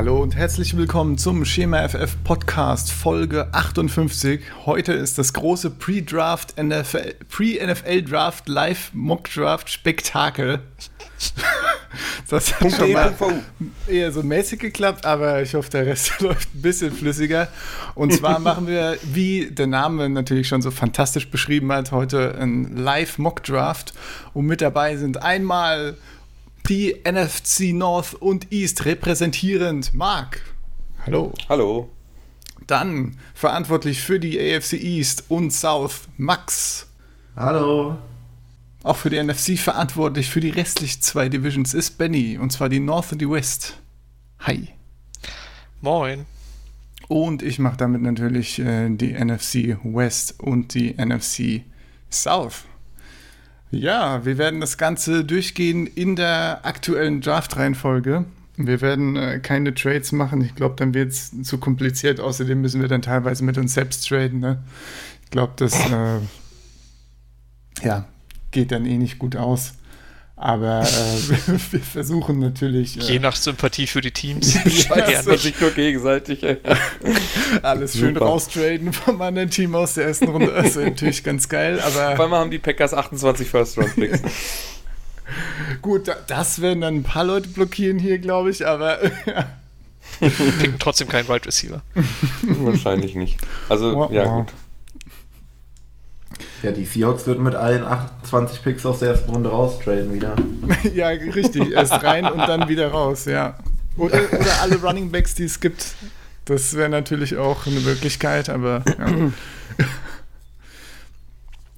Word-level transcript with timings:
Hallo 0.00 0.22
und 0.22 0.34
herzlich 0.34 0.74
willkommen 0.78 1.18
zum 1.18 1.44
Schema 1.44 1.86
FF 1.86 2.16
Podcast 2.24 2.90
Folge 2.90 3.52
58. 3.52 4.40
Heute 4.64 4.94
ist 4.94 5.18
das 5.18 5.34
große 5.34 5.68
Pre-Draft 5.68 6.54
NFL, 6.56 7.16
Pre-NFL 7.28 8.04
Draft 8.04 8.48
Live 8.48 8.92
Mock 8.94 9.28
Draft 9.30 9.68
Spektakel. 9.68 10.60
Das 12.30 12.60
hat 12.60 12.70
schon 12.70 12.92
mal 12.92 13.12
eher 13.88 14.12
so 14.12 14.22
mäßig 14.22 14.60
geklappt, 14.60 15.04
aber 15.04 15.42
ich 15.42 15.54
hoffe, 15.54 15.68
der 15.70 15.86
Rest 15.86 16.12
läuft 16.20 16.54
ein 16.54 16.62
bisschen 16.62 16.92
flüssiger. 16.92 17.48
Und 17.96 18.12
zwar 18.12 18.38
machen 18.38 18.68
wir, 18.68 18.96
wie 19.02 19.50
der 19.50 19.66
Name 19.66 20.08
natürlich 20.08 20.46
schon 20.46 20.62
so 20.62 20.70
fantastisch 20.70 21.28
beschrieben 21.28 21.72
hat, 21.72 21.90
heute 21.90 22.38
ein 22.38 22.76
Live 22.76 23.18
Mock 23.18 23.42
Draft. 23.42 23.92
Und 24.32 24.46
mit 24.46 24.60
dabei 24.60 24.96
sind 24.96 25.20
einmal 25.20 25.96
die 26.68 26.96
NFC 27.04 27.72
North 27.72 28.14
und 28.14 28.52
East 28.52 28.84
repräsentierend 28.84 29.94
Marc. 29.94 30.42
Hallo. 31.06 31.32
Hallo. 31.48 31.90
Dann 32.66 33.16
verantwortlich 33.34 34.00
für 34.00 34.20
die 34.20 34.38
AFC 34.38 34.74
East 34.74 35.24
und 35.28 35.52
South 35.52 36.08
Max. 36.16 36.88
Hallo. 37.36 37.96
Auch 38.82 38.96
für 38.96 39.10
die 39.10 39.22
NFC 39.22 39.58
verantwortlich 39.58 40.30
für 40.30 40.40
die 40.40 40.50
restlichen 40.50 41.02
zwei 41.02 41.28
Divisions 41.28 41.74
ist 41.74 41.98
Benny, 41.98 42.38
und 42.38 42.50
zwar 42.50 42.68
die 42.68 42.80
North 42.80 43.12
und 43.12 43.20
die 43.20 43.28
West. 43.28 43.78
Hi. 44.40 44.68
Moin. 45.80 46.26
Und 47.08 47.42
ich 47.42 47.58
mache 47.58 47.76
damit 47.76 48.02
natürlich 48.02 48.58
äh, 48.58 48.88
die 48.88 49.12
NFC 49.12 49.78
West 49.82 50.40
und 50.40 50.74
die 50.74 50.94
NFC 50.94 51.62
South. 52.10 52.64
Ja, 53.70 54.24
wir 54.24 54.36
werden 54.36 54.60
das 54.60 54.78
Ganze 54.78 55.24
durchgehen 55.24 55.86
in 55.86 56.16
der 56.16 56.60
aktuellen 56.64 57.20
Draft-Reihenfolge. 57.20 58.24
Wir 58.56 58.80
werden 58.80 59.16
äh, 59.16 59.38
keine 59.38 59.74
Trades 59.74 60.12
machen. 60.12 60.42
Ich 60.42 60.54
glaube, 60.54 60.74
dann 60.76 60.92
wird 60.92 61.12
es 61.12 61.30
zu 61.42 61.58
kompliziert. 61.58 62.20
Außerdem 62.20 62.60
müssen 62.60 62.80
wir 62.80 62.88
dann 62.88 63.02
teilweise 63.02 63.44
mit 63.44 63.56
uns 63.58 63.74
selbst 63.74 64.06
traden. 64.06 64.40
Ne? 64.40 64.62
Ich 65.24 65.30
glaube, 65.30 65.52
das 65.56 65.74
äh, 65.90 66.18
ja, 67.82 68.06
geht 68.50 68.72
dann 68.72 68.86
eh 68.86 68.98
nicht 68.98 69.18
gut 69.18 69.36
aus. 69.36 69.74
Aber 70.42 70.80
äh, 70.80 70.86
wir 71.70 71.80
versuchen 71.80 72.38
natürlich. 72.38 72.98
Äh, 72.98 73.12
Je 73.12 73.18
nach 73.18 73.36
Sympathie 73.36 73.86
für 73.86 74.00
die 74.00 74.10
Teams. 74.10 74.54
Scheiße, 74.54 75.12
ja, 75.30 75.36
sich 75.36 75.60
nur 75.60 75.70
gegenseitig. 75.72 76.42
Alles 77.60 77.92
schön 77.92 78.14
Super. 78.14 78.24
raustraden 78.24 78.94
vom 78.94 79.20
anderen 79.20 79.50
Team 79.50 79.74
aus 79.74 79.94
der 79.94 80.06
ersten 80.06 80.28
Runde. 80.28 80.50
Das 80.50 80.68
ist 80.68 80.76
natürlich 80.76 81.22
ganz 81.22 81.46
geil. 81.46 81.78
Aber 81.80 82.16
Vor 82.16 82.24
allem 82.24 82.34
haben 82.34 82.50
die 82.50 82.58
Packers 82.58 82.94
28 82.94 83.46
First-Round-Picks. 83.50 84.22
Gut, 85.82 86.10
das 86.26 86.62
werden 86.62 86.80
dann 86.80 86.94
ein 86.96 87.02
paar 87.02 87.24
Leute 87.24 87.50
blockieren 87.50 87.98
hier, 87.98 88.18
glaube 88.18 88.50
ich, 88.50 88.66
aber. 88.66 88.98
Picken 90.18 90.78
trotzdem 90.78 91.08
keinen 91.08 91.28
Wide 91.28 91.44
Receiver. 91.44 91.82
Wahrscheinlich 92.42 93.14
nicht. 93.14 93.36
Also, 93.68 94.10
ja, 94.10 94.24
gut. 94.24 94.48
Ja, 96.62 96.72
die 96.72 96.84
Seahawks 96.84 97.26
würden 97.26 97.42
mit 97.42 97.54
allen 97.54 97.84
28 97.84 98.62
Picks 98.62 98.86
aus 98.86 99.00
der 99.00 99.10
ersten 99.10 99.30
Runde 99.30 99.50
raustraden 99.50 100.12
wieder. 100.12 100.36
ja, 100.94 101.08
richtig. 101.08 101.72
Erst 101.72 102.02
rein 102.02 102.26
und 102.26 102.38
dann 102.38 102.68
wieder 102.68 102.90
raus, 102.90 103.24
ja. 103.24 103.58
Oder, 103.96 104.20
oder 104.32 104.62
alle 104.62 104.76
Running 104.76 105.10
Backs, 105.10 105.34
die 105.34 105.44
es 105.44 105.60
gibt. 105.60 105.94
Das 106.44 106.74
wäre 106.74 106.88
natürlich 106.88 107.36
auch 107.36 107.66
eine 107.66 107.80
Möglichkeit, 107.80 108.48
aber 108.48 108.82
ja. 108.98 109.32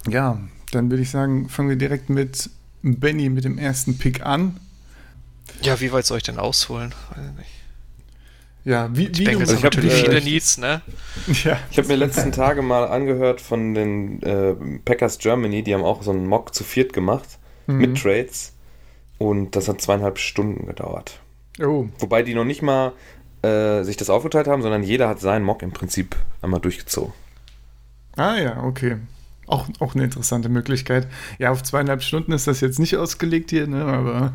ja, 0.08 0.38
dann 0.70 0.90
würde 0.90 1.02
ich 1.02 1.10
sagen, 1.10 1.48
fangen 1.48 1.68
wir 1.68 1.76
direkt 1.76 2.10
mit 2.10 2.48
Benny 2.82 3.28
mit 3.28 3.44
dem 3.44 3.58
ersten 3.58 3.98
Pick 3.98 4.24
an. 4.24 4.58
Ja, 5.62 5.80
wie 5.80 5.92
weit 5.92 6.06
soll 6.06 6.18
ich 6.18 6.22
denn 6.24 6.38
ausholen? 6.38 6.94
Weiß 7.10 7.18
nicht. 7.36 7.61
Ja, 8.64 8.88
wie, 8.92 9.08
wie 9.16 9.24
Bengals 9.24 9.50
also 9.50 9.54
ich 9.54 9.64
habe 9.64 9.76
natürlich 9.76 10.02
äh, 10.02 10.04
viele 10.04 10.22
Needs, 10.22 10.58
ne? 10.58 10.82
Ja. 11.44 11.58
Ich 11.70 11.78
habe 11.78 11.88
mir 11.88 11.96
letzten 11.96 12.30
Tage 12.32 12.62
mal 12.62 12.86
angehört 12.86 13.40
von 13.40 13.74
den 13.74 14.22
äh, 14.22 14.54
Packers 14.84 15.18
Germany, 15.18 15.62
die 15.62 15.74
haben 15.74 15.82
auch 15.82 16.02
so 16.02 16.12
einen 16.12 16.26
Mock 16.26 16.54
zu 16.54 16.62
viert 16.62 16.92
gemacht 16.92 17.38
mhm. 17.66 17.78
mit 17.78 18.00
Trades 18.00 18.54
und 19.18 19.56
das 19.56 19.68
hat 19.68 19.80
zweieinhalb 19.80 20.18
Stunden 20.18 20.66
gedauert. 20.66 21.20
Oh. 21.60 21.86
Wobei 21.98 22.22
die 22.22 22.34
noch 22.34 22.44
nicht 22.44 22.62
mal 22.62 22.92
äh, 23.42 23.82
sich 23.82 23.96
das 23.96 24.10
aufgeteilt 24.10 24.46
haben, 24.46 24.62
sondern 24.62 24.82
jeder 24.82 25.08
hat 25.08 25.20
seinen 25.20 25.44
Mock 25.44 25.62
im 25.62 25.72
Prinzip 25.72 26.16
einmal 26.40 26.60
durchgezogen. 26.60 27.12
Ah 28.16 28.36
ja, 28.36 28.62
okay. 28.62 28.98
Auch, 29.46 29.68
auch 29.80 29.94
eine 29.94 30.04
interessante 30.04 30.48
Möglichkeit. 30.48 31.08
Ja, 31.38 31.50
auf 31.50 31.62
zweieinhalb 31.62 32.02
Stunden 32.02 32.32
ist 32.32 32.46
das 32.46 32.60
jetzt 32.60 32.78
nicht 32.78 32.96
ausgelegt 32.96 33.50
hier, 33.50 33.66
ne? 33.66 33.84
Aber 33.84 34.32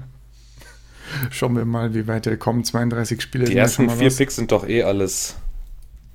Schauen 1.32 1.56
wir 1.56 1.66
mal, 1.66 1.94
wie 1.94 2.08
weit 2.08 2.28
er 2.28 2.38
kommt. 2.38 2.68
32 2.68 3.22
Spiele. 3.22 3.46
Die 3.46 3.56
ersten 3.56 3.90
vier 3.90 4.08
was. 4.08 4.18
Picks 4.18 4.36
sind 4.36 4.52
doch 4.52 4.68
eh 4.68 4.84
alles 4.84 5.36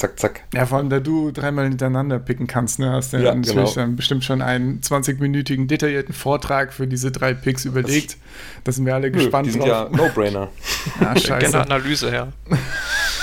zack, 0.03 0.19
zack. 0.19 0.41
Ja, 0.53 0.67
vor 0.67 0.79
allem, 0.79 0.91
da 0.91 1.01
du 1.01 1.31
dreimal 1.31 1.69
hintereinander 1.69 2.19
picken 2.19 2.47
kannst, 2.47 2.79
ne, 2.79 2.91
hast 2.91 3.13
du 3.13 3.19
ja, 3.19 3.35
natürlich 3.35 3.55
genau. 3.55 3.75
dann 3.75 3.97
bestimmt 3.97 4.25
schon 4.25 4.43
einen 4.43 4.81
20-minütigen 4.81 5.69
detaillierten 5.69 6.15
Vortrag 6.15 6.73
für 6.73 6.87
diese 6.87 7.13
drei 7.13 7.35
Picks 7.35 7.65
überlegt. 7.65 8.17
Da 8.65 8.73
sind 8.73 8.85
wir 8.85 8.95
alle 8.95 9.11
Nö, 9.11 9.19
gespannt 9.19 9.47
die 9.47 9.53
sind 9.53 9.61
drauf. 9.61 9.91
ja 9.93 9.97
No-Brainer. 9.97 10.49
ja, 11.01 11.17
scheiße. 11.17 11.51
Gerne 11.53 11.61
Analyse, 11.61 12.13
ja. 12.13 12.29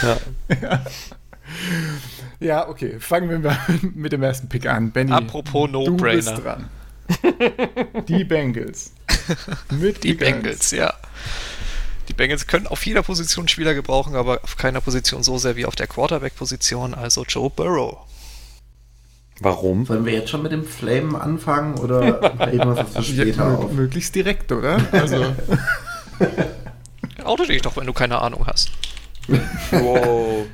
ja. 0.02 0.18
ja. 0.62 0.86
Ja, 2.42 2.70
okay. 2.70 2.96
Fangen 3.00 3.30
wir 3.30 3.38
mal 3.40 3.58
mit 3.82 4.14
dem 4.14 4.24
ersten 4.24 4.48
Pick 4.48 4.66
an. 4.66 4.92
Benny, 4.92 5.12
Apropos 5.12 5.70
No-Brainer. 5.70 6.22
Du 6.22 6.32
bist 6.32 6.46
dran. 6.46 6.70
Die 8.08 8.24
Bengals. 8.24 8.94
Mit 9.72 10.06
die 10.06 10.14
Bengals, 10.14 10.72
ja. 10.72 10.94
Bengals 12.20 12.48
können 12.48 12.68
auf 12.68 12.86
jeder 12.86 13.02
Position 13.02 13.48
Spieler 13.48 13.74
gebrauchen, 13.74 14.14
aber 14.14 14.44
auf 14.44 14.58
keiner 14.58 14.82
Position 14.82 15.24
so 15.24 15.38
sehr 15.38 15.56
wie 15.56 15.66
auf 15.66 15.78
der 15.78 15.88
Quarterback-Position, 15.88 16.94
also 16.94 17.24
Joe 17.24 17.50
Burrow. 17.50 18.00
Warum? 19.40 19.86
Sollen 19.86 20.06
wir 20.06 20.12
jetzt 20.12 20.30
schon 20.30 20.44
mit 20.44 20.52
dem 20.52 20.66
Flame 20.66 21.20
anfangen 21.20 21.80
oder 21.80 22.22
wir 22.52 22.66
das 22.76 22.92
für 22.92 23.04
später 23.04 23.48
ja, 23.48 23.56
auf? 23.56 23.72
Möglichst 23.72 24.14
direkt, 24.16 24.52
oder? 24.52 24.82
Also. 24.92 25.34
Auto 27.24 27.46
dich 27.46 27.62
doch, 27.62 27.78
wenn 27.78 27.88
du 27.88 27.94
keine 27.94 28.20
Ahnung 28.22 28.46
hast. 28.46 28.70
Wow. 29.72 30.46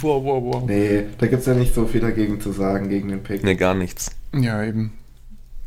Wow, 0.00 0.24
wow, 0.24 0.42
wow. 0.42 0.62
Nee, 0.66 1.04
da 1.18 1.26
gibt 1.26 1.40
es 1.40 1.46
ja 1.46 1.52
nicht 1.52 1.74
so 1.74 1.86
viel 1.86 2.00
dagegen 2.00 2.40
zu 2.40 2.52
sagen, 2.52 2.88
gegen 2.88 3.08
den 3.08 3.22
Pick. 3.22 3.44
Nee, 3.44 3.56
gar 3.56 3.74
nichts. 3.74 4.12
Ja, 4.34 4.64
eben. 4.64 4.94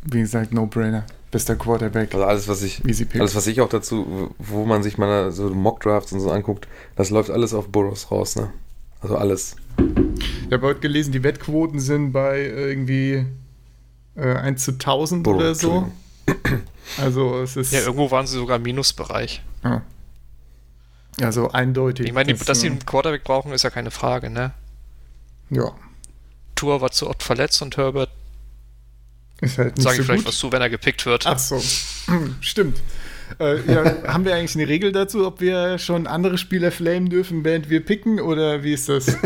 Wie 0.03 0.21
gesagt, 0.21 0.53
No-Brainer 0.53 1.05
bester 1.35 1.57
Quarterback. 1.57 2.13
Also 2.13 2.25
alles, 2.25 2.47
was 2.47 2.61
ich, 2.61 2.81
alles, 3.19 3.35
was 3.35 3.45
ich 3.47 3.59
auch 3.59 3.67
dazu, 3.67 4.33
wo 4.37 4.65
man 4.65 4.83
sich 4.83 4.97
mal 4.97 5.33
so 5.33 5.49
Mock-Drafts 5.49 6.13
und 6.13 6.21
so 6.21 6.31
anguckt, 6.31 6.65
das 6.95 7.09
läuft 7.09 7.29
alles 7.29 7.53
auf 7.53 7.67
Burrows 7.67 8.09
raus, 8.09 8.37
ne? 8.37 8.53
Also 9.01 9.17
alles. 9.17 9.57
Ich 10.47 10.53
habe 10.53 10.65
heute 10.65 10.79
gelesen, 10.79 11.11
die 11.11 11.23
Wettquoten 11.23 11.81
sind 11.81 12.13
bei 12.13 12.39
irgendwie 12.39 13.25
äh, 14.15 14.33
1 14.33 14.63
zu 14.63 14.71
1000 14.71 15.23
Burrow, 15.23 15.37
oder 15.37 15.55
so. 15.55 15.91
Also 16.99 17.41
es 17.41 17.57
ist. 17.57 17.73
Ja, 17.73 17.79
irgendwo 17.79 18.11
waren 18.11 18.27
sie 18.27 18.37
sogar 18.37 18.57
im 18.57 18.63
Minusbereich. 18.63 19.41
Ja. 19.63 19.81
Also 21.19 21.49
eindeutig. 21.49 22.05
Ich 22.05 22.13
meine, 22.13 22.31
dass 22.35 22.61
sie 22.61 22.67
einen 22.67 22.85
Quarterback 22.85 23.23
brauchen, 23.23 23.51
ist 23.53 23.63
ja 23.63 23.71
keine 23.71 23.89
Frage, 23.89 24.29
ne? 24.29 24.53
Ja. 25.49 25.71
Tour 26.53 26.79
war 26.81 26.91
zu 26.91 27.09
oft 27.09 27.23
verletzt 27.23 27.61
und 27.63 27.75
Herbert 27.75 28.11
ist 29.41 29.57
halt 29.57 29.75
nicht 29.77 29.83
Sage 29.83 29.95
so 29.95 30.01
ich 30.01 30.05
vielleicht 30.05 30.23
gut. 30.23 30.33
was 30.33 30.37
zu, 30.37 30.51
wenn 30.51 30.61
er 30.61 30.69
gepickt 30.69 31.05
wird. 31.05 31.25
Ach 31.25 31.39
so, 31.39 31.61
stimmt. 32.41 32.77
Äh, 33.39 33.71
ja, 33.71 33.83
haben 34.07 34.25
wir 34.25 34.35
eigentlich 34.35 34.55
eine 34.55 34.67
Regel 34.67 34.91
dazu, 34.91 35.25
ob 35.25 35.41
wir 35.41 35.77
schon 35.79 36.07
andere 36.07 36.37
Spieler 36.37 36.71
flamen 36.71 37.09
dürfen, 37.09 37.43
während 37.43 37.69
wir 37.69 37.83
picken, 37.83 38.19
oder 38.19 38.63
wie 38.63 38.73
ist 38.73 38.89
das? 38.89 39.05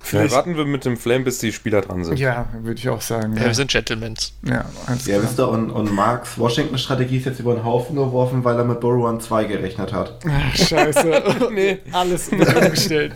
Vielleicht 0.00 0.34
warten 0.34 0.56
wir 0.58 0.66
mit 0.66 0.84
dem 0.84 0.98
Flame, 0.98 1.24
bis 1.24 1.38
die 1.38 1.52
Spieler 1.52 1.80
dran 1.80 2.04
sind. 2.04 2.18
Ja, 2.18 2.46
würde 2.60 2.78
ich 2.78 2.88
auch 2.90 3.00
sagen. 3.00 3.34
Ja, 3.34 3.42
ja. 3.42 3.46
wir 3.46 3.54
sind 3.54 3.70
Gentlemen. 3.70 4.14
Ja, 4.44 4.66
ja 5.06 5.22
wisst 5.22 5.38
ihr, 5.38 5.48
und, 5.48 5.70
und 5.70 5.90
Marks 5.94 6.36
Washington-Strategie 6.36 7.16
ist 7.16 7.24
jetzt 7.24 7.40
über 7.40 7.54
den 7.54 7.64
Haufen 7.64 7.96
geworfen, 7.96 8.44
weil 8.44 8.58
er 8.58 8.64
mit 8.64 8.80
Burrow 8.80 9.06
an 9.06 9.20
2 9.20 9.44
gerechnet 9.44 9.94
hat. 9.94 10.18
Ach, 10.28 10.54
scheiße. 10.54 11.48
nee. 11.54 11.78
Alles 11.92 12.28
umgestellt. 12.28 13.14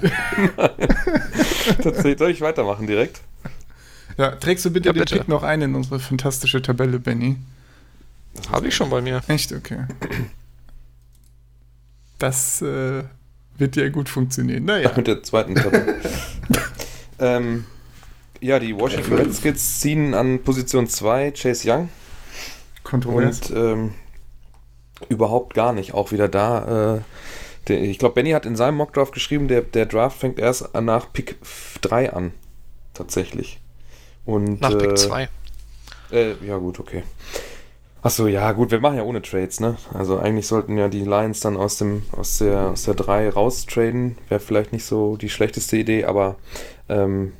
Tatsächlich, 1.83 2.19
soll 2.19 2.31
ich 2.31 2.41
weitermachen 2.41 2.87
direkt? 2.87 3.21
Ja, 4.17 4.31
trägst 4.33 4.65
du 4.65 4.71
bitte, 4.71 4.89
ja, 4.89 4.93
bitte. 4.93 5.15
den 5.15 5.19
Pick 5.21 5.29
noch 5.29 5.43
ein 5.43 5.63
in 5.63 5.75
unsere 5.75 6.01
fantastische 6.01 6.63
Tabelle, 6.63 6.99
Benny? 6.99 7.37
Habe 8.51 8.69
ich 8.69 8.75
schon 8.75 8.91
bei 8.91 9.01
mir. 9.01 9.23
Echt? 9.29 9.53
Okay. 9.53 9.85
Das 12.19 12.63
äh, 12.63 13.05
wird 13.59 13.77
ja 13.77 13.89
gut 13.89 14.09
funktionieren. 14.09 14.65
Naja. 14.65 14.93
Mit 14.97 15.07
der 15.07 15.23
zweiten 15.23 15.55
Tabelle. 15.55 15.97
ähm, 17.19 17.65
ja, 18.41 18.59
die 18.59 18.75
Washington 18.77 19.15
Redskins 19.15 19.81
ziehen 19.81 20.15
an 20.15 20.43
Position 20.43 20.89
2 20.89 21.33
Chase 21.33 21.71
Young. 21.71 21.89
Kontrovers. 22.85 23.51
Und 23.51 23.57
ähm, 23.57 23.95
überhaupt 25.09 25.55
gar 25.55 25.73
nicht. 25.73 25.95
Auch 25.95 26.13
wieder 26.13 26.29
da. 26.29 26.97
Äh, 26.97 27.01
der, 27.69 27.83
ich 27.83 27.99
glaube, 27.99 28.15
Benny 28.15 28.31
hat 28.31 28.47
in 28.47 28.57
seinem 28.57 28.77
Mockdraft 28.77 29.13
geschrieben, 29.13 29.49
der, 29.49 29.63
der 29.63 29.87
Draft 29.87 30.19
fängt 30.19 30.39
erst 30.39 30.73
nach 30.75 31.13
Pick 31.13 31.37
3 31.83 32.13
an. 32.13 32.33
Tatsächlich. 32.95 33.61
Und, 34.27 34.61
Nach 34.61 34.77
Pick 34.77 34.99
2. 34.99 35.29
Äh, 36.11 36.33
äh, 36.33 36.35
ja, 36.47 36.59
gut, 36.59 36.79
okay. 36.79 37.03
Achso, 38.03 38.27
ja, 38.27 38.53
gut, 38.53 38.71
wir 38.71 38.81
machen 38.81 38.99
ja 38.99 39.03
ohne 39.03 39.23
Trades, 39.23 39.59
ne? 39.59 39.77
Also 39.93 40.19
eigentlich 40.19 40.47
sollten 40.47 40.77
ja 40.79 40.89
die 40.89 41.05
Lions 41.05 41.41
dann 41.41 41.57
aus 41.57 41.79
dem, 41.79 42.03
aus 42.13 42.39
der, 42.39 42.69
aus 42.69 42.85
der 42.85 42.95
3 42.95 43.31
raustraden. 43.31 44.17
Wäre 44.29 44.41
vielleicht 44.41 44.73
nicht 44.73 44.85
so 44.85 45.17
die 45.17 45.29
schlechteste 45.29 45.77
Idee, 45.77 46.05
aber 46.05 46.37
ähm, 46.89 47.33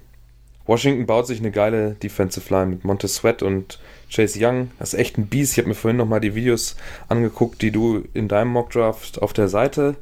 Washington 0.67 1.07
baut 1.07 1.27
sich 1.27 1.39
eine 1.39 1.53
geile 1.53 1.93
Defensive 1.95 2.53
Line 2.53 2.67
mit 2.67 2.85
Montez 2.85 3.17
Sweat 3.17 3.43
und 3.43 3.79
Chase 4.11 4.39
Young. 4.41 4.73
Das 4.79 4.95
ist 4.95 4.99
echt 4.99 5.19
ein 5.19 5.27
Biest. 5.27 5.53
Ich 5.53 5.59
habe 5.59 5.69
mir 5.69 5.75
vorhin 5.75 5.99
nochmal 5.99 6.21
die 6.21 6.35
Videos 6.35 6.77
angeguckt, 7.09 7.63
die 7.63 7.71
du 7.71 8.03
in 8.15 8.27
deinem 8.27 8.51
Mockdraft 8.51 9.23
auf 9.23 9.33
der 9.33 9.47
Seite 9.47 9.95
äh, 9.95 9.97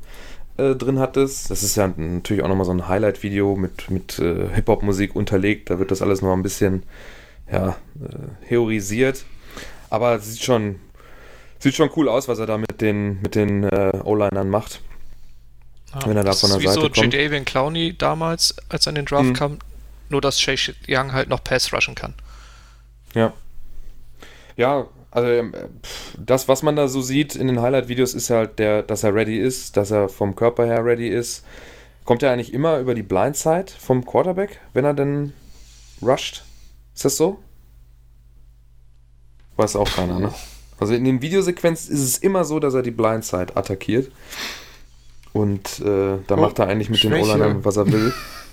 drin 0.57 0.99
hattest. 0.99 1.51
Das 1.51 1.63
ist 1.63 1.77
ja 1.77 1.89
natürlich 1.97 2.43
auch 2.43 2.49
nochmal 2.49 2.67
so 2.67 2.73
ein 2.73 2.89
Highlight-Video 2.89 3.57
mit, 3.57 3.91
mit 3.91 4.19
äh, 4.19 4.49
Hip-Hop-Musik 4.55 5.17
unterlegt. 5.17 5.71
Da 5.71 5.79
wird 5.79 5.91
das 5.91 6.03
alles 6.03 6.23
noch 6.23 6.33
ein 6.33 6.43
bisschen 6.43 6.85
ja, 7.51 7.71
äh, 7.71 8.49
heorisiert. 8.49 9.25
Aber 9.91 10.19
sieht 10.19 10.43
schon, 10.43 10.77
sieht 11.59 11.75
schon 11.75 11.91
cool 11.97 12.09
aus, 12.09 12.29
was 12.29 12.39
er 12.39 12.47
da 12.47 12.59
mit 12.59 12.81
den, 12.81 13.21
mit 13.21 13.35
den 13.35 13.65
äh, 13.65 14.01
O-Linern 14.05 14.49
macht. 14.49 14.81
Ja, 15.93 16.07
wenn 16.07 16.17
er 16.17 16.25
da 16.25 16.33
von 16.33 16.51
der 16.51 16.61
Seite 16.61 16.73
so 16.73 16.81
kommt. 16.83 16.97
Jadavian 16.97 17.45
Clowney 17.45 17.97
damals, 17.97 18.57
als 18.69 18.87
er 18.87 18.91
in 18.91 18.97
den 18.97 19.07
Draft 19.07 19.25
mhm. 19.25 19.35
kam, 19.35 19.59
nur 20.09 20.21
dass 20.21 20.41
Chase 20.41 20.75
Young 20.89 21.13
halt 21.13 21.29
noch 21.29 21.43
Pass 21.43 21.73
rushen 21.73 21.95
kann. 21.95 22.15
Ja. 23.15 23.33
Ja, 24.57 24.87
also 25.15 25.29
ähm, 25.29 25.55
das, 26.19 26.49
was 26.49 26.65
man 26.65 26.75
da 26.75 26.89
so 26.89 27.01
sieht 27.01 27.37
in 27.37 27.47
den 27.47 27.63
Highlight-Videos, 27.63 28.15
ist 28.15 28.31
halt, 28.31 28.59
der, 28.59 28.83
dass 28.83 29.05
er 29.05 29.15
ready 29.15 29.39
ist, 29.39 29.77
dass 29.77 29.93
er 29.93 30.09
vom 30.09 30.35
Körper 30.35 30.67
her 30.67 30.85
ready 30.85 31.09
ist. 31.09 31.45
Kommt 32.05 32.25
er 32.25 32.33
eigentlich 32.33 32.53
immer 32.53 32.81
über 32.81 32.95
die 32.95 33.05
Blindside 33.05 33.67
vom 33.79 34.05
Quarterback, 34.05 34.61
wenn 34.73 34.85
er 34.85 34.93
denn 34.93 35.33
rusht? 36.03 36.45
Ist 36.95 37.05
das 37.05 37.17
so? 37.17 37.39
Weiß 39.57 39.77
auch 39.77 39.89
keiner, 39.89 40.19
ne? 40.19 40.35
Also 40.81 40.95
in 40.95 41.05
den 41.05 41.23
Videosequenzen 41.23 41.95
ist 41.95 42.03
es 42.03 42.19
immer 42.19 42.45
so, 42.45 42.59
dass 42.59 42.75
er 42.75 42.83
die 42.83 42.91
Blindside 42.91 43.57
attackiert. 43.57 44.11
Und 45.33 45.79
äh, 45.79 46.19
da 46.27 46.35
oh, 46.35 46.37
macht 46.37 46.59
er 46.59 46.67
eigentlich 46.67 46.91
mit 46.91 46.99
Schwäche. 46.99 47.15
den 47.15 47.31
O-Linern, 47.31 47.65
was 47.65 47.77
er 47.77 47.91
will. 47.91 48.13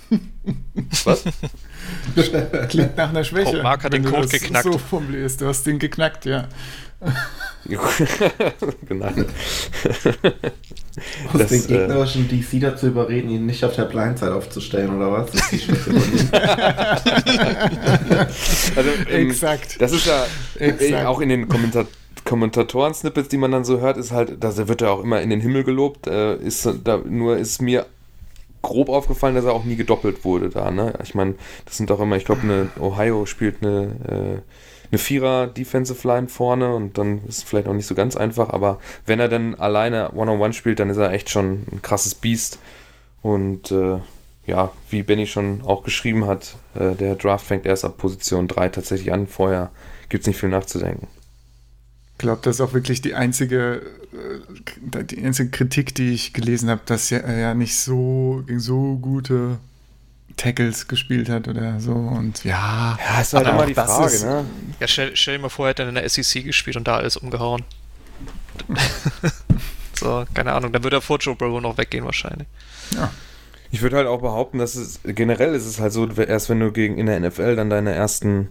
was? 1.04 1.24
Klingt 2.68 2.96
nach 2.96 3.10
einer 3.10 3.24
Schwäche. 3.24 3.60
Oh, 3.60 3.62
Mark 3.62 3.84
hat 3.84 3.92
den 3.92 4.04
Code 4.04 4.28
geknackt. 4.28 4.64
So 4.64 4.78
formulierst. 4.78 5.40
Du 5.40 5.46
hast 5.46 5.64
den 5.66 5.78
geknackt, 5.78 6.24
ja. 6.24 6.48
genau. 8.86 9.06
Aus 9.06 9.14
das, 11.38 11.48
den 11.48 11.64
äh, 11.64 11.66
gegnerischen 11.66 12.30
äh, 12.30 12.36
DC 12.36 12.60
dazu 12.60 12.88
überreden, 12.88 13.30
ihn 13.30 13.46
nicht 13.46 13.64
auf 13.64 13.74
der 13.74 13.84
Blindside 13.84 14.34
aufzustellen, 14.34 14.94
oder 14.96 15.10
was? 15.10 15.30
Das 15.32 15.52
ist 15.52 15.68
die 15.68 15.72
also, 18.76 18.90
ähm, 19.10 19.30
Exakt. 19.30 19.80
Das 19.80 19.92
ist 19.92 20.06
ja 20.06 20.26
Exakt. 20.58 21.06
auch 21.06 21.20
in 21.20 21.30
den 21.30 21.48
Kommentar 21.48 21.86
Kommentatoren-Snippets, 22.24 23.28
die 23.28 23.36
man 23.36 23.50
dann 23.50 23.64
so 23.64 23.80
hört, 23.80 23.96
ist 23.96 24.12
halt, 24.12 24.42
da 24.42 24.68
wird 24.68 24.80
er 24.80 24.92
auch 24.92 25.02
immer 25.02 25.20
in 25.20 25.30
den 25.30 25.40
Himmel 25.40 25.64
gelobt. 25.64 26.06
Äh, 26.06 26.36
ist 26.36 26.68
da, 26.84 26.98
nur 26.98 27.36
ist 27.36 27.60
mir 27.60 27.86
grob 28.62 28.88
aufgefallen, 28.88 29.34
dass 29.34 29.44
er 29.44 29.52
auch 29.52 29.64
nie 29.64 29.76
gedoppelt 29.76 30.24
wurde 30.24 30.48
da. 30.48 30.70
Ne? 30.70 30.94
Ich 31.02 31.14
meine, 31.14 31.34
das 31.64 31.76
sind 31.76 31.90
doch 31.90 32.00
immer, 32.00 32.16
ich 32.16 32.24
glaube, 32.24 32.42
eine 32.42 32.68
Ohio 32.80 33.26
spielt 33.26 33.62
eine 33.62 33.82
äh, 34.08 34.42
eine 34.92 34.98
Vierer 34.98 35.46
Defensive 35.46 36.06
Line 36.06 36.28
vorne 36.28 36.74
und 36.74 36.98
dann 36.98 37.24
ist 37.26 37.38
es 37.38 37.42
vielleicht 37.42 37.66
auch 37.66 37.72
nicht 37.72 37.86
so 37.86 37.94
ganz 37.94 38.14
einfach, 38.14 38.50
aber 38.50 38.78
wenn 39.06 39.20
er 39.20 39.28
dann 39.28 39.54
alleine 39.54 40.12
One-on-One 40.12 40.52
spielt, 40.52 40.80
dann 40.80 40.90
ist 40.90 40.98
er 40.98 41.12
echt 41.12 41.30
schon 41.30 41.64
ein 41.72 41.80
krasses 41.80 42.14
Biest. 42.14 42.58
Und 43.22 43.70
äh, 43.70 43.98
ja, 44.46 44.70
wie 44.90 45.02
Benny 45.02 45.26
schon 45.26 45.62
auch 45.64 45.82
geschrieben 45.82 46.26
hat, 46.26 46.56
äh, 46.74 46.94
der 46.94 47.14
Draft 47.14 47.46
fängt 47.46 47.64
erst 47.64 47.86
ab 47.86 47.96
Position 47.96 48.48
3 48.48 48.68
tatsächlich 48.68 49.12
an. 49.12 49.26
Vorher 49.26 49.70
gibt 50.10 50.22
es 50.22 50.26
nicht 50.26 50.38
viel 50.38 50.50
nachzudenken. 50.50 51.06
Ich 52.12 52.18
glaube, 52.18 52.40
das 52.42 52.56
ist 52.56 52.60
auch 52.60 52.72
wirklich 52.72 53.00
die 53.00 53.14
einzige, 53.14 53.82
äh, 54.12 55.04
die 55.04 55.24
einzige 55.24 55.50
Kritik, 55.50 55.94
die 55.94 56.12
ich 56.12 56.32
gelesen 56.32 56.70
habe, 56.70 56.82
dass 56.86 57.10
er 57.10 57.38
ja 57.38 57.54
nicht 57.54 57.76
so 57.76 58.44
gegen 58.46 58.60
so 58.60 58.96
gute 58.98 59.58
Tackles 60.36 60.88
gespielt 60.88 61.28
hat 61.28 61.48
oder 61.48 61.80
so 61.80 61.92
und 61.92 62.44
ja. 62.44 62.98
Ja, 63.00 63.20
ist 63.20 63.34
halt 63.34 63.46
immer 63.46 63.66
die 63.66 63.74
Frage, 63.74 64.14
ist, 64.14 64.24
ne? 64.24 64.44
Ja, 64.80 64.86
stell, 64.86 65.14
stell 65.14 65.36
dir 65.36 65.42
mal 65.42 65.48
vor, 65.48 65.66
er 65.66 65.70
hätte 65.70 65.82
in 65.82 65.94
der 65.94 66.08
SEC 66.08 66.44
gespielt 66.44 66.76
und 66.76 66.88
da 66.88 66.96
alles 66.96 67.16
umgehauen. 67.16 67.64
so, 69.94 70.24
keine 70.34 70.52
Ahnung, 70.52 70.72
dann 70.72 70.84
würde 70.84 70.96
er 70.96 71.02
vor 71.02 71.18
Joe 71.18 71.34
Burrow 71.34 71.60
noch 71.60 71.76
weggehen 71.78 72.04
wahrscheinlich. 72.04 72.48
Ja. 72.94 73.10
Ich 73.70 73.80
würde 73.80 73.96
halt 73.96 74.06
auch 74.06 74.20
behaupten, 74.20 74.58
dass 74.58 74.74
es 74.74 75.00
generell 75.02 75.54
ist 75.54 75.64
es 75.64 75.80
halt 75.80 75.92
so, 75.92 76.06
erst 76.06 76.50
wenn 76.50 76.60
du 76.60 76.72
gegen 76.72 76.98
in 76.98 77.06
der 77.06 77.18
NFL 77.20 77.56
dann 77.56 77.70
deine 77.70 77.92
ersten 77.92 78.48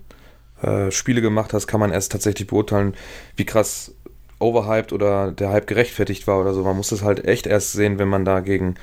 äh, 0.62 0.92
Spiele 0.92 1.22
gemacht 1.22 1.54
hast, 1.54 1.68
kann 1.68 1.80
man 1.80 1.92
erst 1.92 2.12
tatsächlich 2.12 2.48
beurteilen, 2.48 2.94
wie 3.36 3.46
krass 3.46 3.94
overhyped 4.40 4.92
oder 4.92 5.32
der 5.32 5.50
Hype 5.50 5.68
gerechtfertigt 5.68 6.28
war 6.28 6.40
oder 6.40 6.54
so. 6.54 6.64
Man 6.64 6.78
muss 6.78 6.90
das 6.90 7.04
halt 7.04 7.26
echt 7.26 7.48
erst 7.48 7.74
sehen, 7.74 8.00
wenn 8.00 8.08
man 8.08 8.26
da 8.26 8.40
gegen 8.40 8.76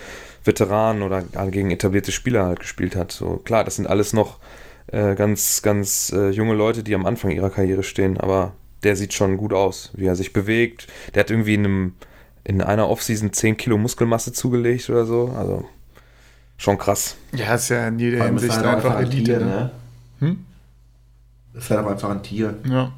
Veteranen 0.44 1.02
oder 1.02 1.22
gegen 1.50 1.70
etablierte 1.70 2.12
Spieler 2.12 2.46
halt 2.46 2.60
gespielt 2.60 2.96
hat. 2.96 3.12
So 3.12 3.36
klar, 3.44 3.64
das 3.64 3.76
sind 3.76 3.86
alles 3.86 4.12
noch 4.12 4.38
äh, 4.86 5.14
ganz, 5.14 5.62
ganz 5.62 6.12
äh, 6.14 6.30
junge 6.30 6.54
Leute, 6.54 6.82
die 6.82 6.94
am 6.94 7.06
Anfang 7.06 7.30
ihrer 7.30 7.50
Karriere 7.50 7.82
stehen, 7.82 8.18
aber 8.18 8.52
der 8.82 8.96
sieht 8.96 9.12
schon 9.12 9.36
gut 9.36 9.52
aus, 9.52 9.90
wie 9.94 10.06
er 10.06 10.16
sich 10.16 10.32
bewegt. 10.32 10.86
Der 11.14 11.20
hat 11.20 11.30
irgendwie 11.30 11.54
in, 11.54 11.64
einem, 11.64 11.92
in 12.44 12.62
einer 12.62 12.88
Offseason 12.88 13.32
10 13.32 13.56
Kilo 13.56 13.76
Muskelmasse 13.76 14.32
zugelegt 14.32 14.88
oder 14.88 15.04
so. 15.04 15.34
Also 15.36 15.64
schon 16.56 16.78
krass. 16.78 17.16
Ja, 17.32 17.54
ist 17.54 17.68
ja 17.70 17.88
in 17.88 17.98
jeder 17.98 18.24
Hinsicht 18.24 18.54
halt 18.54 18.66
einfach, 18.66 18.96
einfach 18.96 19.00
Elite. 19.00 19.24
Tier, 19.24 19.40
ne? 19.40 19.46
ne? 19.46 19.70
Hm? 20.20 20.44
Ist 21.58 21.70
halt 21.70 21.86
einfach 21.86 22.10
ein 22.10 22.22
Tier. 22.22 22.56
Ja. 22.68 22.92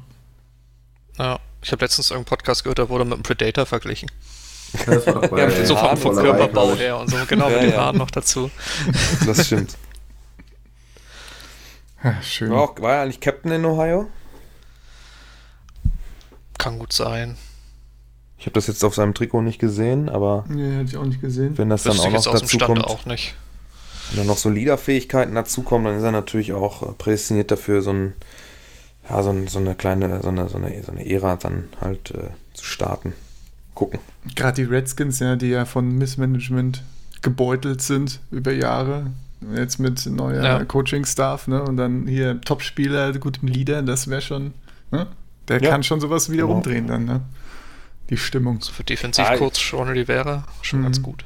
Ja, 1.17 1.39
ich 1.61 1.71
habe 1.71 1.83
letztens 1.83 2.09
irgendeinen 2.11 2.37
Podcast 2.37 2.63
gehört, 2.63 2.79
da 2.79 2.89
wurde 2.89 3.05
mit 3.05 3.13
einem 3.13 3.23
Predator 3.23 3.65
verglichen. 3.65 4.09
Das 4.85 5.05
war 5.05 5.13
doch 5.15 5.27
bei 5.27 5.39
ja, 5.39 5.65
so 5.65 5.75
vom, 5.75 5.97
vom 5.97 6.15
Körperbau 6.15 6.75
her 6.75 6.97
und 6.97 7.09
so, 7.09 7.17
genau 7.27 7.49
ja, 7.49 7.61
mit 7.61 7.71
den 7.71 7.77
Haaren 7.77 7.97
noch 7.97 8.11
dazu. 8.11 8.49
Das 9.25 9.47
stimmt. 9.47 9.77
Ja, 12.03 12.19
schön. 12.23 12.49
War, 12.49 12.61
auch, 12.61 12.81
war 12.81 12.95
er 12.95 13.01
eigentlich 13.03 13.19
Captain 13.19 13.51
in 13.51 13.63
Ohio? 13.63 14.07
Kann 16.57 16.79
gut 16.79 16.93
sein. 16.93 17.37
Ich 18.39 18.47
habe 18.47 18.53
das 18.53 18.65
jetzt 18.65 18.83
auf 18.83 18.95
seinem 18.95 19.13
Trikot 19.13 19.43
nicht 19.43 19.59
gesehen, 19.59 20.09
aber. 20.09 20.45
Nee, 20.47 20.77
hätte 20.77 20.89
ich 20.89 20.97
auch 20.97 21.05
nicht 21.05 21.21
gesehen. 21.21 21.55
Wenn 21.59 21.69
das 21.69 21.85
Wüsste 21.85 22.01
dann 22.01 22.15
auch 22.15 22.25
noch 22.25 22.39
dazu 22.39 22.57
kommt. 22.57 22.85
auch 22.85 23.05
nicht. 23.05 23.35
Wenn 24.09 24.17
dann 24.17 24.25
noch 24.27 24.39
so 24.39 24.49
Leaderfähigkeiten 24.49 25.35
dazukommen, 25.35 25.85
dann 25.85 25.97
ist 25.97 26.03
er 26.03 26.11
natürlich 26.11 26.53
auch 26.53 26.97
prädestiniert 26.97 27.51
dafür, 27.51 27.83
so 27.83 27.91
ein. 27.91 28.13
Ja, 29.09 29.23
so, 29.23 29.35
so 29.47 29.59
eine 29.59 29.75
kleine, 29.75 30.21
so 30.21 30.29
eine, 30.29 30.47
so 30.49 30.57
eine, 30.57 30.83
so 30.83 30.91
eine 30.91 31.09
Ära 31.09 31.35
dann 31.35 31.65
halt 31.81 32.11
äh, 32.11 32.29
zu 32.53 32.65
starten 32.65 33.13
gucken. 33.73 33.99
Gerade 34.35 34.63
die 34.63 34.69
Redskins, 34.69 35.19
ja, 35.19 35.35
die 35.35 35.47
ja 35.47 35.65
von 35.65 35.97
Missmanagement 35.97 36.83
gebeutelt 37.21 37.81
sind 37.81 38.19
über 38.31 38.51
Jahre. 38.51 39.07
Jetzt 39.55 39.79
mit 39.79 40.05
neuer 40.05 40.43
ja. 40.43 40.65
Coaching-Staff, 40.65 41.47
ne? 41.47 41.63
Und 41.63 41.77
dann 41.77 42.05
hier 42.05 42.39
Top-Spieler, 42.41 43.11
gutem 43.13 43.47
Leader, 43.47 43.81
das 43.81 44.07
wäre 44.07 44.21
schon, 44.21 44.53
ne? 44.91 45.07
Der 45.47 45.61
ja. 45.61 45.71
kann 45.71 45.81
schon 45.81 45.99
sowas 45.99 46.29
wieder 46.29 46.43
genau. 46.43 46.57
umdrehen 46.57 46.87
dann, 46.87 47.05
ne? 47.05 47.21
Die 48.11 48.17
Stimmung. 48.17 48.61
So 48.61 48.71
für 48.71 48.83
Defensivcoach 48.83 49.53
ah, 49.53 49.77
Sean 49.77 49.89
Rivera 49.89 50.45
schon 50.61 50.79
mhm. 50.79 50.83
ganz 50.83 51.01
gut. 51.01 51.25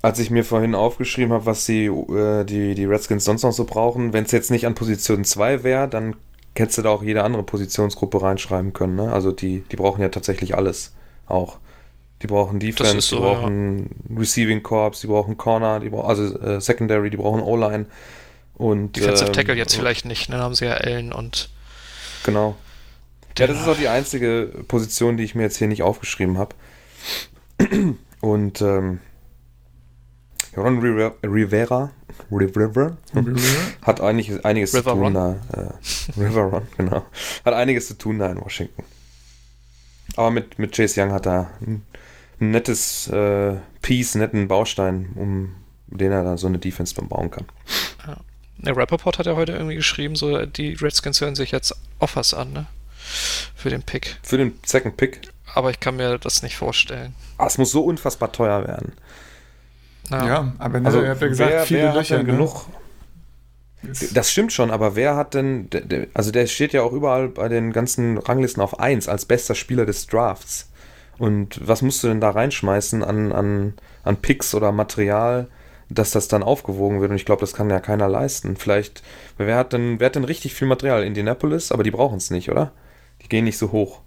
Als 0.00 0.18
ich 0.18 0.30
mir 0.30 0.44
vorhin 0.44 0.74
aufgeschrieben 0.74 1.32
habe, 1.32 1.44
was 1.44 1.66
die, 1.66 1.86
äh, 1.86 2.44
die, 2.44 2.74
die 2.74 2.84
Redskins 2.86 3.24
sonst 3.24 3.42
noch 3.42 3.52
so 3.52 3.64
brauchen, 3.64 4.14
wenn 4.14 4.24
es 4.24 4.32
jetzt 4.32 4.50
nicht 4.50 4.66
an 4.66 4.74
Position 4.74 5.24
2 5.24 5.62
wäre, 5.62 5.88
dann 5.88 6.16
hättest 6.58 6.78
du 6.78 6.82
da 6.82 6.90
auch 6.90 7.02
jede 7.02 7.22
andere 7.22 7.42
Positionsgruppe 7.42 8.22
reinschreiben 8.22 8.72
können. 8.72 8.96
Ne? 8.96 9.12
Also 9.12 9.32
die, 9.32 9.60
die 9.70 9.76
brauchen 9.76 10.00
ja 10.02 10.08
tatsächlich 10.08 10.56
alles 10.56 10.92
auch. 11.26 11.58
Die 12.22 12.26
brauchen 12.26 12.58
Defense, 12.58 13.00
so, 13.00 13.16
die 13.16 13.22
brauchen 13.22 13.90
ja. 14.08 14.18
Receiving 14.18 14.62
Corps, 14.62 14.98
die 15.00 15.06
brauchen 15.06 15.36
Corner, 15.36 15.80
die 15.80 15.90
brauchen, 15.90 16.08
also 16.08 16.38
äh, 16.40 16.60
Secondary, 16.60 17.10
die 17.10 17.18
brauchen 17.18 17.42
O-Line. 17.42 17.86
Und, 18.54 18.96
Defensive 18.96 19.26
ähm, 19.26 19.32
Tackle 19.34 19.54
jetzt 19.54 19.74
vielleicht 19.74 20.06
nicht, 20.06 20.32
dann 20.32 20.40
haben 20.40 20.54
sie 20.54 20.64
ja 20.64 20.74
Allen 20.74 21.12
und. 21.12 21.50
Genau. 22.24 22.56
Ja, 23.38 23.46
das 23.46 23.60
ist 23.60 23.68
auch 23.68 23.76
die 23.76 23.88
einzige 23.88 24.50
Position, 24.66 25.18
die 25.18 25.24
ich 25.24 25.34
mir 25.34 25.42
jetzt 25.42 25.58
hier 25.58 25.68
nicht 25.68 25.82
aufgeschrieben 25.82 26.38
habe. 26.38 26.56
Und 28.20 28.62
ähm, 28.62 29.00
Ron 30.56 30.78
Rivera, 30.78 31.14
Rivera, 31.22 31.90
Rivera 32.30 32.96
hat 33.82 34.00
eigentlich 34.00 34.44
einiges 34.44 34.74
River 34.74 34.92
zu 34.92 34.96
tun 34.96 35.02
Ron. 35.02 35.14
da. 35.14 35.36
Äh, 35.52 36.20
River 36.20 36.42
Ron, 36.42 36.62
genau. 36.76 37.06
Hat 37.44 37.54
einiges 37.54 37.88
zu 37.88 37.98
tun 37.98 38.18
da 38.18 38.30
in 38.30 38.40
Washington. 38.40 38.84
Aber 40.16 40.30
mit, 40.30 40.58
mit 40.58 40.74
Chase 40.74 41.00
Young 41.00 41.12
hat 41.12 41.26
er 41.26 41.50
ein, 41.60 41.82
ein 42.40 42.50
nettes 42.50 43.08
äh, 43.08 43.56
Piece, 43.82 44.14
netten 44.14 44.48
Baustein, 44.48 45.10
um 45.14 45.54
den 45.88 46.12
er 46.12 46.24
dann 46.24 46.38
so 46.38 46.46
eine 46.46 46.58
Defense 46.58 46.94
bauen 46.94 47.30
kann. 47.30 47.44
Ja. 48.06 48.16
Der 48.58 48.76
Rappaport 48.76 49.18
hat 49.18 49.26
ja 49.26 49.36
heute 49.36 49.52
irgendwie 49.52 49.76
geschrieben, 49.76 50.16
so 50.16 50.46
die 50.46 50.72
Redskins 50.74 51.20
hören 51.20 51.34
sich 51.34 51.50
jetzt 51.50 51.74
Offers 51.98 52.32
an, 52.32 52.52
ne? 52.52 52.66
Für 53.54 53.70
den 53.70 53.82
Pick. 53.82 54.16
Für 54.22 54.38
den 54.38 54.58
Second 54.64 54.96
Pick. 54.96 55.20
Aber 55.54 55.70
ich 55.70 55.78
kann 55.78 55.96
mir 55.96 56.18
das 56.18 56.42
nicht 56.42 56.56
vorstellen. 56.56 57.14
Ah, 57.38 57.46
es 57.46 57.58
muss 57.58 57.70
so 57.70 57.84
unfassbar 57.84 58.32
teuer 58.32 58.66
werden. 58.66 58.92
Ja, 60.10 60.26
ja 60.26 60.52
aber 60.58 60.84
also, 60.84 61.00
er 61.00 61.10
hat 61.10 61.20
ja 61.20 61.28
gesagt, 61.28 61.50
wer, 61.50 61.62
viele 61.62 61.82
wer 61.82 61.94
Löcher. 61.94 62.18
Ne? 62.18 62.24
genug. 62.24 62.66
Das 64.14 64.32
stimmt 64.32 64.52
schon, 64.52 64.70
aber 64.70 64.96
wer 64.96 65.16
hat 65.16 65.34
denn, 65.34 65.68
also 66.12 66.32
der 66.32 66.46
steht 66.46 66.72
ja 66.72 66.82
auch 66.82 66.92
überall 66.92 67.28
bei 67.28 67.48
den 67.48 67.72
ganzen 67.72 68.18
Ranglisten 68.18 68.62
auf 68.62 68.80
1 68.80 69.08
als 69.08 69.26
bester 69.26 69.54
Spieler 69.54 69.86
des 69.86 70.06
Drafts. 70.06 70.70
Und 71.18 71.66
was 71.66 71.82
musst 71.82 72.02
du 72.02 72.08
denn 72.08 72.20
da 72.20 72.30
reinschmeißen 72.30 73.02
an, 73.04 73.32
an, 73.32 73.74
an 74.02 74.16
Picks 74.16 74.54
oder 74.54 74.72
Material, 74.72 75.48
dass 75.88 76.10
das 76.10 76.28
dann 76.28 76.42
aufgewogen 76.42 77.00
wird? 77.00 77.10
Und 77.10 77.16
ich 77.16 77.24
glaube, 77.24 77.40
das 77.40 77.54
kann 77.54 77.70
ja 77.70 77.80
keiner 77.80 78.08
leisten. 78.08 78.56
Vielleicht, 78.56 79.02
wer 79.38 79.56
hat 79.56 79.72
denn, 79.72 80.00
wer 80.00 80.06
hat 80.06 80.16
denn 80.16 80.24
richtig 80.24 80.54
viel 80.54 80.68
Material? 80.68 81.04
Indianapolis, 81.04 81.72
aber 81.72 81.84
die 81.84 81.90
brauchen 81.90 82.18
es 82.18 82.30
nicht, 82.30 82.50
oder? 82.50 82.72
Die 83.22 83.28
gehen 83.28 83.44
nicht 83.44 83.58
so 83.58 83.72
hoch. 83.72 84.00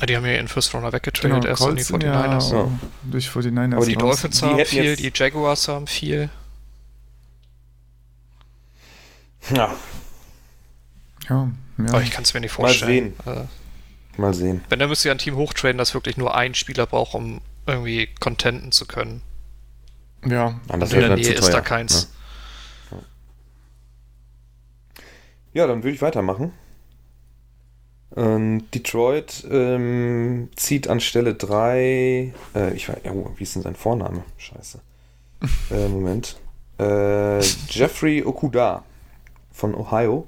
Ja, 0.00 0.06
die 0.06 0.16
haben 0.16 0.24
ja 0.26 0.32
ihren 0.32 0.48
First 0.48 0.74
Runner 0.74 0.92
weggetradet, 0.92 1.42
genau, 1.42 1.46
erst 1.46 1.62
an 1.62 1.76
die 1.76 1.84
49ers. 1.84 2.52
Ja, 2.54 2.68
durch 3.04 3.28
49ers. 3.28 3.76
Aber 3.76 3.86
die 3.86 3.96
Dolphins 3.96 4.42
haben 4.42 4.64
viel, 4.64 4.96
die 4.96 5.12
Jaguars 5.14 5.68
haben 5.68 5.86
viel. 5.86 6.30
Ja. 9.50 9.74
Ja, 11.28 11.50
ja. 11.78 11.88
Aber 11.88 12.02
ich 12.02 12.10
kann 12.10 12.24
es 12.24 12.34
mir 12.34 12.40
nicht 12.40 12.52
vorstellen. 12.52 13.14
Mal 13.24 13.34
sehen. 13.34 13.44
Äh, 13.44 14.20
Mal 14.20 14.34
sehen. 14.34 14.64
Wenn, 14.68 14.78
dann 14.78 14.88
müsste 14.88 15.08
ja 15.08 15.14
ein 15.14 15.18
Team 15.18 15.36
hochtraden, 15.36 15.78
das 15.78 15.94
wirklich 15.94 16.16
nur 16.16 16.34
einen 16.34 16.54
Spieler 16.54 16.86
braucht, 16.86 17.14
um 17.14 17.40
irgendwie 17.66 18.08
contenten 18.18 18.72
zu 18.72 18.86
können. 18.86 19.22
Ja. 20.26 20.60
Und 20.68 20.82
in 20.82 21.00
der 21.00 21.16
Nähe 21.16 21.32
ist 21.32 21.50
da 21.50 21.60
keins. 21.60 22.12
Ja. 22.90 22.98
ja, 25.52 25.66
dann 25.66 25.82
würde 25.82 25.94
ich 25.94 26.02
weitermachen. 26.02 26.52
Ähm, 28.16 28.70
Detroit 28.72 29.46
ähm, 29.50 30.48
zieht 30.56 30.88
an 30.88 31.00
Stelle 31.00 31.34
3. 31.34 32.32
Äh, 32.54 32.74
ich 32.74 32.88
weiß, 32.88 32.98
oh, 33.12 33.30
wie 33.36 33.42
ist 33.42 33.54
denn 33.54 33.62
sein 33.62 33.76
Vorname? 33.76 34.24
Scheiße. 34.36 34.80
äh, 35.70 35.88
Moment. 35.88 36.36
Äh, 36.78 37.40
Jeffrey 37.68 38.24
Okuda 38.24 38.84
von 39.52 39.74
Ohio. 39.74 40.26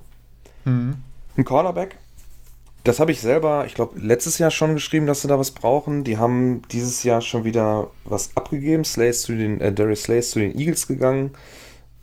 Mhm. 0.64 0.96
Ein 1.36 1.44
Cornerback. 1.44 1.96
Das 2.84 2.98
habe 2.98 3.12
ich 3.12 3.20
selber, 3.20 3.64
ich 3.66 3.74
glaube, 3.74 3.98
letztes 4.00 4.38
Jahr 4.38 4.50
schon 4.50 4.74
geschrieben, 4.74 5.06
dass 5.06 5.22
sie 5.22 5.28
da 5.28 5.38
was 5.38 5.52
brauchen. 5.52 6.02
Die 6.02 6.18
haben 6.18 6.62
dieses 6.72 7.04
Jahr 7.04 7.20
schon 7.20 7.44
wieder 7.44 7.90
was 8.04 8.36
abgegeben. 8.36 8.84
Slays 8.84 9.22
zu 9.22 9.36
den, 9.36 9.60
äh, 9.60 9.72
Darius 9.72 10.02
Slays 10.02 10.30
zu 10.30 10.40
den 10.40 10.58
Eagles 10.58 10.88
gegangen. 10.88 11.30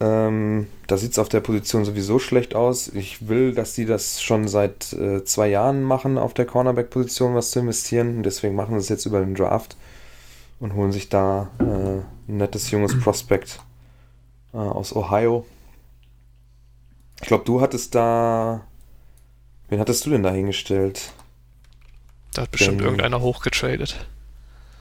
Ähm, 0.01 0.67
da 0.87 0.97
sieht 0.97 1.11
es 1.11 1.19
auf 1.19 1.27
der 1.27 1.41
Position 1.41 1.83
sowieso 1.83 2.19
schlecht 2.19 2.55
aus. 2.55 2.87
Ich 2.87 3.27
will, 3.27 3.53
dass 3.53 3.73
die 3.73 3.85
das 3.85 4.21
schon 4.21 4.47
seit 4.47 4.93
äh, 4.93 5.25
zwei 5.25 5.49
Jahren 5.49 5.83
machen, 5.83 6.17
auf 6.17 6.33
der 6.33 6.45
Cornerback-Position 6.45 7.35
was 7.35 7.51
zu 7.51 7.59
investieren. 7.59 8.17
Und 8.17 8.23
deswegen 8.23 8.55
machen 8.55 8.75
sie 8.75 8.83
es 8.83 8.89
jetzt 8.89 9.05
über 9.05 9.19
den 9.19 9.35
Draft 9.35 9.75
und 10.59 10.73
holen 10.73 10.91
sich 10.91 11.09
da 11.09 11.49
äh, 11.59 12.31
ein 12.31 12.37
nettes 12.37 12.71
junges 12.71 12.97
Prospect 12.99 13.59
äh, 14.53 14.57
aus 14.57 14.95
Ohio. 14.95 15.45
Ich 17.21 17.27
glaube, 17.27 17.43
du 17.43 17.59
hattest 17.59 17.95
da. 17.95 18.61
Wen 19.67 19.79
hattest 19.79 20.05
du 20.05 20.09
denn 20.11 20.23
da 20.23 20.31
hingestellt? 20.31 21.11
Da 22.33 22.43
hat 22.43 22.51
bestimmt 22.51 22.79
den, 22.79 22.85
irgendeiner 22.85 23.21
hochgetradet. 23.21 24.07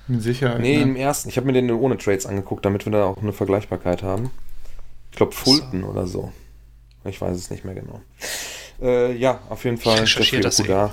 Mit 0.06 0.22
Sicherheit. 0.22 0.60
Nee, 0.60 0.76
ne? 0.76 0.82
im 0.82 0.96
ersten. 0.96 1.28
Ich 1.28 1.36
habe 1.36 1.46
mir 1.46 1.52
den 1.52 1.70
ohne 1.70 1.98
Trades 1.98 2.24
angeguckt, 2.24 2.64
damit 2.64 2.86
wir 2.86 2.92
da 2.92 3.04
auch 3.04 3.18
eine 3.18 3.32
Vergleichbarkeit 3.32 4.04
haben. 4.04 4.30
Ich 5.10 5.16
glaube 5.16 5.32
Fulton 5.32 5.82
so. 5.82 5.86
oder 5.88 6.06
so. 6.06 6.32
Ich 7.04 7.20
weiß 7.20 7.36
es 7.36 7.50
nicht 7.50 7.64
mehr 7.64 7.74
genau. 7.74 8.00
Äh, 8.80 9.16
ja, 9.16 9.40
auf 9.48 9.64
jeden 9.64 9.78
Fall. 9.78 10.04
Ich 10.04 10.40
das 10.40 10.56
da 10.58 10.92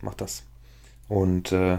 macht 0.00 0.20
das. 0.20 0.42
Und 1.08 1.52
äh, 1.52 1.78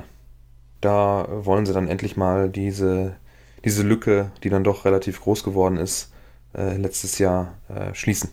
da 0.81 1.27
wollen 1.29 1.65
sie 1.65 1.73
dann 1.73 1.87
endlich 1.87 2.17
mal 2.17 2.49
diese, 2.49 3.15
diese 3.63 3.83
Lücke, 3.83 4.31
die 4.43 4.49
dann 4.49 4.63
doch 4.63 4.85
relativ 4.85 5.21
groß 5.21 5.43
geworden 5.43 5.77
ist, 5.77 6.11
äh, 6.55 6.77
letztes 6.77 7.19
Jahr 7.19 7.55
äh, 7.69 7.93
schließen. 7.93 8.29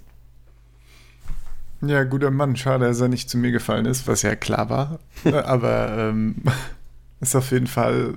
Ja, 1.82 2.04
guter 2.04 2.30
Mann. 2.30 2.56
Schade, 2.56 2.87
dass 2.87 3.00
er 3.00 3.08
nicht 3.08 3.30
zu 3.30 3.38
mir 3.38 3.52
gefallen 3.52 3.87
ist, 3.87 4.06
was 4.06 4.22
ja 4.22 4.37
klar 4.37 4.68
war. 4.68 4.99
Aber 5.44 5.96
ähm, 5.96 6.37
ist 7.20 7.34
auf 7.37 7.50
jeden 7.50 7.66
Fall, 7.66 8.14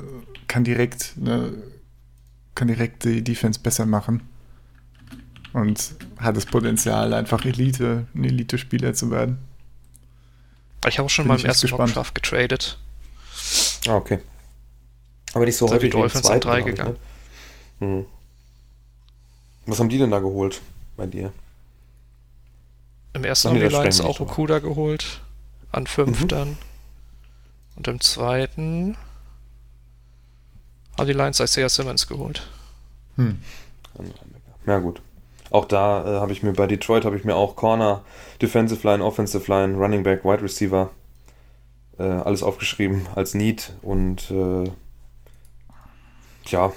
kann 0.48 0.63
direkt, 0.63 1.13
ne, 1.17 1.53
kann 2.55 2.67
direkt 2.67 3.05
die 3.05 3.24
Defense 3.24 3.60
besser 3.62 3.86
machen 3.86 4.24
und 5.53 5.95
hat 6.17 6.36
das 6.36 6.45
Potenzial, 6.45 7.13
einfach 7.13 7.45
Elite, 7.45 8.07
ein 8.15 8.24
Elite-Spieler 8.24 8.93
zu 8.93 9.12
werden. 9.12 9.38
Ich 10.88 10.98
habe 10.98 11.05
auch 11.05 11.10
schon 11.10 11.25
Bin 11.25 11.36
mal 11.36 11.39
im 11.39 11.45
ersten 11.45 11.69
Mockdraft 11.69 12.15
getradet. 12.15 12.77
Ah, 13.88 13.95
okay. 13.95 14.19
Aber 15.33 15.45
nicht 15.45 15.57
so 15.57 15.67
häufig 15.69 15.91
die 15.91 15.98
Dolphins 15.98 16.25
zweiten, 16.25 16.41
drei 16.41 16.62
gegangen. 16.62 16.98
Ich, 17.75 17.81
ne? 17.81 17.88
hm. 17.88 18.05
Was 19.65 19.79
haben 19.79 19.89
die 19.89 19.98
denn 19.98 20.12
da 20.12 20.19
geholt 20.19 20.62
bei 20.98 21.05
dir? 21.05 21.31
Im 23.13 23.24
ersten 23.24 23.50
haben 23.50 23.60
die 23.60 23.67
Lions 23.67 24.01
auch 24.01 24.19
Okuda 24.19 24.60
geholt. 24.60 25.22
An 25.72 25.88
fünf 25.88 26.22
mhm. 26.22 26.27
dann. 26.27 26.57
Und 27.75 27.88
im 27.88 28.01
zweiten 28.01 28.98
haben 30.98 31.07
die 31.07 31.13
Lions 31.13 31.39
Isaiah 31.39 31.69
Simmons 31.69 32.07
geholt. 32.07 32.48
Hm. 33.15 33.39
Ja, 34.65 34.79
gut. 34.79 35.01
Auch 35.53 35.65
da 35.65 36.03
äh, 36.03 36.19
habe 36.19 36.31
ich 36.31 36.41
mir 36.41 36.51
bei 36.51 36.65
Detroit 36.65 37.05
habe 37.05 37.15
ich 37.15 37.25
mir 37.25 37.36
auch 37.36 37.55
Corner, 37.55 38.01
Defensive 38.41 38.86
Line, 38.88 39.05
Offensive 39.05 39.50
Line, 39.51 39.77
Running 39.77 40.01
Back, 40.01 40.25
Wide 40.25 40.41
Receiver 40.41 40.89
äh, 42.00 42.03
alles 42.03 42.41
aufgeschrieben 42.41 43.05
als 43.13 43.36
Need 43.36 43.72
und 43.83 44.31
äh, 44.31 44.72
ja 46.48 46.74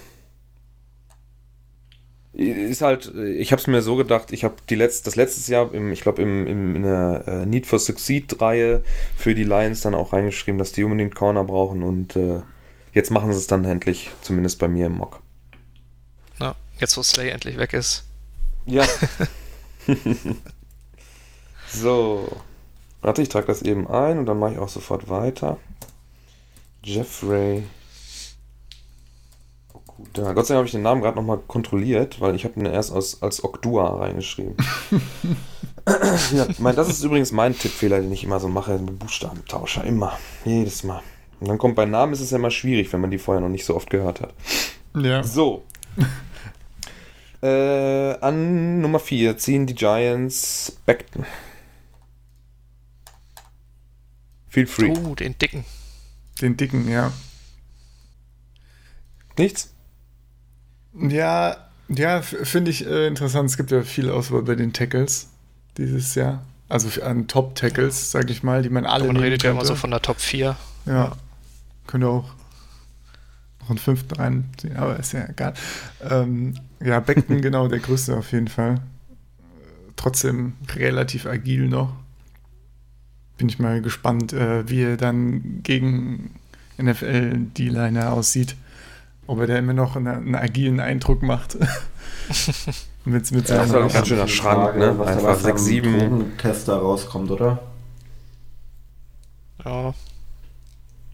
ist 2.35 2.83
halt 2.83 3.14
ich 3.14 3.50
habe 3.50 3.62
es 3.62 3.66
mir 3.66 3.80
so 3.80 3.97
gedacht 3.97 4.30
ich 4.30 4.45
habe 4.45 4.56
die 4.68 4.75
letzt, 4.75 5.06
das 5.06 5.16
letztes 5.16 5.49
Jahr 5.49 5.73
im, 5.73 5.90
ich 5.90 6.02
glaube 6.02 6.21
im, 6.21 6.47
im, 6.47 6.76
in 6.76 6.83
der 6.83 7.25
äh, 7.26 7.47
Need 7.47 7.66
for 7.66 7.78
Succeed 7.78 8.42
Reihe 8.42 8.83
für 9.16 9.35
die 9.35 9.45
Lions 9.45 9.80
dann 9.80 9.95
auch 9.95 10.12
reingeschrieben 10.12 10.59
dass 10.59 10.73
die 10.73 10.85
unbedingt 10.85 11.14
Corner 11.14 11.45
brauchen 11.45 11.83
und 11.83 12.14
äh, 12.14 12.42
jetzt 12.92 13.11
machen 13.11 13.33
sie 13.33 13.38
es 13.38 13.47
dann 13.47 13.64
endlich 13.64 14.11
zumindest 14.21 14.59
bei 14.59 14.68
mir 14.68 14.87
im 14.88 14.99
Mock. 14.99 15.23
Ja, 16.38 16.54
jetzt 16.78 16.99
wo 16.99 17.02
Slay 17.02 17.30
endlich 17.30 17.56
weg 17.56 17.73
ist 17.73 18.04
ja. 18.66 18.85
so. 21.68 22.28
Warte, 23.00 23.23
ich 23.23 23.28
trage 23.28 23.46
das 23.46 23.62
eben 23.62 23.88
ein 23.88 24.18
und 24.18 24.26
dann 24.26 24.38
mache 24.38 24.52
ich 24.52 24.58
auch 24.58 24.68
sofort 24.68 25.08
weiter. 25.08 25.58
Jeffrey. 26.82 27.64
Okuda. 29.73 30.32
Gott 30.32 30.46
sei 30.46 30.54
Dank 30.54 30.58
habe 30.58 30.66
ich 30.66 30.73
den 30.73 30.82
Namen 30.82 31.02
gerade 31.02 31.16
nochmal 31.16 31.38
kontrolliert, 31.38 32.20
weil 32.20 32.35
ich 32.35 32.44
habe 32.44 32.58
ihn 32.58 32.66
erst 32.66 32.92
als, 32.92 33.23
als 33.23 33.42
Okdua 33.42 33.99
reingeschrieben. 33.99 34.56
ja, 36.32 36.46
mein, 36.58 36.76
das 36.76 36.88
ist 36.88 37.02
übrigens 37.02 37.32
mein 37.32 37.56
Tippfehler, 37.56 38.00
den 38.00 38.12
ich 38.12 38.25
immer 38.25 38.40
so 38.40 38.49
mache 38.49 38.78
mit 38.78 38.99
Buchstabentauscher. 38.99 39.85
Immer. 39.85 40.18
Jedes 40.44 40.85
Mal. 40.85 41.02
Und 41.40 41.49
dann 41.49 41.58
kommt 41.58 41.76
bei 41.76 41.85
Namen 41.85 42.12
ist 42.12 42.20
es 42.20 42.30
ja 42.30 42.38
immer 42.38 42.50
schwierig, 42.50 42.92
wenn 42.92 43.00
man 43.00 43.11
die 43.11 43.18
vorher 43.18 43.40
noch 43.40 43.49
nicht 43.49 43.64
so 43.64 43.75
oft 43.75 43.90
gehört 43.90 44.20
hat. 44.20 44.35
Ja. 44.94 45.23
So. 45.23 45.62
Äh, 47.43 48.14
an 48.21 48.81
Nummer 48.81 48.99
4 48.99 49.37
ziehen 49.37 49.66
die 49.66 49.75
Giants 49.75 50.78
Beckton. 50.87 51.25
Feel 54.49 54.66
free. 54.66 54.90
Oh, 54.90 55.14
den 55.14 55.37
dicken. 55.38 55.64
Den 56.40 56.57
dicken, 56.57 56.88
ja. 56.90 57.12
Nichts? 59.38 59.75
Ja, 60.95 61.57
ja, 61.88 62.23
finde 62.23 62.71
ich 62.71 62.87
äh, 62.87 63.07
interessant. 63.07 63.50
Es 63.50 63.57
gibt 63.57 63.71
ja 63.71 63.83
viel 63.83 64.11
Auswahl 64.11 64.43
bei 64.43 64.55
den 64.55 64.73
Tackles 64.73 65.28
dieses 65.76 66.14
Jahr. 66.14 66.43
Also 66.69 67.02
an 67.02 67.28
Top-Tackles, 67.28 68.11
sag 68.11 68.31
ich 68.31 68.43
mal, 68.43 68.62
die 68.62 68.71
man 68.71 68.87
alle. 68.87 69.07
Man 69.07 69.19
redet 69.19 69.43
ja 69.43 69.50
immer 69.50 69.64
so 69.64 69.76
von 69.76 69.90
der 69.90 70.02
Top 70.02 70.21
4. 70.21 70.57
Ja. 70.87 70.93
ja. 70.93 71.16
Könnte 71.87 72.09
auch 72.09 72.25
noch 73.66 73.70
einen 73.70 73.78
fünften 73.78 74.14
reinziehen, 74.14 74.76
aber 74.76 74.99
ist 74.99 75.12
ja 75.12 75.28
egal. 75.28 75.54
Ähm, 76.08 76.54
ja, 76.85 77.00
Beckton, 77.00 77.40
genau, 77.42 77.66
der 77.68 77.80
größte 77.80 78.16
auf 78.16 78.30
jeden 78.32 78.49
Fall. 78.49 78.80
Trotzdem 79.96 80.52
relativ 80.75 81.26
agil 81.26 81.68
noch. 81.68 81.92
Bin 83.38 83.49
ich 83.49 83.58
mal 83.58 83.82
gespannt, 83.82 84.32
äh, 84.32 84.68
wie 84.68 84.82
er 84.82 84.96
dann 84.96 85.62
gegen 85.62 86.30
NFL-D-Liner 86.78 88.12
aussieht. 88.12 88.56
Ob 89.26 89.40
er 89.40 89.46
da 89.49 89.58
immer 89.58 89.73
noch 89.73 89.96
einen, 89.96 90.06
einen 90.06 90.35
agilen 90.37 90.78
Eindruck 90.78 91.23
macht. 91.23 91.56
mit, 93.04 93.30
mit 93.32 93.49
ja, 93.49 93.56
das 93.56 93.66
ist 93.66 93.73
halt 93.75 93.85
auch 93.85 93.92
ganz 93.92 94.08
schöner 94.08 94.28
Schrank, 94.28 94.76
ne? 94.76 94.99
Was 94.99 95.08
Einfach 95.08 95.38
6, 95.38 95.64
7. 95.64 96.38
Tester 96.38 96.76
rauskommt, 96.76 97.30
oder? 97.30 97.58
Ja. 99.64 99.92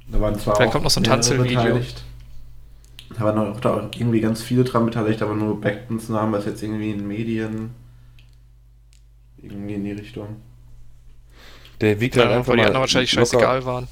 Da 0.09 0.21
waren 0.21 0.39
zwar 0.39 0.57
Vielleicht 0.57 0.73
kommt 0.73 0.85
noch 0.85 0.91
so 0.91 1.01
ein 1.01 1.05
Tanzelvideo. 1.05 1.81
Da 3.17 3.25
waren 3.25 3.39
auch 3.39 3.61
da 3.61 3.91
irgendwie 3.97 4.21
ganz 4.21 4.43
viele 4.43 4.65
dran 4.65 4.87
beteiligt, 4.87 5.23
aber 5.23 5.35
nur 5.35 5.61
Becktons 5.61 6.09
Name 6.09 6.39
ist 6.39 6.47
jetzt 6.47 6.63
irgendwie 6.63 6.91
in 6.91 7.07
Medien. 7.07 7.71
Irgendwie 9.39 9.75
in 9.75 9.85
die 9.85 9.93
Richtung. 9.93 10.37
Der 11.81 12.01
wiegt 12.01 12.17
halt 12.17 12.31
ja, 12.31 12.37
einfach 12.37 12.49
weil 12.49 12.57
die 12.59 12.63
anderen 12.63 12.81
wahrscheinlich 12.81 13.11
scheißegal 13.11 13.65
waren. 13.65 13.89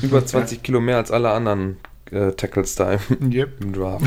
Über 0.00 0.24
20 0.24 0.58
ja. 0.58 0.62
Kilo 0.62 0.80
mehr 0.80 0.96
als 0.96 1.10
alle 1.10 1.30
anderen 1.30 1.76
äh, 2.10 2.32
Tackles 2.32 2.74
da 2.74 2.92
im, 2.92 3.30
yep. 3.32 3.60
im 3.60 3.72
Draft. 3.72 4.04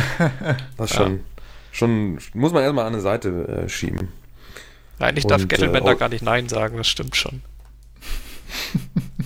Das 0.77 0.91
schon, 0.91 1.17
ja. 1.17 1.23
schon, 1.71 2.19
muss 2.33 2.51
man 2.51 2.63
erstmal 2.63 2.85
an 2.85 2.93
eine 2.93 3.01
Seite 3.01 3.65
äh, 3.65 3.69
schieben. 3.69 4.09
Eigentlich 4.99 5.27
darf 5.27 5.47
Gettleman 5.47 5.83
äh, 5.83 5.85
da 5.85 5.93
gar 5.93 6.09
nicht 6.09 6.23
Nein 6.23 6.49
sagen, 6.49 6.77
das 6.77 6.87
stimmt 6.87 7.15
schon. 7.15 7.41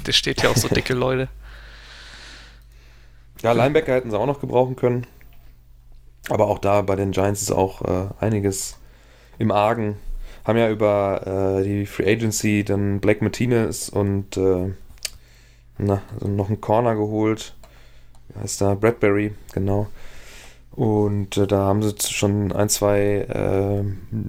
Der 0.06 0.12
steht 0.12 0.42
ja 0.42 0.50
auch 0.50 0.58
so 0.58 0.68
dicke 0.68 0.94
Leute. 0.94 1.30
Ja, 3.42 3.54
Linebacker 3.54 3.94
hätten 3.94 4.12
sie 4.12 4.20
auch 4.20 4.26
noch 4.26 4.42
gebrauchen 4.42 4.76
können. 4.76 5.08
Aber 6.30 6.48
auch 6.48 6.60
da 6.60 6.82
bei 6.82 6.96
den 6.96 7.12
Giants 7.12 7.42
ist 7.42 7.52
auch 7.52 7.82
äh, 7.82 8.08
einiges 8.20 8.78
im 9.38 9.52
Argen. 9.52 9.96
Haben 10.44 10.58
ja 10.58 10.70
über 10.70 11.60
äh, 11.60 11.64
die 11.64 11.86
Free 11.86 12.12
Agency 12.12 12.64
dann 12.64 13.00
Blake 13.00 13.24
Martinez 13.24 13.90
und 13.90 14.36
äh, 14.38 14.74
na, 15.78 16.02
noch 16.22 16.50
einen 16.50 16.62
Corner 16.62 16.96
geholt. 16.96 17.56
Wie 18.28 18.40
heißt 18.42 18.62
da? 18.62 18.76
Bradbury, 18.76 19.34
genau. 19.54 19.88
Und 20.72 21.38
äh, 21.38 21.48
da 21.48 21.66
haben 21.66 21.82
sie 21.82 21.96
schon 22.10 22.52
ein, 22.52 22.70
zwei 22.70 23.00
äh, 23.00 23.84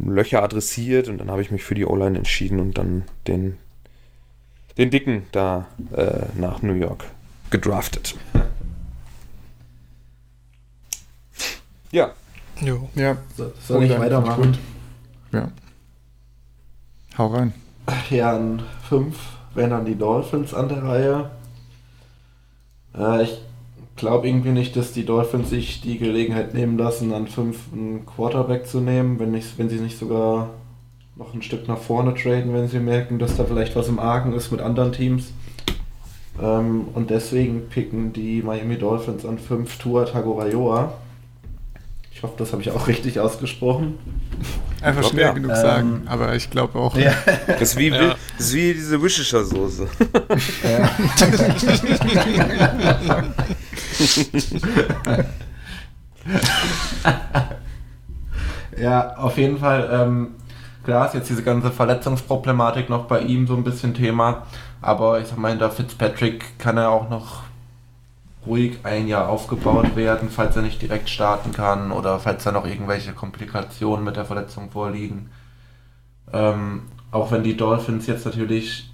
Löcher 0.09 0.43
adressiert 0.43 1.09
und 1.09 1.19
dann 1.19 1.31
habe 1.31 1.43
ich 1.43 1.51
mich 1.51 1.65
für 1.65 1.75
die 1.75 1.85
O-Line 1.85 2.17
entschieden 2.17 2.61
und 2.61 2.79
dann 2.79 3.05
den, 3.27 3.59
den 4.79 4.91
Dicken 4.91 5.27
da 5.33 5.67
äh, 5.93 6.27
nach 6.37 6.63
New 6.63 6.75
York 6.75 7.05
gedraftet. 7.51 8.17
Ja. 11.93 12.11
Jo. 12.61 12.89
Ja. 12.95 13.17
So, 13.37 13.53
soll 13.61 13.85
ich 13.85 13.99
weitermachen? 13.99 14.57
Ja. 15.33 15.49
Hau 17.19 17.29
rein. 17.29 17.53
Ja, 18.11 18.37
an 18.37 18.63
5 18.89 19.17
wären 19.55 19.71
dann 19.71 19.85
die 19.85 19.97
Dolphins 19.97 20.55
an 20.55 20.69
der 20.69 20.83
Reihe. 20.83 21.31
Äh, 22.97 23.25
ich 23.25 23.41
glaube 23.97 24.29
irgendwie 24.29 24.51
nicht, 24.51 24.77
dass 24.77 24.93
die 24.93 25.05
Dolphins 25.05 25.51
sich 25.51 25.81
die 25.81 25.99
Gelegenheit 25.99 26.55
nehmen 26.55 26.79
lassen, 26.79 27.13
an 27.13 27.27
5 27.27 27.73
einen 27.73 28.07
Quarterback 28.07 28.67
zu 28.67 28.81
nehmen, 28.81 29.19
wenn, 29.19 29.33
nicht, 29.33 29.59
wenn 29.59 29.69
sie 29.69 29.81
nicht 29.81 29.99
sogar 29.99 30.51
noch 31.17 31.35
ein 31.35 31.43
Stück 31.43 31.69
nach 31.69 31.79
vorne 31.79 32.15
traden, 32.15 32.55
wenn 32.55 32.69
sie 32.69 32.81
merken, 32.81 33.19
dass 33.19 33.37
da 33.37 33.45
vielleicht 33.45 33.77
was 33.77 33.89
im 33.89 33.99
Argen 33.99 34.33
ist 34.33 34.51
mit 34.51 34.61
anderen 34.61 34.93
Teams. 34.93 35.33
Ähm, 36.41 36.89
und 36.95 37.11
deswegen 37.11 37.69
picken 37.69 38.13
die 38.13 38.43
Miami 38.43 38.79
Dolphins 38.79 39.27
an 39.27 39.39
5 39.39 39.79
Tua 39.79 40.05
Tagovailoa. 40.05 40.95
Ich 42.21 42.25
hoffe, 42.25 42.35
das 42.37 42.53
habe 42.53 42.61
ich 42.61 42.71
auch 42.71 42.87
richtig 42.87 43.19
ausgesprochen. 43.19 43.99
Einfach 44.83 45.05
schnell 45.05 45.25
ja. 45.25 45.33
genug 45.33 45.53
ähm, 45.53 45.57
sagen, 45.57 46.03
aber 46.05 46.35
ich 46.35 46.51
glaube 46.51 46.79
auch. 46.79 46.95
Ja. 46.95 47.15
Das, 47.47 47.63
ist 47.63 47.79
wie, 47.79 47.89
ja. 47.89 48.09
das 48.37 48.47
ist 48.47 48.53
wie 48.53 48.75
diese 48.75 49.03
Wishischer 49.03 49.43
Soße. 49.43 49.89
Ja. 50.63 50.91
ja, 58.83 59.17
auf 59.17 59.39
jeden 59.39 59.57
Fall. 59.57 59.89
Ähm, 59.91 60.35
klar 60.85 61.07
ist 61.07 61.15
jetzt 61.15 61.31
diese 61.31 61.43
ganze 61.43 61.71
Verletzungsproblematik 61.71 62.91
noch 62.91 63.07
bei 63.07 63.21
ihm 63.21 63.47
so 63.47 63.57
ein 63.57 63.65
bisschen 63.65 63.95
Thema, 63.95 64.43
aber 64.83 65.21
ich 65.21 65.29
sag 65.29 65.39
mal, 65.39 65.57
der 65.57 65.71
Fitzpatrick 65.71 66.59
kann 66.59 66.77
er 66.77 66.91
auch 66.91 67.09
noch 67.09 67.45
ruhig 68.47 68.79
ein 68.85 69.07
Jahr 69.07 69.29
aufgebaut 69.29 69.97
werden, 69.97 70.31
falls 70.31 70.57
er 70.57 70.63
nicht 70.63 70.81
direkt 70.81 71.11
starten 71.11 71.53
kann 71.53 71.93
oder 71.93 72.19
falls 72.19 72.45
da 72.45 72.53
noch 72.53 72.67
irgendwelche 72.67 73.13
Komplikationen 73.13 74.05
mit 74.05 74.17
der 74.17 74.25
Verletzung 74.25 74.71
vorliegen. 74.71 75.31
Ähm, 76.33 76.83
auch 77.11 77.31
wenn 77.33 77.43
die 77.43 77.57
Dolphins 77.57 78.07
jetzt 78.07 78.25
natürlich 78.25 78.91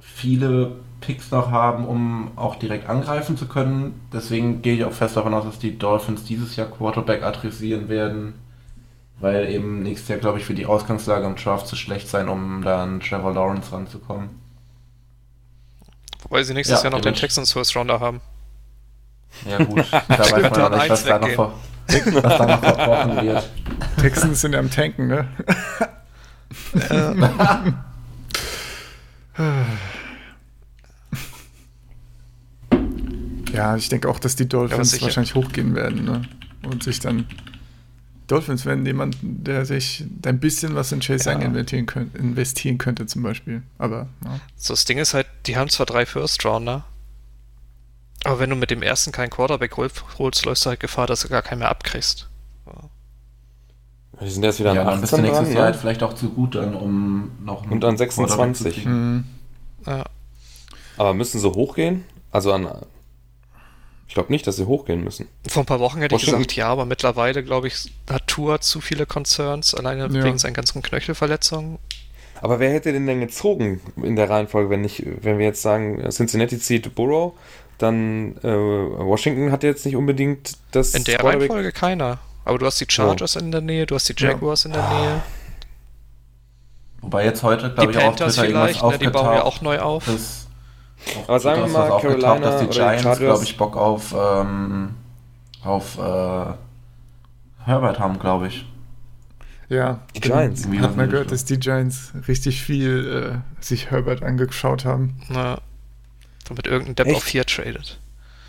viele 0.00 0.72
Picks 1.00 1.30
noch 1.30 1.50
haben, 1.50 1.84
um 1.86 2.30
auch 2.36 2.56
direkt 2.56 2.88
angreifen 2.88 3.36
zu 3.36 3.46
können. 3.46 4.00
Deswegen 4.12 4.62
gehe 4.62 4.74
ich 4.74 4.84
auch 4.84 4.92
fest 4.92 5.16
davon 5.16 5.34
aus, 5.34 5.44
dass 5.44 5.58
die 5.58 5.78
Dolphins 5.78 6.24
dieses 6.24 6.56
Jahr 6.56 6.68
Quarterback 6.68 7.22
adressieren 7.22 7.88
werden, 7.88 8.34
weil 9.20 9.48
eben 9.50 9.82
nächstes 9.82 10.08
Jahr, 10.08 10.18
glaube 10.18 10.38
ich, 10.38 10.44
für 10.44 10.54
die 10.54 10.66
Ausgangslage 10.66 11.26
im 11.26 11.36
Draft 11.36 11.66
zu 11.66 11.76
schlecht 11.76 12.08
sein, 12.08 12.28
um 12.28 12.62
da 12.62 12.82
an 12.82 13.00
Trevor 13.00 13.34
Lawrence 13.34 13.72
ranzukommen. 13.72 14.30
Wobei 16.22 16.42
sie 16.44 16.54
nächstes 16.54 16.78
ja, 16.78 16.84
Jahr 16.84 16.92
noch 16.92 17.00
den 17.00 17.14
Texans 17.14 17.52
First 17.52 17.76
Rounder 17.76 18.00
haben. 18.00 18.20
Ja 19.48 19.58
gut, 19.64 19.84
da 19.90 20.18
weiß 20.18 20.30
man 20.30 20.54
ja 20.54 20.68
nicht, 20.68 20.90
was 20.90 21.04
da, 21.04 21.18
noch 21.18 21.52
was 21.88 22.38
da 22.38 22.46
noch 22.46 22.60
verbrochen 22.60 23.26
wird. 23.26 23.48
Texans 23.98 24.40
sind 24.40 24.52
ja 24.52 24.60
am 24.60 24.70
Tanken, 24.70 25.08
ne? 25.08 25.26
ja, 33.52 33.76
ich 33.76 33.88
denke 33.88 34.08
auch, 34.08 34.18
dass 34.18 34.36
die 34.36 34.48
Dolphins 34.48 34.96
ja, 34.96 35.02
wahrscheinlich 35.02 35.34
hochgehen 35.34 35.74
werden, 35.74 36.04
ne? 36.04 36.22
Und 36.62 36.82
sich 36.84 37.00
dann 37.00 37.26
Dolphins 38.32 38.64
werden 38.64 38.86
jemand, 38.86 39.16
der 39.20 39.66
sich 39.66 40.04
ein 40.24 40.40
bisschen 40.40 40.74
was 40.74 40.92
in 40.92 41.00
Chase 41.00 41.30
ja. 41.30 41.38
Investieren, 41.38 41.86
könnte, 41.86 42.16
investieren 42.18 42.78
könnte, 42.78 43.06
zum 43.06 43.22
Beispiel. 43.22 43.62
Aber 43.78 44.08
ja. 44.24 44.40
So, 44.56 44.72
das 44.72 44.84
Ding 44.84 44.98
ist 44.98 45.12
halt, 45.12 45.26
die 45.46 45.56
haben 45.56 45.68
zwar 45.68 45.86
drei 45.86 46.06
First 46.06 46.44
Rounder, 46.44 46.84
aber 48.24 48.38
wenn 48.38 48.50
du 48.50 48.56
mit 48.56 48.70
dem 48.70 48.82
ersten 48.82 49.12
keinen 49.12 49.30
Quarterback 49.30 49.76
holst, 49.76 50.44
läufst 50.44 50.64
du 50.64 50.70
halt 50.70 50.80
Gefahr, 50.80 51.06
dass 51.06 51.20
du 51.22 51.28
gar 51.28 51.42
keinen 51.42 51.60
mehr 51.60 51.70
abkriegst. 51.70 52.28
Die 54.20 54.30
sind 54.30 54.44
jetzt 54.44 54.60
wieder 54.60 54.74
ja, 54.74 54.82
an 54.82 55.02
18 55.02 55.22
nächstes 55.22 55.48
dran, 55.48 55.56
Jahr 55.56 55.64
halt 55.64 55.76
vielleicht 55.76 56.02
auch 56.02 56.12
zu 56.12 56.30
gut 56.30 56.54
dann, 56.54 56.74
um 56.74 57.32
noch 57.44 57.68
Und 57.68 57.84
an 57.84 57.96
26. 57.96 58.84
Mhm. 58.84 59.24
Ja. 59.86 60.04
Aber 60.96 61.14
müssen 61.14 61.40
sie 61.40 61.48
hochgehen? 61.48 62.04
Also 62.30 62.52
an. 62.52 62.68
Ich 64.06 64.14
glaube 64.14 64.30
nicht, 64.30 64.46
dass 64.46 64.56
sie 64.56 64.66
hochgehen 64.66 65.02
müssen. 65.02 65.26
Vor 65.48 65.62
ein 65.62 65.66
paar 65.66 65.80
Wochen 65.80 66.00
hätte 66.00 66.14
ich 66.14 66.24
gesagt, 66.24 66.54
ja, 66.54 66.68
aber 66.68 66.84
mittlerweile, 66.84 67.42
glaube 67.42 67.68
ich, 67.68 67.90
hat 68.10 68.26
Tour 68.26 68.60
zu 68.60 68.80
viele 68.80 69.06
Concerns, 69.06 69.74
alleine 69.74 70.02
ja. 70.02 70.24
wegen 70.24 70.38
seinen 70.38 70.54
ganzen 70.54 70.82
Knöchelverletzungen. 70.82 71.78
Aber 72.42 72.60
wer 72.60 72.70
hätte 72.72 72.92
den 72.92 73.06
denn 73.06 73.20
gezogen 73.20 73.80
in 74.02 74.16
der 74.16 74.28
Reihenfolge, 74.28 74.68
wenn 74.68 74.80
nicht, 74.82 75.04
wenn 75.22 75.38
wir 75.38 75.46
jetzt 75.46 75.62
sagen, 75.62 76.04
Cincinnati 76.10 76.58
zieht 76.58 76.94
Burrow, 76.94 77.34
dann 77.82 78.36
äh, 78.42 78.48
Washington 78.48 79.50
hat 79.50 79.62
jetzt 79.62 79.84
nicht 79.84 79.96
unbedingt 79.96 80.56
das. 80.70 80.94
In 80.94 81.04
der 81.04 81.22
Reihenfolge 81.22 81.72
keiner. 81.72 82.18
Aber 82.44 82.58
du 82.58 82.66
hast 82.66 82.80
die 82.80 82.86
Chargers 82.88 83.36
oh. 83.36 83.40
in 83.40 83.52
der 83.52 83.60
Nähe, 83.60 83.86
du 83.86 83.94
hast 83.94 84.08
die 84.08 84.14
Jaguars 84.16 84.64
ja. 84.64 84.68
in 84.68 84.72
der 84.74 84.88
Nähe. 84.88 85.22
Wobei 87.00 87.24
jetzt 87.24 87.42
heute, 87.42 87.72
glaube 87.72 87.92
ich, 87.92 87.98
auch 87.98 88.14
Twitter 88.14 88.30
vielleicht, 88.30 88.82
ne, 88.82 88.98
die 88.98 89.08
bauen 89.08 89.34
ja 89.34 89.42
auch 89.42 89.60
neu 89.60 89.80
auf. 89.80 90.04
Das, 90.06 90.46
Aber 91.26 91.40
sagen 91.40 91.62
wir 91.62 91.68
mal, 91.68 92.00
Carolina 92.00 92.38
dass 92.38 92.60
die 92.60 92.68
Giants, 92.68 93.18
glaube 93.18 93.44
ich, 93.44 93.56
Bock 93.56 93.76
auf, 93.76 94.14
ähm, 94.16 94.94
auf 95.64 95.98
äh, 95.98 96.52
Herbert 97.64 97.98
haben, 97.98 98.18
glaube 98.18 98.48
ich. 98.48 98.66
Ja, 99.68 100.00
die 100.14 100.20
Giants. 100.20 100.68
Hat 100.80 100.96
man 100.96 101.10
gehört, 101.10 101.32
dass 101.32 101.44
die 101.44 101.58
Giants 101.58 102.12
richtig 102.28 102.62
viel 102.62 103.42
äh, 103.60 103.64
sich 103.64 103.90
Herbert 103.90 104.22
angeschaut 104.22 104.84
haben. 104.84 105.16
Na, 105.28 105.58
damit 106.54 106.66
irgendein 106.66 106.94
Depp 106.94 107.06
Echt? 107.08 107.16
auf 107.16 107.24
4 107.24 107.46
tradet. 107.46 107.98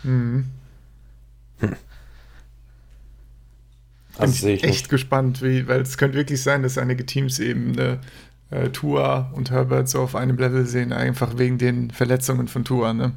Mhm. 0.02 0.46
Hm. 1.60 1.76
Bin 4.18 4.30
ich 4.30 4.44
echt 4.44 4.64
nicht. 4.64 4.88
gespannt, 4.88 5.42
wie, 5.42 5.66
weil 5.66 5.80
es 5.80 5.98
könnte 5.98 6.16
wirklich 6.16 6.40
sein, 6.40 6.62
dass 6.62 6.78
einige 6.78 7.04
Teams 7.04 7.40
eben 7.40 7.72
eine 7.72 7.98
äh, 8.50 8.68
Tua 8.68 9.32
und 9.34 9.50
Herbert 9.50 9.88
so 9.88 10.00
auf 10.02 10.14
einem 10.14 10.36
Level 10.38 10.66
sehen, 10.66 10.92
einfach 10.92 11.36
wegen 11.36 11.58
den 11.58 11.90
Verletzungen 11.90 12.46
von 12.46 12.64
Tua, 12.64 12.94
ne? 12.94 13.12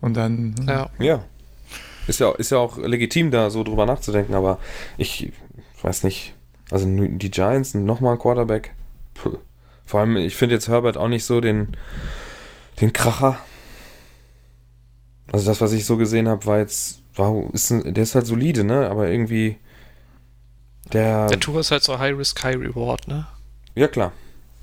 Und 0.00 0.14
dann. 0.14 0.54
Ja. 0.66 0.90
ja. 0.98 1.24
Ist 2.06 2.20
ja, 2.20 2.32
ist 2.32 2.50
ja 2.50 2.58
auch 2.58 2.78
legitim, 2.78 3.30
da 3.30 3.50
so 3.50 3.64
drüber 3.64 3.86
nachzudenken, 3.86 4.34
aber 4.34 4.58
ich 4.96 5.32
weiß 5.82 6.04
nicht. 6.04 6.34
Also 6.70 6.86
die 6.88 7.30
Giants, 7.30 7.74
nochmal 7.74 8.14
ein 8.14 8.18
Quarterback. 8.18 8.74
Puh. 9.14 9.38
Vor 9.84 10.00
allem, 10.00 10.16
ich 10.16 10.34
finde 10.34 10.56
jetzt 10.56 10.68
Herbert 10.68 10.96
auch 10.96 11.08
nicht 11.08 11.24
so 11.24 11.40
den, 11.40 11.76
den 12.80 12.92
Kracher. 12.92 13.38
Also 15.32 15.46
das, 15.46 15.60
was 15.60 15.72
ich 15.72 15.84
so 15.84 15.96
gesehen 15.96 16.28
habe, 16.28 16.46
war 16.46 16.58
jetzt, 16.58 17.00
wow, 17.14 17.48
ist 17.52 17.70
ein, 17.70 17.94
der 17.94 18.02
ist 18.02 18.14
halt 18.14 18.26
solide, 18.26 18.64
ne? 18.64 18.88
Aber 18.88 19.08
irgendwie 19.08 19.56
der. 20.92 21.26
Der 21.26 21.40
Tour 21.40 21.60
ist 21.60 21.70
halt 21.70 21.82
so 21.82 21.98
High 21.98 22.16
Risk, 22.16 22.42
High 22.44 22.56
Reward, 22.56 23.08
ne? 23.08 23.26
Ja 23.74 23.88
klar. 23.88 24.12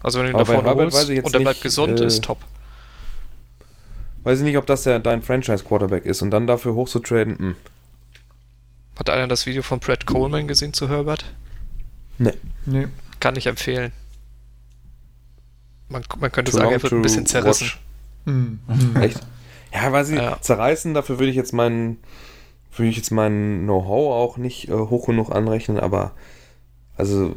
Also 0.01 0.19
wenn 0.19 0.27
du 0.27 0.31
ihn 0.33 0.37
da 0.37 0.45
vorne 0.45 0.73
holst 0.73 1.09
und 1.09 1.33
er 1.33 1.39
bleibt 1.39 1.61
gesund, 1.61 1.99
äh, 1.99 2.05
ist 2.05 2.23
top. 2.23 2.39
Weiß 4.23 4.39
ich 4.39 4.45
nicht, 4.45 4.57
ob 4.57 4.65
das 4.65 4.83
der, 4.83 4.99
dein 4.99 5.21
Franchise-Quarterback 5.21 6.05
ist 6.05 6.21
und 6.21 6.31
dann 6.31 6.47
dafür 6.47 6.75
hochzutraden, 6.75 7.33
mh. 7.33 7.39
Hm. 7.39 7.55
Hat 8.97 9.09
einer 9.09 9.27
das 9.27 9.45
Video 9.45 9.63
von 9.63 9.79
Brad 9.79 10.05
Coleman 10.05 10.47
gesehen 10.47 10.73
zu 10.73 10.87
Herbert? 10.87 11.25
Nee. 12.19 12.33
nee. 12.65 12.87
Kann 13.19 13.35
ich 13.35 13.47
empfehlen. 13.47 13.91
Man, 15.89 16.03
man 16.19 16.31
könnte 16.31 16.51
too 16.51 16.57
sagen, 16.57 16.71
er 16.71 16.83
wird 16.83 16.93
ein 16.93 17.01
bisschen 17.01 17.25
zerrissen. 17.25 17.71
Mhm. 18.25 18.59
Echt? 19.01 19.19
Ja, 19.73 19.91
weiß 19.91 20.09
ich, 20.09 20.17
ja. 20.17 20.39
zerreißen, 20.39 20.93
dafür 20.93 21.19
würde 21.19 21.31
ich 21.31 21.35
jetzt 21.35 21.53
meinen, 21.53 21.97
würde 22.75 22.89
ich 22.89 22.97
jetzt 22.97 23.11
mein 23.11 23.63
Know-how 23.63 24.13
auch 24.13 24.37
nicht 24.37 24.69
äh, 24.69 24.73
hoch 24.73 25.07
genug 25.07 25.31
anrechnen, 25.31 25.79
aber 25.79 26.11
also 26.95 27.35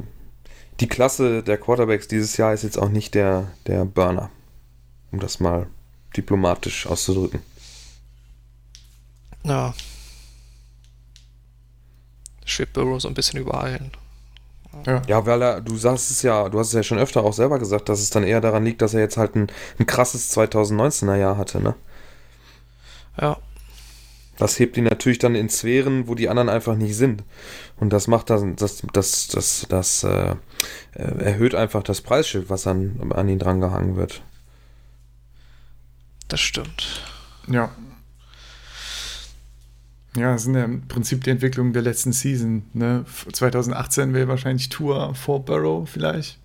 die 0.80 0.88
Klasse 0.88 1.42
der 1.42 1.56
Quarterbacks 1.56 2.08
dieses 2.08 2.36
Jahr 2.36 2.52
ist 2.52 2.62
jetzt 2.62 2.78
auch 2.78 2.90
nicht 2.90 3.14
der, 3.14 3.52
der 3.66 3.84
Burner. 3.84 4.30
Um 5.12 5.20
das 5.20 5.40
mal 5.40 5.66
diplomatisch 6.16 6.86
auszudrücken. 6.86 7.40
Ja. 9.44 9.72
Schwebt 12.44 12.74
Burrow 12.74 13.00
so 13.00 13.08
ein 13.08 13.14
bisschen 13.14 13.40
überall 13.40 13.72
hin. 13.72 13.90
Ja. 14.84 15.02
ja, 15.06 15.26
weil 15.26 15.40
er, 15.42 15.60
du 15.62 15.76
sagst 15.76 16.10
es 16.10 16.20
ja, 16.20 16.50
du 16.50 16.58
hast 16.58 16.68
es 16.68 16.74
ja 16.74 16.82
schon 16.82 16.98
öfter 16.98 17.24
auch 17.24 17.32
selber 17.32 17.58
gesagt, 17.58 17.88
dass 17.88 18.00
es 18.00 18.10
dann 18.10 18.24
eher 18.24 18.42
daran 18.42 18.64
liegt, 18.64 18.82
dass 18.82 18.92
er 18.92 19.00
jetzt 19.00 19.16
halt 19.16 19.34
ein, 19.34 19.46
ein 19.78 19.86
krasses 19.86 20.36
2019er 20.36 21.16
Jahr 21.16 21.38
hatte, 21.38 21.60
ne? 21.60 21.74
Ja. 23.20 23.36
Das 24.38 24.58
hebt 24.58 24.76
ihn 24.76 24.84
natürlich 24.84 25.18
dann 25.18 25.34
in 25.34 25.48
Sphären, 25.48 26.08
wo 26.08 26.14
die 26.14 26.28
anderen 26.28 26.50
einfach 26.50 26.76
nicht 26.76 26.96
sind. 26.96 27.24
Und 27.78 27.92
das 27.92 28.06
macht 28.06 28.28
das, 28.28 28.42
das, 28.56 28.82
das, 28.92 29.28
das, 29.28 29.66
das 29.68 30.04
äh, 30.04 30.36
erhöht 30.92 31.54
einfach 31.54 31.82
das 31.82 32.02
Preisschild, 32.02 32.50
was 32.50 32.66
an, 32.66 33.12
an 33.14 33.28
ihn 33.28 33.38
drangehangen 33.38 33.96
wird. 33.96 34.22
Das 36.28 36.40
stimmt. 36.40 37.02
Ja. 37.48 37.70
Ja, 40.16 40.32
das 40.32 40.44
sind 40.44 40.54
ja 40.54 40.64
im 40.64 40.88
Prinzip 40.88 41.24
die 41.24 41.30
Entwicklungen 41.30 41.72
der 41.72 41.82
letzten 41.82 42.12
Season. 42.12 42.64
Ne? 42.72 43.04
2018 43.32 44.14
wäre 44.14 44.28
wahrscheinlich 44.28 44.68
Tour 44.70 45.14
vor 45.14 45.44
Burrow 45.44 45.88
vielleicht 45.88 46.38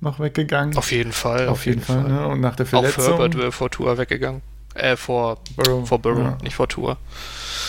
noch 0.00 0.20
weggegangen. 0.20 0.76
Auf 0.76 0.92
jeden 0.92 1.12
Fall. 1.12 1.48
Auf, 1.48 1.52
auf 1.52 1.66
jeden, 1.66 1.80
jeden, 1.80 1.86
Fall. 1.86 2.02
Fall. 2.02 2.12
Ne? 2.12 2.28
Und 2.28 2.40
nach 2.40 2.56
der 2.56 2.66
Verletzung. 2.66 3.04
Auch 3.04 3.08
Herbert 3.08 3.36
wäre 3.36 3.52
vor 3.52 3.70
Tour 3.70 3.96
weggegangen. 3.98 4.42
Äh, 4.74 4.96
vor 4.96 5.38
Burrow, 5.56 5.86
vor 5.86 6.00
Burrow 6.00 6.18
ja. 6.18 6.38
nicht 6.42 6.56
vor 6.56 6.68
Tour. 6.68 6.96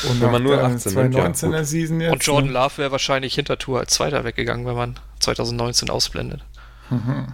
Und 0.10 0.22
wenn 0.22 0.32
man 0.32 0.44
nur 0.44 0.62
18 0.62 0.92
2019er 0.92 1.54
ja, 1.54 1.64
Season 1.64 2.02
jetzt. 2.02 2.12
Und 2.12 2.24
Jordan 2.24 2.48
ne? 2.48 2.54
Love 2.54 2.78
wäre 2.78 2.92
wahrscheinlich 2.92 3.36
hinter 3.36 3.58
Tour 3.58 3.80
als 3.80 3.94
Zweiter 3.94 4.24
weggegangen, 4.24 4.66
wenn 4.66 4.76
man 4.76 5.00
2019 5.20 5.90
ausblendet. 5.90 6.42
Mhm. 6.90 7.28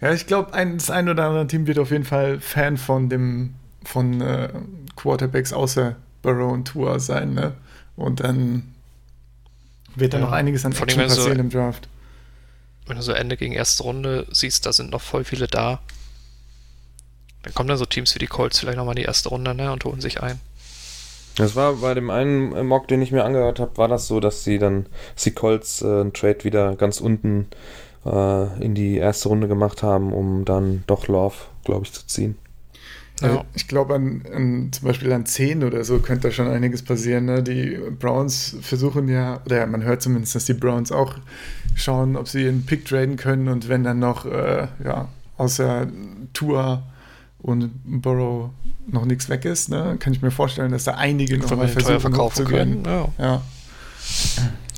Ja, 0.00 0.12
ich 0.12 0.26
glaube, 0.26 0.52
ein, 0.54 0.78
das 0.78 0.90
ein 0.90 1.08
oder 1.08 1.26
andere 1.26 1.46
Team 1.46 1.68
wird 1.68 1.78
auf 1.78 1.92
jeden 1.92 2.04
Fall 2.04 2.40
Fan 2.40 2.76
von 2.76 3.08
dem 3.08 3.54
von 3.84 4.20
äh, 4.20 4.48
Quarterbacks 4.96 5.52
außer 5.52 5.96
Burrow 6.22 6.52
und 6.52 6.66
Tour 6.66 6.98
sein, 7.00 7.34
ne? 7.34 7.54
Und 7.96 8.20
dann 8.20 8.74
wird 9.94 10.14
da 10.14 10.18
ja. 10.18 10.24
noch 10.24 10.32
einiges 10.32 10.64
an 10.64 10.72
Action 10.72 11.02
passieren 11.02 11.36
so, 11.36 11.40
im 11.40 11.50
Draft. 11.50 11.88
Wenn 12.86 12.96
du 12.96 13.02
so 13.02 13.12
Ende 13.12 13.36
gegen 13.36 13.52
erste 13.52 13.84
Runde 13.84 14.26
siehst, 14.32 14.66
da 14.66 14.72
sind 14.72 14.90
noch 14.90 15.02
voll 15.02 15.24
viele 15.24 15.46
da. 15.46 15.80
Dann 17.42 17.54
kommen 17.54 17.68
dann 17.68 17.78
so 17.78 17.86
Teams 17.86 18.14
wie 18.14 18.18
die 18.18 18.26
Colts 18.26 18.60
vielleicht 18.60 18.78
nochmal 18.78 18.94
in 18.94 19.02
die 19.02 19.06
erste 19.06 19.28
Runde 19.28 19.54
ne, 19.54 19.72
und 19.72 19.84
holen 19.84 20.00
sich 20.00 20.22
ein. 20.22 20.40
Das 21.36 21.56
war 21.56 21.74
bei 21.74 21.94
dem 21.94 22.10
einen 22.10 22.66
Mock, 22.66 22.88
den 22.88 23.00
ich 23.00 23.10
mir 23.10 23.24
angehört 23.24 23.58
habe, 23.58 23.76
war 23.78 23.88
das 23.88 24.06
so, 24.06 24.20
dass 24.20 24.44
sie 24.44 24.58
dann, 24.58 24.86
dass 25.14 25.24
die 25.24 25.30
Colts 25.30 25.82
äh, 25.82 25.86
einen 25.86 26.12
Trade 26.12 26.44
wieder 26.44 26.76
ganz 26.76 27.00
unten 27.00 27.46
äh, 28.04 28.64
in 28.64 28.74
die 28.74 28.96
erste 28.96 29.28
Runde 29.28 29.48
gemacht 29.48 29.82
haben, 29.82 30.12
um 30.12 30.44
dann 30.44 30.84
doch 30.86 31.08
Love, 31.08 31.36
glaube 31.64 31.84
ich, 31.84 31.92
zu 31.92 32.06
ziehen. 32.06 32.36
Ja. 33.20 33.44
Ich 33.54 33.68
glaube, 33.68 33.94
an, 33.94 34.22
an, 34.34 34.72
zum 34.72 34.88
Beispiel 34.88 35.12
an 35.12 35.26
10 35.26 35.62
oder 35.62 35.84
so 35.84 36.00
könnte 36.00 36.28
da 36.28 36.32
schon 36.32 36.48
einiges 36.48 36.82
passieren. 36.82 37.26
Ne? 37.26 37.42
Die 37.42 37.78
Browns 37.98 38.56
versuchen 38.60 39.08
ja, 39.08 39.40
oder 39.46 39.66
man 39.66 39.84
hört 39.84 40.02
zumindest, 40.02 40.34
dass 40.34 40.46
die 40.46 40.54
Browns 40.54 40.90
auch 40.90 41.14
schauen, 41.76 42.16
ob 42.16 42.28
sie 42.28 42.48
einen 42.48 42.66
Pick 42.66 42.84
traden 42.84 43.16
können 43.16 43.48
und 43.48 43.68
wenn 43.68 43.84
dann 43.84 44.00
noch 44.00 44.26
äh, 44.26 44.66
ja, 44.84 45.08
außer 45.36 45.86
Tour 46.32 46.82
und 47.42 47.72
Burrow 47.84 48.50
noch 48.86 49.04
nichts 49.04 49.28
weg 49.28 49.44
ist, 49.44 49.68
ne, 49.68 49.96
kann 49.98 50.12
ich 50.12 50.22
mir 50.22 50.30
vorstellen, 50.30 50.72
dass 50.72 50.84
da 50.84 50.94
einige 50.94 51.38
noch 51.38 51.50
mal 51.56 51.68
versuchen 51.68 52.00
verkaufen 52.00 52.46
können. 52.46 52.84
Ja. 52.84 53.08
ja. 53.18 53.42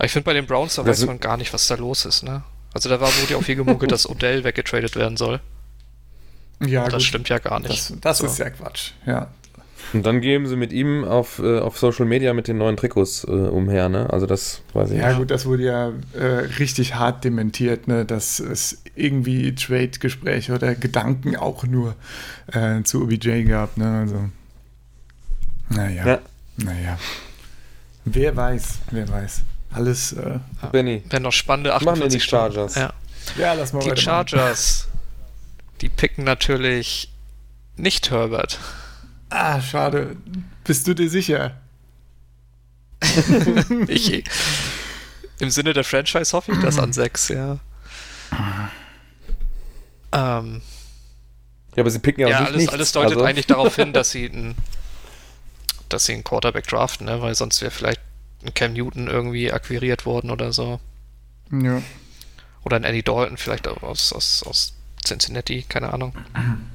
Ich 0.02 0.12
finde 0.12 0.24
bei 0.24 0.32
den 0.32 0.46
Browns, 0.46 0.74
da 0.74 0.82
das 0.82 1.00
weiß 1.00 1.06
man 1.06 1.20
gar 1.20 1.36
nicht, 1.36 1.52
was 1.52 1.66
da 1.66 1.76
los 1.76 2.04
ist. 2.04 2.22
Ne? 2.22 2.42
Also 2.72 2.88
da 2.88 3.00
war, 3.00 3.08
wurde 3.08 3.32
ja 3.32 3.36
auch 3.36 3.42
viel 3.42 3.56
gemunkelt, 3.56 3.92
dass 3.92 4.08
Odell 4.08 4.44
weggetradet 4.44 4.96
werden 4.96 5.16
soll. 5.16 5.40
Ja, 6.60 6.84
das 6.84 6.94
gut. 6.94 7.02
stimmt 7.02 7.28
ja 7.28 7.38
gar 7.38 7.60
nicht. 7.60 7.90
Das, 7.90 8.00
das 8.00 8.18
so. 8.18 8.26
ist 8.26 8.38
ja 8.38 8.50
Quatsch, 8.50 8.92
ja. 9.06 9.28
Und 9.94 10.04
dann 10.04 10.20
geben 10.20 10.46
sie 10.46 10.56
mit 10.56 10.72
ihm 10.72 11.04
auf, 11.04 11.38
äh, 11.38 11.60
auf 11.60 11.78
Social 11.78 12.04
Media 12.04 12.34
mit 12.34 12.48
den 12.48 12.58
neuen 12.58 12.76
Trikots 12.76 13.24
äh, 13.24 13.30
umher, 13.30 13.88
ne? 13.88 14.10
Also 14.10 14.26
das 14.26 14.60
weiß 14.72 14.90
ich 14.90 14.98
Ja, 14.98 15.08
nicht. 15.08 15.18
gut, 15.18 15.30
das 15.30 15.46
wurde 15.46 15.62
ja 15.64 15.92
äh, 16.12 16.24
richtig 16.58 16.96
hart 16.96 17.24
dementiert, 17.24 17.88
ne? 17.88 18.04
Dass 18.04 18.40
es 18.40 18.82
irgendwie 18.94 19.54
Trade-Gespräche 19.54 20.52
oder 20.54 20.74
Gedanken 20.74 21.36
auch 21.36 21.64
nur 21.64 21.94
äh, 22.52 22.82
zu 22.82 23.02
OBJ 23.02 23.44
gab, 23.44 23.76
ne? 23.76 24.00
Also. 24.00 24.28
Naja. 25.70 26.06
Ja. 26.06 26.18
Naja. 26.56 26.98
Wer 28.04 28.36
weiß, 28.36 28.78
wer 28.90 29.08
weiß. 29.08 29.42
Alles. 29.72 30.12
Äh, 30.12 30.38
Benny. 30.72 31.02
Wenn 31.08 31.22
noch 31.22 31.32
spannende 31.32 31.72
48 31.74 31.86
Machen 31.86 32.12
wir 32.12 32.18
die 32.18 32.24
Chargers. 32.24 32.74
Ja. 32.74 32.92
ja, 33.38 33.52
lass 33.54 33.72
mal 33.72 33.80
Die 33.80 34.00
Chargers 34.00 34.88
die 35.80 35.88
picken 35.88 36.24
natürlich 36.24 37.12
nicht 37.76 38.10
Herbert. 38.10 38.58
Ah, 39.30 39.60
schade. 39.60 40.16
Bist 40.64 40.86
du 40.86 40.94
dir 40.94 41.10
sicher? 41.10 41.60
ich, 43.88 44.24
Im 45.38 45.50
Sinne 45.50 45.72
der 45.72 45.84
Franchise 45.84 46.32
hoffe 46.32 46.52
ich 46.52 46.58
das 46.60 46.78
an 46.78 46.92
6, 46.92 47.28
ja. 47.28 47.58
Ähm, 50.12 50.62
ja, 51.74 51.82
aber 51.82 51.90
sie 51.90 51.98
picken 51.98 52.22
ja, 52.22 52.28
ja 52.28 52.40
auch 52.40 52.46
alles, 52.46 52.56
nicht. 52.56 52.72
alles 52.72 52.92
deutet 52.92 53.12
also. 53.12 53.24
eigentlich 53.24 53.46
darauf 53.46 53.76
hin, 53.76 53.92
dass 53.92 54.10
sie 54.10 54.30
einen, 54.30 54.54
dass 55.88 56.06
sie 56.06 56.14
einen 56.14 56.24
Quarterback 56.24 56.66
draften, 56.66 57.06
ne? 57.06 57.20
weil 57.20 57.34
sonst 57.34 57.60
wäre 57.60 57.70
vielleicht 57.70 58.00
ein 58.44 58.54
Cam 58.54 58.72
Newton 58.74 59.08
irgendwie 59.08 59.52
akquiriert 59.52 60.06
worden 60.06 60.30
oder 60.30 60.52
so. 60.52 60.80
Ja. 61.50 61.82
Oder 62.64 62.76
ein 62.76 62.84
Eddie 62.84 63.02
Dalton 63.02 63.36
vielleicht 63.36 63.68
aus, 63.68 64.12
aus, 64.12 64.42
aus 64.46 64.74
Cincinnati, 65.04 65.64
keine 65.68 65.92
Ahnung. 65.92 66.14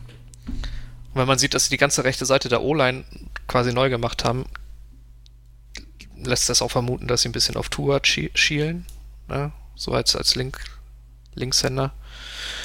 Wenn 1.20 1.28
man 1.28 1.38
sieht, 1.38 1.54
dass 1.54 1.66
sie 1.66 1.70
die 1.70 1.78
ganze 1.78 2.06
rechte 2.06 2.26
Seite 2.26 2.48
der 2.48 2.62
O-Line 2.62 3.04
quasi 3.46 3.74
neu 3.74 3.90
gemacht 3.90 4.24
haben, 4.24 4.46
lässt 6.16 6.48
das 6.48 6.62
auch 6.62 6.72
vermuten, 6.72 7.08
dass 7.08 7.24
sie 7.24 7.30
ein 7.30 7.34
bisschen 7.34 7.58
auf 7.58 7.68
Tour 7.68 8.00
schielen. 8.04 8.86
Ne? 9.28 9.52
So 9.76 9.92
als, 9.92 10.16
als 10.16 10.36
Link, 10.36 10.62
Linkshänder. 11.36 11.92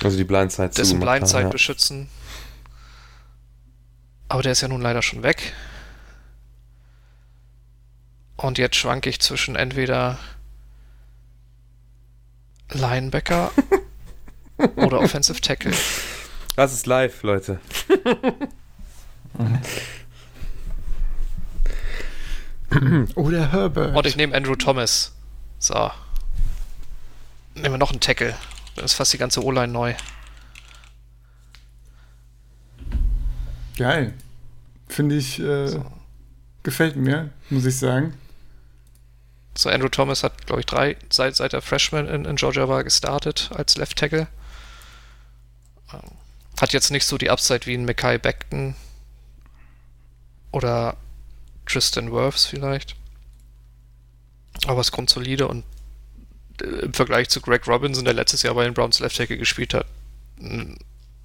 Also 0.05 0.17
die 0.17 0.23
Blindside 0.23 0.69
Dessen 0.69 1.01
Blindside 1.01 1.43
ja. 1.43 1.49
beschützen. 1.49 2.09
Aber 4.29 4.43
der 4.43 4.53
ist 4.53 4.61
ja 4.61 4.69
nun 4.69 4.83
leider 4.83 5.03
schon 5.03 5.25
weg. 5.25 5.53
Und 8.37 8.59
jetzt 8.59 8.77
schwanke 8.77 9.11
ich 9.11 9.21
zwischen 9.21 9.57
entweder 9.57 10.17
Linebacker 12.71 13.51
Oder 14.77 15.01
Offensive 15.01 15.41
Tackle. 15.41 15.73
Das 16.57 16.73
ist 16.73 16.87
live, 16.87 17.23
Leute. 17.25 17.61
Oder 23.15 23.53
Herbert. 23.53 23.97
Und 23.97 24.07
ich 24.07 24.17
nehme 24.17 24.35
Andrew 24.37 24.55
Thomas. 24.55 25.13
So. 25.59 25.91
Nehmen 27.55 27.75
wir 27.75 27.79
noch 27.79 27.91
einen 27.91 28.01
Tackle. 28.01 28.37
Dann 28.77 28.85
ist 28.85 28.95
fast 28.95 29.13
die 29.13 29.19
ganze 29.19 29.45
O-Line 29.45 29.73
neu. 29.73 29.95
Geil. 33.77 34.15
Finde 34.89 35.17
ich, 35.17 35.41
äh, 35.41 35.67
so. 35.67 35.85
gefällt 36.63 36.95
mir, 36.97 37.31
muss 37.51 37.65
ich 37.65 37.77
sagen. 37.77 38.15
So, 39.57 39.71
Andrew 39.71 39.89
Thomas 39.89 40.23
hat, 40.23 40.47
glaube 40.47 40.61
ich, 40.61 40.67
drei, 40.67 40.97
seit, 41.11 41.35
seit 41.37 41.53
er 41.53 41.63
Freshman 41.63 42.07
in, 42.09 42.25
in 42.25 42.37
Georgia 42.37 42.69
war, 42.69 42.85
gestartet 42.85 43.51
als 43.55 43.77
Left 43.77 43.99
Tackle. 43.99 44.29
Hat 46.61 46.73
jetzt 46.73 46.91
nicht 46.91 47.07
so 47.07 47.19
die 47.19 47.31
Upside 47.31 47.67
wie 47.67 47.75
ein 47.75 47.85
Mackay 47.85 48.19
Beckton 48.19 48.75
oder 50.53 50.97
Tristan 51.67 52.13
Wirfs 52.13 52.47
vielleicht. 52.47 52.97
Aber 54.67 54.81
ist 54.81 54.93
grundsolide 54.93 55.49
und 55.49 55.65
äh, 56.63 56.85
im 56.85 56.95
Vergleich 56.95 57.29
zu 57.29 57.41
Greg 57.41 57.67
Robinson, 57.67 58.05
der 58.05 58.15
letztes 58.15 58.43
Jahr 58.43 58.55
bei 58.55 58.65
den 58.65 58.75
Browns 58.75 59.01
Left 59.01 59.17
Tackle 59.17 59.39
gespielt 59.39 59.75
hat, 59.75 59.87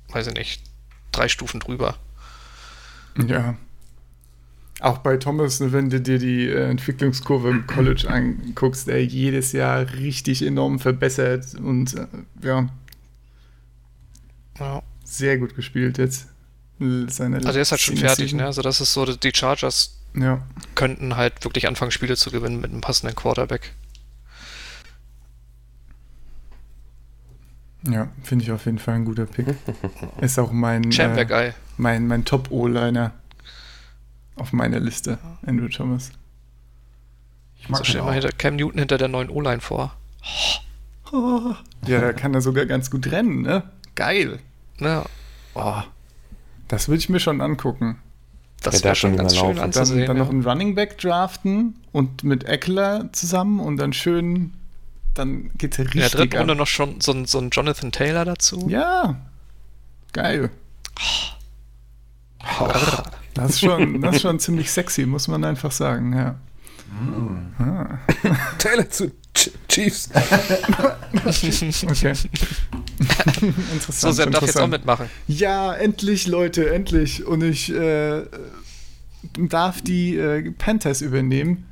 weiß 0.09 0.27
ich 0.27 0.33
nicht, 0.33 0.63
drei 1.11 1.27
Stufen 1.27 1.59
drüber. 1.59 1.95
Ja. 3.27 3.55
Auch 4.81 4.99
bei 4.99 5.17
Thomas, 5.17 5.59
wenn 5.59 5.89
du 5.89 5.99
dir 5.99 6.19
die 6.19 6.47
äh, 6.47 6.69
Entwicklungskurve 6.69 7.49
im 7.49 7.67
College 7.67 8.09
anguckst, 8.09 8.87
der 8.87 9.05
jedes 9.05 9.51
Jahr 9.51 9.91
richtig 9.93 10.41
enorm 10.41 10.79
verbessert 10.79 11.55
und 11.55 11.95
äh, 11.95 12.07
ja, 12.41 12.69
ja. 14.57 14.81
Sehr 15.09 15.39
gut 15.39 15.55
gespielt 15.55 15.97
jetzt. 15.97 16.27
Seine 17.07 17.37
also 17.37 17.49
er 17.49 17.61
ist 17.63 17.71
halt 17.71 17.81
schon 17.81 17.97
fertig, 17.97 18.31
ne? 18.33 18.45
Also 18.45 18.61
das 18.61 18.79
ist 18.79 18.93
so, 18.93 19.05
die 19.05 19.31
Chargers 19.33 19.97
ja. 20.13 20.41
könnten 20.75 21.17
halt 21.17 21.43
wirklich 21.43 21.67
anfangen, 21.67 21.89
Spiele 21.89 22.15
zu 22.15 22.29
gewinnen 22.29 22.61
mit 22.61 22.71
einem 22.71 22.81
passenden 22.81 23.15
Quarterback. 23.15 23.73
Ja, 27.89 28.09
finde 28.21 28.45
ich 28.45 28.51
auf 28.51 28.65
jeden 28.65 28.77
Fall 28.77 28.95
ein 28.95 29.05
guter 29.05 29.25
Pick. 29.25 29.47
Ist 30.21 30.37
auch 30.37 30.51
mein, 30.51 30.91
äh, 30.91 31.53
mein, 31.77 32.07
mein 32.07 32.23
Top-O-Liner 32.23 33.11
auf 34.35 34.53
meiner 34.53 34.79
Liste, 34.79 35.17
Andrew 35.45 35.69
Thomas. 35.69 36.11
Ich 37.57 37.67
mag 37.67 37.79
so 37.79 37.83
stell 37.83 38.03
mal 38.03 38.13
hinter 38.13 38.31
Cam 38.31 38.57
Newton 38.57 38.79
hinter 38.79 38.99
der 38.99 39.07
neuen 39.07 39.29
O-Line 39.29 39.59
vor. 39.59 39.95
Oh. 41.11 41.55
Ja, 41.87 41.99
da 41.99 42.13
kann 42.13 42.33
er 42.35 42.41
sogar 42.41 42.67
ganz 42.67 42.91
gut 42.91 43.11
rennen, 43.11 43.41
ne? 43.41 43.63
Geil. 43.95 44.39
Ja. 44.79 45.05
Oh, 45.55 45.81
das 46.67 46.87
würde 46.87 46.99
ich 46.99 47.09
mir 47.09 47.19
schon 47.19 47.41
angucken. 47.41 47.99
Das 48.61 48.79
ja, 48.79 48.85
wäre 48.85 48.95
schon 48.95 49.15
ganz 49.15 49.35
schön 49.35 49.57
anzusehen. 49.57 49.99
Dann, 49.99 50.07
dann 50.07 50.17
ja. 50.17 50.23
noch 50.23 50.29
einen 50.29 50.45
Running 50.45 50.75
Back 50.75 50.97
draften 50.97 51.75
und 51.91 52.23
mit 52.23 52.43
Eckler 52.43 53.11
zusammen 53.13 53.59
und 53.59 53.77
dann 53.77 53.93
schön, 53.93 54.53
dann 55.13 55.51
geht's 55.57 55.77
ja 55.77 55.83
richtig. 55.85 55.95
In 55.95 56.01
der 56.01 56.09
dritten 56.09 56.37
Runde 56.37 56.55
noch 56.55 56.67
schon 56.67 56.99
so 56.99 57.13
ein, 57.13 57.25
so 57.25 57.39
ein 57.39 57.49
Jonathan 57.51 57.91
Taylor 57.91 58.25
dazu. 58.25 58.67
Ja, 58.69 59.15
geil. 60.11 60.49
Oh. 62.59 62.67
Das, 63.33 63.51
ist 63.51 63.59
schon, 63.61 64.01
das 64.01 64.17
ist 64.17 64.21
schon 64.21 64.39
ziemlich 64.39 64.71
sexy, 64.71 65.05
muss 65.05 65.27
man 65.27 65.43
einfach 65.43 65.71
sagen, 65.71 66.13
ja. 66.13 66.35
Mm. 66.89 67.53
Ah. 67.61 67.99
Taylor 68.57 68.89
zu 68.89 69.11
Chiefs. 69.67 70.09
okay. 71.87 72.13
Interessant. 73.73 74.15
So, 74.15 74.25
darf 74.25 74.43
jetzt 74.43 74.59
auch 74.59 74.67
mitmachen. 74.67 75.09
Ja, 75.27 75.73
endlich, 75.73 76.27
Leute, 76.27 76.69
endlich. 76.73 77.25
Und 77.25 77.43
ich 77.43 77.73
äh, 77.73 78.23
darf 79.37 79.81
die 79.81 80.17
äh, 80.17 80.51
Panthers 80.51 81.01
übernehmen, 81.01 81.65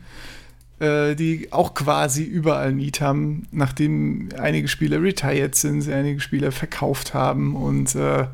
äh, 0.79 1.15
die 1.15 1.51
auch 1.51 1.73
quasi 1.73 2.23
überall 2.23 2.73
Need 2.73 3.01
haben, 3.01 3.47
nachdem 3.51 4.29
einige 4.37 4.67
Spieler 4.67 5.01
retired 5.01 5.55
sind, 5.55 5.89
einige 5.89 6.19
Spieler 6.19 6.51
verkauft 6.51 7.13
haben 7.13 7.55
und 7.55 7.95
äh, 7.95 8.27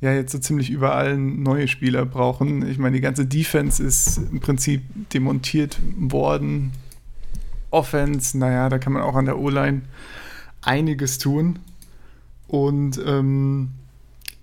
ja 0.00 0.12
jetzt 0.12 0.32
so 0.32 0.38
ziemlich 0.38 0.70
überall 0.70 1.16
neue 1.16 1.68
Spieler 1.68 2.04
brauchen. 2.04 2.68
Ich 2.68 2.78
meine, 2.78 2.96
die 2.96 3.00
ganze 3.00 3.24
Defense 3.24 3.82
ist 3.82 4.18
im 4.30 4.40
Prinzip 4.40 4.82
demontiert 5.12 5.78
worden. 5.96 6.72
Offense, 7.70 8.38
naja, 8.38 8.68
da 8.68 8.78
kann 8.78 8.92
man 8.92 9.02
auch 9.02 9.16
an 9.16 9.24
der 9.24 9.38
O-Line 9.38 9.82
einiges 10.60 11.18
tun. 11.18 11.58
Und 12.48 13.00
ähm, 13.04 13.70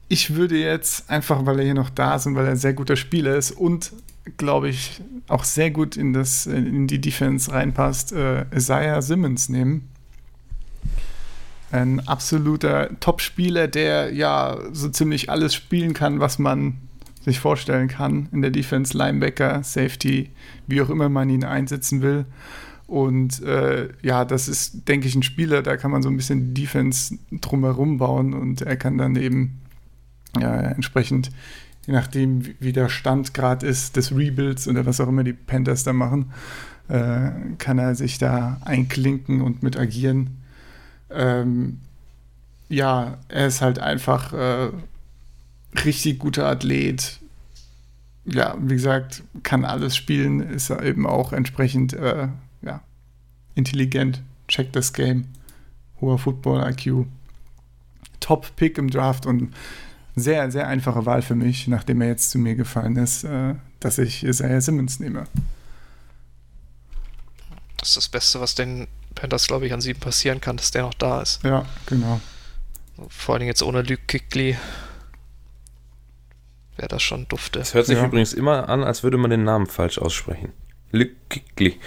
ich 0.07 0.35
würde 0.35 0.57
jetzt 0.57 1.09
einfach, 1.09 1.45
weil 1.45 1.59
er 1.59 1.65
hier 1.65 1.73
noch 1.73 1.89
da 1.89 2.15
ist 2.15 2.25
und 2.25 2.35
weil 2.35 2.45
er 2.45 2.51
ein 2.51 2.57
sehr 2.57 2.73
guter 2.73 2.95
Spieler 2.95 3.35
ist 3.35 3.51
und 3.51 3.93
glaube 4.37 4.69
ich 4.69 5.01
auch 5.27 5.43
sehr 5.43 5.71
gut 5.71 5.97
in, 5.97 6.13
das, 6.13 6.45
in 6.45 6.87
die 6.87 6.99
Defense 6.99 7.51
reinpasst, 7.51 8.11
äh, 8.11 8.45
Isaiah 8.53 9.01
Simmons 9.01 9.49
nehmen. 9.49 9.87
Ein 11.71 12.05
absoluter 12.07 12.89
Top-Spieler, 12.99 13.67
der 13.67 14.13
ja 14.13 14.57
so 14.73 14.89
ziemlich 14.89 15.29
alles 15.29 15.55
spielen 15.55 15.93
kann, 15.93 16.19
was 16.19 16.37
man 16.37 16.77
sich 17.23 17.39
vorstellen 17.39 17.87
kann 17.87 18.27
in 18.31 18.41
der 18.41 18.51
Defense, 18.51 18.97
Linebacker, 18.97 19.63
Safety, 19.63 20.31
wie 20.67 20.81
auch 20.81 20.89
immer 20.89 21.07
man 21.07 21.29
ihn 21.29 21.45
einsetzen 21.45 22.01
will. 22.01 22.25
Und 22.91 23.41
äh, 23.43 23.88
ja, 24.01 24.25
das 24.25 24.49
ist, 24.49 24.86
denke 24.89 25.08
ich, 25.08 25.15
ein 25.15 25.23
Spieler, 25.23 25.62
da 25.62 25.77
kann 25.77 25.91
man 25.91 26.04
so 26.04 26.10
ein 26.10 26.17
bisschen 26.17 26.54
Defense 26.54 27.17
drumherum 27.32 27.99
bauen 27.99 28.34
und 28.34 28.63
er 28.63 28.75
kann 28.75 28.97
dann 28.97 29.15
eben 29.15 29.62
ja, 30.38 30.60
entsprechend, 30.60 31.30
je 31.88 31.93
nachdem, 31.93 32.43
wie 32.60 32.73
der 32.73 32.89
Stand 32.89 33.34
gerade 33.34 33.65
ist 33.65 33.95
des 33.95 34.13
Rebuilds 34.13 34.67
oder 34.67 34.86
was 34.86 34.99
auch 34.99 35.08
immer 35.08 35.23
die 35.23 35.32
Panthers 35.32 35.86
da 35.86 35.93
machen, 35.93 36.34
äh, 36.89 37.32
kann 37.60 37.80
er 37.80 37.95
sich 37.95 38.17
da 38.17 38.60
einklinken 38.65 39.39
und 39.39 39.63
mit 39.63 39.77
agieren. 39.77 40.41
Ähm, 41.12 41.80
ja, 42.67 43.19
er 43.30 43.47
ist 43.47 43.62
halt 43.62 43.80
einfach 43.80 44.34
äh, 44.34 44.69
richtig 45.86 46.19
guter 46.19 46.45
Athlet. 46.45 47.21
Ja, 48.25 48.58
wie 48.60 48.73
gesagt, 48.73 49.23
kann 49.43 49.63
alles 49.63 49.95
spielen, 49.95 50.41
ist 50.41 50.69
eben 50.71 51.08
auch 51.08 51.32
entsprechend 51.32 51.93
äh, 51.93 52.27
ja, 52.62 52.82
intelligent, 53.56 54.21
checkt 54.47 54.76
das 54.76 54.93
Game, 54.93 55.28
hoher 56.00 56.17
Football-IQ. 56.17 57.06
Top-Pick 58.19 58.78
im 58.78 58.89
Draft 58.89 59.26
und 59.26 59.54
sehr, 60.15 60.52
sehr 60.52 60.67
einfache 60.67 61.06
Wahl 61.06 61.21
für 61.21 61.36
mich, 61.36 61.67
nachdem 61.67 62.02
er 62.02 62.08
jetzt 62.08 62.32
zu 62.32 62.38
mir 62.38 62.56
gefallen 62.56 62.95
ist, 62.97 63.24
äh, 63.24 63.56
dass 63.80 63.97
ich 63.97 64.24
Isaiah 64.24 64.62
Simmons 64.62 65.00
nehme. 65.00 65.26
Das 67.78 67.89
ist 67.89 67.97
das 67.97 68.10
Beste, 68.10 68.39
was 68.39 68.54
den 68.54 68.88
Panthers, 69.15 69.47
glaube 69.47 69.65
ich, 69.65 69.74
an 69.74 69.82
sieben 69.82 70.00
passieren 70.00 70.39
kann, 70.39 70.58
dass 70.58 70.71
der 70.71 70.84
noch 70.84 70.93
da 70.93 71.21
ist. 71.21 71.43
Ja, 71.43 71.65
genau. 71.88 72.21
Vor 73.10 73.36
allem 73.36 73.47
jetzt 73.47 73.63
ohne 73.63 73.82
Luke 73.82 74.04
Kickley 74.08 74.56
wäre 76.78 76.88
das 76.88 77.02
schon 77.02 77.28
dufte. 77.28 77.60
Es 77.60 77.74
hört 77.74 77.88
sich 77.88 77.97
ja. 77.97 78.06
übrigens 78.06 78.34
immer 78.34 78.69
an, 78.69 78.84
als 78.84 79.04
würde 79.04 79.17
man 79.17 79.32
den 79.32 79.43
Namen 79.43 79.65
falsch 79.65 79.97
aussprechen. 79.97 80.54
Luke 80.91 81.15
Kickley. 81.30 81.80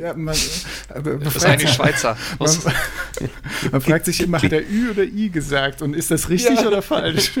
Ja, 0.00 0.14
man, 0.14 0.34
äh, 0.34 0.38
das 1.22 1.36
ist 1.36 1.44
eigentlich 1.44 1.72
Schweizer. 1.72 2.16
Man, 2.38 2.50
man, 3.72 3.80
fragt 3.80 4.06
sich 4.06 4.20
immer, 4.22 4.40
hat 4.40 4.52
er 4.52 4.62
Ü 4.62 4.90
oder 4.90 5.02
I 5.02 5.30
gesagt 5.30 5.82
und 5.82 5.94
ist 5.94 6.10
das 6.10 6.28
richtig 6.30 6.60
ja. 6.60 6.66
oder 6.66 6.80
falsch? 6.82 7.32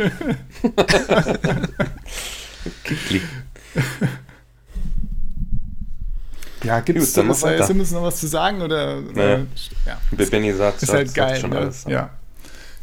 ja, 6.62 6.80
gibt 6.80 6.98
es 6.98 7.12
da 7.14 7.22
noch, 7.22 7.36
Simmons 7.36 7.92
noch 7.92 8.02
was 8.02 8.20
zu 8.20 8.26
sagen? 8.26 8.60
Oder, 8.60 9.00
naja. 9.00 9.46
ja. 9.86 9.98
Benny 10.10 10.52
sagt, 10.52 10.82
ist 10.82 10.92
halt 10.92 11.14
geil. 11.14 11.40
Schon 11.40 11.50
ne? 11.50 11.58
alles, 11.58 11.84
ja. 11.84 11.90
ja. 11.90 12.10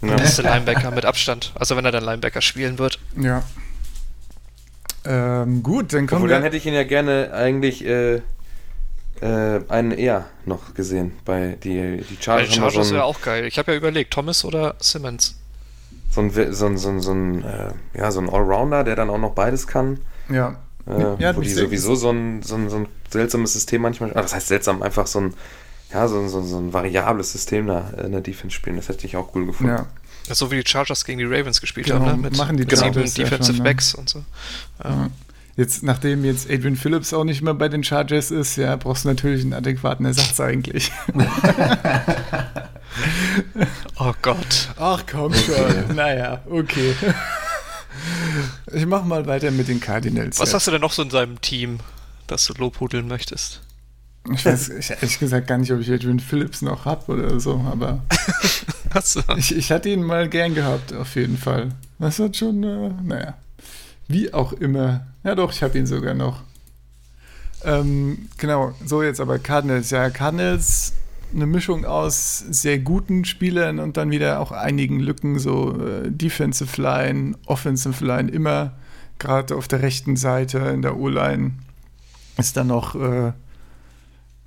Der 0.02 0.15
beste 0.15 0.41
Linebacker 0.41 0.89
mit 0.91 1.06
Abstand. 1.06 1.54
Also 1.56 1.78
wenn 1.78 1.86
er 1.86 1.91
dann 1.91 2.04
Linebacker 2.04 2.41
spielen 2.41 2.80
wird. 2.80 2.98
Ja. 3.17 3.43
Ähm, 5.06 5.62
gut, 5.62 5.93
dann 5.93 6.08
kommen 6.08 6.24
Obwohl, 6.24 6.30
wir. 6.30 6.36
Dann 6.36 6.43
hätte 6.43 6.58
ich 6.58 6.65
ihn 6.65 6.74
ja 6.74 6.86
gerne 6.86 7.34
eigentlich 7.34 7.86
äh, 7.86 8.22
äh, 9.23 9.62
einen 9.69 9.91
eher 9.91 10.25
noch 10.45 10.73
gesehen 10.73 11.13
bei 11.23 11.57
die, 11.63 12.03
die 12.09 12.17
Chargers. 12.19 12.49
Die 12.49 12.55
Chargers 12.55 12.89
so 12.89 12.95
wäre 12.95 13.05
auch 13.05 13.21
geil. 13.21 13.45
Ich 13.45 13.57
habe 13.57 13.71
ja 13.71 13.77
überlegt, 13.77 14.12
Thomas 14.12 14.43
oder 14.43 14.75
Simmons. 14.79 15.36
So 16.12 16.21
ein, 16.21 16.31
so 16.31 16.65
ein, 16.65 16.77
so 16.77 16.89
ein, 16.89 16.99
so 16.99 17.13
ein, 17.13 17.43
äh, 17.43 17.73
ja, 17.97 18.12
so 18.12 18.19
ein 18.19 18.29
Allrounder, 18.29 18.83
der 18.83 18.95
dann 18.95 19.09
auch 19.09 19.17
noch 19.17 19.33
beides 19.33 19.65
kann. 19.65 19.99
Ja. 20.29 20.57
Äh, 20.86 21.21
ja, 21.21 21.36
wo 21.36 21.41
die 21.41 21.49
sowieso 21.49 21.95
so 21.95 22.12
ein, 22.12 22.43
so, 22.43 22.55
ein, 22.55 22.69
so 22.69 22.77
ein 22.77 22.88
seltsames 23.09 23.53
System 23.53 23.81
manchmal, 23.81 24.12
ah, 24.12 24.21
das 24.21 24.36
heißt 24.36 24.47
seltsam, 24.47 24.83
einfach 24.83 25.07
so 25.07 25.21
ein, 25.21 25.33
ja, 25.93 26.07
so, 26.07 26.27
so, 26.27 26.41
so 26.41 26.57
ein 26.57 26.73
variables 26.73 27.31
System 27.31 27.67
da 27.67 27.91
in 28.03 28.12
der 28.12 28.21
Defense 28.21 28.53
spielen. 28.53 28.75
Das 28.75 28.89
hätte 28.89 29.07
ich 29.07 29.15
auch 29.15 29.33
cool 29.36 29.45
gefunden. 29.45 29.73
Ja. 29.73 29.86
So 30.36 30.51
wie 30.51 30.62
die 30.62 30.69
Chargers 30.69 31.05
gegen 31.05 31.19
die 31.19 31.25
Ravens 31.25 31.62
gespielt 31.62 31.88
genau, 31.88 31.99
haben, 32.01 32.21
ne? 32.21 32.29
Mit, 32.29 32.38
machen 32.38 32.57
die 32.57 32.65
genau, 32.65 32.89
Defensive 32.89 33.36
ja 33.36 33.63
Backs 33.63 33.93
und 33.93 34.09
so. 34.09 34.23
Ja. 34.83 35.09
Jetzt, 35.55 35.83
nachdem 35.83 36.25
jetzt 36.25 36.49
Adrian 36.49 36.75
Phillips 36.75 37.13
auch 37.13 37.23
nicht 37.23 37.43
mehr 37.43 37.53
bei 37.53 37.69
den 37.69 37.83
Chargers 37.83 38.31
ist, 38.31 38.55
ja, 38.55 38.75
brauchst 38.75 39.05
du 39.05 39.09
natürlich 39.09 39.43
einen 39.43 39.53
adäquaten 39.53 40.03
Ersatz 40.05 40.39
eigentlich. 40.39 40.91
oh 43.99 44.13
Gott. 44.23 44.69
Ach 44.79 45.03
komm 45.09 45.31
schon. 45.35 45.95
naja, 45.95 46.41
okay. 46.49 46.95
Ich 48.71 48.87
mach 48.87 49.05
mal 49.05 49.27
weiter 49.27 49.51
mit 49.51 49.67
den 49.67 49.79
Cardinals. 49.79 50.39
Was 50.39 50.49
jetzt. 50.49 50.55
hast 50.55 50.67
du 50.67 50.71
denn 50.71 50.81
noch 50.81 50.91
so 50.91 51.03
in 51.03 51.11
seinem 51.11 51.39
Team, 51.41 51.79
das 52.25 52.45
du 52.45 52.53
lobhudeln 52.53 53.07
möchtest? 53.07 53.61
Ich 54.33 54.45
weiß 54.45 54.69
ich, 54.69 54.89
ehrlich 54.89 55.19
gesagt 55.19 55.47
gar 55.47 55.59
nicht, 55.59 55.71
ob 55.71 55.81
ich 55.81 55.91
Adrian 55.91 56.19
Phillips 56.19 56.63
noch 56.63 56.85
habe 56.85 57.11
oder 57.11 57.39
so, 57.39 57.63
aber 57.69 58.01
so. 59.03 59.21
ich, 59.37 59.55
ich 59.55 59.71
hatte 59.71 59.89
ihn 59.89 60.01
mal 60.01 60.29
gern 60.29 60.55
gehabt, 60.55 60.93
auf 60.93 61.15
jeden 61.15 61.37
Fall. 61.37 61.69
Das 61.99 62.17
hat 62.17 62.37
schon, 62.37 62.63
äh, 62.63 62.89
naja. 63.03 63.35
Wie 64.07 64.33
auch 64.33 64.53
immer. 64.53 65.05
Ja, 65.23 65.36
doch, 65.36 65.51
ich 65.51 65.63
habe 65.63 65.77
ihn 65.77 65.86
sogar 65.86 66.13
noch. 66.13 66.41
Ähm, 67.63 68.29
genau, 68.38 68.73
so 68.86 69.03
jetzt 69.03 69.21
aber 69.21 69.39
Cardinals. 69.39 69.89
Ja, 69.89 70.09
Cardinals 70.09 70.93
eine 71.33 71.45
Mischung 71.47 71.86
aus 71.86 72.39
sehr 72.39 72.79
guten 72.79 73.25
Spielern 73.25 73.79
und 73.79 73.97
dann 73.97 74.12
wieder 74.12 74.39
auch 74.39 74.51
einigen 74.51 74.99
Lücken, 74.99 75.39
so 75.39 75.79
äh, 75.81 76.12
Defensive 76.12 76.79
Line, 76.81 77.36
Offensive 77.45 78.05
Line, 78.05 78.29
immer 78.29 78.73
gerade 79.17 79.55
auf 79.55 79.67
der 79.67 79.81
rechten 79.81 80.15
Seite 80.15 80.59
in 80.59 80.81
der 80.81 80.97
O-Line 80.97 81.53
ist 82.38 82.57
da 82.57 82.63
noch 82.63 82.95
äh, 82.95 83.33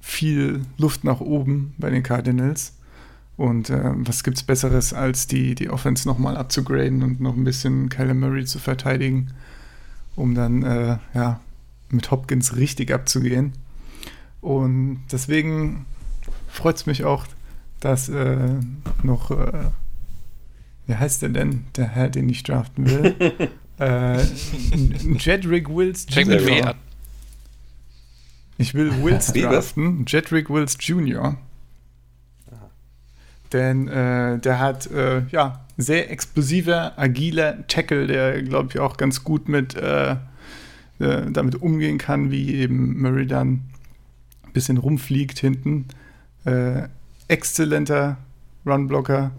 viel 0.00 0.62
Luft 0.76 1.04
nach 1.04 1.20
oben 1.20 1.74
bei 1.78 1.90
den 1.90 2.02
Cardinals. 2.02 2.74
Und 3.36 3.70
äh, 3.70 3.92
was 3.94 4.22
es 4.26 4.42
Besseres, 4.42 4.92
als 4.92 5.26
die, 5.26 5.54
die 5.54 5.68
Offense 5.68 6.08
nochmal 6.08 6.36
abzugraden 6.36 7.02
und 7.02 7.20
noch 7.20 7.36
ein 7.36 7.44
bisschen 7.44 7.88
Kyler 7.88 8.14
Murray 8.14 8.44
zu 8.44 8.58
verteidigen? 8.58 9.32
Um 10.16 10.34
dann 10.34 10.62
äh, 10.62 10.98
ja, 11.14 11.40
mit 11.90 12.10
Hopkins 12.10 12.56
richtig 12.56 12.92
abzugehen. 12.92 13.52
Und 14.40 15.00
deswegen 15.12 15.86
freut 16.48 16.76
es 16.76 16.86
mich 16.86 17.04
auch, 17.04 17.26
dass 17.80 18.08
äh, 18.08 18.54
noch, 19.02 19.30
äh, 19.30 19.70
wie 20.86 20.94
heißt 20.94 21.22
der 21.22 21.28
denn, 21.28 21.66
der 21.76 21.88
Herr, 21.88 22.08
den 22.08 22.28
ich 22.28 22.42
draften 22.42 22.86
will? 22.86 23.50
äh, 23.78 24.22
Jedrick 25.18 25.68
Wills 25.68 26.06
Jr. 26.08 26.74
Ich 28.58 28.74
will 28.74 29.02
Wills 29.02 29.32
draften, 29.32 30.06
Jedrick 30.06 30.48
Wills 30.48 30.76
Jr. 30.80 31.36
Denn 33.52 33.88
äh, 33.88 34.38
der 34.38 34.58
hat, 34.58 34.90
äh, 34.90 35.22
ja, 35.28 35.65
sehr 35.76 36.10
explosiver, 36.10 36.98
agiler 36.98 37.66
Tackle, 37.66 38.06
der, 38.06 38.42
glaube 38.42 38.68
ich, 38.70 38.78
auch 38.78 38.96
ganz 38.96 39.24
gut 39.24 39.48
mit 39.48 39.74
äh, 39.74 40.16
äh, 40.98 41.30
damit 41.30 41.60
umgehen 41.60 41.98
kann, 41.98 42.30
wie 42.30 42.54
eben 42.54 43.00
Murray 43.00 43.26
dann 43.26 43.60
ein 44.44 44.52
bisschen 44.54 44.78
rumfliegt 44.78 45.38
hinten. 45.38 45.86
Äh, 46.46 46.88
exzellenter 47.28 48.16
Runblocker, 48.64 49.32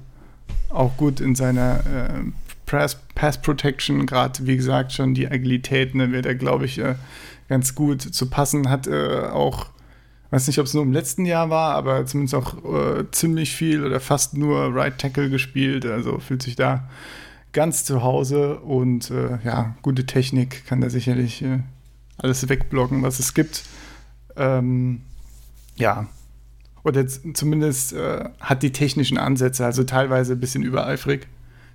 auch 0.69 0.95
gut 0.97 1.19
in 1.19 1.33
seiner 1.33 1.79
äh, 1.79 2.31
Pass, 2.67 2.99
Pass 3.15 3.41
Protection, 3.41 4.05
gerade 4.05 4.45
wie 4.45 4.57
gesagt 4.57 4.91
schon 4.93 5.15
die 5.15 5.27
Agilität, 5.27 5.95
ne, 5.95 6.11
wird 6.11 6.27
er, 6.27 6.35
glaube 6.35 6.65
ich, 6.65 6.77
äh, 6.77 6.95
ganz 7.49 7.73
gut 7.73 8.01
zu 8.01 8.29
passen. 8.29 8.69
Hat 8.69 8.87
auch, 8.87 9.67
weiß 10.29 10.47
nicht, 10.47 10.59
ob 10.59 10.65
es 10.65 10.73
nur 10.73 10.83
im 10.83 10.91
letzten 10.91 11.25
Jahr 11.25 11.49
war, 11.49 11.75
aber 11.75 12.05
zumindest 12.05 12.35
auch 12.35 12.63
äh, 12.65 13.05
ziemlich 13.11 13.55
viel 13.55 13.85
oder 13.85 13.99
fast 13.99 14.35
nur 14.35 14.73
Right 14.73 14.97
Tackle 14.97 15.29
gespielt. 15.29 15.85
Also 15.85 16.19
fühlt 16.19 16.41
sich 16.41 16.55
da 16.55 16.89
ganz 17.53 17.85
zu 17.85 18.03
Hause 18.03 18.59
und 18.59 19.09
äh, 19.09 19.39
ja, 19.43 19.75
gute 19.81 20.05
Technik 20.05 20.65
kann 20.65 20.81
da 20.81 20.89
sicherlich 20.89 21.41
äh, 21.41 21.59
alles 22.17 22.47
wegblocken, 22.49 23.03
was 23.03 23.19
es 23.19 23.33
gibt. 23.33 23.63
Ähm, 24.35 25.01
ja, 25.75 26.07
oder 26.83 27.05
zumindest 27.07 27.93
äh, 27.93 28.25
hat 28.39 28.63
die 28.63 28.71
technischen 28.71 29.17
Ansätze, 29.17 29.65
also 29.65 29.83
teilweise 29.83 30.33
ein 30.33 30.39
bisschen 30.39 30.63
übereifrig, 30.63 31.27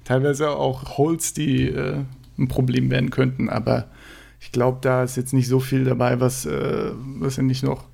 teilweise 0.05 0.51
auch 0.51 0.97
Holz, 0.99 1.35
die 1.35 1.69
äh, 1.69 2.05
ein 2.38 2.49
Problem 2.49 2.91
werden 2.91 3.11
könnten, 3.11 3.49
aber 3.49 3.88
ich 4.41 4.53
glaube, 4.53 4.79
da 4.81 5.05
ist 5.05 5.17
jetzt 5.17 5.33
nicht 5.33 5.49
so 5.49 5.61
viel 5.61 5.85
dabei, 5.85 6.19
was, 6.19 6.47
äh, 6.47 6.91
was 6.95 7.38
er 7.38 7.45
nicht 7.45 7.62
noch 7.62 7.85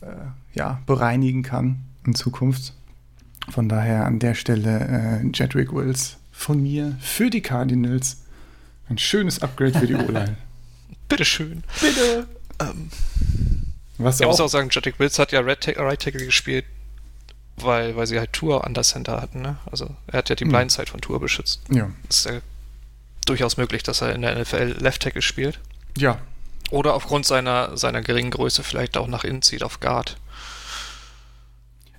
äh, 0.00 0.06
ja, 0.54 0.80
bereinigen 0.86 1.42
kann 1.42 1.84
in 2.06 2.14
Zukunft. 2.14 2.72
Von 3.50 3.68
daher 3.68 4.04
an 4.04 4.18
der 4.18 4.34
Stelle 4.34 5.22
äh, 5.22 5.26
Jedrick 5.32 5.72
Wills 5.72 6.18
von 6.32 6.62
mir 6.62 6.96
für 7.00 7.30
die 7.30 7.40
Cardinals. 7.40 8.18
Ein 8.88 8.98
schönes 8.98 9.42
Upgrade 9.42 9.78
für 9.78 9.86
die 9.86 9.94
O-Line. 9.96 10.36
Bitteschön. 11.08 11.62
Bitte. 11.80 12.26
Ähm, 12.60 12.90
was 13.98 14.20
ich 14.20 14.26
muss 14.26 14.40
auch 14.40 14.48
sagen, 14.48 14.68
Jedrick 14.70 14.98
Wills 14.98 15.18
hat 15.18 15.32
ja 15.32 15.40
Right 15.40 15.60
Tackle 15.60 16.24
gespielt, 16.24 16.64
weil, 17.56 17.96
weil 17.96 18.06
sie 18.06 18.18
halt 18.18 18.32
Tour 18.32 18.64
an 18.64 18.74
der 18.74 18.84
Center 18.84 19.20
hatten. 19.20 19.42
Ne? 19.42 19.56
Also 19.70 19.96
er 20.06 20.18
hat 20.18 20.28
ja 20.28 20.36
die 20.36 20.44
hm. 20.44 20.50
Blindside 20.50 20.90
von 20.90 21.00
Tour 21.00 21.20
beschützt. 21.20 21.62
Ja. 21.70 21.90
ist 22.08 22.26
ja 22.26 22.40
durchaus 23.26 23.56
möglich, 23.56 23.82
dass 23.82 24.00
er 24.00 24.14
in 24.14 24.22
der 24.22 24.38
NFL 24.38 24.76
Left 24.78 25.02
Tackle 25.02 25.22
spielt. 25.22 25.58
Ja. 25.96 26.18
Oder 26.70 26.94
aufgrund 26.94 27.26
seiner, 27.26 27.76
seiner 27.76 28.02
geringen 28.02 28.30
Größe 28.30 28.62
vielleicht 28.62 28.96
auch 28.96 29.06
nach 29.06 29.24
innen 29.24 29.42
zieht 29.42 29.62
auf 29.62 29.80
Guard. 29.80 30.18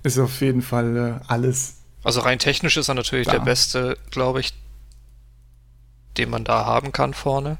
Ist 0.02 0.18
auf 0.18 0.40
jeden 0.40 0.62
Fall 0.62 0.96
äh, 0.96 1.24
alles. 1.26 1.76
Also 2.04 2.20
rein 2.20 2.38
technisch 2.38 2.76
ist 2.76 2.88
er 2.88 2.94
natürlich 2.94 3.26
da. 3.26 3.32
der 3.32 3.40
beste, 3.40 3.98
glaube 4.10 4.40
ich, 4.40 4.54
den 6.16 6.30
man 6.30 6.44
da 6.44 6.64
haben 6.64 6.92
kann 6.92 7.14
vorne. 7.14 7.58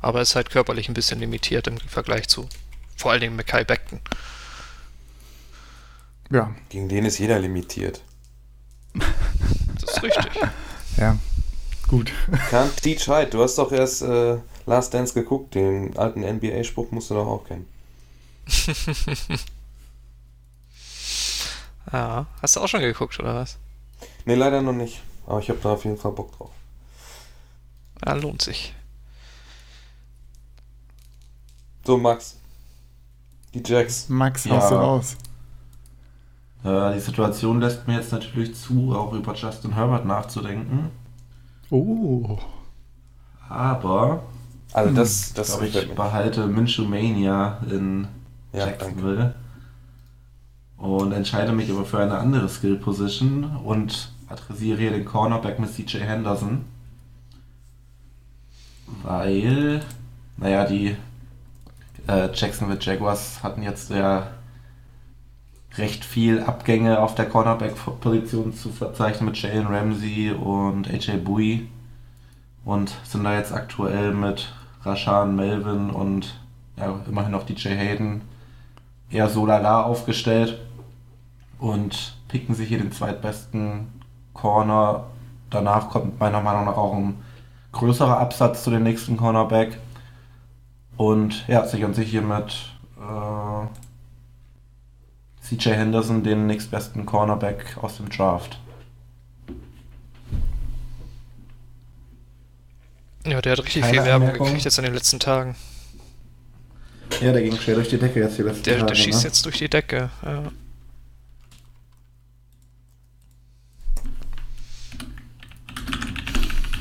Aber 0.00 0.20
ist 0.20 0.36
halt 0.36 0.50
körperlich 0.50 0.88
ein 0.88 0.94
bisschen 0.94 1.20
limitiert 1.20 1.66
im 1.66 1.78
Vergleich 1.78 2.28
zu 2.28 2.48
vor 2.96 3.12
allen 3.12 3.20
Dingen 3.20 3.36
Mackay 3.36 3.64
Beckton. 3.64 4.00
Ja. 6.30 6.54
Gegen 6.68 6.88
den 6.88 7.04
ist 7.04 7.18
jeder 7.18 7.38
limitiert. 7.38 8.02
Das 8.94 9.96
ist 9.96 10.02
richtig. 10.02 10.32
ja, 10.96 11.18
gut. 11.88 12.12
Can't 12.50 12.74
teach 12.82 13.08
height. 13.08 13.34
Du 13.34 13.42
hast 13.42 13.56
doch 13.58 13.72
erst 13.72 14.02
äh, 14.02 14.38
Last 14.66 14.94
Dance 14.94 15.14
geguckt. 15.14 15.54
Den 15.54 15.96
alten 15.96 16.20
NBA-Spruch 16.20 16.90
musst 16.90 17.10
du 17.10 17.14
doch 17.14 17.26
auch 17.26 17.44
kennen. 17.44 17.66
ja, 21.92 22.26
hast 22.42 22.56
du 22.56 22.60
auch 22.60 22.68
schon 22.68 22.80
geguckt, 22.80 23.18
oder 23.18 23.34
was? 23.36 23.58
Nee, 24.24 24.34
leider 24.34 24.62
noch 24.62 24.72
nicht. 24.72 25.00
Aber 25.26 25.40
ich 25.40 25.48
habe 25.48 25.58
da 25.62 25.72
auf 25.72 25.84
jeden 25.84 25.96
Fall 25.96 26.12
Bock 26.12 26.36
drauf. 26.36 26.50
Ja, 28.04 28.12
lohnt 28.14 28.42
sich. 28.42 28.74
So, 31.84 31.96
Max. 31.96 32.36
Die 33.52 33.62
Jacks. 33.64 34.08
Max, 34.08 34.44
ja. 34.44 34.52
haust 34.52 34.70
du 34.70 34.74
raus. 34.74 35.16
Äh, 36.64 36.94
die 36.94 37.00
Situation 37.00 37.60
lässt 37.60 37.86
mir 37.86 37.98
jetzt 37.98 38.12
natürlich 38.12 38.54
zu, 38.54 38.94
auch 38.94 39.12
über 39.12 39.34
Justin 39.34 39.74
Herbert 39.74 40.06
nachzudenken. 40.06 40.90
Oh. 41.74 42.38
Aber. 43.48 44.22
Also 44.72 44.94
das, 44.94 45.28
hm, 45.28 45.34
das 45.36 45.60
ich, 45.60 45.76
ich 45.76 45.94
behalte 45.94 46.46
Minshew 46.46 46.84
Mania 46.84 47.58
in 47.68 48.06
ja, 48.52 48.66
Jacksonville. 48.66 49.16
Danke. 49.16 49.34
Und 50.76 51.12
entscheide 51.12 51.52
mich 51.52 51.70
aber 51.70 51.84
für 51.84 51.98
eine 51.98 52.18
andere 52.18 52.48
Skill 52.48 52.76
Position 52.76 53.56
und 53.64 54.12
adressiere 54.28 54.78
hier 54.78 54.90
den 54.90 55.04
Cornerback 55.04 55.58
mit 55.58 55.72
CJ 55.72 55.98
Henderson. 55.98 56.64
Weil, 59.02 59.82
naja, 60.36 60.66
die 60.66 60.96
äh, 62.06 62.28
Jacksonville 62.32 62.78
Jaguars 62.80 63.42
hatten 63.42 63.62
jetzt 63.62 63.90
ja 63.90 64.28
recht 65.76 66.04
viel 66.04 66.42
Abgänge 66.42 67.00
auf 67.00 67.14
der 67.14 67.28
Cornerback-Position 67.28 68.54
zu 68.54 68.70
verzeichnen 68.70 69.26
mit 69.26 69.40
Jalen 69.40 69.66
Ramsey 69.66 70.30
und 70.32 70.88
AJ 70.88 71.18
Bowie 71.18 71.68
und 72.64 72.94
sind 73.04 73.24
da 73.24 73.34
jetzt 73.34 73.52
aktuell 73.52 74.12
mit 74.12 74.52
Rashan 74.82 75.34
Melvin 75.34 75.90
und 75.90 76.38
ja, 76.76 76.94
immerhin 77.08 77.32
noch 77.32 77.44
DJ 77.44 77.70
Hayden 77.70 78.22
eher 79.10 79.28
so 79.28 79.46
lala 79.46 79.82
aufgestellt 79.82 80.58
und 81.58 82.16
picken 82.28 82.54
sich 82.54 82.68
hier 82.68 82.78
den 82.78 82.92
zweitbesten 82.92 83.88
Corner. 84.32 85.04
Danach 85.50 85.88
kommt 85.88 86.18
meiner 86.18 86.40
Meinung 86.40 86.64
nach 86.64 86.76
auch 86.76 86.94
ein 86.94 87.22
größerer 87.72 88.18
Absatz 88.18 88.64
zu 88.64 88.70
dem 88.70 88.82
nächsten 88.82 89.16
Cornerback. 89.16 89.78
Und 90.96 91.46
ja, 91.48 91.64
sichern 91.66 91.94
sich 91.94 92.10
hier 92.10 92.22
mit 92.22 92.72
äh, 92.98 93.02
CJ 95.46 95.70
Henderson 95.70 96.22
den 96.22 96.46
nächstbesten 96.46 97.04
Cornerback 97.04 97.76
aus 97.82 97.98
dem 97.98 98.08
Draft. 98.08 98.58
Ja, 103.26 103.40
der 103.40 103.52
hat 103.52 103.64
richtig 103.64 103.82
Keine 103.82 103.94
viel 103.94 104.04
Werbung 104.04 104.28
Anmerkung. 104.28 104.46
gekriegt 104.46 104.64
jetzt 104.64 104.78
in 104.78 104.84
den 104.84 104.94
letzten 104.94 105.18
Tagen. 105.18 105.54
Ja, 107.20 107.32
der 107.32 107.42
ging 107.42 107.56
schwer 107.56 107.74
durch 107.74 107.88
die 107.88 107.98
Decke 107.98 108.20
jetzt 108.20 108.38
die 108.38 108.42
letzten 108.42 108.64
der, 108.64 108.74
Tage. 108.78 108.86
Der 108.86 108.94
schießt 108.94 109.22
ne? 109.22 109.28
jetzt 109.28 109.44
durch 109.44 109.58
die 109.58 109.68
Decke, 109.68 110.10
ja. 110.22 110.52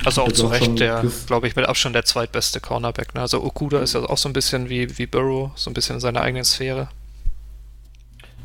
Also 0.06 0.24
auch 0.24 0.32
zu 0.34 0.48
Recht 0.48 0.80
der, 0.80 1.02
glaube 1.28 1.48
ich, 1.48 1.56
mit 1.56 1.66
Abstand 1.66 1.96
der 1.96 2.04
zweitbeste 2.04 2.60
Cornerback. 2.60 3.16
Ne? 3.16 3.22
Also 3.22 3.42
Okuda 3.42 3.80
ist 3.80 3.94
ja 3.94 4.02
auch 4.02 4.18
so 4.18 4.28
ein 4.28 4.34
bisschen 4.34 4.68
wie, 4.70 4.98
wie 4.98 5.06
Burrow, 5.06 5.52
so 5.56 5.70
ein 5.70 5.74
bisschen 5.74 5.96
in 5.96 6.00
seiner 6.02 6.22
eigenen 6.22 6.44
Sphäre. 6.44 6.90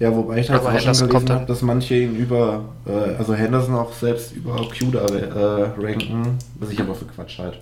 Ja, 0.00 0.14
wobei 0.14 0.38
ich 0.38 0.48
halt 0.48 0.62
auch 0.62 0.78
schon 0.94 1.08
gelesen 1.08 1.30
habe, 1.30 1.46
dass 1.46 1.62
manche 1.62 1.96
ihn 1.96 2.14
über, 2.14 2.64
äh, 2.86 3.16
also 3.16 3.34
Henderson 3.34 3.74
auch 3.74 3.92
selbst 3.92 4.32
über 4.32 4.60
Okuda 4.60 5.04
äh, 5.06 5.72
ranken, 5.76 6.38
was 6.54 6.70
ich 6.70 6.80
aber 6.80 6.94
für 6.94 7.06
Quatsch 7.06 7.38
halt. 7.38 7.60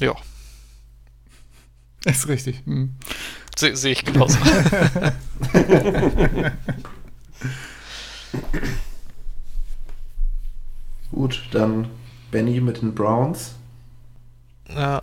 Ja. 0.00 0.14
Ist 2.04 2.28
richtig. 2.28 2.62
Hm. 2.66 2.94
Sehe 3.56 3.74
seh 3.74 3.92
ich 3.92 4.04
genauso. 4.04 4.38
Gut, 11.10 11.42
dann 11.52 11.88
Benny 12.30 12.60
mit 12.60 12.82
den 12.82 12.94
Browns. 12.94 13.54
Ja. 14.68 15.02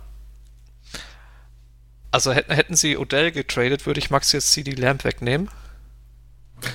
Also 2.16 2.32
hätten, 2.32 2.54
hätten 2.54 2.76
sie 2.76 2.96
Odell 2.96 3.30
getradet, 3.30 3.84
würde 3.84 4.00
ich 4.00 4.08
Max 4.08 4.32
jetzt 4.32 4.50
CD 4.50 4.70
Lamp 4.70 5.04
wegnehmen. 5.04 5.50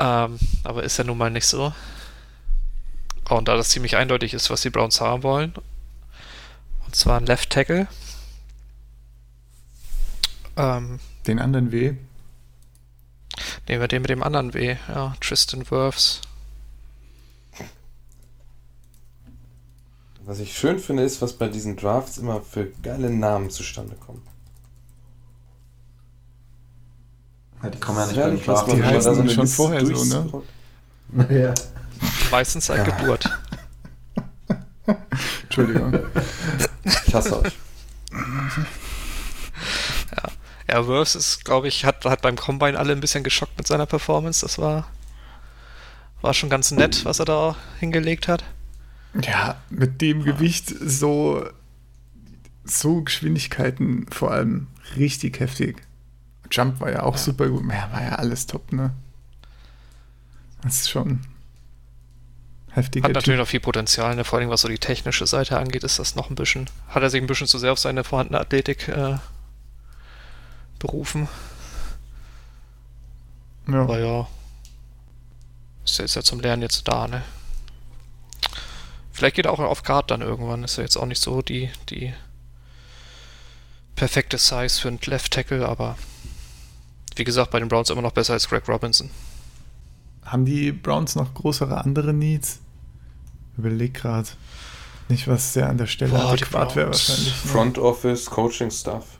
ähm, 0.00 0.38
aber 0.64 0.82
ist 0.82 0.96
ja 0.96 1.04
nun 1.04 1.18
mal 1.18 1.30
nicht 1.30 1.44
so. 1.44 1.74
Oh, 3.28 3.34
und 3.34 3.48
da 3.48 3.54
das 3.54 3.68
ziemlich 3.68 3.96
eindeutig 3.96 4.32
ist, 4.32 4.48
was 4.48 4.62
die 4.62 4.70
Browns 4.70 5.02
haben 5.02 5.24
wollen. 5.24 5.52
Und 6.86 6.96
zwar 6.96 7.20
ein 7.20 7.26
Left 7.26 7.50
Tackle. 7.50 7.86
Ähm, 10.56 10.98
den 11.26 11.38
anderen 11.38 11.70
W. 11.70 11.92
Nehmen 13.68 13.80
wir 13.82 13.88
den 13.88 14.00
mit 14.00 14.10
dem 14.10 14.22
anderen 14.22 14.54
W. 14.54 14.78
Ja, 14.88 15.14
Tristan 15.20 15.70
Wirfs. 15.70 16.22
Was 20.24 20.38
ich 20.38 20.56
schön 20.56 20.78
finde, 20.78 21.02
ist, 21.02 21.20
was 21.20 21.32
bei 21.32 21.48
diesen 21.48 21.76
Drafts 21.76 22.18
immer 22.18 22.40
für 22.40 22.66
geile 22.82 23.10
Namen 23.10 23.50
zustande 23.50 23.96
kommen. 23.96 24.22
Ja, 27.62 27.70
die 27.70 27.78
kommen 27.78 27.98
ja 27.98 28.28
nicht 28.28 28.46
beim 28.46 28.56
Draft. 28.56 28.72
Die 28.72 28.82
heißen 28.82 29.14
so 29.14 29.28
schon 29.28 29.46
vorher 29.48 29.84
so, 29.84 30.04
ne? 30.04 30.42
Ja. 31.28 31.54
Meistens 32.30 32.66
seit 32.66 32.86
ja. 32.86 32.96
Geburt. 32.96 33.28
Entschuldigung. 35.42 35.98
Ich 36.84 37.14
hasse 37.14 37.40
euch. 37.40 37.52
Ja, 40.16 40.30
ja 40.68 40.86
Worth 40.86 41.14
ist, 41.16 41.44
glaube 41.44 41.68
ich, 41.68 41.84
hat, 41.84 42.04
hat 42.04 42.22
beim 42.22 42.36
Combine 42.36 42.78
alle 42.78 42.92
ein 42.92 43.00
bisschen 43.00 43.24
geschockt 43.24 43.56
mit 43.58 43.66
seiner 43.66 43.86
Performance. 43.86 44.42
Das 44.42 44.58
war, 44.58 44.86
war 46.20 46.34
schon 46.34 46.50
ganz 46.50 46.70
nett, 46.70 47.04
was 47.04 47.18
er 47.18 47.24
da 47.24 47.56
hingelegt 47.80 48.28
hat. 48.28 48.44
Ja, 49.20 49.60
mit 49.68 50.00
dem 50.00 50.24
Gewicht 50.24 50.68
so, 50.68 51.46
so 52.64 53.02
Geschwindigkeiten 53.02 54.06
vor 54.10 54.30
allem 54.30 54.68
richtig 54.96 55.40
heftig. 55.40 55.82
Jump 56.50 56.80
war 56.80 56.90
ja 56.90 57.02
auch 57.02 57.16
ja. 57.16 57.22
super 57.22 57.48
gut. 57.48 57.64
Ja, 57.70 57.90
war 57.92 58.02
ja 58.02 58.14
alles 58.16 58.46
top, 58.46 58.72
ne? 58.72 58.94
Das 60.62 60.80
ist 60.80 60.90
schon 60.90 61.20
heftig. 62.70 63.04
Hat 63.04 63.12
natürlich 63.12 63.40
noch 63.40 63.48
viel 63.48 63.60
Potenzial, 63.60 64.14
ne? 64.16 64.24
vor 64.24 64.38
allem 64.38 64.48
was 64.48 64.62
so 64.62 64.68
die 64.68 64.78
technische 64.78 65.26
Seite 65.26 65.58
angeht, 65.58 65.84
ist 65.84 65.98
das 65.98 66.14
noch 66.14 66.30
ein 66.30 66.36
bisschen, 66.36 66.68
hat 66.88 67.02
er 67.02 67.10
sich 67.10 67.20
ein 67.20 67.26
bisschen 67.26 67.46
zu 67.46 67.58
sehr 67.58 67.72
auf 67.72 67.78
seine 67.78 68.04
vorhandene 68.04 68.40
Athletik 68.40 68.88
äh, 68.88 69.16
berufen. 70.78 71.28
Ja. 73.68 73.82
Aber 73.82 73.98
ja, 73.98 74.28
ist 75.84 75.98
ja, 75.98 76.04
ist 76.04 76.14
ja 76.14 76.22
zum 76.22 76.40
Lernen 76.40 76.62
jetzt 76.62 76.86
da, 76.88 77.08
ne? 77.08 77.22
Vielleicht 79.12 79.36
geht 79.36 79.46
er 79.46 79.52
auch 79.52 79.58
auf 79.58 79.82
Guard 79.82 80.10
dann 80.10 80.22
irgendwann. 80.22 80.64
Ist 80.64 80.76
ja 80.76 80.82
jetzt 80.82 80.96
auch 80.96 81.06
nicht 81.06 81.20
so 81.20 81.42
die, 81.42 81.70
die 81.90 82.12
perfekte 83.94 84.38
Size 84.38 84.80
für 84.80 84.88
einen 84.88 85.00
Left 85.04 85.32
Tackle, 85.32 85.68
aber 85.68 85.96
wie 87.16 87.24
gesagt, 87.24 87.50
bei 87.50 87.58
den 87.58 87.68
Browns 87.68 87.90
immer 87.90 88.02
noch 88.02 88.12
besser 88.12 88.32
als 88.32 88.48
Greg 88.48 88.66
Robinson. 88.68 89.10
Haben 90.24 90.44
die 90.44 90.72
Browns 90.72 91.14
noch 91.14 91.34
größere 91.34 91.84
andere 91.84 92.14
Needs? 92.14 92.60
Überleg 93.58 93.94
gerade. 93.94 94.28
Nicht, 95.08 95.28
was 95.28 95.52
der 95.52 95.68
an 95.68 95.76
der 95.76 95.86
Stelle 95.86 96.12
Boah, 96.12 96.32
adäquat 96.32 96.74
wäre 96.74 96.86
wahrscheinlich. 96.86 97.34
Front 97.34 97.78
Office, 97.78 98.26
Coaching 98.26 98.70
Stuff. 98.70 99.18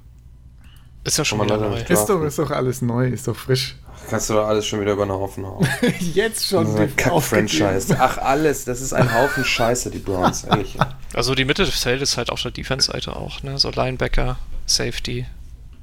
Ist 1.04 1.18
ja 1.18 1.24
schon 1.24 1.38
mal 1.38 1.46
neu. 1.46 1.80
Ist 1.80 2.06
doch, 2.06 2.22
ist 2.22 2.38
doch 2.38 2.50
alles 2.50 2.82
neu, 2.82 3.08
ist 3.08 3.26
doch 3.26 3.36
frisch. 3.36 3.76
Kannst 4.08 4.30
du 4.30 4.40
alles 4.40 4.66
schon 4.66 4.80
wieder 4.80 4.92
über 4.92 5.06
den 5.06 5.12
Haufen 5.12 5.46
hauen. 5.46 5.66
Jetzt 6.00 6.46
schon. 6.46 6.76
Ein 6.76 6.94
Kack-Franchise. 6.96 7.96
Ach, 7.98 8.18
alles. 8.18 8.64
Das 8.64 8.80
ist 8.80 8.92
ein 8.92 9.12
Haufen 9.12 9.44
Scheiße, 9.44 9.90
die 9.90 9.98
Browns. 9.98 10.44
Ehrlich. 10.44 10.76
Also 11.14 11.34
die 11.34 11.44
Mitte 11.44 11.64
des 11.64 11.78
Feldes 11.78 12.10
ist 12.10 12.16
halt 12.16 12.30
auch 12.30 12.38
der 12.40 12.50
Defense-Seite 12.50 13.14
auch. 13.16 13.42
Ne? 13.42 13.58
So 13.58 13.70
Linebacker, 13.70 14.38
Safety, 14.66 15.26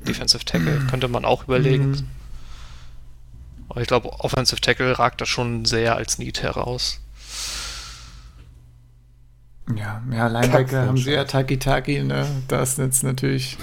Defensive 0.07 0.43
Tackle. 0.43 0.79
Könnte 0.89 1.07
man 1.07 1.25
auch 1.25 1.45
überlegen. 1.45 1.91
Mhm. 1.91 2.07
Aber 3.69 3.81
ich 3.81 3.87
glaube, 3.87 4.11
Offensive 4.19 4.59
Tackle 4.59 4.97
ragt 4.97 5.21
da 5.21 5.25
schon 5.25 5.65
sehr 5.65 5.95
als 5.95 6.17
Need 6.17 6.41
heraus. 6.41 6.99
Ja, 9.75 10.01
ja, 10.11 10.27
Linebacker 10.27 10.87
haben 10.87 10.97
sie 10.97 11.11
ja 11.11 11.25
Taki-Taki, 11.25 12.03
ne? 12.03 12.25
Da 12.47 12.63
ist 12.63 12.79
jetzt 12.79 13.03
natürlich 13.03 13.57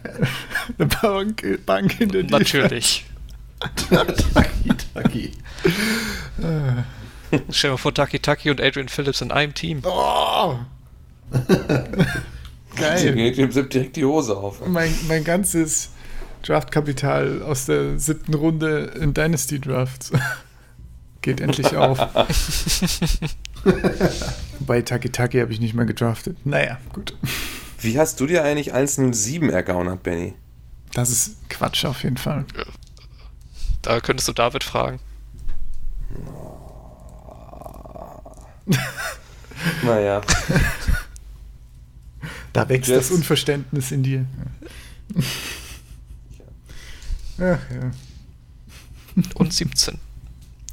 eine 0.78 0.86
Bank, 0.86 1.44
Bank 1.66 2.00
in 2.00 2.10
der 2.10 2.24
Natürlich. 2.24 3.06
Taki-Taki. 3.90 5.32
Stell 7.50 7.70
dir 7.70 7.70
mal 7.70 7.76
vor, 7.76 7.94
Taki-Taki 7.94 8.50
und 8.50 8.60
Adrian 8.60 8.88
Phillips 8.88 9.20
in 9.20 9.32
einem 9.32 9.54
Team. 9.54 9.82
Oh! 9.84 10.58
Geil. 12.76 13.32
Dem 13.32 13.52
sind 13.52 13.72
direkt 13.72 13.96
die 13.96 14.04
Hose 14.04 14.36
auf. 14.36 14.66
Mein, 14.66 14.94
mein 15.08 15.24
ganzes 15.24 15.90
Draftkapital 16.42 17.42
aus 17.42 17.66
der 17.66 17.98
siebten 17.98 18.34
Runde 18.34 18.92
in 19.00 19.14
Dynasty 19.14 19.60
Drafts 19.60 20.12
geht 21.22 21.40
endlich 21.40 21.76
auf. 21.76 21.98
Bei 24.60 24.82
Taki 24.82 25.10
Taki 25.10 25.40
habe 25.40 25.52
ich 25.52 25.60
nicht 25.60 25.74
mehr 25.74 25.86
gedraftet. 25.86 26.44
Naja, 26.44 26.78
gut. 26.92 27.16
Wie 27.80 27.98
hast 27.98 28.20
du 28.20 28.26
dir 28.26 28.44
eigentlich 28.44 28.72
107 28.72 29.50
ergaunert, 29.50 30.02
Benny? 30.02 30.34
Das 30.94 31.10
ist 31.10 31.48
Quatsch 31.48 31.84
auf 31.84 32.02
jeden 32.02 32.16
Fall. 32.16 32.44
Da 33.82 34.00
könntest 34.00 34.28
du 34.28 34.32
David 34.32 34.62
fragen. 34.62 35.00
naja. 39.82 40.20
Da 42.52 42.68
wächst 42.68 42.90
Just. 42.90 43.10
das 43.10 43.16
Unverständnis 43.16 43.90
in 43.90 44.02
dir. 44.02 44.26
Ach, 47.38 47.58
ja. 47.70 47.90
Und 49.34 49.52
17. 49.52 49.98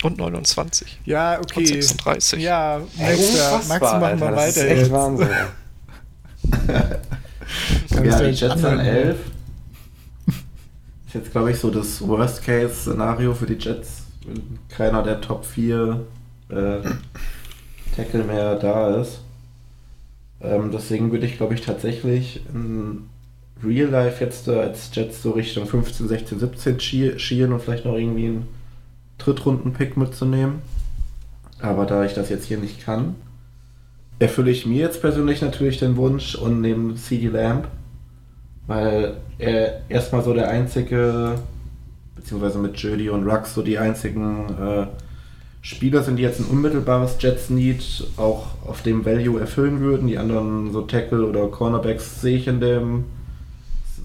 Und 0.04 0.18
29. 0.18 1.00
Ja, 1.06 1.39
okay. 1.39 1.60
Und 1.60 1.68
36. 1.68 2.41
Ja, 2.41 2.82
nächster. 2.97 3.62
Max, 3.68 3.82
machen 3.82 4.20
wir 4.20 4.20
weiter. 4.20 4.32
Das 4.32 4.58
ist 4.58 4.64
echt 4.64 4.78
jetzt. 4.82 4.91
Wahnsinn. 4.91 5.28
ja, 8.04 8.20
die 8.22 8.30
Jets 8.30 8.64
an 8.64 8.80
11. 8.80 9.18
Ist 11.08 11.16
jetzt, 11.16 11.32
glaube 11.32 11.52
ich, 11.52 11.58
so 11.58 11.70
das 11.70 12.08
Worst-Case-Szenario 12.08 13.34
für 13.34 13.45
die 13.45 13.56
Jets, 13.56 14.04
wenn 14.26 14.60
keiner 14.70 15.04
der 15.04 15.20
Top 15.20 15.43
4 15.45 16.00
äh, 16.50 16.56
Tackle 17.95 18.24
mehr 18.24 18.56
da 18.56 18.95
ist. 19.02 19.20
Ähm, 20.41 20.72
deswegen 20.72 21.12
würde 21.12 21.26
ich, 21.26 21.38
glaube 21.38 21.56
ich, 21.56 21.62
tatsächlich 21.62 22.41
in 22.54 23.10
Real 23.64 23.89
Life 23.89 24.24
jetzt 24.24 24.47
äh, 24.47 24.60
als 24.60 24.89
Jets 24.93 25.22
so 25.22 25.32
Richtung 25.32 25.66
15, 25.66 26.08
16, 26.08 26.39
17 26.39 26.80
schielen 27.20 27.52
und 27.52 27.62
vielleicht 27.62 27.86
noch 27.86 27.95
irgendwie 27.95 28.28
einen 28.28 28.47
Drittrunden-Pick 29.20 29.97
mitzunehmen. 29.97 30.61
Aber 31.61 31.86
da 31.86 32.05
ich 32.05 32.13
das 32.13 32.30
jetzt 32.30 32.45
hier 32.45 32.57
nicht 32.57 32.84
kann, 32.84 33.15
erfülle 34.17 34.51
ich 34.51 34.65
mir 34.65 34.80
jetzt 34.80 35.01
persönlich 35.01 35.41
natürlich 35.41 35.80
den 35.80 35.95
Wunsch 35.95 36.36
und 36.36 36.61
nehme 36.61 36.95
CD 36.95 37.28
Lamp, 37.28 37.67
weil 38.67 39.17
er 39.38 39.89
erstmal 39.89 40.24
so 40.24 40.34
der 40.34 40.49
einzige, 40.49 41.36
beziehungsweise 42.15 42.59
mit 42.59 42.78
Jody 42.78 43.09
und 43.09 43.28
Rux 43.28 43.53
so 43.53 43.61
die 43.61 43.78
einzigen 43.78 44.49
äh, 44.59 44.88
Spieler 45.61 46.03
sind, 46.03 46.17
die 46.17 46.24
jetzt 46.24 46.39
ein 46.39 46.45
unmittelbares 46.45 47.17
Jets-Need 47.20 48.07
auch 48.17 48.47
auf 48.65 48.82
dem 48.82 49.05
Value 49.05 49.39
erfüllen 49.39 49.82
würden. 49.82 50.07
Die 50.07 50.17
anderen, 50.17 50.72
so 50.72 50.82
Tackle 50.82 51.26
oder 51.26 51.47
Cornerbacks, 51.47 52.22
sehe 52.22 52.38
ich 52.38 52.47
in 52.47 52.61
dem 52.61 53.05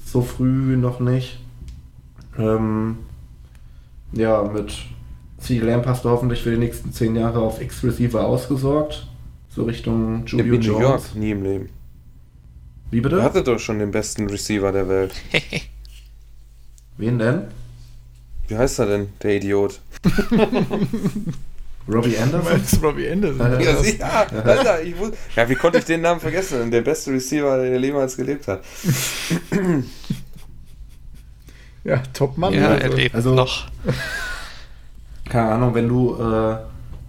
so 0.05 0.23
früh 0.23 0.77
noch 0.77 0.99
nicht. 1.01 1.39
Ähm, 2.39 2.99
ja, 4.13 4.43
mit 4.43 4.75
CD 5.45 5.65
Lamp 5.65 5.87
hast 5.87 6.05
du 6.05 6.09
hoffentlich 6.09 6.43
für 6.43 6.51
die 6.51 6.59
nächsten 6.59 6.93
zehn 6.93 7.15
Jahre 7.17 7.41
auf 7.41 7.61
X-Receiver 7.61 8.25
ausgesorgt. 8.27 9.07
So 9.51 9.65
Richtung 9.65 10.25
Julio 10.27 10.55
Jones. 10.55 10.67
New 10.67 10.81
York, 10.81 11.15
nie 11.15 11.31
im 11.33 11.43
Leben. 11.45 11.69
Wie 12.91 13.01
bitte? 13.01 13.19
Er 13.19 13.25
hatte 13.25 13.43
doch 13.43 13.59
schon 13.59 13.79
den 13.79 13.91
besten 13.91 14.29
Receiver 14.29 14.73
der 14.73 14.89
Welt. 14.89 15.13
Wen 16.97 17.19
denn? 17.19 17.43
Wie 18.49 18.57
heißt 18.57 18.79
er 18.79 18.87
denn, 18.87 19.09
der 19.23 19.37
Idiot? 19.37 19.81
Robbie 21.89 22.17
Anderson? 22.17 22.61
Robbie 22.83 23.11
Anderson? 23.11 23.61
Ja, 23.61 23.71
ja, 23.71 24.27
Alter, 24.43 24.83
ich 24.83 24.97
wusste, 24.99 25.17
ja, 25.37 25.49
wie 25.49 25.55
konnte 25.55 25.79
ich 25.79 25.85
den 25.85 26.01
Namen 26.01 26.21
vergessen? 26.21 26.71
Der 26.71 26.81
beste 26.81 27.13
Receiver, 27.13 27.59
der 27.59 27.79
jemals 27.79 28.17
gelebt 28.17 28.49
hat. 28.49 28.63
ja, 31.85 32.03
Top-Mann. 32.13 32.55
Ja, 32.55 32.69
also. 32.69 32.83
er 32.83 32.89
lebt 32.95 33.15
also, 33.15 33.35
noch. 33.35 33.69
Keine 35.29 35.51
Ahnung, 35.51 35.75
wenn 35.75 35.89
du 35.89 36.17
äh, 36.17 36.57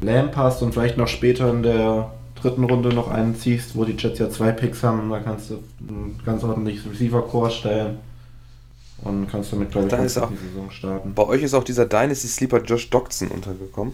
Lamp 0.01 0.35
hast 0.35 0.61
und 0.61 0.73
vielleicht 0.73 0.97
noch 0.97 1.07
später 1.07 1.49
in 1.49 1.63
der 1.63 2.11
dritten 2.41 2.63
Runde 2.63 2.89
noch 2.89 3.09
einen 3.09 3.35
ziehst, 3.35 3.75
wo 3.75 3.85
die 3.85 3.95
Jets 3.97 4.19
ja 4.19 4.29
zwei 4.29 4.51
Picks 4.51 4.83
haben, 4.83 5.09
da 5.09 5.19
kannst 5.19 5.49
du 5.49 5.55
ein 5.81 6.19
ganz 6.25 6.43
ordentliches 6.43 6.89
Receiver-Core 6.89 7.51
stellen. 7.51 7.97
Und 9.03 9.29
kannst 9.29 9.51
damit, 9.51 9.71
glaube 9.71 9.87
ich, 9.87 9.93
ist 9.93 10.17
auch, 10.17 10.29
die 10.29 10.37
Saison 10.37 10.71
starten. 10.71 11.13
Bei 11.13 11.23
euch 11.23 11.43
ist 11.43 11.53
auch 11.53 11.63
dieser 11.63 11.85
Dynasty 11.85 12.27
Sleeper 12.27 12.61
Josh 12.63 12.89
Doxson 12.89 13.27
untergekommen. 13.27 13.93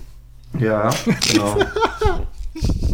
Ja, 0.60 0.90
genau. 1.32 1.58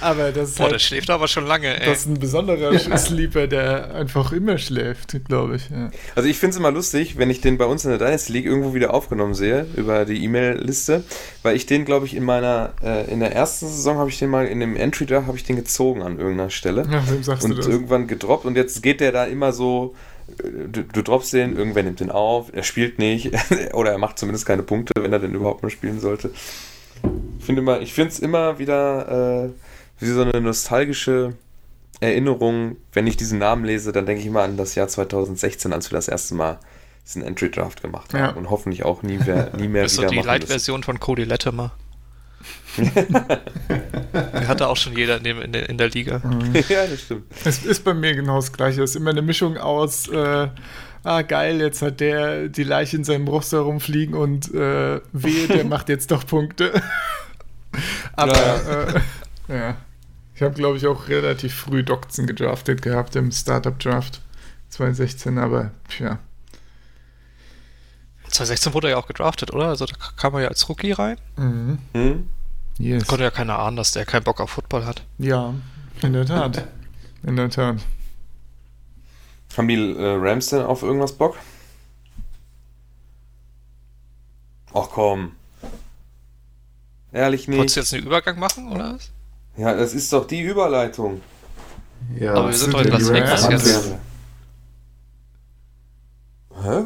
aber 0.00 0.32
das 0.32 0.50
ist 0.50 0.58
Boah, 0.58 0.64
halt, 0.64 0.74
der 0.74 0.78
schläft 0.78 1.10
aber 1.10 1.28
schon 1.28 1.46
lange, 1.46 1.80
ey. 1.80 1.86
Das 1.86 2.00
ist 2.00 2.06
ein 2.06 2.18
besonderer 2.18 2.72
ja. 2.72 2.98
Sleeper, 2.98 3.46
der 3.46 3.94
einfach 3.94 4.32
immer 4.32 4.58
schläft, 4.58 5.16
glaube 5.26 5.56
ich. 5.56 5.70
Ja. 5.70 5.90
Also 6.14 6.28
ich 6.28 6.38
finde 6.38 6.52
es 6.52 6.56
immer 6.58 6.70
lustig, 6.70 7.18
wenn 7.18 7.30
ich 7.30 7.40
den 7.40 7.58
bei 7.58 7.64
uns 7.64 7.84
in 7.84 7.90
der 7.90 7.98
Dynasty 7.98 8.32
League 8.32 8.46
irgendwo 8.46 8.74
wieder 8.74 8.94
aufgenommen 8.94 9.34
sehe, 9.34 9.66
über 9.76 10.04
die 10.04 10.22
E-Mail-Liste, 10.24 11.04
weil 11.42 11.56
ich 11.56 11.66
den, 11.66 11.84
glaube 11.84 12.06
ich, 12.06 12.14
in 12.14 12.24
meiner, 12.24 12.74
äh, 12.82 13.10
in 13.10 13.20
der 13.20 13.32
ersten 13.32 13.66
Saison 13.66 13.98
habe 13.98 14.10
ich 14.10 14.18
den 14.18 14.30
mal 14.30 14.46
in 14.46 14.60
dem 14.60 14.76
Entry 14.76 15.06
da, 15.06 15.26
habe 15.26 15.36
ich 15.36 15.44
den 15.44 15.56
gezogen 15.56 16.02
an 16.02 16.18
irgendeiner 16.18 16.50
Stelle. 16.50 16.86
Ja, 16.90 17.02
wem 17.10 17.22
sagst 17.22 17.44
und 17.44 17.50
du 17.50 17.56
das? 17.56 17.66
irgendwann 17.66 18.06
gedroppt 18.06 18.44
und 18.44 18.56
jetzt 18.56 18.82
geht 18.82 19.00
der 19.00 19.12
da 19.12 19.24
immer 19.24 19.52
so 19.52 19.94
du, 20.38 20.82
du 20.82 21.02
droppst 21.02 21.32
den, 21.32 21.56
irgendwer 21.56 21.82
nimmt 21.82 22.00
den 22.00 22.10
auf, 22.10 22.50
er 22.52 22.62
spielt 22.62 22.98
nicht 22.98 23.32
oder 23.72 23.92
er 23.92 23.98
macht 23.98 24.18
zumindest 24.18 24.46
keine 24.46 24.62
Punkte, 24.62 24.92
wenn 25.00 25.12
er 25.12 25.18
denn 25.18 25.34
überhaupt 25.34 25.62
mal 25.62 25.70
spielen 25.70 26.00
sollte. 26.00 26.30
Ich 27.48 27.92
finde 27.92 28.12
es 28.12 28.18
immer 28.18 28.58
wieder 28.58 29.46
äh, 29.46 29.50
wie 29.98 30.06
so 30.06 30.22
eine 30.22 30.40
nostalgische 30.40 31.34
Erinnerung, 32.00 32.76
wenn 32.92 33.06
ich 33.06 33.16
diesen 33.16 33.38
Namen 33.38 33.64
lese, 33.64 33.92
dann 33.92 34.06
denke 34.06 34.20
ich 34.20 34.26
immer 34.26 34.42
an 34.42 34.56
das 34.56 34.74
Jahr 34.74 34.88
2016, 34.88 35.72
als 35.72 35.90
wir 35.90 35.96
das 35.96 36.08
erste 36.08 36.34
Mal 36.34 36.58
diesen 37.06 37.22
Entry 37.22 37.50
Draft 37.50 37.82
gemacht 37.82 38.12
haben 38.12 38.20
ja. 38.20 38.30
und 38.30 38.50
hoffentlich 38.50 38.84
auch 38.84 39.02
nie 39.02 39.18
mehr, 39.18 39.50
nie 39.56 39.68
mehr 39.68 39.84
das 39.84 39.92
ist 39.92 39.98
wieder 39.98 40.08
so 40.08 40.14
die 40.14 40.20
Light-Version 40.20 40.82
von 40.82 41.00
Cody 41.00 41.24
Latimer. 41.24 41.72
Hatte 44.46 44.68
auch 44.68 44.76
schon 44.76 44.96
jeder 44.96 45.16
in, 45.16 45.24
dem, 45.24 45.40
in, 45.40 45.52
der, 45.52 45.68
in 45.70 45.78
der 45.78 45.88
Liga. 45.88 46.18
Mhm. 46.18 46.52
Ja, 46.68 46.86
das 46.86 47.00
stimmt. 47.00 47.24
Es 47.44 47.64
ist 47.64 47.84
bei 47.84 47.94
mir 47.94 48.14
genau 48.14 48.36
das 48.36 48.52
Gleiche. 48.52 48.82
Es 48.82 48.90
ist 48.90 48.96
immer 48.96 49.10
eine 49.10 49.22
Mischung 49.22 49.56
aus, 49.56 50.08
äh, 50.08 50.48
ah 51.02 51.22
geil, 51.22 51.60
jetzt 51.60 51.80
hat 51.80 52.00
der 52.00 52.48
die 52.48 52.64
Leiche 52.64 52.96
in 52.96 53.04
seinem 53.04 53.24
Brust 53.24 53.52
herumfliegen 53.52 54.14
und 54.14 54.52
äh, 54.52 55.00
wehe, 55.12 55.48
der 55.48 55.64
macht 55.68 55.88
jetzt 55.88 56.10
doch 56.10 56.26
Punkte. 56.26 56.82
Aber 58.16 58.36
ja, 58.36 58.56
äh, 58.56 59.00
ja. 59.48 59.76
ich 60.34 60.42
habe 60.42 60.54
glaube 60.54 60.78
ich 60.78 60.86
auch 60.86 61.08
relativ 61.08 61.54
früh 61.54 61.82
Doxen 61.82 62.26
gedraftet 62.26 62.82
gehabt 62.82 63.14
im 63.16 63.30
Startup 63.30 63.78
Draft 63.78 64.20
2016, 64.70 65.38
aber 65.38 65.70
ja. 65.98 66.18
2016 68.24 68.74
wurde 68.74 68.88
er 68.88 68.92
ja 68.92 68.96
auch 68.96 69.06
gedraftet, 69.06 69.52
oder? 69.52 69.68
Also 69.68 69.86
da 69.86 69.94
kam 70.16 70.34
er 70.34 70.42
ja 70.42 70.48
als 70.48 70.68
Rookie 70.68 70.92
rein. 70.92 71.18
Mhm. 71.36 71.78
Mhm. 71.94 72.28
Yes. 72.78 73.06
Konnte 73.06 73.24
ja 73.24 73.30
keiner 73.30 73.58
ahnen, 73.58 73.76
dass 73.76 73.92
der 73.92 74.04
keinen 74.04 74.24
Bock 74.24 74.40
auf 74.40 74.50
Football 74.50 74.84
hat. 74.84 75.02
Ja, 75.18 75.54
in 76.02 76.12
der 76.12 76.26
Tat. 76.26 76.66
In 77.22 77.36
der 77.36 77.48
Tat. 77.48 77.78
Haben 79.56 79.68
die 79.68 79.74
äh, 79.74 80.16
Rams 80.18 80.48
denn 80.48 80.62
auf 80.62 80.82
irgendwas 80.82 81.12
Bock? 81.12 81.38
Ach 84.74 84.88
komm. 84.90 85.35
Ehrlich 87.16 87.48
nicht. 87.48 87.58
Wolltest 87.58 87.76
du 87.76 87.80
jetzt 87.80 87.94
einen 87.94 88.04
Übergang 88.04 88.38
machen, 88.38 88.70
oder 88.70 88.94
was? 88.94 89.10
Ja, 89.56 89.74
das 89.74 89.94
ist 89.94 90.12
doch 90.12 90.26
die 90.26 90.42
Überleitung. 90.42 91.22
Ja, 92.18 92.34
aber 92.34 92.48
wir 92.48 92.54
sind 92.54 92.74
doch 92.74 92.82
in 92.82 92.88
Las 92.88 93.10
Vegas 93.10 93.48
jetzt. 93.48 93.94
Hä? 96.62 96.82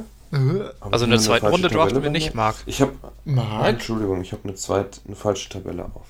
Also 0.81 1.07
in 1.07 1.11
der 1.11 1.19
zweiten 1.19 1.47
Runde 1.47 1.69
draften 1.69 2.05
wir 2.05 2.11
nicht, 2.11 2.35
Marc. 2.35 2.55
Ich 2.67 2.81
habe. 2.81 2.93
Entschuldigung, 3.65 4.23
ich 4.23 4.31
habe 4.31 4.45
eine 4.45 4.55
zweite, 4.55 5.01
eine 5.05 5.17
falsche 5.17 5.49
Tabelle 5.49 5.87
auf. 5.87 6.07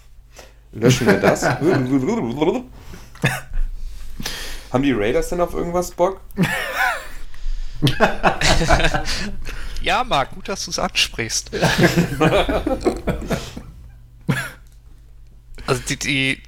Löschen 0.72 1.06
wir 1.06 1.18
das. 1.18 1.42
Haben 4.70 4.82
die 4.82 4.92
Raiders 4.92 5.30
denn 5.30 5.40
auf 5.40 5.54
irgendwas 5.54 5.92
Bock? 5.92 6.20
ja, 9.82 10.04
Marc, 10.04 10.32
gut, 10.32 10.50
dass 10.50 10.66
du 10.66 10.70
es 10.70 10.78
ansprichst. 10.78 11.50
Also 15.70 15.82
die, 15.88 15.96
die 15.96 16.42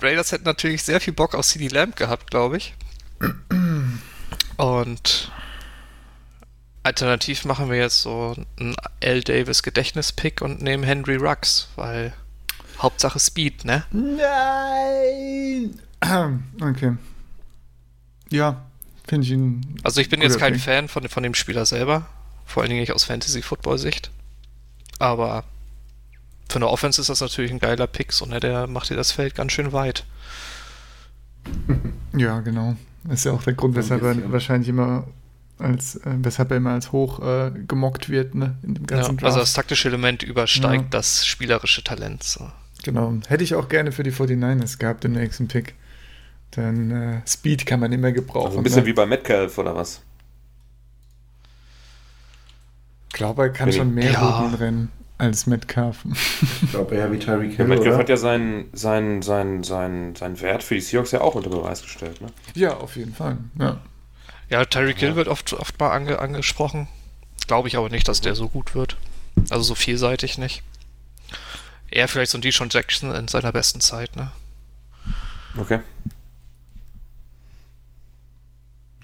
Raiders 0.00 0.32
hätten 0.32 0.44
natürlich 0.44 0.82
sehr 0.82 1.00
viel 1.00 1.14
Bock 1.14 1.34
auf 1.34 1.46
CD 1.46 1.68
Lamb 1.68 1.96
gehabt, 1.96 2.30
glaube 2.30 2.58
ich. 2.58 2.74
Und 4.56 5.32
alternativ 6.82 7.44
machen 7.44 7.70
wir 7.70 7.78
jetzt 7.78 8.02
so 8.02 8.36
einen 8.58 8.76
L. 9.00 9.22
Davis 9.22 9.62
Gedächtnispick 9.62 10.42
und 10.42 10.62
nehmen 10.62 10.84
Henry 10.84 11.16
Rux, 11.16 11.68
weil 11.76 12.12
Hauptsache 12.78 13.18
Speed, 13.18 13.64
ne? 13.64 13.84
Nein! 13.90 15.80
Okay. 16.60 16.96
Ja, 18.28 18.66
finde 19.06 19.24
ich 19.24 19.32
ihn. 19.32 19.78
Also 19.82 20.00
ich 20.00 20.10
bin 20.10 20.20
jetzt 20.20 20.38
kein. 20.38 20.58
Fan 20.58 20.88
von, 20.88 21.08
von 21.08 21.22
dem 21.22 21.34
Spieler 21.34 21.64
selber, 21.64 22.06
vor 22.44 22.62
allen 22.62 22.70
Dingen 22.70 22.80
nicht 22.80 22.92
aus 22.92 23.04
Fantasy-Football-Sicht. 23.04 24.10
Aber 24.98 25.44
für 26.48 26.56
eine 26.56 26.68
Offense 26.68 27.00
ist 27.00 27.10
das 27.10 27.20
natürlich 27.20 27.50
ein 27.50 27.58
geiler 27.58 27.86
Pick, 27.86 28.12
so 28.12 28.26
ne, 28.26 28.40
der 28.40 28.66
macht 28.66 28.90
dir 28.90 28.96
das 28.96 29.12
Feld 29.12 29.34
ganz 29.34 29.52
schön 29.52 29.72
weit. 29.72 30.04
Ja, 32.16 32.40
genau. 32.40 32.76
Das 33.04 33.18
ist 33.18 33.24
ja 33.24 33.32
auch 33.32 33.42
der 33.42 33.52
Grund, 33.52 33.76
weshalb 33.76 34.02
er 34.02 34.32
wahrscheinlich 34.32 34.70
immer 34.70 35.06
als, 35.58 35.96
äh, 35.96 36.14
weshalb 36.22 36.50
er 36.50 36.56
immer 36.56 36.70
als 36.70 36.92
hoch 36.92 37.20
äh, 37.20 37.50
gemockt 37.68 38.08
wird, 38.08 38.34
ne, 38.34 38.56
in 38.62 38.74
dem 38.74 38.86
ganzen 38.86 39.18
ja, 39.18 39.26
Also 39.26 39.40
das 39.40 39.52
taktische 39.52 39.88
Element 39.88 40.22
übersteigt 40.22 40.84
ja. 40.84 40.88
das 40.90 41.26
spielerische 41.26 41.84
Talent. 41.84 42.22
So. 42.22 42.50
Genau. 42.82 43.12
Hätte 43.28 43.44
ich 43.44 43.54
auch 43.54 43.68
gerne 43.68 43.92
für 43.92 44.02
die 44.02 44.12
49ers 44.12 44.78
gehabt 44.78 45.04
im 45.04 45.12
nächsten 45.12 45.46
Pick. 45.46 45.74
Denn 46.56 46.90
äh, 46.90 47.20
Speed 47.26 47.66
kann 47.66 47.80
man 47.80 47.92
immer 47.92 48.12
gebrauchen. 48.12 48.46
Also 48.46 48.58
ein 48.58 48.64
bisschen 48.64 48.82
ne? 48.82 48.86
wie 48.86 48.92
bei 48.94 49.04
Metcalf 49.04 49.58
oder 49.58 49.76
was? 49.76 50.00
Ich 53.08 53.12
glaube, 53.12 53.42
er 53.42 53.50
kann 53.50 53.68
Bin 53.68 53.76
schon 53.76 53.94
mehr 53.94 54.12
ja. 54.12 54.38
Routen 54.38 54.54
rennen 54.54 54.92
als 55.18 55.46
Metcalf. 55.46 56.04
Ich 56.62 56.70
glaube 56.70 56.94
eher 56.94 57.10
wie 57.10 57.18
Tyreek 57.18 57.56
Hill. 57.56 57.60
Ja, 57.60 57.64
Metcalf 57.64 57.88
oder? 57.88 57.98
hat 57.98 58.08
ja 58.08 58.16
seinen, 58.16 58.68
seinen, 58.72 59.22
seinen, 59.22 59.64
seinen, 59.64 60.14
seinen 60.14 60.40
Wert 60.40 60.62
für 60.62 60.74
die 60.74 60.80
Seahawks 60.80 61.12
ja 61.12 61.20
auch 61.20 61.34
unter 61.34 61.50
Beweis 61.50 61.82
gestellt. 61.82 62.20
Ne? 62.20 62.28
Ja, 62.54 62.76
auf 62.76 62.96
jeden 62.96 63.14
Fall. 63.14 63.38
Ja, 63.58 63.80
ja 64.50 64.64
Tyreek 64.64 64.98
Hill 64.98 65.16
wird 65.16 65.28
oft, 65.28 65.52
oft 65.54 65.78
mal 65.80 65.90
ange, 65.90 66.18
angesprochen. 66.18 66.88
Glaube 67.46 67.68
ich 67.68 67.76
aber 67.76 67.88
nicht, 67.88 68.08
dass 68.08 68.20
der 68.20 68.34
so 68.34 68.48
gut 68.48 68.74
wird. 68.74 68.96
Also 69.50 69.62
so 69.62 69.74
vielseitig 69.74 70.38
nicht. 70.38 70.62
Eher 71.90 72.08
vielleicht 72.08 72.32
so 72.32 72.38
ein 72.38 72.42
Deshaun 72.42 72.68
Jackson 72.70 73.14
in 73.14 73.28
seiner 73.28 73.52
besten 73.52 73.80
Zeit, 73.80 74.16
ne? 74.16 74.32
Okay. 75.56 75.80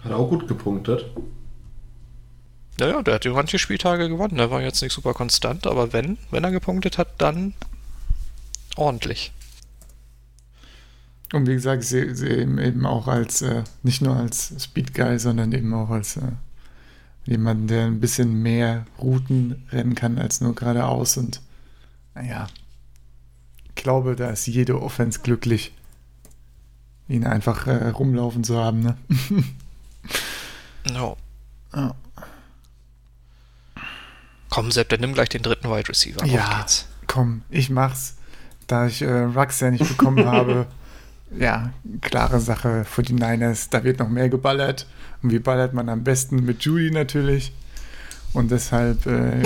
Hat 0.03 0.13
auch 0.13 0.29
gut 0.29 0.49
gepunktet. 0.49 1.07
Ja, 2.81 2.89
ja, 2.89 3.03
der 3.03 3.15
hat 3.15 3.25
manche 3.27 3.59
Spieltage 3.59 4.09
gewonnen. 4.09 4.37
Der 4.37 4.51
war 4.51 4.63
jetzt 4.63 4.83
nicht 4.83 4.93
super 4.93 5.15
konstant, 5.15 5.67
aber 5.67 5.93
wenn, 5.93 6.19
wenn 6.31 6.45
er 6.45 6.51
gepunktet 6.51 6.99
hat, 6.99 7.21
dann 7.21 7.55
ordentlich. 8.77 9.33
Und 11.33 11.47
wie 11.47 11.55
gesagt, 11.55 11.83
ich 11.83 11.89
sehe, 11.89 12.15
sehe 12.15 12.43
ihn 12.43 12.59
eben 12.59 12.85
auch 12.87 13.09
als, 13.09 13.43
äh, 13.43 13.65
nicht 13.83 14.03
nur 14.03 14.17
als 14.17 14.55
Speed 14.63 14.95
Guy, 14.95 15.19
sondern 15.19 15.53
eben 15.53 15.73
auch 15.73 15.91
als 15.91 16.17
äh, 16.19 16.33
jemanden, 17.25 17.69
der 17.69 17.87
ein 17.87 18.01
bisschen 18.01 18.43
mehr 18.43 18.87
Routen 18.99 19.67
rennen 19.71 19.95
kann 19.95 20.19
als 20.19 20.41
nur 20.41 20.55
geradeaus. 20.55 21.17
Und 21.17 21.41
naja, 22.15 22.49
ich 23.65 23.75
glaube, 23.75 24.15
da 24.15 24.31
ist 24.31 24.47
jede 24.47 24.81
Offense 24.81 25.21
glücklich, 25.21 25.73
ihn 27.09 27.27
einfach 27.27 27.67
äh, 27.67 27.89
rumlaufen 27.89 28.45
zu 28.45 28.59
haben. 28.59 28.81
Ne? 28.81 28.97
no. 30.93 31.17
Ja. 31.75 31.95
Komm, 34.53 34.71
Sepp, 34.71 34.91
dann 34.91 35.01
nimm 35.01 35.15
gleich 35.15 35.31
den 35.31 35.41
dritten 35.41 35.71
Wide 35.71 35.89
Receiver. 35.89 36.27
Ja, 36.27 36.67
komm, 37.07 37.41
ich 37.49 37.71
mach's. 37.71 38.17
Da 38.67 38.87
ich 38.87 39.01
äh, 39.01 39.11
Rux 39.11 39.61
ja 39.61 39.71
nicht 39.71 39.89
bekommen 39.89 40.27
habe, 40.31 40.67
ja, 41.39 41.71
klare 42.03 42.39
Sache 42.39 42.85
für 42.85 43.03
die 43.03 43.15
Niners. 43.15 43.71
Da 43.71 43.83
wird 43.83 43.99
noch 43.99 44.11
mehr 44.11 44.29
geballert. 44.29 44.87
Und 45.23 45.33
wie 45.33 45.39
ballert 45.39 45.73
man 45.73 45.89
am 45.89 46.05
besten? 46.05 46.45
Mit 46.45 46.65
Judy 46.65 46.91
natürlich. 46.91 47.55
Und 48.35 48.51
deshalb 48.51 49.07
äh, 49.07 49.41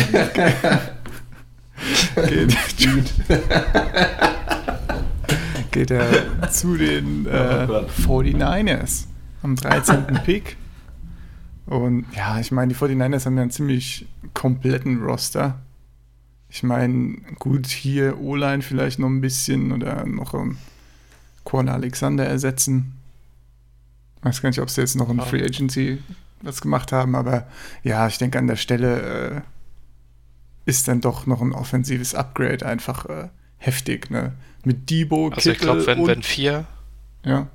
geht, 2.26 2.56
geht 5.70 5.90
er 5.92 6.50
zu 6.50 6.76
den 6.76 7.26
äh, 7.26 7.68
49ers 8.06 9.04
am 9.44 9.54
13. 9.54 10.04
Pick. 10.24 10.56
Und 11.66 12.06
ja, 12.14 12.38
ich 12.38 12.52
meine, 12.52 12.72
die 12.72 12.78
49ers 12.78 13.26
haben 13.26 13.36
ja 13.36 13.42
einen 13.42 13.50
ziemlich 13.50 14.06
kompletten 14.34 15.02
Roster. 15.02 15.60
Ich 16.48 16.62
meine, 16.62 17.18
gut, 17.38 17.66
hier 17.66 18.18
O-Line 18.20 18.62
vielleicht 18.62 18.98
noch 18.98 19.08
ein 19.08 19.20
bisschen 19.20 19.72
oder 19.72 20.06
noch 20.06 20.32
ein 20.32 20.58
Corner 21.44 21.74
Alexander 21.74 22.24
ersetzen. 22.24 22.92
Ich 24.18 24.24
weiß 24.24 24.42
gar 24.42 24.48
nicht, 24.50 24.60
ob 24.60 24.70
sie 24.70 24.80
jetzt 24.80 24.94
noch 24.94 25.10
in 25.10 25.20
Free 25.20 25.44
Agency 25.44 25.98
was 26.42 26.60
gemacht 26.60 26.92
haben, 26.92 27.14
aber 27.14 27.46
ja, 27.82 28.06
ich 28.06 28.18
denke, 28.18 28.38
an 28.38 28.46
der 28.46 28.56
Stelle 28.56 29.42
äh, 30.66 30.70
ist 30.70 30.88
dann 30.88 31.00
doch 31.00 31.26
noch 31.26 31.40
ein 31.40 31.52
offensives 31.52 32.14
Upgrade 32.14 32.64
einfach 32.64 33.06
äh, 33.06 33.28
heftig, 33.58 34.10
ne? 34.10 34.32
Mit 34.64 34.90
Debo, 34.90 35.28
Also 35.28 35.50
ich 35.50 35.58
glaube, 35.58 35.86
wenn, 35.86 36.06
wenn 36.06 36.22
vier. 36.22 36.66
Ja. 37.24 37.46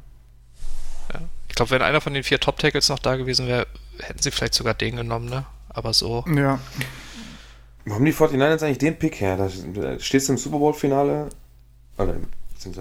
ja. 1.14 1.22
Ich 1.50 1.56
glaube, 1.56 1.72
wenn 1.72 1.82
einer 1.82 2.00
von 2.00 2.14
den 2.14 2.24
vier 2.24 2.40
Top-Tackles 2.40 2.88
noch 2.90 3.00
da 3.00 3.18
gewesen 3.18 3.48
wäre, 3.48 3.68
hätten 4.02 4.22
sie 4.22 4.32
vielleicht 4.32 4.54
sogar 4.54 4.74
den 4.74 4.96
genommen, 4.96 5.30
ne? 5.30 5.46
Aber 5.70 5.94
so. 5.94 6.26
Ja. 6.28 6.60
Haben 7.90 8.06
die 8.06 8.14
49ers 8.14 8.64
eigentlich 8.64 8.78
den 8.78 9.00
Pick 9.00 9.22
her? 9.22 9.38
Da 9.38 9.50
stehst 10.00 10.28
du 10.28 10.34
im 10.34 10.38
Super 10.38 10.60
Bowl-Finale. 10.60 11.30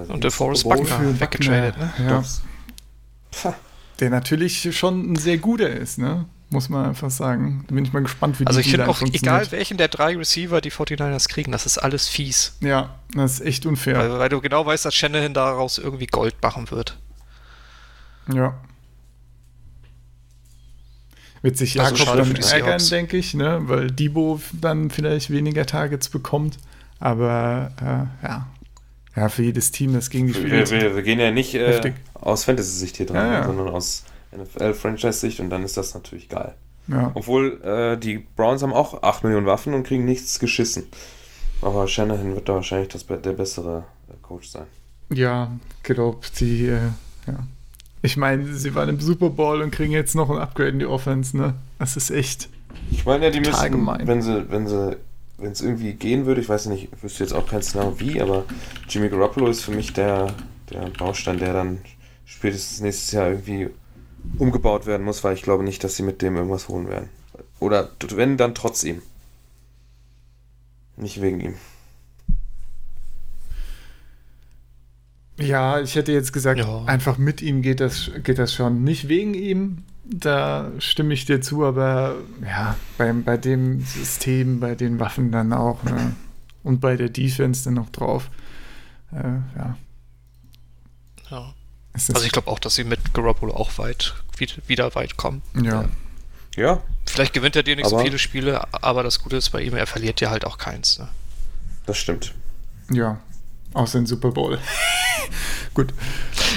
Und 0.09 0.25
der 0.25 0.31
Forrest 0.31 0.65
Buckner 0.65 1.21
weggetradet, 1.21 1.77
ne? 1.79 1.93
Ja. 1.99 3.55
Der 3.99 4.11
natürlich 4.11 4.77
schon 4.77 5.13
ein 5.13 5.17
sehr 5.17 5.39
guter 5.39 5.71
ist, 5.71 5.99
ne? 5.99 6.27
Muss 6.53 6.69
man 6.69 6.87
einfach 6.87 7.11
sagen. 7.11 7.65
Da 7.69 7.75
bin 7.77 7.85
ich 7.85 7.93
mal 7.93 8.03
gespannt, 8.03 8.41
wie 8.41 8.47
Also 8.47 8.59
ich 8.59 8.71
finde 8.71 8.89
auch, 8.89 9.01
egal 9.03 9.53
welchen 9.53 9.77
der 9.77 9.87
drei 9.87 10.17
Receiver 10.17 10.61
die 10.61 10.73
49ers 10.73 11.29
kriegen, 11.29 11.53
das 11.53 11.65
ist 11.65 11.79
alles 11.79 12.09
fies. 12.09 12.57
Ja, 12.61 12.97
das 13.15 13.35
ist 13.35 13.47
echt 13.47 13.67
unfair. 13.67 13.99
Weil, 13.99 14.19
weil 14.19 14.29
du 14.29 14.41
genau 14.41 14.67
weißt, 14.67 14.85
dass 14.85 14.95
Shanahan 14.95 15.33
daraus 15.33 15.79
irgendwie 15.79 16.07
Gold 16.07 16.35
machen 16.43 16.71
wird. 16.73 16.99
Ja. 18.35 18.59
Wird 21.43 21.57
sich 21.57 21.75
Jakob 21.75 22.05
dann 22.05 22.37
ärgern, 22.37 22.81
denke 22.91 23.17
ich, 23.17 23.35
ne? 23.35 23.61
weil 23.65 23.91
Debo 23.91 24.41
dann 24.61 24.91
vielleicht 24.91 25.31
weniger 25.31 25.65
Targets 25.65 26.09
bekommt. 26.09 26.59
Aber 26.99 27.71
äh, 27.81 28.27
ja. 28.27 28.47
Ja, 29.17 29.29
für 29.29 29.43
jedes 29.43 29.73
Team, 29.73 29.93
das 29.93 30.11
gegen 30.11 30.29
die 30.29 30.35
Spiele. 30.35 30.71
Wir, 30.71 30.71
wir, 30.71 30.97
wir, 30.97 31.03
gehen 31.03 31.19
ja 31.19 31.31
nicht 31.31 31.55
äh, 31.55 31.93
aus 32.15 32.45
Fantasy-Sicht 32.45 32.99
hier 32.99 33.07
dran, 33.07 33.27
ja, 33.27 33.33
ja. 33.41 33.47
sondern 33.47 33.69
aus 33.69 34.05
NFL-Franchise-Sicht 34.37 35.41
und 35.41 35.51
dann 35.51 35.65
ist 35.65 35.77
das 35.77 35.95
natürlich 35.95 36.29
geil. 36.29 36.55
Ja. 36.87 37.11
Obwohl 37.15 37.61
äh, 37.63 37.97
die 37.97 38.19
Browns 38.19 38.63
haben 38.63 38.73
auch 38.73 39.03
8 39.03 39.25
Millionen 39.25 39.47
Waffen 39.47 39.75
und 39.75 39.85
kriegen 39.85 40.05
nichts 40.05 40.39
geschissen. 40.39 40.85
Aber 41.63 41.89
Shanahan 41.89 42.35
wird 42.35 42.49
da 42.49 42.55
wahrscheinlich 42.55 42.89
das, 42.89 43.07
der 43.07 43.33
bessere 43.33 43.85
äh, 44.09 44.15
Coach 44.23 44.49
sein. 44.49 44.67
Ja, 45.13 45.51
glaube, 45.83 46.21
die, 46.39 46.67
äh, 46.67 46.79
ja. 47.27 47.47
Ich 48.03 48.17
meine, 48.17 48.55
sie 48.55 48.75
waren 48.75 48.89
im 48.89 49.01
Super 49.01 49.31
Bowl 49.31 49.61
und 49.61 49.71
kriegen 49.71 49.93
jetzt 49.93 50.15
noch 50.15 50.31
ein 50.31 50.39
Upgrade 50.39 50.71
in 50.71 50.79
die 50.79 50.87
Offense, 50.87 51.37
ne? 51.37 51.55
Das 51.79 51.97
ist 51.97 52.11
echt. 52.11 52.49
Ich 52.91 53.05
meine 53.05 53.27
ja, 53.27 53.31
die 53.31 53.41
müssen, 53.41 53.71
gemein. 53.71 54.07
wenn 54.07 54.23
sie, 54.23 54.51
wenn 54.51 54.67
sie, 54.67 54.97
wenn 55.37 55.53
es 55.53 55.61
irgendwie 55.61 55.93
gehen 55.93 56.25
würde, 56.27 56.41
ich 56.41 56.49
weiß 56.49 56.67
nicht, 56.67 56.89
ich 56.93 57.03
wüsste 57.03 57.25
jetzt 57.25 57.33
auch 57.33 57.47
kein 57.47 57.61
genau 57.61 57.99
wie, 58.01 58.21
aber 58.21 58.45
Jimmy 58.89 59.09
Garoppolo 59.09 59.49
ist 59.49 59.63
für 59.63 59.73
mich 59.73 59.93
der, 59.93 60.33
der 60.71 60.91
Baustein, 60.99 61.39
der 61.39 61.53
dann 61.53 61.79
spätestens 62.25 62.81
nächstes 62.81 63.13
Jahr 63.13 63.29
irgendwie 63.29 63.69
umgebaut 64.39 64.87
werden 64.87 65.05
muss, 65.05 65.25
weil 65.25 65.35
ich 65.35 65.43
glaube 65.43 65.65
nicht, 65.65 65.85
dass 65.85 65.97
sie 65.97 66.03
mit 66.03 66.23
dem 66.23 66.37
irgendwas 66.37 66.69
holen 66.69 66.89
werden. 66.89 67.09
Oder 67.59 67.91
wenn, 68.15 68.37
dann 68.37 68.55
trotz 68.55 68.83
ihm. 68.85 69.03
Nicht 70.97 71.21
wegen 71.21 71.41
ihm. 71.41 71.55
Ja, 75.41 75.81
ich 75.81 75.95
hätte 75.95 76.13
jetzt 76.13 76.33
gesagt, 76.33 76.61
ja. 76.61 76.85
einfach 76.85 77.19
mit 77.19 77.43
ihm 77.43 77.63
geht 77.63 77.81
das, 77.81 78.11
geht 78.23 78.39
das 78.39 78.55
schon. 78.55 78.85
Nicht 78.85 79.09
wegen 79.09 79.35
ihm, 79.35 79.85
da 80.05 80.71
stimme 80.79 81.15
ich 81.15 81.25
dir 81.25 81.41
zu, 81.41 81.65
aber 81.65 82.17
ja, 82.45 82.77
bei, 82.99 83.13
bei 83.13 83.37
dem 83.37 83.81
System, 83.81 84.61
bei 84.61 84.75
den 84.75 84.99
Waffen 84.99 85.31
dann 85.31 85.53
auch 85.53 85.83
ne? 85.85 86.15
und 86.63 86.81
bei 86.81 86.97
der 86.97 87.09
Defense 87.09 87.65
dann 87.65 87.75
noch 87.75 87.91
drauf. 87.91 88.31
Äh, 89.13 89.39
ja. 89.57 89.77
Ja. 91.31 91.55
Also 91.93 92.25
ich 92.25 92.33
glaube 92.33 92.49
auch, 92.51 92.59
dass 92.59 92.75
sie 92.75 92.85
mit 92.85 93.15
Garoppolo 93.15 93.55
auch 93.55 93.79
weit, 93.79 94.15
wieder 94.67 94.95
weit 94.95 95.17
kommen. 95.17 95.43
Ja. 95.61 95.89
Ja. 96.57 96.83
Vielleicht 97.07 97.33
gewinnt 97.33 97.57
er 97.57 97.63
dir 97.63 97.77
nicht 97.77 97.87
aber 97.87 97.99
so 97.99 98.05
viele 98.05 98.19
Spiele, 98.19 98.63
aber 98.73 99.03
das 99.03 99.21
Gute 99.21 99.37
ist 99.37 99.51
bei 99.51 99.63
ihm, 99.63 99.75
er 99.75 99.87
verliert 99.87 100.21
dir 100.21 100.31
halt 100.31 100.45
auch 100.45 100.59
keins. 100.59 100.99
Ne? 100.99 101.09
Das 101.87 101.99
stimmt. 101.99 102.35
Ja. 102.91 103.21
Außer 103.75 103.99
den 103.99 104.07
Super 104.07 104.31
Bowl. 104.31 104.59
gut. 105.75 105.95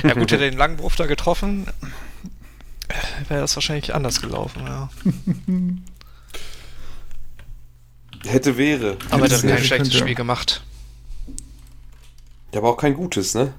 Ja 0.03 0.13
gut, 0.13 0.31
hätte 0.31 0.39
den 0.39 0.57
langen 0.57 0.79
Wurf 0.79 0.95
da 0.95 1.05
getroffen, 1.05 1.67
wäre 3.29 3.41
das 3.41 3.55
wahrscheinlich 3.55 3.93
anders 3.93 4.21
gelaufen, 4.21 4.63
ja. 4.65 4.89
Hätte 8.25 8.57
wäre. 8.57 8.97
Aber 9.09 9.27
er 9.27 9.37
hat 9.37 9.41
kein 9.41 9.63
schlechtes 9.63 9.95
Spiel 9.95 10.15
gemacht. 10.15 10.63
Ja, 12.53 12.59
aber 12.59 12.69
auch 12.69 12.77
kein 12.77 12.93
gutes, 12.93 13.35
ne? 13.35 13.53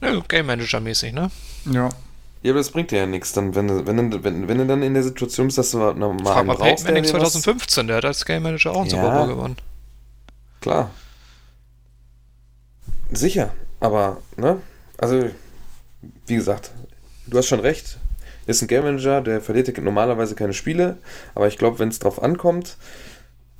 Ja, 0.00 0.18
Game 0.28 0.46
Manager 0.46 0.80
mäßig, 0.80 1.12
ne? 1.12 1.30
Ja. 1.66 1.90
Ja, 2.42 2.52
aber 2.52 2.60
das 2.60 2.70
bringt 2.70 2.90
dir 2.92 3.00
ja 3.00 3.06
nichts, 3.06 3.32
dann, 3.32 3.54
wenn, 3.54 3.66
du, 3.66 3.86
wenn, 3.86 4.24
wenn, 4.24 4.48
wenn 4.48 4.58
du 4.58 4.66
dann 4.66 4.82
in 4.82 4.94
der 4.94 5.02
Situation 5.02 5.48
bist, 5.48 5.58
dass 5.58 5.72
du 5.72 5.78
mal 5.78 5.94
Frag 5.94 6.36
einen 6.36 6.46
mal 6.46 6.54
brauchst, 6.54 6.84
Peyton 6.84 6.84
Manning 6.84 7.04
2015, 7.04 7.86
der 7.88 7.96
hat 7.96 8.04
als 8.04 8.24
Game 8.24 8.42
Manager 8.42 8.70
auch 8.72 8.82
einen 8.82 8.90
ja, 8.90 8.96
Super 8.96 9.10
Bowl 9.10 9.26
gewonnen. 9.26 9.56
Klar. 10.60 10.90
Sicher, 13.10 13.52
aber, 13.80 14.18
ne? 14.36 14.60
Also, 14.98 15.30
wie 16.26 16.34
gesagt, 16.34 16.72
du 17.26 17.38
hast 17.38 17.46
schon 17.46 17.60
recht. 17.60 17.98
Ist 18.46 18.62
ein 18.62 18.68
Game 18.68 18.84
Manager, 18.84 19.20
der 19.20 19.40
verliert 19.40 19.76
normalerweise 19.78 20.34
keine 20.36 20.52
Spiele, 20.52 20.98
aber 21.34 21.48
ich 21.48 21.58
glaube, 21.58 21.80
wenn 21.80 21.88
es 21.88 21.98
drauf 21.98 22.22
ankommt, 22.22 22.76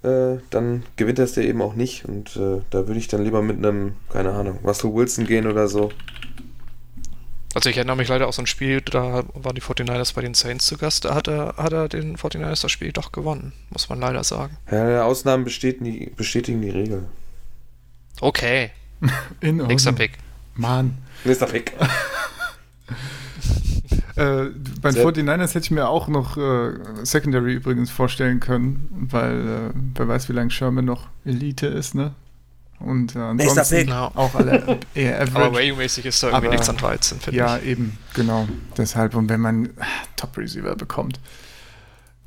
äh, 0.02 0.36
dann 0.50 0.84
gewinnt 0.96 1.18
er 1.18 1.24
es 1.24 1.32
dir 1.32 1.42
eben 1.42 1.60
auch 1.60 1.74
nicht. 1.74 2.04
Und 2.04 2.36
äh, 2.36 2.62
da 2.70 2.86
würde 2.86 2.98
ich 2.98 3.08
dann 3.08 3.24
lieber 3.24 3.42
mit 3.42 3.58
einem, 3.58 3.96
keine 4.10 4.32
Ahnung, 4.32 4.60
Russell 4.64 4.94
Wilson 4.94 5.26
gehen 5.26 5.46
oder 5.46 5.66
so. 5.68 5.90
Also 7.54 7.70
ich 7.70 7.78
erinnere 7.78 7.96
mich 7.96 8.08
leider 8.08 8.28
auch 8.28 8.34
so 8.34 8.42
ein 8.42 8.46
Spiel, 8.46 8.82
da 8.82 9.24
waren 9.32 9.54
die 9.54 9.62
49ers 9.62 10.14
bei 10.14 10.20
den 10.20 10.34
Saints 10.34 10.66
zu 10.66 10.76
Gast, 10.76 11.06
da 11.06 11.14
hat 11.14 11.26
er, 11.26 11.54
hat 11.56 11.72
er 11.72 11.88
den 11.88 12.18
49ers 12.18 12.60
das 12.60 12.70
Spiel 12.70 12.92
doch 12.92 13.12
gewonnen, 13.12 13.54
muss 13.70 13.88
man 13.88 13.98
leider 13.98 14.22
sagen. 14.24 14.58
Ja, 14.70 15.04
Ausnahmen 15.04 15.44
bestätigen 15.44 16.14
bestätigen 16.16 16.60
die 16.60 16.68
Regel. 16.68 17.04
Okay. 18.20 18.72
In 19.40 19.58
Nächster 19.58 19.92
Pick. 19.92 20.12
Mann. 20.54 20.98
Nächster 21.24 21.46
Pick. 21.46 21.72
Äh, 24.16 24.46
bei 24.80 24.92
den 24.92 25.06
49ers 25.06 25.48
hätte 25.48 25.58
ich 25.58 25.70
mir 25.70 25.88
auch 25.88 26.08
noch 26.08 26.38
äh, 26.38 26.72
Secondary 27.02 27.52
übrigens 27.52 27.90
vorstellen 27.90 28.40
können, 28.40 29.06
weil 29.10 29.40
äh, 29.46 29.78
wer 29.94 30.08
weiß, 30.08 30.30
wie 30.30 30.32
lange 30.32 30.50
Sherman 30.50 30.86
noch 30.86 31.08
Elite 31.26 31.66
ist, 31.66 31.94
ne? 31.94 32.14
Und 32.78 33.14
äh, 33.14 33.18
ansonsten 33.18 33.92
auch 33.92 34.34
alle 34.34 34.80
eher 34.94 35.20
average. 35.20 35.36
Aber 35.36 35.58
rating-mäßig 35.58 36.06
ist 36.06 36.22
da 36.22 36.28
irgendwie 36.28 36.48
nichts 36.48 36.68
an 36.68 36.78
13, 36.78 37.20
finde 37.20 37.38
ja, 37.38 37.56
ich. 37.56 37.64
Ja, 37.64 37.68
eben, 37.68 37.98
genau. 38.14 38.48
Deshalb, 38.76 39.14
und 39.14 39.28
wenn 39.28 39.40
man 39.40 39.70
Top-Receiver 40.16 40.76
bekommt. 40.76 41.20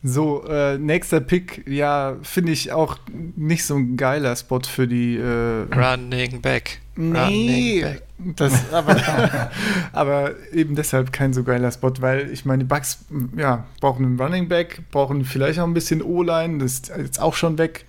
So, 0.01 0.45
äh, 0.47 0.77
nächster 0.77 1.19
Pick, 1.19 1.67
ja, 1.67 2.15
finde 2.21 2.53
ich 2.53 2.71
auch 2.71 2.97
nicht 3.35 3.65
so 3.65 3.75
ein 3.75 3.97
geiler 3.97 4.33
Spot 4.35 4.61
für 4.61 4.87
die 4.87 5.17
äh, 5.17 5.65
Running 5.73 6.41
Back. 6.41 6.79
Nee, 6.95 7.17
Running 7.17 7.81
back. 7.81 8.03
Das, 8.37 8.53
aber, 8.73 9.51
aber 9.91 10.31
eben 10.53 10.75
deshalb 10.75 11.11
kein 11.11 11.33
so 11.33 11.43
geiler 11.43 11.71
Spot, 11.71 11.91
weil 11.99 12.31
ich 12.31 12.45
meine, 12.45 12.63
die 12.63 12.67
Bugs 12.67 12.99
ja, 13.35 13.65
brauchen 13.81 14.05
einen 14.05 14.19
Running 14.19 14.47
Back, 14.47 14.83
brauchen 14.91 15.25
vielleicht 15.25 15.59
auch 15.59 15.67
ein 15.67 15.73
bisschen 15.73 16.01
O-Line, 16.01 16.59
das 16.59 16.73
ist 16.73 16.91
jetzt 16.97 17.21
auch 17.21 17.35
schon 17.35 17.57
weg. 17.57 17.85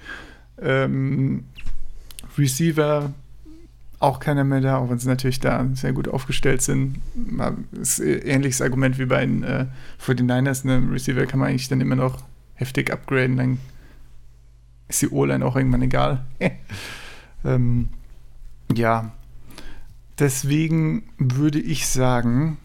Ähm, 0.61 1.45
Receiver 2.37 3.13
auch 4.01 4.19
keiner 4.19 4.45
mehr 4.45 4.63
da, 4.63 4.79
auch 4.79 4.91
wenn 4.91 4.99
sie 4.99 5.09
natürlich 5.09 5.41
da 5.41 5.65
sehr 5.75 5.93
gut 5.93 6.09
aufgestellt 6.09 6.63
sind. 6.63 6.99
Ist 7.73 8.01
ein 8.01 8.23
ähnliches 8.23 8.63
Argument 8.63 8.99
wie 8.99 9.05
bei 9.05 9.21
den 9.21 9.45
äh, 9.45 9.67
49ers. 10.05 10.67
Ne? 10.67 10.83
Receiver 10.91 11.27
kann 11.27 11.39
man 11.39 11.51
eigentlich 11.51 11.69
dann 11.69 11.83
immer 11.83 11.97
noch 11.97 12.25
heftig 12.55 12.91
upgraden, 12.93 13.37
dann 13.37 13.59
ist 14.89 15.03
die 15.03 15.09
O-Line 15.09 15.45
auch 15.45 15.55
irgendwann 15.55 15.83
egal. 15.83 16.25
ähm, 17.45 17.91
ja, 18.75 19.13
deswegen 20.19 21.05
würde 21.19 21.61
ich 21.61 21.87
sagen, 21.87 22.59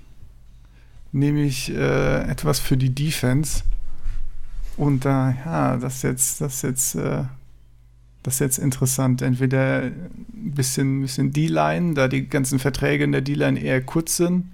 nehme 1.12 1.44
ich 1.44 1.74
äh, 1.74 2.24
etwas 2.30 2.60
für 2.60 2.78
die 2.78 2.94
Defense. 2.94 3.64
Und 4.78 5.06
da, 5.06 5.36
ja, 5.46 5.78
das 5.78 6.02
jetzt, 6.02 6.42
das 6.42 6.62
jetzt 6.62 6.96
äh, 6.96 7.24
das 8.26 8.36
ist 8.36 8.40
jetzt 8.40 8.58
interessant. 8.58 9.22
Entweder 9.22 9.84
ein 9.84 10.52
bisschen, 10.56 11.02
bisschen 11.02 11.32
D-Line, 11.32 11.94
da 11.94 12.08
die 12.08 12.28
ganzen 12.28 12.58
Verträge 12.58 13.04
in 13.04 13.12
der 13.12 13.22
D-Line 13.22 13.60
eher 13.60 13.84
kurz 13.84 14.18
sind. 14.18 14.46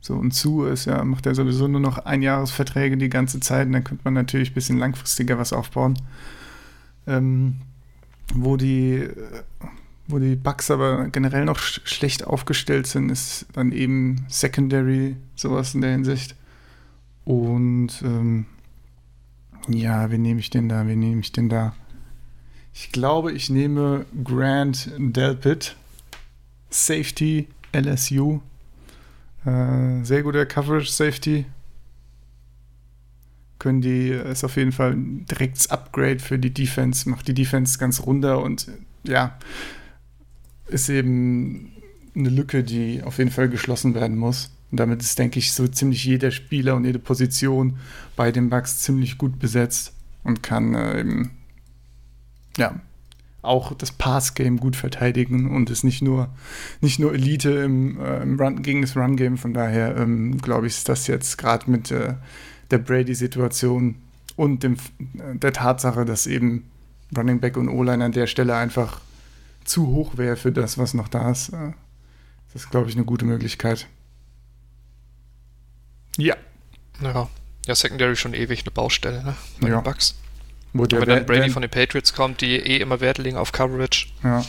So 0.00 0.14
und 0.14 0.32
zu 0.32 0.64
ist 0.64 0.86
ja, 0.86 1.04
macht 1.04 1.24
er 1.26 1.36
sowieso 1.36 1.68
nur 1.68 1.80
noch 1.80 1.98
Einjahresverträge 1.98 2.96
die 2.96 3.08
ganze 3.08 3.38
Zeit. 3.38 3.68
Und 3.68 3.74
dann 3.74 3.84
könnte 3.84 4.02
man 4.02 4.14
natürlich 4.14 4.50
ein 4.50 4.54
bisschen 4.54 4.78
langfristiger 4.78 5.38
was 5.38 5.52
aufbauen. 5.52 6.00
Ähm, 7.06 7.58
wo 8.34 8.56
die, 8.56 9.08
wo 10.08 10.18
die 10.18 10.34
Bugs 10.34 10.68
aber 10.72 11.10
generell 11.10 11.44
noch 11.44 11.60
sch 11.60 11.82
schlecht 11.84 12.26
aufgestellt 12.26 12.88
sind, 12.88 13.08
ist 13.08 13.46
dann 13.52 13.70
eben 13.70 14.26
Secondary, 14.26 15.14
sowas 15.36 15.76
in 15.76 15.80
der 15.80 15.92
Hinsicht. 15.92 16.34
Und 17.24 18.02
ähm, 18.02 18.46
ja, 19.68 20.10
wen 20.10 20.22
nehme 20.22 20.40
ich 20.40 20.50
denn 20.50 20.68
da? 20.68 20.88
Wen 20.88 20.98
nehme 20.98 21.20
ich 21.20 21.30
denn 21.30 21.48
da? 21.48 21.72
Ich 22.72 22.92
glaube, 22.92 23.32
ich 23.32 23.50
nehme 23.50 24.06
Grant 24.24 24.90
Delpit, 24.96 25.76
Safety 26.70 27.48
LSU. 27.72 28.40
Äh, 29.44 30.04
sehr 30.04 30.22
guter 30.22 30.46
Coverage 30.46 30.90
Safety. 30.90 31.46
Können 33.58 33.80
die, 33.82 34.08
ist 34.08 34.44
auf 34.44 34.56
jeden 34.56 34.72
Fall 34.72 34.92
ein 34.92 35.26
direktes 35.26 35.70
Upgrade 35.70 36.18
für 36.18 36.38
die 36.38 36.52
Defense, 36.52 37.08
macht 37.08 37.28
die 37.28 37.34
Defense 37.34 37.78
ganz 37.78 38.06
runter 38.06 38.42
und 38.42 38.68
ja, 39.04 39.38
ist 40.66 40.88
eben 40.88 41.72
eine 42.14 42.30
Lücke, 42.30 42.64
die 42.64 43.02
auf 43.02 43.18
jeden 43.18 43.30
Fall 43.30 43.48
geschlossen 43.48 43.94
werden 43.94 44.16
muss. 44.16 44.50
Und 44.70 44.78
damit 44.78 45.02
ist, 45.02 45.18
denke 45.18 45.38
ich, 45.38 45.52
so 45.52 45.66
ziemlich 45.66 46.04
jeder 46.04 46.30
Spieler 46.30 46.76
und 46.76 46.84
jede 46.84 46.98
Position 46.98 47.78
bei 48.16 48.30
den 48.32 48.50
Bucks 48.50 48.78
ziemlich 48.78 49.18
gut 49.18 49.38
besetzt 49.38 49.92
und 50.22 50.42
kann 50.42 50.74
äh, 50.74 51.00
eben 51.00 51.32
ja, 52.60 52.78
auch 53.42 53.72
das 53.74 53.90
Pass-Game 53.90 54.58
gut 54.58 54.76
verteidigen 54.76 55.50
und 55.50 55.70
ist 55.70 55.82
nicht 55.82 56.02
nur, 56.02 56.28
nicht 56.82 56.98
nur 56.98 57.14
Elite 57.14 57.50
im, 57.50 57.98
äh, 57.98 58.22
im 58.22 58.38
Run, 58.38 58.62
gegen 58.62 58.82
das 58.82 58.96
Run-Game. 58.96 59.38
Von 59.38 59.54
daher 59.54 59.96
ähm, 59.96 60.38
glaube 60.38 60.66
ich, 60.66 60.74
ist 60.74 60.88
das 60.88 61.06
jetzt 61.06 61.38
gerade 61.38 61.70
mit 61.70 61.90
äh, 61.90 62.14
der 62.70 62.78
Brady-Situation 62.78 63.96
und 64.36 64.62
dem, 64.62 64.74
äh, 64.74 65.36
der 65.36 65.54
Tatsache, 65.54 66.04
dass 66.04 66.26
eben 66.26 66.70
Running 67.16 67.40
Back 67.40 67.56
und 67.56 67.70
O-Line 67.70 68.04
an 68.04 68.12
der 68.12 68.26
Stelle 68.26 68.54
einfach 68.54 69.00
zu 69.64 69.86
hoch 69.86 70.18
wäre 70.18 70.36
für 70.36 70.52
das, 70.52 70.76
was 70.76 70.92
noch 70.92 71.08
da 71.08 71.30
ist. 71.30 71.48
Äh, 71.48 71.72
das 72.52 72.64
ist, 72.64 72.70
glaube 72.70 72.90
ich, 72.90 72.96
eine 72.96 73.06
gute 73.06 73.24
Möglichkeit. 73.24 73.88
Ja. 76.18 76.36
Ja, 77.00 77.30
ja 77.66 77.74
Secondary 77.74 78.16
schon 78.16 78.34
ewig 78.34 78.62
eine 78.64 78.70
Baustelle, 78.70 79.24
ne? 79.24 79.34
Bei 79.60 79.68
ja. 79.68 79.80
den 79.80 79.84
Bugs. 79.84 80.14
Wo 80.72 80.86
der 80.86 81.00
wenn 81.00 81.08
dann 81.08 81.26
Brady 81.26 81.50
von 81.50 81.62
den 81.62 81.70
Patriots 81.70 82.14
kommt, 82.14 82.40
die 82.40 82.56
eh 82.56 82.78
immer 82.78 83.00
Wert 83.00 83.18
legen 83.18 83.36
auf 83.36 83.52
Coverage. 83.52 84.06
Ja. 84.22 84.44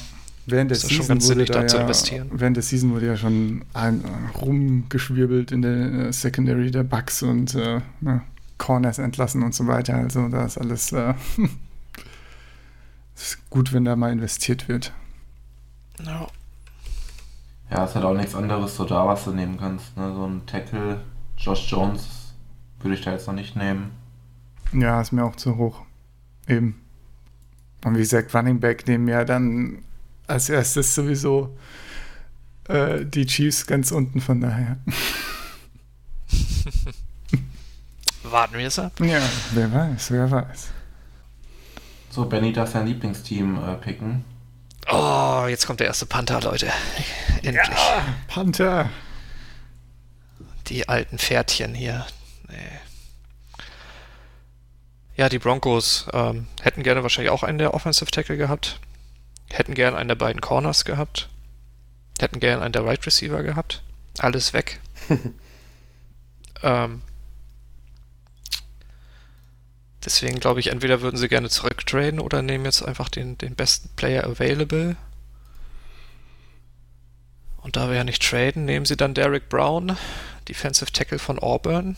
Während 0.46 0.72
der 0.72 0.78
ist 0.78 0.88
Season 0.88 1.06
schon 1.06 1.20
sinnig, 1.22 1.50
da 1.50 1.68
zu 1.68 1.78
investieren. 1.78 2.30
Während 2.34 2.58
der 2.58 2.64
Season 2.64 2.94
wurde 2.94 3.08
ja 3.08 3.18
schon 3.18 3.64
ein, 3.74 4.04
äh, 4.04 4.38
rumgeschwirbelt 4.38 5.52
in 5.52 5.62
der 5.62 6.08
äh, 6.08 6.14
Secondary 6.14 6.72
der 6.72 6.84
Bucks 6.84 7.22
und 7.22 7.56
äh, 7.56 7.82
ne, 8.02 8.22
Corners 8.58 8.98
entlassen 8.98 9.44
und 9.44 9.54
so 9.54 9.68
weiter. 9.68 9.96
Also 9.96 10.28
da 10.30 10.46
ist 10.46 10.58
alles 10.58 10.92
äh, 10.92 11.14
ist 13.16 13.50
gut, 13.50 13.72
wenn 13.74 13.86
da 13.86 13.96
mal 13.96 14.12
investiert 14.12 14.68
wird. 14.68 14.92
No. 16.04 16.28
Ja, 17.70 17.86
es 17.86 17.96
hat 17.96 18.04
auch 18.04 18.16
nichts 18.16 18.36
anderes 18.36 18.76
so 18.76 18.86
da, 18.86 19.08
was 19.08 19.24
du 19.24 19.32
nehmen 19.32 19.58
kannst. 19.58 19.96
Ne? 19.96 20.14
So 20.14 20.26
ein 20.26 20.46
Tackle, 20.46 21.02
Josh 21.38 21.72
Jones 21.72 22.34
würde 22.80 22.96
ich 22.96 23.02
da 23.02 23.12
jetzt 23.12 23.28
noch 23.28 23.36
nicht 23.36 23.56
nehmen. 23.56 23.92
Ja, 24.74 25.00
ist 25.00 25.12
mir 25.12 25.24
auch 25.24 25.36
zu 25.36 25.58
hoch. 25.58 25.82
Eben. 26.52 26.82
Und 27.84 27.96
wie 27.96 28.02
gesagt, 28.02 28.36
Running 28.36 28.60
Back 28.60 28.88
nehmen 28.88 29.08
ja 29.08 29.24
dann 29.24 29.84
als 30.28 30.50
erstes 30.50 30.94
sowieso 30.94 31.58
äh, 32.68 33.06
die 33.06 33.26
Chiefs 33.26 33.66
ganz 33.66 33.92
unten, 33.92 34.22
von 34.22 34.42
daher. 34.42 34.78
Warten 38.24 38.58
wir 38.58 38.68
es 38.68 38.78
ab? 38.78 39.00
Ja, 39.00 39.22
wer 39.54 39.74
weiß, 39.74 40.12
wer 40.12 40.30
weiß. 40.30 40.68
So, 42.10 42.26
Benny 42.26 42.52
darf 42.54 42.72
sein 42.72 42.86
Lieblingsteam 42.86 43.58
äh, 43.58 43.76
picken. 43.76 44.26
Oh, 44.92 45.46
jetzt 45.48 45.66
kommt 45.66 45.80
der 45.80 45.88
erste 45.88 46.06
Panther, 46.06 46.42
Leute. 46.42 46.70
Endlich. 47.42 47.56
Ja, 47.56 48.06
Panther. 48.28 48.90
Die 50.68 50.88
alten 50.90 51.18
Pferdchen 51.18 51.74
hier. 51.74 52.06
Nee. 52.50 52.58
Ja, 55.22 55.30
die 55.30 55.38
Broncos 55.38 56.08
ähm, 56.14 56.48
hätten 56.62 56.82
gerne 56.82 57.04
wahrscheinlich 57.04 57.30
auch 57.30 57.44
einen 57.44 57.60
der 57.60 57.76
Offensive 57.76 58.10
Tackle 58.10 58.38
gehabt. 58.38 58.80
Hätten 59.52 59.76
gerne 59.76 59.96
einen 59.96 60.08
der 60.08 60.16
beiden 60.16 60.42
Corners 60.42 60.84
gehabt. 60.84 61.30
Hätten 62.20 62.40
gerne 62.40 62.64
einen 62.64 62.74
der 62.74 62.84
Right 62.84 63.06
Receiver 63.06 63.44
gehabt. 63.44 63.84
Alles 64.18 64.54
weg. 64.54 64.82
ähm, 66.64 67.04
deswegen 70.04 70.40
glaube 70.40 70.60
ich, 70.60 70.72
entweder 70.72 71.02
würden 71.02 71.18
sie 71.18 71.28
gerne 71.28 71.50
zurücktraden 71.50 72.20
oder 72.20 72.42
nehmen 72.42 72.66
jetzt 72.66 72.82
einfach 72.82 73.08
den, 73.08 73.38
den 73.38 73.54
besten 73.54 73.90
Player 73.96 74.26
available. 74.26 74.96
Und 77.58 77.76
da 77.76 77.90
wir 77.90 77.98
ja 77.98 78.04
nicht 78.04 78.28
traden, 78.28 78.66
nehmen 78.66 78.88
sie 78.88 78.98
dann 78.98 79.14
Derek 79.14 79.50
Brown, 79.50 79.98
Defensive 80.50 80.92
Tackle 80.92 81.20
von 81.20 81.38
Auburn. 81.38 81.96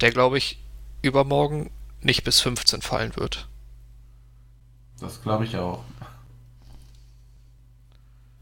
Der, 0.00 0.10
glaube 0.10 0.36
ich, 0.36 0.58
übermorgen 1.02 1.70
nicht 2.02 2.24
bis 2.24 2.40
15 2.40 2.82
fallen 2.82 3.16
wird. 3.16 3.48
Das 5.00 5.22
glaube 5.22 5.44
ich 5.44 5.56
auch. 5.56 5.84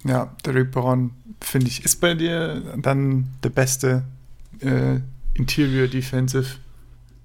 Ja, 0.04 0.34
Derek 0.44 0.70
Brown, 0.70 1.10
finde 1.40 1.68
ich, 1.68 1.84
ist 1.84 2.00
bei 2.00 2.14
dir 2.14 2.60
dann 2.76 3.28
der 3.42 3.50
beste 3.50 4.04
äh, 4.60 5.00
Interior 5.34 5.88
Defensive 5.88 6.56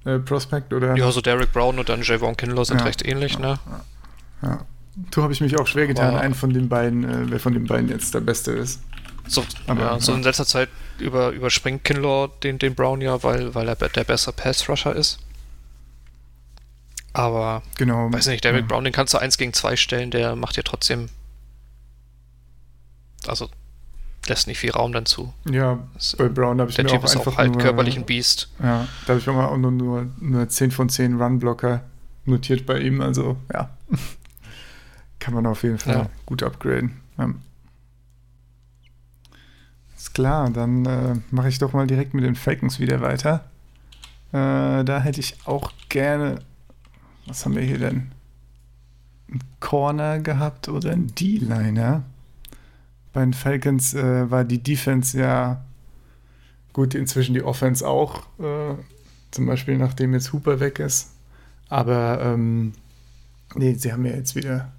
äh, 0.06 0.20
Prospect, 0.20 0.74
oder? 0.74 0.96
Ja, 0.96 1.12
so 1.12 1.22
Derek 1.22 1.52
Brown 1.52 1.80
und 1.80 1.90
dann 1.90 2.02
Javon 2.02 2.36
Kinlaw 2.36 2.66
sind 2.66 2.80
ja, 2.80 2.86
recht 2.86 3.06
ähnlich, 3.06 3.34
ja, 3.34 3.40
ne? 3.40 3.60
Ja. 4.42 4.50
ja. 4.50 4.66
Du 5.10 5.24
habe 5.24 5.34
ich 5.34 5.42
mich 5.42 5.58
auch 5.58 5.66
schwer 5.66 5.88
getan, 5.88 6.16
einen 6.16 6.36
von 6.36 6.54
den 6.54 6.70
beiden, 6.70 7.04
äh, 7.04 7.32
wer 7.32 7.40
von 7.40 7.54
den 7.54 7.66
beiden 7.66 7.90
jetzt 7.90 8.14
der 8.14 8.20
Beste 8.20 8.52
ist. 8.52 8.82
So, 9.28 9.44
Aber, 9.68 9.82
ja, 9.82 10.00
so 10.00 10.14
in 10.14 10.24
letzter 10.24 10.46
Zeit 10.46 10.70
über, 11.00 11.30
überspringt 11.30 11.84
Kinlaw 11.84 12.30
den, 12.44 12.60
den 12.60 12.76
Brown 12.76 13.02
ja, 13.02 13.24
weil, 13.24 13.56
weil 13.56 13.68
er 13.68 13.76
der 13.76 14.04
bessere 14.04 14.34
Pass-Rusher 14.34 14.96
ist. 14.96 15.20
Aber, 17.14 17.62
genau, 17.78 18.12
weiß 18.12 18.28
nicht, 18.28 18.44
Derek 18.44 18.68
Brown, 18.68 18.84
den 18.84 18.94
kannst 18.94 19.14
du 19.14 19.20
1 19.20 19.38
gegen 19.38 19.54
2 19.54 19.76
stellen, 19.76 20.12
der 20.12 20.36
macht 20.36 20.58
dir 20.58 20.64
trotzdem 20.64 21.10
also 23.28 23.50
lässt 24.28 24.48
nicht 24.48 24.60
viel 24.60 24.72
Raum 24.72 24.94
dann 24.94 25.06
zu. 25.06 25.34
Ja, 25.50 25.80
bei 26.18 26.30
Brown 26.30 26.60
habe 26.62 26.70
ich 26.70 26.76
der 26.76 26.86
mir 26.86 26.92
typ 26.92 27.02
auch 27.02 27.06
ist 27.06 27.18
einfach 27.18 27.34
auch 27.34 27.38
halt 27.38 27.52
nur, 27.52 27.62
körperlich 27.62 27.98
ein 27.98 28.06
Biest. 28.06 28.50
Ja, 28.60 28.88
da 29.06 29.10
habe 29.10 29.20
ich 29.20 29.28
auch, 29.28 29.36
auch 29.36 29.58
nur, 29.58 29.72
nur, 29.72 30.08
nur 30.20 30.48
10 30.48 30.72
von 30.72 30.90
10 30.90 31.22
Runblocker 31.22 31.82
notiert 32.26 32.66
bei 32.66 32.80
ihm. 32.80 33.02
Also 33.02 33.38
ja, 33.54 33.70
kann 35.20 35.34
man 35.34 35.46
auf 35.46 35.64
jeden 35.64 35.78
Fall 35.78 35.94
ja. 35.94 36.10
gut 36.26 36.42
upgraden. 36.42 37.02
Ja. 37.18 37.30
Ist 40.04 40.14
klar, 40.14 40.50
dann 40.50 40.86
äh, 40.86 41.16
mache 41.32 41.48
ich 41.48 41.60
doch 41.60 41.72
mal 41.72 41.88
direkt 41.88 42.14
mit 42.14 42.26
den 42.26 42.36
Falcons 42.36 42.78
wieder 42.78 43.00
weiter. 43.00 43.46
Äh, 44.34 44.84
da 44.84 45.00
hätte 45.00 45.22
ich 45.22 45.38
auch 45.46 45.72
gerne, 45.88 46.40
was 47.26 47.46
haben 47.46 47.56
wir 47.56 47.64
hier 47.64 47.80
denn? 47.80 48.12
Ein 49.32 49.40
Corner 49.62 50.20
gehabt 50.20 50.68
oder 50.68 50.92
ein 50.92 51.08
D-Liner? 51.16 52.04
Bei 53.14 53.22
den 53.22 53.32
Falcons 53.32 53.94
äh, 53.94 54.30
war 54.30 54.44
die 54.44 54.62
Defense 54.62 55.18
ja 55.18 55.64
gut, 56.74 56.96
inzwischen 56.96 57.34
die 57.34 57.44
Offense 57.44 57.88
auch. 57.88 58.24
Äh, 58.40 58.76
zum 59.32 59.46
Beispiel, 59.46 59.78
nachdem 59.78 60.14
jetzt 60.14 60.34
Hooper 60.34 60.60
weg 60.60 60.80
ist. 60.80 61.14
Aber 61.70 62.20
ähm, 62.22 62.74
nee, 63.56 63.74
sie 63.76 63.94
haben 63.94 64.06
ja 64.06 64.12
jetzt 64.12 64.36
wieder. 64.36 64.70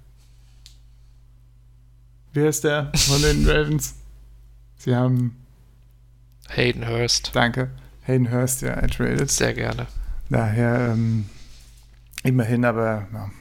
Wer 2.31 2.47
ist 2.47 2.63
der 2.63 2.91
von 2.93 3.23
den 3.23 3.43
Ravens? 3.49 3.95
Sie 4.85 4.95
haben. 4.95 5.35
Hayden 6.47 6.87
Hurst. 6.87 7.31
Danke. 7.33 7.71
Hayden 8.03 8.31
Hurst, 8.31 8.61
ja, 8.61 8.69
ertradet. 8.69 9.31
Sehr 9.31 9.55
gerne. 9.55 9.87
Daher 10.29 10.91
ähm, 10.93 11.25
immerhin, 12.21 12.63
aber 12.65 13.07
ja, 13.11 13.31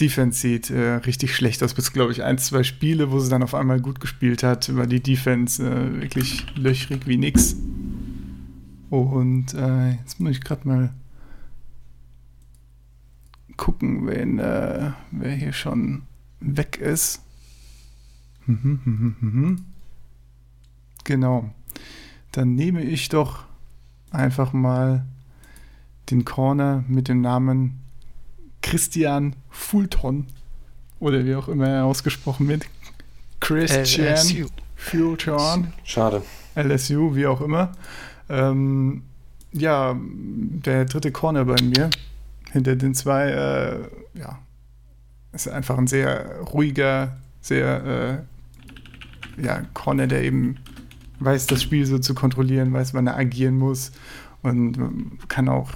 Defense 0.00 0.40
sieht 0.40 0.70
äh, 0.70 0.94
richtig 0.94 1.36
schlecht 1.36 1.62
aus. 1.62 1.74
Bis, 1.74 1.92
glaube 1.92 2.10
ich, 2.10 2.24
ein, 2.24 2.38
zwei 2.38 2.64
Spiele, 2.64 3.12
wo 3.12 3.20
sie 3.20 3.30
dann 3.30 3.44
auf 3.44 3.54
einmal 3.54 3.80
gut 3.80 4.00
gespielt 4.00 4.42
hat, 4.42 4.74
war 4.74 4.88
die 4.88 5.00
Defense 5.00 5.64
äh, 5.64 6.02
wirklich 6.02 6.44
löchrig 6.56 7.06
wie 7.06 7.16
nix. 7.16 7.54
Und 8.90 9.54
äh, 9.54 9.92
jetzt 9.92 10.18
muss 10.18 10.32
ich 10.32 10.40
gerade 10.40 10.66
mal 10.66 10.90
gucken, 13.56 14.08
wen, 14.08 14.40
äh, 14.40 14.90
wer 15.12 15.32
hier 15.36 15.52
schon 15.52 16.02
weg 16.40 16.78
ist. 16.78 17.22
Genau. 21.04 21.50
Dann 22.32 22.54
nehme 22.54 22.82
ich 22.82 23.08
doch 23.08 23.44
einfach 24.10 24.52
mal 24.52 25.04
den 26.10 26.24
Corner 26.24 26.84
mit 26.88 27.08
dem 27.08 27.20
Namen 27.20 27.80
Christian 28.62 29.36
Fulton 29.50 30.26
oder 31.00 31.24
wie 31.24 31.34
auch 31.34 31.48
immer 31.48 31.68
er 31.68 31.84
ausgesprochen 31.84 32.48
wird. 32.48 32.66
Christian 33.40 34.14
LSU. 34.14 34.46
Fulton. 34.76 35.72
Schade. 35.84 36.22
LSU, 36.54 37.14
wie 37.14 37.26
auch 37.26 37.40
immer. 37.40 37.72
Ähm, 38.28 39.02
ja, 39.52 39.96
der 39.98 40.84
dritte 40.84 41.12
Corner 41.12 41.44
bei 41.44 41.60
mir. 41.62 41.90
Hinter 42.52 42.76
den 42.76 42.94
zwei, 42.94 43.30
äh, 43.30 44.18
ja, 44.18 44.38
ist 45.32 45.48
einfach 45.48 45.76
ein 45.78 45.86
sehr 45.86 46.40
ruhiger, 46.52 47.16
sehr, 47.40 47.84
äh, 47.84 48.37
ja, 49.42 49.62
Corner, 49.74 50.06
der 50.06 50.22
eben 50.22 50.56
weiß, 51.20 51.46
das 51.46 51.62
Spiel 51.62 51.84
so 51.86 51.98
zu 51.98 52.14
kontrollieren, 52.14 52.72
weiß, 52.72 52.94
wann 52.94 53.06
er 53.06 53.16
agieren 53.16 53.56
muss 53.56 53.92
und 54.42 54.78
kann 55.28 55.48
auch 55.48 55.72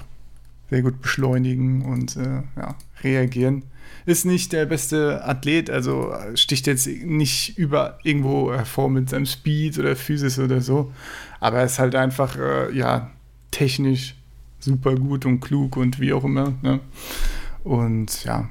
sehr 0.70 0.82
gut 0.82 1.02
beschleunigen 1.02 1.82
und 1.82 2.16
äh, 2.16 2.42
ja, 2.56 2.76
reagieren. 3.02 3.64
Ist 4.06 4.24
nicht 4.24 4.52
der 4.52 4.66
beste 4.66 5.24
Athlet, 5.24 5.70
also 5.70 6.12
sticht 6.34 6.66
jetzt 6.66 6.86
nicht 6.86 7.58
über 7.58 7.98
irgendwo 8.02 8.52
hervor 8.52 8.88
mit 8.88 9.10
seinem 9.10 9.26
Speed 9.26 9.78
oder 9.78 9.94
Physis 9.96 10.38
oder 10.38 10.60
so, 10.60 10.92
aber 11.40 11.58
er 11.58 11.64
ist 11.66 11.78
halt 11.78 11.94
einfach, 11.94 12.36
äh, 12.36 12.74
ja, 12.76 13.10
technisch 13.50 14.16
super 14.58 14.94
gut 14.94 15.26
und 15.26 15.40
klug 15.40 15.76
und 15.76 16.00
wie 16.00 16.12
auch 16.12 16.24
immer. 16.24 16.54
Ne? 16.62 16.80
Und 17.64 18.24
ja, 18.24 18.48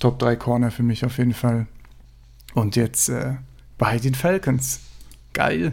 Top 0.00 0.18
3 0.18 0.36
Corner 0.36 0.70
für 0.70 0.82
mich 0.82 1.04
auf 1.04 1.18
jeden 1.18 1.34
Fall. 1.34 1.66
Und 2.54 2.76
jetzt 2.76 3.08
äh, 3.08 3.34
bei 3.76 3.98
den 3.98 4.14
Falcons. 4.14 4.80
Geil. 5.32 5.72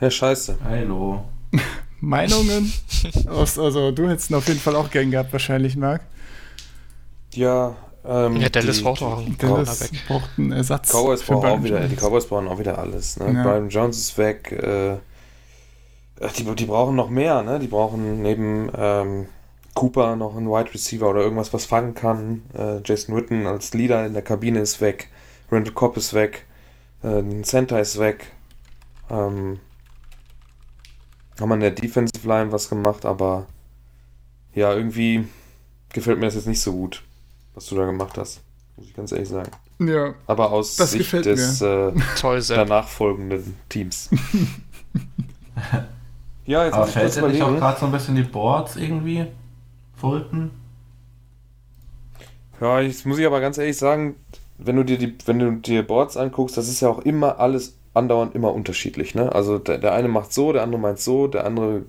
Ja, 0.00 0.10
scheiße. 0.10 0.58
Hallo. 0.64 1.24
Meinungen? 2.00 2.72
also, 3.26 3.90
du 3.90 4.08
hättest 4.08 4.30
ihn 4.30 4.34
auf 4.34 4.46
jeden 4.48 4.60
Fall 4.60 4.76
auch 4.76 4.90
gern 4.90 5.10
gehabt, 5.10 5.32
wahrscheinlich, 5.32 5.76
Marc. 5.76 6.02
Ja, 7.32 7.76
ähm, 8.06 8.36
ja, 8.36 8.48
Dallas 8.48 8.82
braucht 8.82 9.02
auch 9.02 9.18
einen 9.18 9.36
Dallas 9.36 9.80
weg. 9.80 10.00
braucht 10.06 10.30
einen 10.38 10.52
Ersatz. 10.52 10.92
Cowboys 10.92 11.22
brauchen 11.22 11.48
auch 11.48 11.62
wieder, 11.62 11.88
die 11.88 11.96
Cowboys 11.96 12.26
brauchen 12.26 12.48
auch 12.48 12.58
wieder 12.58 12.78
alles. 12.78 13.18
Ne? 13.18 13.32
Ja. 13.32 13.42
Brian 13.42 13.68
Jones 13.68 13.98
ist 13.98 14.18
weg. 14.18 14.52
Äh, 14.52 14.98
die, 16.38 16.44
die 16.54 16.66
brauchen 16.66 16.94
noch 16.94 17.10
mehr. 17.10 17.42
Ne? 17.42 17.58
Die 17.58 17.66
brauchen 17.66 18.22
neben 18.22 18.70
ähm, 18.76 19.26
Cooper 19.76 20.16
noch 20.16 20.36
einen 20.36 20.48
Wide 20.48 20.74
Receiver 20.74 21.08
oder 21.08 21.20
irgendwas, 21.20 21.52
was 21.52 21.66
fangen 21.66 21.94
kann. 21.94 22.42
Äh, 22.54 22.80
Jason 22.84 23.14
Witten 23.14 23.46
als 23.46 23.72
Leader 23.74 24.04
in 24.04 24.14
der 24.14 24.22
Kabine 24.22 24.58
ist 24.58 24.80
weg. 24.80 25.08
Randall 25.52 25.74
Cobb 25.74 25.96
ist 25.96 26.14
weg. 26.14 26.46
Äh, 27.04 27.22
Center 27.42 27.78
ist 27.78 28.00
weg. 28.00 28.32
Ähm, 29.08 29.60
haben 31.38 31.52
an 31.52 31.60
der 31.60 31.70
Defensive 31.70 32.26
Line 32.26 32.50
was 32.50 32.68
gemacht, 32.68 33.04
aber 33.04 33.46
ja, 34.54 34.72
irgendwie 34.72 35.28
gefällt 35.92 36.18
mir 36.18 36.24
das 36.24 36.34
jetzt 36.34 36.48
nicht 36.48 36.62
so 36.62 36.72
gut, 36.72 37.04
was 37.54 37.66
du 37.66 37.76
da 37.76 37.84
gemacht 37.84 38.16
hast. 38.16 38.40
Muss 38.76 38.86
ich 38.86 38.94
ganz 38.94 39.12
ehrlich 39.12 39.28
sagen. 39.28 39.50
Ja. 39.78 40.14
Aber 40.26 40.52
aus 40.52 40.76
das 40.76 40.92
Sicht 40.92 41.12
des 41.12 41.60
äh, 41.60 41.92
Toll, 42.18 42.42
danach 42.48 42.88
folgenden 42.88 43.58
Teams. 43.68 44.08
ja, 46.46 46.64
jetzt 46.64 46.74
aber 46.74 46.86
fällt 46.86 47.14
dir 47.14 47.28
nicht 47.28 47.42
auch 47.42 47.54
gerade 47.54 47.78
so 47.78 47.86
ein 47.86 47.92
bisschen 47.92 48.16
die 48.16 48.22
Boards 48.22 48.76
irgendwie? 48.76 49.26
Fulton? 49.96 50.50
Ja, 52.60 52.80
jetzt 52.80 53.04
muss 53.06 53.18
ich 53.18 53.26
aber 53.26 53.40
ganz 53.40 53.58
ehrlich 53.58 53.76
sagen, 53.76 54.16
wenn 54.58 54.76
du 54.76 54.84
dir 54.84 54.98
die, 54.98 55.16
wenn 55.26 55.38
du 55.38 55.52
dir 55.52 55.82
Boards 55.82 56.16
anguckst, 56.16 56.56
das 56.56 56.68
ist 56.68 56.80
ja 56.80 56.88
auch 56.88 57.00
immer 57.00 57.38
alles 57.38 57.76
andauernd 57.96 58.34
immer 58.34 58.52
unterschiedlich. 58.52 59.14
Ne? 59.14 59.34
Also 59.34 59.58
der, 59.58 59.78
der 59.78 59.94
eine 59.94 60.08
macht 60.08 60.32
so, 60.32 60.52
der 60.52 60.62
andere 60.62 60.80
meint 60.80 60.98
so, 60.98 61.26
der 61.26 61.46
andere 61.46 61.82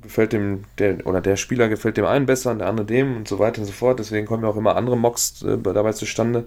gefällt 0.00 0.32
dem, 0.32 0.64
der, 0.78 1.06
oder 1.06 1.20
der 1.20 1.36
Spieler 1.36 1.68
gefällt 1.68 1.98
dem 1.98 2.06
einen 2.06 2.26
besser 2.26 2.50
und 2.50 2.60
der 2.60 2.68
andere 2.68 2.86
dem 2.86 3.16
und 3.16 3.28
so 3.28 3.38
weiter 3.38 3.60
und 3.60 3.66
so 3.66 3.72
fort. 3.72 3.98
Deswegen 3.98 4.26
kommen 4.26 4.42
ja 4.42 4.48
auch 4.48 4.56
immer 4.56 4.76
andere 4.76 4.96
Mocks 4.96 5.42
äh, 5.42 5.58
dabei 5.58 5.92
zustande. 5.92 6.46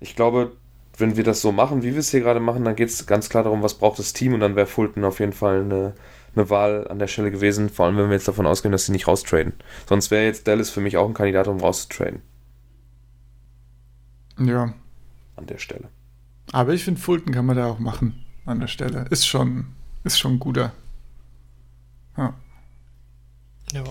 Ich 0.00 0.14
glaube, 0.14 0.52
wenn 0.96 1.16
wir 1.16 1.24
das 1.24 1.40
so 1.40 1.50
machen, 1.50 1.82
wie 1.82 1.92
wir 1.92 1.98
es 1.98 2.10
hier 2.10 2.20
gerade 2.20 2.40
machen, 2.40 2.64
dann 2.64 2.76
geht 2.76 2.88
es 2.88 3.06
ganz 3.06 3.28
klar 3.28 3.42
darum, 3.42 3.62
was 3.62 3.74
braucht 3.74 3.98
das 3.98 4.12
Team 4.12 4.34
und 4.34 4.40
dann 4.40 4.56
wäre 4.56 4.66
Fulton 4.66 5.04
auf 5.04 5.18
jeden 5.18 5.32
Fall 5.32 5.62
eine, 5.62 5.94
eine 6.34 6.50
Wahl 6.50 6.86
an 6.88 6.98
der 6.98 7.06
Stelle 7.06 7.30
gewesen, 7.30 7.68
vor 7.68 7.86
allem 7.86 7.96
wenn 7.96 8.08
wir 8.08 8.14
jetzt 8.14 8.28
davon 8.28 8.46
ausgehen, 8.46 8.72
dass 8.72 8.86
sie 8.86 8.92
nicht 8.92 9.06
raustraden. 9.08 9.54
Sonst 9.88 10.10
wäre 10.10 10.24
jetzt 10.24 10.46
Dallas 10.46 10.70
für 10.70 10.80
mich 10.80 10.96
auch 10.96 11.06
ein 11.06 11.14
Kandidat, 11.14 11.48
um 11.48 11.60
rauszutraden. 11.60 12.22
Ja. 14.38 14.74
An 15.36 15.46
der 15.46 15.58
Stelle. 15.58 15.88
Aber 16.52 16.72
ich 16.72 16.84
finde, 16.84 17.00
Fulton 17.00 17.32
kann 17.32 17.46
man 17.46 17.56
da 17.56 17.66
auch 17.66 17.78
machen 17.78 18.24
an 18.46 18.60
der 18.60 18.68
Stelle. 18.68 19.06
Ist 19.10 19.26
schon, 19.26 19.66
ist 20.04 20.18
schon 20.18 20.38
guter. 20.38 20.72
Ja. 22.16 22.34
Ja. 23.72 23.84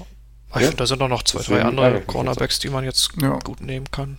Ich 0.50 0.56
ja. 0.56 0.60
finde, 0.62 0.78
da 0.78 0.86
sind 0.86 1.02
auch 1.02 1.10
noch 1.10 1.24
zwei, 1.24 1.42
drei 1.42 1.62
andere 1.62 2.02
Cornerbacks, 2.02 2.60
die 2.60 2.70
man 2.70 2.84
jetzt 2.84 3.12
ja. 3.22 3.38
gut 3.40 3.62
nehmen 3.62 3.90
kann. 3.92 4.18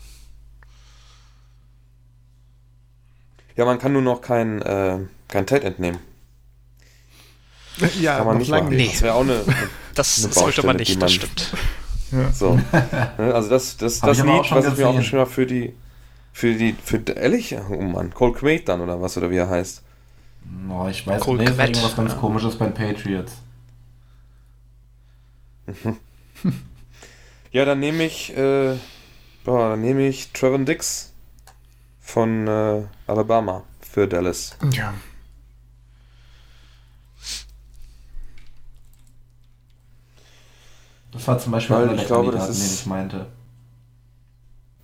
Ja, 3.57 3.65
man 3.65 3.79
kann 3.79 3.93
nur 3.93 4.03
noch 4.03 4.21
kein, 4.21 4.63
äh, 4.63 5.01
kein 5.27 5.47
Ted 5.47 5.65
entnehmen. 5.65 5.99
Ja, 8.01 8.19
kann 8.19 8.27
man 8.27 8.39
nicht 8.39 8.49
lange 8.49 8.75
nicht. 8.75 8.95
Das 8.95 9.03
wäre 9.03 9.15
auch 9.15 9.23
eine, 9.23 9.41
eine 9.47 9.71
Das 9.95 10.25
eine 10.25 10.33
sollte 10.33 10.67
man 10.67 10.77
nicht, 10.77 10.93
man, 10.93 11.01
das 11.01 11.13
stimmt. 11.13 11.53
Ja. 12.13 12.33
So. 12.33 12.59
Ne, 13.19 13.35
also 13.35 13.51
das, 13.51 13.77
das, 13.77 14.01
das 14.01 14.19
Lied, 14.19 14.51
was 14.51 14.67
ich 14.67 14.77
mir 14.77 14.87
aufgeschrieben 14.87 15.21
habe 15.21 15.31
für 15.31 15.47
die, 15.47 15.75
für 16.33 16.55
die, 16.55 16.75
für 16.83 17.01
ehrlich, 17.15 17.57
oh 17.71 17.81
Mann, 17.81 18.15
Cole 18.15 18.33
Quaid 18.33 18.69
dann 18.69 18.81
oder 18.81 19.01
was 19.01 19.17
oder 19.17 19.31
wie 19.31 19.37
er 19.37 19.49
heißt. 19.49 19.83
No, 20.67 20.89
ich 20.89 21.07
weiß 21.07 21.21
Cole 21.21 21.39
nicht, 21.39 21.59
irgendwas 21.59 21.97
ganz 21.97 22.13
ja. 22.13 22.19
komisches 22.19 22.57
beim 22.57 22.73
Patriots. 22.73 23.33
ja, 27.53 27.65
dann 27.65 27.81
nehme 27.81 28.05
ich, 28.05 28.35
äh, 28.37 28.77
boah, 29.45 29.71
dann 29.71 29.81
nehme 29.83 30.07
ich 30.07 30.33
Trevor 30.33 30.59
Dix 30.61 31.13
von 32.01 32.47
äh, 32.47 32.83
Alabama 33.07 33.65
für 33.81 34.09
Dallas. 34.09 34.57
Ja. 34.73 34.95
Das 41.19 41.27
war 41.27 41.39
zum 41.39 41.51
Beispiel 41.51 41.75
Weil 41.75 41.97
ich 41.97 42.07
glaube, 42.07 42.31
das 42.31 42.49
ist, 42.49 42.61
den 42.61 42.75
ich 42.75 42.87
meinte. 42.87 43.27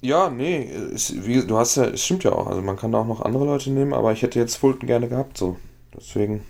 Ja, 0.03 0.29
nee, 0.29 0.65
ist, 0.65 1.25
wie, 1.25 1.47
du 1.47 1.57
hast 1.57 1.77
ja, 1.77 1.85
es 1.85 2.05
stimmt 2.05 2.25
ja 2.25 2.33
auch. 2.33 2.49
Also 2.49 2.61
man 2.61 2.77
kann 2.77 2.91
da 2.91 2.99
auch 2.99 3.07
noch 3.07 3.21
andere 3.21 3.45
Leute 3.45 3.71
nehmen, 3.71 3.95
aber 3.95 4.13
ich 4.13 4.23
hätte 4.23 4.41
jetzt 4.41 4.57
Fulton 4.57 4.89
gerne 4.89 5.09
gehabt, 5.09 5.39
so. 5.39 5.57
Deswegen. 5.97 6.45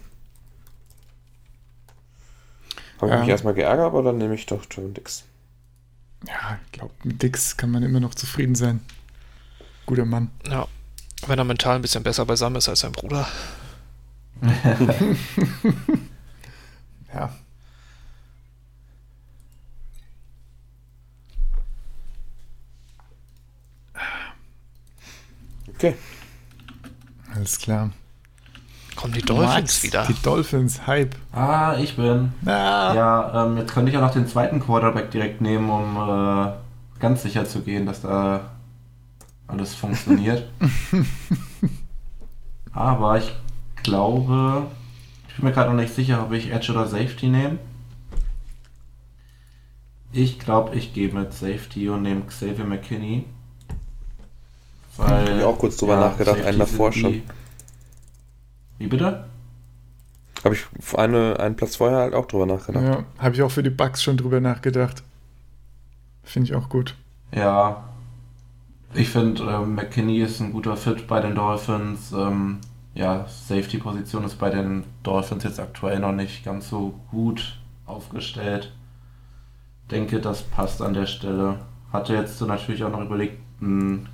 Habe 2.99 3.09
ich 3.09 3.12
ähm, 3.12 3.20
mich 3.20 3.28
erstmal 3.28 3.53
geärgert, 3.53 3.85
aber 3.85 4.03
dann 4.03 4.16
nehme 4.16 4.35
ich 4.35 4.47
doch 4.47 4.64
John 4.70 4.95
Dix. 4.95 5.24
Ja, 6.26 6.59
ich 6.64 6.72
glaube, 6.72 6.95
mit 7.03 7.22
Dix 7.22 7.59
kann 7.59 7.70
man 7.70 7.82
immer 7.82 8.01
noch 8.01 8.14
zufrieden 8.14 8.55
sein. 8.55 8.80
Guter 9.85 10.07
Mann. 10.07 10.30
Ja. 10.49 10.66
Wenn 11.26 11.39
er 11.39 11.45
mental 11.45 11.76
ein 11.76 11.82
bisschen 11.82 12.03
besser 12.03 12.24
beisammen 12.24 12.57
ist 12.57 12.70
als 12.70 12.80
sein 12.80 12.93
Bruder. 12.93 13.28
ja. 17.12 17.35
Okay. 25.68 25.94
Alles 27.34 27.58
klar. 27.58 27.90
Kommen 28.96 29.12
die 29.12 29.22
Dolphins 29.22 29.54
Max, 29.54 29.82
wieder. 29.82 30.06
Die 30.06 30.22
Dolphins, 30.22 30.86
Hype. 30.86 31.16
Ah, 31.32 31.76
ich 31.78 31.96
bin. 31.96 32.32
Ah. 32.46 32.94
Ja, 32.94 33.44
ähm, 33.44 33.58
jetzt 33.58 33.74
könnte 33.74 33.90
ich 33.90 33.96
auch 33.96 34.02
noch 34.02 34.12
den 34.12 34.28
zweiten 34.28 34.60
Quarterback 34.60 35.10
direkt 35.10 35.40
nehmen, 35.40 35.68
um 35.68 35.96
äh, 35.96 36.52
ganz 37.00 37.22
sicher 37.22 37.44
zu 37.44 37.62
gehen, 37.62 37.86
dass 37.86 38.02
da 38.02 38.52
alles 39.48 39.74
funktioniert. 39.74 40.48
Aber 42.72 43.18
ich 43.18 43.32
glaube, 43.82 44.66
ich 45.28 45.36
bin 45.36 45.46
mir 45.46 45.52
gerade 45.52 45.70
noch 45.70 45.80
nicht 45.80 45.94
sicher, 45.94 46.22
ob 46.22 46.32
ich 46.32 46.52
Edge 46.52 46.72
oder 46.72 46.86
Safety 46.86 47.28
nehme. 47.28 47.58
Ich 50.12 50.38
glaube, 50.38 50.76
ich 50.76 50.94
gehe 50.94 51.12
mit 51.12 51.32
Safety 51.32 51.88
und 51.88 52.02
nehme 52.02 52.22
Xavier 52.22 52.64
McKinney. 52.64 53.24
Weil, 54.97 55.26
Habe 55.26 55.38
ich 55.38 55.45
auch 55.45 55.59
kurz 55.59 55.76
drüber 55.76 55.95
ja, 55.95 56.01
nachgedacht, 56.01 56.42
einen 56.42 56.59
davor 56.59 56.92
schon. 56.92 57.22
Wie 58.78 58.86
bitte? 58.86 59.24
Habe 60.45 60.55
ich 60.55 60.66
eine, 60.97 61.38
einen 61.40 61.57
Platz 61.57 61.76
vorher 61.76 61.99
halt 61.99 62.14
auch 62.14 62.26
drüber 62.26 62.47
nachgedacht. 62.47 62.84
Ja, 62.84 63.05
habe 63.18 63.34
ich 63.34 63.42
auch 63.42 63.51
für 63.51 63.62
die 63.62 63.70
Bugs 63.70 64.03
schon 64.03 64.16
drüber 64.16 64.40
nachgedacht. 64.40 65.03
Finde 66.22 66.51
ich 66.51 66.55
auch 66.55 66.68
gut. 66.68 66.95
Ja. 67.34 67.84
Ich 68.92 69.09
finde, 69.09 69.42
äh, 69.42 69.66
McKinney 69.66 70.20
ist 70.20 70.40
ein 70.40 70.53
guter 70.53 70.76
Fit 70.76 71.09
bei 71.09 71.20
den 71.20 71.34
Dolphins. 71.34 72.12
Ähm, 72.12 72.59
ja, 72.95 73.26
Safety-Position 73.26 74.24
ist 74.24 74.38
bei 74.38 74.51
den 74.51 74.84
Dolphins 75.03 75.45
jetzt 75.45 75.59
aktuell 75.59 75.99
noch 75.99 76.12
nicht 76.12 76.45
ganz 76.45 76.68
so 76.68 76.95
gut 77.11 77.59
aufgestellt. 77.86 78.72
Denke, 79.90 80.20
das 80.20 80.42
passt 80.42 80.80
an 80.80 80.95
der 80.95 81.07
Stelle. 81.07 81.59
Hatte 81.92 82.14
jetzt 82.14 82.38
so 82.38 82.47
natürlich 82.47 82.84
auch 82.84 82.90
noch 82.90 83.03
überlegt, 83.03 83.38
einen 83.61 84.09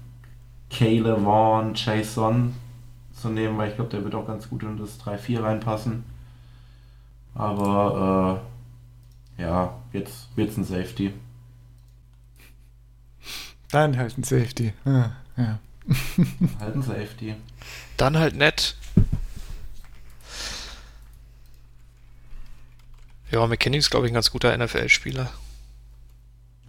Caleb 0.70 1.22
Vaughn, 1.22 1.74
Jason 1.74 2.54
zu 3.12 3.28
nehmen, 3.28 3.58
weil 3.58 3.70
ich 3.70 3.74
glaube, 3.74 3.90
der 3.90 4.04
wird 4.04 4.14
auch 4.14 4.26
ganz 4.26 4.48
gut 4.48 4.62
in 4.62 4.78
das 4.78 5.00
3-4 5.00 5.42
reinpassen. 5.42 6.04
Aber 7.34 8.42
äh, 9.38 9.42
ja, 9.42 9.74
jetzt 9.92 10.28
wird 10.36 10.50
es 10.50 10.56
ein 10.56 10.64
Safety. 10.64 11.12
Dann 13.70 13.96
halt 13.96 14.18
ein 14.18 14.24
Safety. 14.24 14.72
Ah, 14.84 15.10
ja. 15.36 15.58
halt 16.60 16.74
ein 16.74 16.82
Safety. 16.82 17.34
Dann 17.96 18.18
halt 18.18 18.34
nett. 18.36 18.76
Ja, 23.30 23.46
McKinney 23.46 23.78
ist, 23.78 23.90
glaube 23.90 24.06
ich, 24.06 24.12
ein 24.12 24.14
ganz 24.14 24.30
guter 24.32 24.56
NFL-Spieler. 24.56 25.30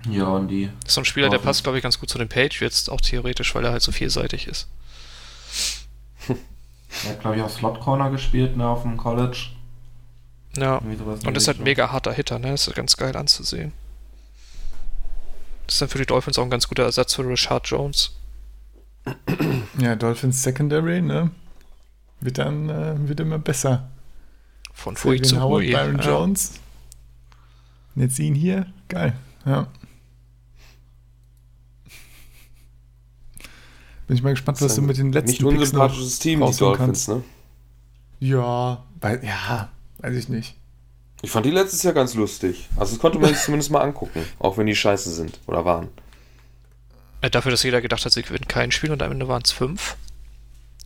Ja, 0.10 0.26
und 0.28 0.47
die. 0.47 0.70
ist 0.86 0.93
so 0.93 1.02
ein 1.02 1.06
Spieler, 1.06 1.30
der 1.30 1.38
passt, 1.38 1.64
glaube 1.64 1.78
ich, 1.78 1.84
ganz 1.84 1.99
gut 1.99 2.10
zu 2.10 2.18
den 2.18 2.30
Patriots, 2.30 2.89
auch 2.89 3.02
theoretisch, 3.02 3.54
weil 3.54 3.66
er 3.66 3.72
halt 3.72 3.84
so 3.84 3.91
vielseitig 3.91 4.47
ist. 4.47 4.68
er 6.28 7.10
hat, 7.12 7.22
glaube 7.22 7.38
ich, 7.38 7.43
auch 7.43 7.49
Slot 7.49 7.80
Corner 7.80 8.10
gespielt, 8.10 8.58
ne, 8.58 8.68
auf 8.68 8.82
dem 8.82 8.97
College. 8.97 9.52
Ja, 10.58 10.78
und 10.78 11.38
ist 11.38 11.47
halt 11.47 11.60
ein 11.60 11.64
mega 11.64 11.91
harter 11.91 12.12
Hitter, 12.12 12.38
ne? 12.38 12.52
Das 12.52 12.68
ist 12.68 12.76
ganz 12.76 12.97
geil 12.97 13.16
anzusehen. 13.16 13.72
Das 15.66 15.76
ist 15.76 15.82
dann 15.82 15.89
für 15.89 15.97
die 15.97 16.06
Dolphins 16.06 16.38
auch 16.38 16.43
ein 16.43 16.49
ganz 16.49 16.68
guter 16.68 16.84
Ersatz 16.84 17.16
für 17.16 17.26
Richard 17.26 17.68
Jones. 17.68 18.12
Ja, 19.80 19.95
Dolphins 19.95 20.43
Secondary, 20.43 21.02
ne? 21.02 21.32
Wird 22.20 22.38
dann 22.38 22.70
äh, 22.70 23.08
wird 23.08 23.22
immer 23.22 23.39
besser. 23.39 23.89
Von 24.74 24.95
Fui 24.97 25.22
zu 25.22 25.39
Howard, 25.39 25.64
Hui. 25.64 25.72
Byron 25.72 25.97
ja. 25.99 26.06
Jones. 26.06 26.60
Und 27.95 28.02
jetzt 28.02 28.20
ihn 28.20 28.36
hier. 28.36 28.66
Geil. 28.89 29.14
Ja. 29.45 29.68
Bin 34.12 34.18
ich 34.18 34.24
mal 34.24 34.32
gespannt, 34.32 34.62
was 34.62 34.76
du 34.76 34.82
mit 34.82 34.97
den 34.97 35.14
letzten 35.14 35.32
Nicht 35.32 35.43
unsympathisches 35.45 36.20
Team, 36.20 36.45
die 36.45 36.57
Dolphins, 36.57 37.07
ne? 37.07 37.24
Ja, 38.20 38.84
weil, 38.99 39.24
ja, 39.24 39.70
weiß 39.99 40.18
ich 40.18 40.28
nicht. 40.28 40.57
Ich 41.22 41.32
fand 41.32 41.45
die 41.45 41.51
letztes 41.51 41.82
Jahr 41.84 41.93
ganz 41.93 42.14
lustig. 42.14 42.68
Also 42.76 42.91
das 42.91 42.99
konnte 42.99 43.20
man 43.20 43.30
sich 43.30 43.41
zumindest 43.45 43.72
mal 43.72 43.80
angucken, 43.80 44.26
auch 44.38 44.57
wenn 44.57 44.68
die 44.68 44.76
scheiße 44.76 45.09
sind 45.12 45.39
oder 45.47 45.64
waren. 45.64 45.88
Ja, 47.24 47.30
dafür, 47.30 47.51
dass 47.51 47.64
jeder 47.64 47.80
gedacht 47.80 48.03
hat, 48.03 48.12
sie 48.12 48.22
gewinnen 48.22 48.49
kein 48.49 48.72
Spiel 48.72 48.91
und 48.91 49.01
am 49.01 49.14
Ende 49.14 49.30
waren 49.30 49.43
es 49.45 49.53
fünf, 49.53 49.95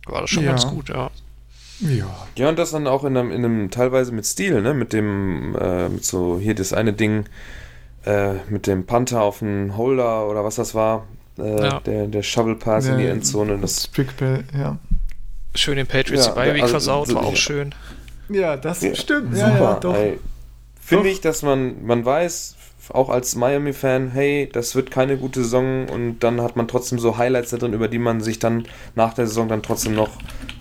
war 0.04 0.20
das 0.20 0.30
schon 0.30 0.44
ja. 0.44 0.50
ganz 0.50 0.68
gut, 0.68 0.88
ja. 0.90 1.10
Ja. 1.80 2.28
Ja, 2.36 2.48
und 2.48 2.56
das 2.60 2.70
dann 2.70 2.86
auch 2.86 3.02
in 3.02 3.16
einem, 3.16 3.32
in 3.32 3.44
einem 3.44 3.70
teilweise 3.72 4.12
mit 4.12 4.24
Stil, 4.24 4.62
ne? 4.62 4.72
Mit 4.72 4.92
dem, 4.92 5.56
äh, 5.56 5.88
mit 5.88 6.04
so 6.04 6.38
hier 6.38 6.54
das 6.54 6.72
eine 6.72 6.92
Ding, 6.92 7.24
äh, 8.04 8.34
mit 8.50 8.68
dem 8.68 8.86
Panther 8.86 9.22
auf 9.22 9.40
den 9.40 9.76
Holder 9.76 10.28
oder 10.28 10.44
was 10.44 10.54
das 10.54 10.76
war, 10.76 11.08
äh, 11.38 11.62
ja. 11.62 11.80
der, 11.80 12.06
der 12.06 12.22
Shovel 12.22 12.56
Pass 12.56 12.86
ja, 12.86 12.92
in 12.92 12.98
die 12.98 13.06
Endzone. 13.06 13.58
Das 13.58 13.88
Ball, 13.88 14.44
ja. 14.56 14.78
Schön 15.54 15.76
den 15.76 15.86
Patriots 15.86 16.26
ja, 16.26 16.32
die 16.32 16.34
Bye 16.34 16.62
also, 16.62 16.68
versaut, 16.68 17.14
war 17.14 17.24
auch 17.24 17.36
schön. 17.36 17.74
Ja, 18.28 18.56
das 18.56 18.78
stimmt. 18.78 19.34
Super. 19.34 19.80
Ja, 19.82 20.12
Finde 20.80 21.08
ich, 21.08 21.20
dass 21.20 21.42
man, 21.42 21.84
man 21.84 22.04
weiß, 22.04 22.56
auch 22.90 23.08
als 23.08 23.36
Miami-Fan, 23.36 24.10
hey, 24.10 24.48
das 24.52 24.74
wird 24.74 24.90
keine 24.90 25.16
gute 25.16 25.42
Saison 25.42 25.88
und 25.88 26.20
dann 26.20 26.40
hat 26.40 26.56
man 26.56 26.68
trotzdem 26.68 26.98
so 26.98 27.16
Highlights 27.16 27.50
da 27.50 27.56
drin, 27.56 27.72
über 27.72 27.88
die 27.88 27.98
man 27.98 28.20
sich 28.20 28.38
dann 28.38 28.66
nach 28.94 29.14
der 29.14 29.26
Saison 29.26 29.48
dann 29.48 29.62
trotzdem 29.62 29.94
noch 29.94 30.10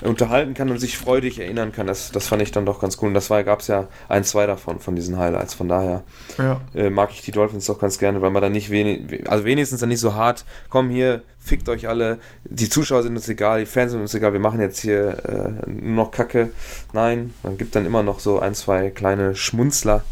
unterhalten 0.01 0.53
kann 0.53 0.69
und 0.69 0.79
sich 0.79 0.97
freudig 0.97 1.39
erinnern 1.39 1.71
kann. 1.71 1.87
Das, 1.87 2.11
das 2.11 2.27
fand 2.27 2.41
ich 2.41 2.51
dann 2.51 2.65
doch 2.65 2.79
ganz 2.79 2.97
cool. 3.01 3.07
Und 3.09 3.13
das 3.13 3.29
gab 3.29 3.59
es 3.59 3.67
ja 3.67 3.87
ein, 4.09 4.23
zwei 4.23 4.45
davon, 4.45 4.79
von 4.79 4.95
diesen 4.95 5.17
Highlights. 5.17 5.53
Von 5.53 5.67
daher 5.67 6.03
ja. 6.37 6.61
äh, 6.73 6.89
mag 6.89 7.11
ich 7.11 7.21
die 7.21 7.31
Dolphins 7.31 7.65
doch 7.65 7.79
ganz 7.79 7.97
gerne, 7.97 8.21
weil 8.21 8.31
man 8.31 8.41
dann 8.41 8.51
nicht 8.51 8.69
wenig, 8.69 9.29
also 9.29 9.45
wenigstens 9.45 9.79
dann 9.79 9.89
nicht 9.89 9.99
so 9.99 10.13
hart, 10.13 10.45
komm 10.69 10.89
hier, 10.89 11.23
fickt 11.39 11.69
euch 11.69 11.87
alle, 11.87 12.19
die 12.43 12.69
Zuschauer 12.69 13.03
sind 13.03 13.15
uns 13.15 13.29
egal, 13.29 13.59
die 13.59 13.65
Fans 13.65 13.91
sind 13.91 14.01
uns 14.01 14.13
egal, 14.13 14.33
wir 14.33 14.39
machen 14.39 14.59
jetzt 14.59 14.79
hier 14.79 15.23
äh, 15.65 15.69
nur 15.69 16.05
noch 16.05 16.11
Kacke. 16.11 16.51
Nein, 16.93 17.33
man 17.43 17.57
gibt 17.57 17.75
dann 17.75 17.85
immer 17.85 18.03
noch 18.03 18.19
so 18.19 18.39
ein, 18.39 18.55
zwei 18.55 18.89
kleine 18.89 19.35
Schmunzler. 19.35 20.03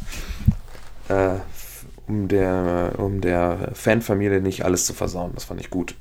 Äh, 1.09 1.35
um 2.07 2.27
der, 2.27 2.93
um 2.97 3.21
der 3.21 3.71
Fanfamilie 3.73 4.41
nicht 4.41 4.65
alles 4.65 4.85
zu 4.85 4.93
versauen. 4.93 5.31
Das 5.33 5.45
fand 5.45 5.61
ich 5.61 5.69
gut. 5.69 5.95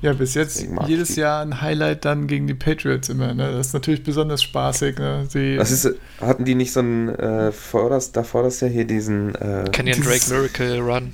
Ja, 0.00 0.12
bis 0.12 0.34
jetzt 0.34 0.64
jedes 0.86 1.16
Jahr 1.16 1.42
ein 1.42 1.60
Highlight 1.60 2.04
dann 2.04 2.28
gegen 2.28 2.46
die 2.46 2.54
Patriots 2.54 3.08
immer. 3.08 3.34
Ne? 3.34 3.50
Das 3.52 3.68
ist 3.68 3.72
natürlich 3.72 4.04
besonders 4.04 4.42
spaßig. 4.42 4.96
Ne? 4.98 5.26
Die, 5.34 5.58
Was 5.58 5.72
ist, 5.72 5.90
hatten 6.20 6.44
die 6.44 6.54
nicht 6.54 6.72
so 6.72 6.80
einen 6.80 7.08
äh, 7.08 7.50
vorderst, 7.50 8.16
davor 8.16 8.44
das 8.44 8.60
ja 8.60 8.68
hier 8.68 8.84
diesen 8.84 9.34
äh, 9.34 9.64
Kenyon 9.72 10.00
Drake 10.00 10.30
Miracle 10.30 10.80
Run? 10.80 11.12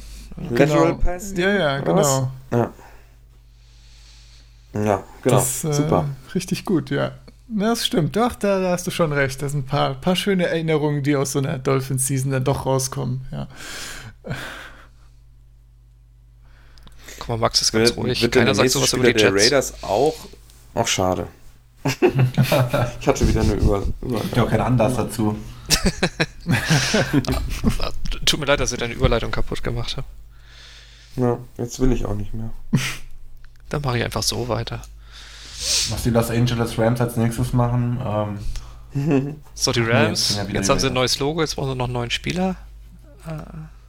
Genau. 0.54 0.94
Pass? 0.94 1.32
Ja, 1.36 1.50
ja, 1.50 1.78
genau. 1.78 2.30
Ja. 2.50 2.72
ja. 4.74 5.04
genau. 5.22 5.36
Das, 5.36 5.64
äh, 5.64 5.72
Super. 5.72 6.08
Richtig 6.34 6.64
gut, 6.64 6.90
ja. 6.90 7.12
Das 7.46 7.86
stimmt, 7.86 8.16
doch, 8.16 8.34
da, 8.34 8.60
da, 8.60 8.70
hast 8.70 8.86
du 8.86 8.90
schon 8.90 9.12
recht. 9.12 9.40
Das 9.42 9.52
sind 9.52 9.64
ein 9.64 9.66
paar, 9.66 9.94
paar 9.94 10.16
schöne 10.16 10.46
Erinnerungen, 10.46 11.02
die 11.02 11.14
aus 11.14 11.32
so 11.32 11.38
einer 11.38 11.58
Dolphins-Season 11.58 12.30
dann 12.32 12.44
doch 12.44 12.66
rauskommen, 12.66 13.22
ja. 13.30 13.48
Guck 17.18 17.28
mal, 17.28 17.38
Max 17.38 17.62
ist 17.62 17.72
ganz 17.72 17.88
wird, 17.90 17.98
ruhig. 17.98 18.22
Wird 18.22 18.32
Keiner 18.32 18.54
sagt 18.54 18.70
sowas 18.70 18.92
über 18.92 19.04
die 19.04 19.14
der 19.14 19.30
Jets. 19.30 19.44
Raiders 19.44 19.74
auch. 19.82 20.14
Auch 20.74 20.86
schade. 20.86 21.26
ich 23.00 23.08
hatte 23.08 23.28
wieder 23.28 23.42
eine 23.42 23.54
Über 23.54 23.82
Überleitung. 24.00 24.30
Ich 24.32 24.40
auch 24.40 24.48
keinen 24.48 24.62
Anlass 24.62 24.96
dazu. 24.96 25.36
Tut 28.24 28.40
mir 28.40 28.46
leid, 28.46 28.60
dass 28.60 28.72
ich 28.72 28.78
deine 28.78 28.94
Überleitung 28.94 29.30
kaputt 29.30 29.62
gemacht 29.62 29.96
habe. 29.96 30.06
Ja, 31.16 31.38
jetzt 31.58 31.80
will 31.80 31.92
ich 31.92 32.04
auch 32.04 32.14
nicht 32.14 32.34
mehr. 32.34 32.50
Dann 33.68 33.82
mache 33.82 33.98
ich 33.98 34.04
einfach 34.04 34.22
so 34.22 34.48
weiter. 34.48 34.82
Was 35.90 36.02
die 36.02 36.10
Los 36.10 36.30
Angeles 36.30 36.78
Rams 36.78 37.00
als 37.00 37.16
nächstes 37.16 37.52
machen. 37.52 38.36
Ähm, 38.94 39.36
so, 39.54 39.72
die 39.72 39.80
Rams. 39.80 40.38
Nee, 40.46 40.54
jetzt 40.54 40.68
haben 40.68 40.78
sie 40.78 40.88
ein 40.88 40.94
neues 40.94 41.18
Logo, 41.18 41.40
jetzt 41.40 41.56
brauchen 41.56 41.70
sie 41.70 41.76
noch 41.76 41.86
einen 41.86 41.94
neuen 41.94 42.10
Spieler. 42.10 42.56
Äh. 43.26 43.32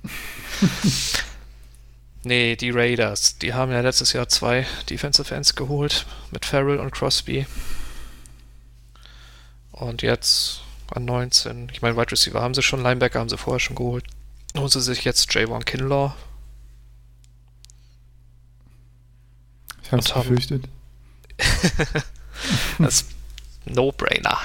nee, 2.23 2.55
die 2.55 2.71
Raiders. 2.71 3.37
Die 3.37 3.53
haben 3.53 3.71
ja 3.71 3.81
letztes 3.81 4.13
Jahr 4.13 4.29
zwei 4.29 4.65
Defensive 4.89 5.33
Ends 5.33 5.55
geholt 5.55 6.05
mit 6.31 6.45
Farrell 6.45 6.79
und 6.79 6.91
Crosby. 6.91 7.45
Und 9.71 10.01
jetzt 10.01 10.61
an 10.93 11.05
19. 11.05 11.69
Ich 11.73 11.81
meine, 11.81 11.97
Wide 11.97 12.11
Receiver 12.11 12.41
haben 12.41 12.53
sie 12.53 12.61
schon, 12.61 12.81
Linebacker 12.81 13.19
haben 13.19 13.29
sie 13.29 13.37
vorher 13.37 13.59
schon 13.59 13.75
geholt. 13.75 14.05
Holen 14.55 14.69
sie 14.69 14.81
sich 14.81 15.03
jetzt 15.03 15.33
Javon 15.33 15.65
Kinlaw. 15.65 16.13
Ich 19.83 19.91
hab's 19.91 20.13
befürchtet. 20.13 20.65
das 22.79 23.01
ist 23.01 23.07
No-Brainer. 23.65 24.39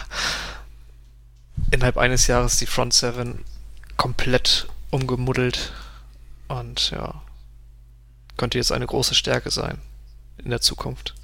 Innerhalb 1.70 1.96
eines 1.96 2.26
Jahres 2.26 2.58
die 2.58 2.66
Front 2.66 2.94
7 2.94 3.44
komplett 3.96 4.66
umgemuddelt. 4.90 5.72
Und 6.48 6.90
ja, 6.90 7.22
könnte 8.36 8.58
jetzt 8.58 8.72
eine 8.72 8.86
große 8.86 9.14
Stärke 9.14 9.50
sein 9.50 9.78
in 10.38 10.50
der 10.50 10.60
Zukunft. 10.60 11.14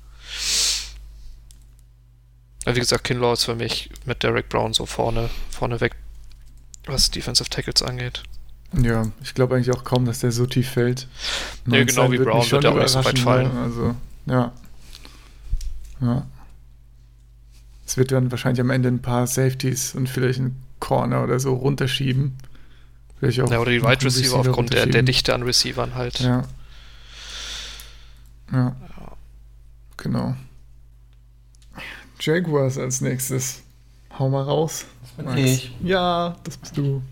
Wie 2.64 2.81
gesagt, 2.81 3.05
Kinlaw 3.05 3.33
ist 3.33 3.45
für 3.45 3.55
mich 3.55 3.91
mit 4.05 4.23
Derek 4.23 4.49
Brown 4.49 4.73
so 4.73 4.87
vorne, 4.87 5.31
vorne 5.51 5.81
weg, 5.81 5.95
was 6.87 7.11
Defensive 7.11 7.49
Tackles 7.49 7.83
angeht. 7.83 8.23
Ja, 8.73 9.11
ich 9.23 9.35
glaube 9.35 9.55
eigentlich 9.55 9.75
auch 9.75 9.85
kaum, 9.85 10.05
dass 10.05 10.19
der 10.19 10.33
so 10.33 10.47
tief 10.47 10.71
fällt. 10.71 11.07
Nee, 11.64 11.85
genau 11.85 12.11
wie 12.11 12.19
Brown 12.19 12.51
wird 12.51 12.64
er 12.64 12.73
auch 12.73 12.79
nicht 12.79 12.89
so 12.89 13.05
weit 13.05 13.19
fallen. 13.19 13.55
Ne? 13.55 13.61
Also, 13.61 13.95
ja. 14.27 14.53
Ja. 16.01 16.27
Es 17.87 17.97
wird 17.97 18.11
dann 18.11 18.31
wahrscheinlich 18.33 18.61
am 18.61 18.71
Ende 18.71 18.89
ein 18.89 19.01
paar 19.01 19.27
Safeties 19.29 19.95
und 19.95 20.09
vielleicht 20.09 20.41
ein 20.41 20.61
Corner 20.81 21.23
oder 21.23 21.39
so 21.39 21.55
runterschieben. 21.55 22.37
Vielleicht 23.19 23.41
auch 23.41 23.51
ja, 23.51 23.59
oder 23.59 23.71
die 23.71 23.83
Wide 23.83 24.05
Receiver 24.05 24.37
aufgrund 24.37 24.73
der, 24.73 24.87
der 24.87 25.03
Dichte 25.03 25.35
an 25.35 25.43
Receivern 25.43 25.95
halt. 25.95 26.21
Ja. 26.21 26.45
Ja. 28.53 28.59
ja. 28.59 28.77
Genau. 29.97 30.37
Jaguars 32.21 32.79
als 32.79 33.01
nächstes. 33.01 33.62
Hau 34.19 34.29
mal 34.29 34.43
raus. 34.43 34.87
Das 35.03 35.27
bin 35.27 35.37
ich. 35.45 35.75
Ja, 35.83 36.37
das 36.45 36.57
bist 36.57 36.77
du. 36.77 37.03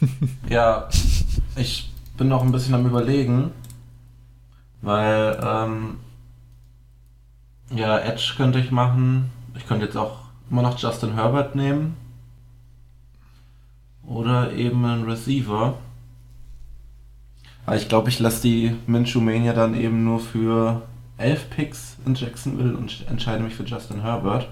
ja, 0.48 0.88
ich 1.56 1.92
bin 2.16 2.28
noch 2.28 2.42
ein 2.42 2.52
bisschen 2.52 2.74
am 2.74 2.86
Überlegen, 2.86 3.52
weil 4.82 5.38
ähm, 5.42 5.98
ja, 7.70 7.98
Edge 7.98 8.34
könnte 8.36 8.58
ich 8.58 8.70
machen. 8.70 9.30
Ich 9.56 9.66
könnte 9.66 9.86
jetzt 9.86 9.96
auch 9.96 10.20
immer 10.50 10.62
noch 10.62 10.78
Justin 10.78 11.14
Herbert 11.14 11.54
nehmen. 11.54 11.96
Oder 14.06 14.52
eben 14.52 14.84
einen 14.84 15.04
Receiver. 15.04 15.74
Aber 17.66 17.76
ich 17.76 17.88
glaube, 17.88 18.10
ich 18.10 18.18
lasse 18.18 18.42
die 18.42 18.76
Minshew 18.86 19.20
Mania 19.20 19.52
dann 19.52 19.74
eben 19.74 20.04
nur 20.04 20.20
für 20.20 20.82
elf 21.16 21.48
Picks 21.50 21.96
in 22.04 22.14
Jacksonville 22.14 22.76
und 22.76 23.06
entscheide 23.08 23.42
mich 23.42 23.54
für 23.54 23.64
Justin 23.64 24.02
Herbert. 24.02 24.48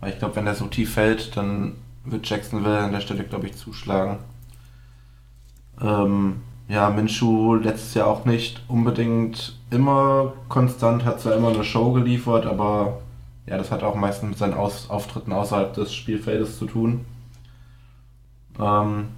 Weil 0.00 0.12
ich 0.12 0.18
glaube, 0.18 0.36
wenn 0.36 0.46
der 0.46 0.54
so 0.54 0.66
tief 0.66 0.94
fällt, 0.94 1.36
dann 1.36 1.74
wird 2.04 2.28
Jacksonville 2.28 2.78
an 2.78 2.92
der 2.92 3.00
Stelle, 3.00 3.24
glaube 3.24 3.46
ich, 3.46 3.56
zuschlagen. 3.56 4.18
Ähm, 5.80 6.36
ja, 6.68 6.88
Minshu 6.90 7.56
letztes 7.56 7.94
Jahr 7.94 8.06
auch 8.06 8.24
nicht 8.24 8.62
unbedingt 8.68 9.58
immer 9.70 10.32
konstant, 10.48 11.04
hat 11.04 11.20
zwar 11.20 11.34
immer 11.34 11.48
eine 11.48 11.64
Show 11.64 11.92
geliefert, 11.92 12.46
aber 12.46 13.00
ja, 13.46 13.58
das 13.58 13.70
hat 13.70 13.82
auch 13.82 13.94
meistens 13.94 14.30
mit 14.30 14.38
seinen 14.38 14.54
Aus 14.54 14.88
Auftritten 14.88 15.32
außerhalb 15.32 15.74
des 15.74 15.94
Spielfeldes 15.94 16.58
zu 16.58 16.66
tun. 16.66 17.04
Ähm, 18.58 19.08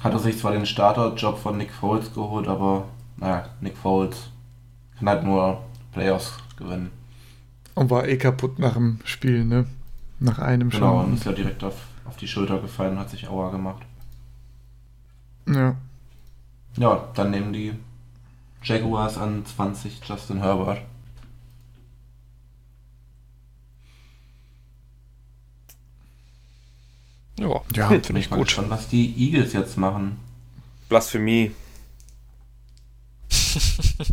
hatte 0.00 0.18
sich 0.18 0.38
zwar 0.38 0.52
den 0.52 0.66
Starterjob 0.66 1.38
von 1.38 1.56
Nick 1.56 1.72
Foles 1.72 2.12
geholt, 2.12 2.46
aber 2.48 2.84
naja, 3.16 3.46
Nick 3.60 3.76
Foles 3.76 4.30
kann 4.98 5.08
halt 5.08 5.24
nur 5.24 5.60
Playoffs 5.92 6.34
gewinnen. 6.56 6.90
Und 7.74 7.90
war 7.90 8.06
eh 8.06 8.16
kaputt 8.16 8.58
nach 8.58 8.74
dem 8.74 9.00
Spiel, 9.04 9.44
ne? 9.44 9.66
Nach 10.20 10.38
einem 10.38 10.70
Spiel. 10.70 10.80
Genau, 10.80 11.00
und 11.00 11.14
ist 11.14 11.24
ja 11.24 11.32
direkt 11.32 11.62
auf, 11.62 11.74
auf 12.04 12.16
die 12.16 12.28
Schulter 12.28 12.58
gefallen 12.58 12.92
und 12.92 12.98
hat 12.98 13.10
sich 13.10 13.28
Aua 13.28 13.50
gemacht. 13.50 13.82
Ja. 15.46 15.76
Ja, 16.76 17.08
dann 17.14 17.30
nehmen 17.30 17.52
die 17.52 17.72
Jaguars 18.62 19.18
an 19.18 19.44
20 19.44 20.00
Justin 20.04 20.38
Herbert. 20.38 20.82
Ja, 27.38 27.62
ja 27.74 27.88
finde 27.88 28.20
ich 28.20 28.30
gut. 28.30 28.50
Schon, 28.50 28.68
was 28.70 28.88
die 28.88 29.14
Eagles 29.16 29.52
jetzt 29.52 29.76
machen. 29.76 30.18
Blasphemie. 30.88 31.52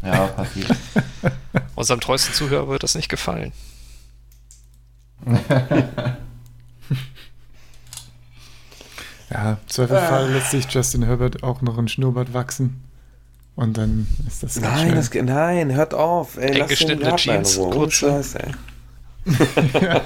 ja, 0.04 0.28
passiert. 0.28 0.76
Unserem 1.76 2.00
treuesten 2.00 2.34
Zuhörer 2.34 2.68
wird 2.68 2.84
das 2.84 2.96
nicht 2.96 3.10
gefallen. 3.10 3.52
Ja, 9.30 9.52
im 9.52 9.58
Zweifelfall 9.68 10.30
äh. 10.30 10.34
lässt 10.34 10.52
sich 10.52 10.66
Justin 10.70 11.04
Herbert 11.04 11.44
auch 11.44 11.62
noch 11.62 11.78
ein 11.78 11.88
Schnurrbart 11.88 12.34
wachsen. 12.34 12.82
Und 13.56 13.78
dann 13.78 14.08
ist 14.28 14.44
das 14.44 14.60
Nein, 14.60 14.96
das, 14.96 15.14
nein, 15.14 15.74
hört 15.74 15.94
auf. 15.94 16.38
Ey, 16.38 16.60
Eng 16.60 16.68
geschnittene 16.68 17.16
Jeans, 17.16 17.58
kurze. 17.58 18.24
ja. 19.82 20.02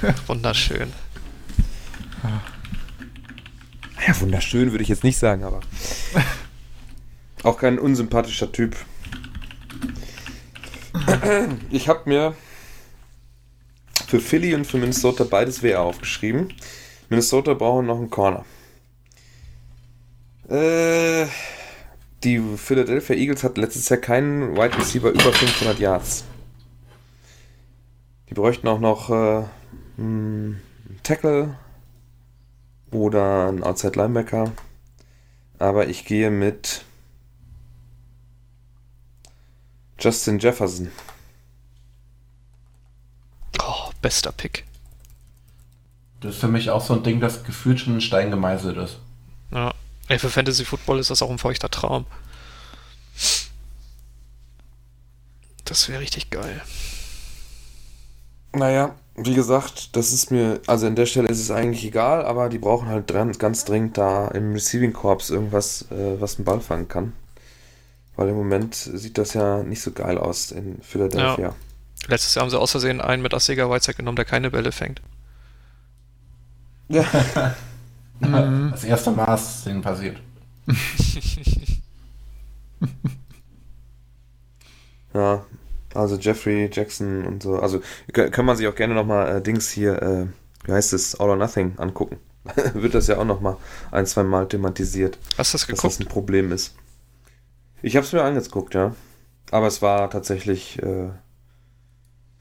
Wunderschön. 0.26 0.92
Ja, 4.06 4.20
wunderschön 4.20 4.70
würde 4.72 4.82
ich 4.82 4.88
jetzt 4.88 5.04
nicht 5.04 5.18
sagen, 5.18 5.44
aber 5.44 5.60
auch 7.42 7.58
kein 7.58 7.78
unsympathischer 7.78 8.50
Typ. 8.50 8.76
Ich 11.70 11.88
habe 11.88 12.08
mir 12.08 12.34
für 14.06 14.20
Philly 14.20 14.54
und 14.54 14.66
für 14.66 14.78
Minnesota 14.78 15.24
beides 15.24 15.62
WR 15.62 15.82
aufgeschrieben. 15.82 16.52
Minnesota 17.08 17.54
brauchen 17.54 17.86
noch 17.86 17.98
einen 17.98 18.10
Corner. 18.10 18.44
Äh, 20.48 21.26
die 22.24 22.40
Philadelphia 22.56 23.16
Eagles 23.16 23.44
hatten 23.44 23.60
letztes 23.60 23.88
Jahr 23.88 24.00
keinen 24.00 24.56
Wide 24.56 24.76
Receiver 24.76 25.10
über 25.10 25.32
500 25.32 25.78
Yards. 25.78 26.24
Die 28.28 28.34
bräuchten 28.34 28.66
auch 28.68 28.80
noch 28.80 29.10
äh, 29.10 29.44
einen 29.98 30.60
Tackle 31.02 31.56
oder 32.90 33.48
einen 33.48 33.62
Outside 33.62 33.98
Linebacker. 33.98 34.52
Aber 35.58 35.88
ich 35.88 36.04
gehe 36.04 36.30
mit 36.30 36.84
Justin 39.98 40.38
Jefferson. 40.38 40.90
Oh, 43.62 43.90
bester 44.00 44.32
Pick. 44.32 44.64
Das 46.20 46.34
ist 46.34 46.40
für 46.40 46.48
mich 46.48 46.70
auch 46.70 46.84
so 46.84 46.94
ein 46.94 47.02
Ding, 47.02 47.20
das 47.20 47.44
gefühlt 47.44 47.80
schon 47.80 47.96
ein 47.96 48.00
Stein 48.00 48.30
gemeißelt 48.30 48.76
ist. 48.76 48.98
Ja. 49.50 49.72
Ey, 50.08 50.18
für 50.18 50.30
Fantasy 50.30 50.64
Football 50.64 50.98
ist 50.98 51.10
das 51.10 51.22
auch 51.22 51.30
ein 51.30 51.38
feuchter 51.38 51.70
Traum. 51.70 52.04
Das 55.64 55.88
wäre 55.88 56.00
richtig 56.00 56.30
geil. 56.30 56.60
Naja, 58.52 58.96
wie 59.24 59.34
gesagt, 59.34 59.96
das 59.96 60.12
ist 60.12 60.30
mir, 60.30 60.60
also 60.66 60.86
an 60.86 60.96
der 60.96 61.06
Stelle 61.06 61.28
ist 61.28 61.40
es 61.40 61.50
eigentlich 61.50 61.84
egal, 61.84 62.24
aber 62.24 62.48
die 62.48 62.58
brauchen 62.58 62.88
halt 62.88 63.10
dran, 63.10 63.32
ganz 63.32 63.64
dringend 63.64 63.98
da 63.98 64.28
im 64.28 64.52
Receiving 64.52 64.92
Corps 64.92 65.30
irgendwas, 65.30 65.86
äh, 65.90 66.20
was 66.20 66.36
einen 66.36 66.44
Ball 66.44 66.60
fangen 66.60 66.88
kann. 66.88 67.12
Weil 68.16 68.28
im 68.28 68.36
Moment 68.36 68.74
sieht 68.74 69.18
das 69.18 69.34
ja 69.34 69.62
nicht 69.62 69.82
so 69.82 69.92
geil 69.92 70.18
aus 70.18 70.52
in 70.52 70.80
Philadelphia. 70.82 71.48
Ja. 71.48 71.54
Letztes 72.08 72.34
Jahr 72.34 72.42
haben 72.42 72.50
sie 72.50 72.58
aus 72.58 72.70
Versehen 72.70 73.00
einen 73.00 73.22
mit 73.22 73.32
Assiger 73.34 73.70
Weizsäck 73.70 73.96
genommen, 73.96 74.16
der 74.16 74.24
keine 74.24 74.50
Bälle 74.50 74.72
fängt. 74.72 75.00
Ja. 76.88 77.04
das 78.20 78.84
erste 78.84 79.10
Mal 79.12 79.34
ist 79.34 79.56
es 79.56 79.64
denen 79.64 79.82
passiert. 79.82 80.18
ja, 85.14 85.44
also 85.94 86.16
Jeffrey 86.16 86.70
Jackson 86.72 87.24
und 87.26 87.42
so. 87.42 87.58
Also 87.58 87.80
kann 88.12 88.44
man 88.44 88.56
sich 88.56 88.66
auch 88.68 88.74
gerne 88.74 88.94
nochmal 88.94 89.36
äh, 89.36 89.42
Dings 89.42 89.70
hier, 89.70 90.00
äh, 90.02 90.26
wie 90.66 90.72
heißt 90.72 90.92
es, 90.92 91.18
All 91.18 91.30
or 91.30 91.36
Nothing 91.36 91.74
angucken. 91.78 92.18
Wird 92.74 92.94
das 92.94 93.06
ja 93.06 93.18
auch 93.18 93.24
nochmal 93.24 93.56
ein, 93.90 94.06
zwei 94.06 94.22
Mal 94.22 94.48
thematisiert. 94.48 95.18
Hast 95.36 95.52
du 95.52 95.56
das 95.56 95.66
geguckt? 95.66 95.84
Dass 95.84 95.98
das 95.98 96.06
ein 96.06 96.08
Problem 96.08 96.52
ist. 96.52 96.74
Ich 97.82 97.96
habe 97.96 98.06
es 98.06 98.12
mir 98.12 98.22
angeguckt, 98.22 98.74
ja. 98.74 98.94
Aber 99.50 99.66
es 99.66 99.82
war 99.82 100.10
tatsächlich. 100.10 100.80
Äh, 100.82 101.10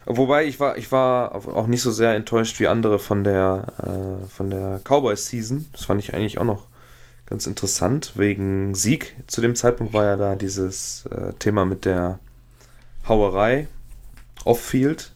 wobei 0.05 0.45
ich 0.45 0.59
war, 0.59 0.77
ich 0.77 0.91
war 0.91 1.35
auch 1.35 1.67
nicht 1.67 1.81
so 1.81 1.91
sehr 1.91 2.15
enttäuscht 2.15 2.59
wie 2.59 2.67
andere 2.67 2.99
von 2.99 3.23
der 3.23 3.67
äh, 3.77 4.27
von 4.27 4.49
der 4.49 4.79
Cowboys 4.83 5.27
Season. 5.27 5.65
Das 5.71 5.85
fand 5.85 6.01
ich 6.01 6.13
eigentlich 6.13 6.37
auch 6.37 6.45
noch 6.45 6.67
ganz 7.25 7.47
interessant 7.47 8.13
wegen 8.15 8.75
Sieg. 8.75 9.15
Zu 9.27 9.41
dem 9.41 9.55
Zeitpunkt 9.55 9.93
war 9.93 10.05
ja 10.05 10.15
da 10.17 10.35
dieses 10.35 11.05
äh, 11.07 11.33
Thema 11.33 11.65
mit 11.65 11.85
der 11.85 12.19
Hauerei 13.07 13.67
off-field. 14.45 15.11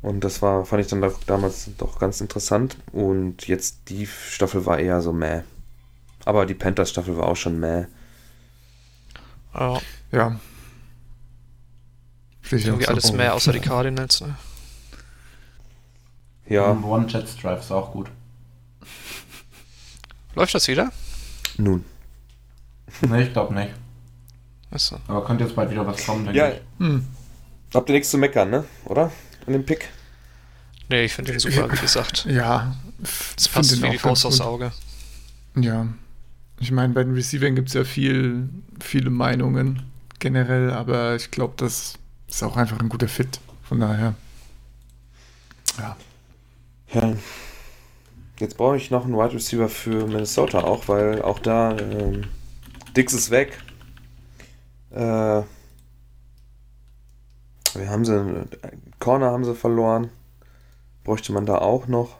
Und 0.00 0.22
das 0.22 0.42
war, 0.42 0.64
fand 0.64 0.82
ich 0.82 0.88
dann 0.88 1.00
doch, 1.00 1.22
damals 1.24 1.70
doch 1.76 1.98
ganz 1.98 2.20
interessant. 2.20 2.76
Und 2.92 3.48
jetzt 3.48 3.88
die 3.88 4.06
Staffel 4.06 4.64
war 4.64 4.78
eher 4.78 5.00
so 5.00 5.12
meh. 5.12 5.42
Aber 6.24 6.46
die 6.46 6.54
Panthers 6.54 6.90
Staffel 6.90 7.16
war 7.16 7.26
auch 7.26 7.36
schon 7.36 7.58
meh. 7.58 7.86
Oh. 9.54 9.78
Ja. 10.12 10.38
Irgendwie 12.50 12.84
so 12.84 12.90
alles 12.90 13.12
mehr 13.12 13.34
außer 13.34 13.52
die 13.52 13.60
Cardinals, 13.60 14.20
ne? 14.20 14.36
Ja. 16.48 16.70
One-Jet 16.70 17.42
Drive 17.42 17.60
ist 17.60 17.72
auch 17.72 17.92
gut. 17.92 18.10
Läuft 20.34 20.54
das 20.54 20.68
wieder? 20.68 20.92
Nun. 21.58 21.84
Ne, 23.02 23.24
ich 23.24 23.32
glaube 23.32 23.54
nicht. 23.54 23.72
Achso. 24.70 24.98
Aber 25.06 25.24
könnte 25.24 25.44
jetzt 25.44 25.56
bald 25.56 25.70
wieder 25.70 25.86
was 25.86 26.04
kommen, 26.04 26.24
denke 26.24 26.38
ja. 26.38 26.50
ich. 26.50 26.60
Hm. 26.78 27.06
Habt 27.74 27.88
ihr 27.88 27.94
nichts 27.94 28.10
zu 28.10 28.18
meckern, 28.18 28.50
ne? 28.50 28.64
Oder? 28.84 29.10
An 29.46 29.52
dem 29.52 29.64
Pick? 29.64 29.88
Nee, 30.88 31.04
ich 31.04 31.12
finde 31.12 31.32
den 31.32 31.40
super, 31.40 31.70
wie 31.70 31.76
gesagt. 31.76 32.24
Ja. 32.30 32.76
Das 33.36 33.48
passt 33.48 33.82
wie 33.82 33.90
die 33.90 33.98
Faust 33.98 34.26
aufs 34.26 34.40
Auge. 34.40 34.72
Ja. 35.54 35.86
Ich 36.60 36.72
meine, 36.72 36.92
bei 36.92 37.04
den 37.04 37.14
Receivern 37.14 37.54
gibt 37.54 37.68
es 37.68 37.74
ja 37.74 37.84
viel, 37.84 38.48
viele 38.80 39.10
Meinungen 39.10 39.82
generell, 40.18 40.72
aber 40.72 41.14
ich 41.14 41.30
glaube, 41.30 41.54
das 41.56 41.94
ist 42.26 42.42
auch 42.42 42.56
einfach 42.56 42.80
ein 42.80 42.88
guter 42.88 43.08
Fit. 43.08 43.40
Von 43.62 43.80
daher. 43.80 44.14
Ja. 45.78 45.96
Ja. 46.92 47.12
Jetzt 48.38 48.56
brauche 48.56 48.76
ich 48.76 48.90
noch 48.90 49.04
einen 49.04 49.14
Wide 49.14 49.34
Receiver 49.34 49.68
für 49.68 50.06
Minnesota 50.06 50.60
auch, 50.60 50.88
weil 50.88 51.22
auch 51.22 51.38
da 51.38 51.76
ähm, 51.76 52.24
Dix 52.96 53.12
ist 53.12 53.30
weg. 53.30 53.58
Äh, 54.90 55.42
wir 57.74 57.90
haben 57.90 58.04
sie, 58.04 58.44
Corner 58.98 59.30
haben 59.30 59.44
sie 59.44 59.54
verloren. 59.54 60.10
Bräuchte 61.04 61.32
man 61.32 61.46
da 61.46 61.58
auch 61.58 61.86
noch. 61.86 62.16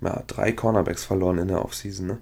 Ja, 0.00 0.22
drei 0.26 0.52
Cornerbacks 0.52 1.04
verloren 1.04 1.38
in 1.38 1.48
der 1.48 1.64
Offseason, 1.64 2.06
ne? 2.06 2.18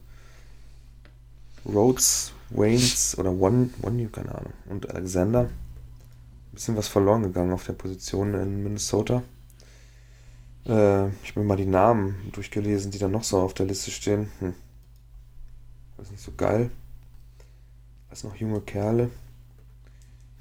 Rhodes, 1.64 2.33
Waynes 2.51 3.18
oder 3.18 3.31
One, 3.31 3.70
One, 3.83 4.09
keine 4.09 4.35
Ahnung. 4.35 4.53
Und 4.68 4.91
Alexander. 4.91 5.43
Ein 5.43 6.55
bisschen 6.55 6.77
was 6.77 6.89
verloren 6.89 7.23
gegangen 7.23 7.53
auf 7.53 7.64
der 7.64 7.73
Position 7.73 8.35
in 8.35 8.62
Minnesota. 8.62 9.23
Äh, 10.66 11.09
ich 11.25 11.35
mir 11.35 11.45
mal 11.45 11.57
die 11.57 11.66
Namen 11.66 12.31
durchgelesen, 12.33 12.91
die 12.91 12.99
da 12.99 13.09
noch 13.09 13.25
so 13.25 13.41
auf 13.41 13.55
der 13.55 13.66
Liste 13.66 13.91
stehen. 13.91 14.31
Hm. 14.41 14.55
Das 15.97 16.07
ist 16.07 16.12
nicht 16.12 16.25
so 16.25 16.33
geil. 16.37 16.70
Das 18.11 18.25
noch 18.25 18.37
junge 18.37 18.61
Kerle. 18.61 19.11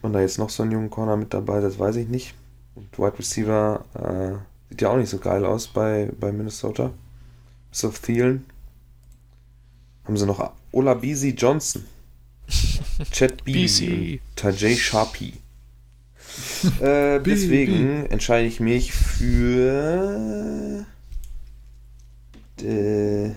Und 0.02 0.14
da 0.14 0.22
jetzt 0.22 0.40
noch 0.40 0.50
so 0.50 0.64
einen 0.64 0.72
jungen 0.72 0.90
Corner 0.90 1.18
mit 1.18 1.34
dabei, 1.34 1.62
das 1.62 1.78
weiß 1.78 1.96
ich 1.98 2.08
nicht. 2.08 2.34
Und 2.76 2.98
Wide 2.98 3.20
Receiver 3.20 3.86
äh, 3.94 4.34
sieht 4.70 4.82
ja 4.82 4.90
auch 4.90 4.98
nicht 4.98 5.10
so 5.10 5.20
geil 5.20 5.46
aus 5.46 5.68
bei, 5.68 6.12
bei 6.20 6.32
Minnesota. 6.32 6.92
Bis 7.70 7.86
auf 7.86 8.00
Thielen. 8.00 8.46
Haben 10.06 10.18
sie 10.18 10.26
noch 10.26 10.52
Olabisi 10.72 11.30
Johnson. 11.30 11.86
Chad 13.12 13.44
Beebe. 13.44 14.20
Tajay 14.36 14.76
Sharpie. 14.76 15.34
äh, 16.80 17.20
deswegen 17.20 18.06
entscheide 18.08 18.48
ich 18.48 18.60
mich 18.60 18.94
für 18.94 20.86
äh, 22.62 23.32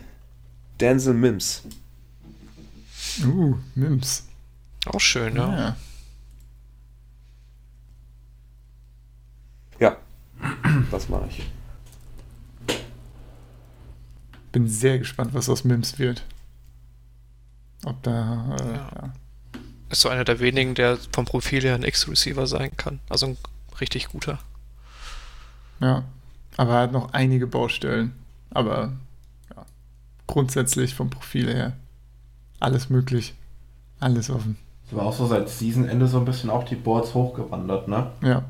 Denzel 0.81 1.15
Mims. 1.15 1.63
Uh, 3.25 3.55
Mims. 3.75 4.25
Auch 4.87 5.01
schön, 5.01 5.37
ja. 5.37 5.57
ja. 5.57 5.59
Ja, 5.59 5.77
das 10.95 11.09
mache 11.09 11.29
ich. 11.29 11.51
Bin 14.53 14.69
sehr 14.69 14.99
gespannt, 14.99 15.35
was 15.35 15.49
aus 15.49 15.65
Mims 15.65 15.99
wird. 15.99 16.25
Ob 17.85 18.01
da. 18.03 18.57
Äh, 18.61 18.67
ja. 18.67 18.75
Ja. 18.75 19.13
Ist 19.91 20.01
so 20.01 20.09
einer 20.09 20.25
der 20.25 20.41
wenigen, 20.41 20.75
der 20.75 20.99
vom 21.13 21.25
Profil 21.25 21.63
her 21.63 21.75
ein 21.75 21.83
X-Receiver 21.83 22.47
sein 22.47 22.77
kann. 22.77 23.01
Also 23.09 23.27
ein 23.27 23.37
richtig 23.81 24.09
guter. 24.09 24.39
Ja, 25.81 26.05
aber 26.57 26.75
er 26.75 26.83
hat 26.83 26.93
noch 26.93 27.13
einige 27.13 27.47
Baustellen. 27.47 28.13
Aber 28.51 28.93
ja, 29.55 29.67
grundsätzlich 30.27 30.95
vom 30.95 31.11
Profil 31.11 31.53
her 31.53 31.73
alles 32.61 32.89
möglich. 32.89 33.35
Alles 34.01 34.31
offen. 34.31 34.57
Es 34.87 34.95
war 34.97 35.07
auch 35.07 35.13
so 35.13 35.27
seit 35.27 35.49
Seasonende 35.49 36.07
so 36.07 36.19
ein 36.19 36.25
bisschen 36.25 36.51
auch 36.51 36.65
die 36.65 36.77
Boards 36.77 37.15
hochgewandert, 37.15 37.89
ne? 37.89 38.11
Ja. 38.23 38.45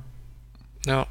Ja. 0.85 1.07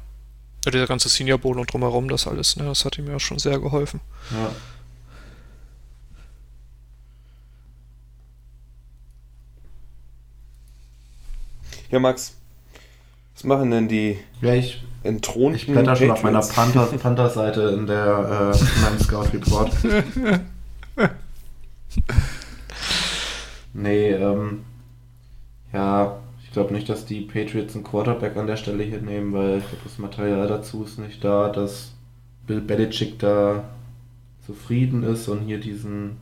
Ja, 0.64 0.70
dieser 0.70 0.86
ganze 0.86 1.08
Senior 1.08 1.38
Bowl 1.38 1.58
und 1.58 1.72
drumherum, 1.72 2.08
das 2.08 2.26
alles, 2.26 2.56
ne, 2.56 2.64
das 2.64 2.84
hat 2.84 2.98
ihm 2.98 3.06
ja 3.08 3.20
schon 3.20 3.38
sehr 3.38 3.58
geholfen. 3.58 4.00
Ja. 4.30 4.50
Ja, 11.90 12.00
Max, 12.00 12.34
was 13.34 13.44
machen 13.44 13.70
denn 13.70 13.88
die 13.88 14.18
ja, 14.40 14.54
ich, 14.54 14.82
entthronten 15.02 15.54
Ich 15.54 15.66
blätter 15.66 15.94
schon 15.94 16.10
auf 16.10 16.22
meiner 16.22 16.40
Panther-Seite 16.40 17.60
in 17.78 17.86
der 17.86 18.52
äh, 18.54 18.58
in 18.58 18.82
meinem 18.82 18.98
Scout 18.98 19.28
Report. 19.32 19.70
nee, 23.74 24.10
ähm, 24.10 24.64
ja, 25.72 26.18
glaube 26.54 26.72
nicht, 26.72 26.88
dass 26.88 27.04
die 27.04 27.20
Patriots 27.20 27.74
einen 27.74 27.84
Quarterback 27.84 28.36
an 28.36 28.46
der 28.46 28.56
Stelle 28.56 28.82
hier 28.82 29.00
nehmen, 29.00 29.32
weil 29.32 29.58
ich 29.58 29.68
glaube, 29.68 29.84
das 29.84 29.98
Material 29.98 30.48
dazu 30.48 30.84
ist 30.84 30.98
nicht 30.98 31.22
da, 31.22 31.50
dass 31.50 31.92
Bill 32.46 32.60
Belichick 32.60 33.18
da 33.18 33.64
zufrieden 34.46 35.02
ist 35.02 35.28
und 35.28 35.42
hier 35.42 35.58
diesen, 35.58 36.18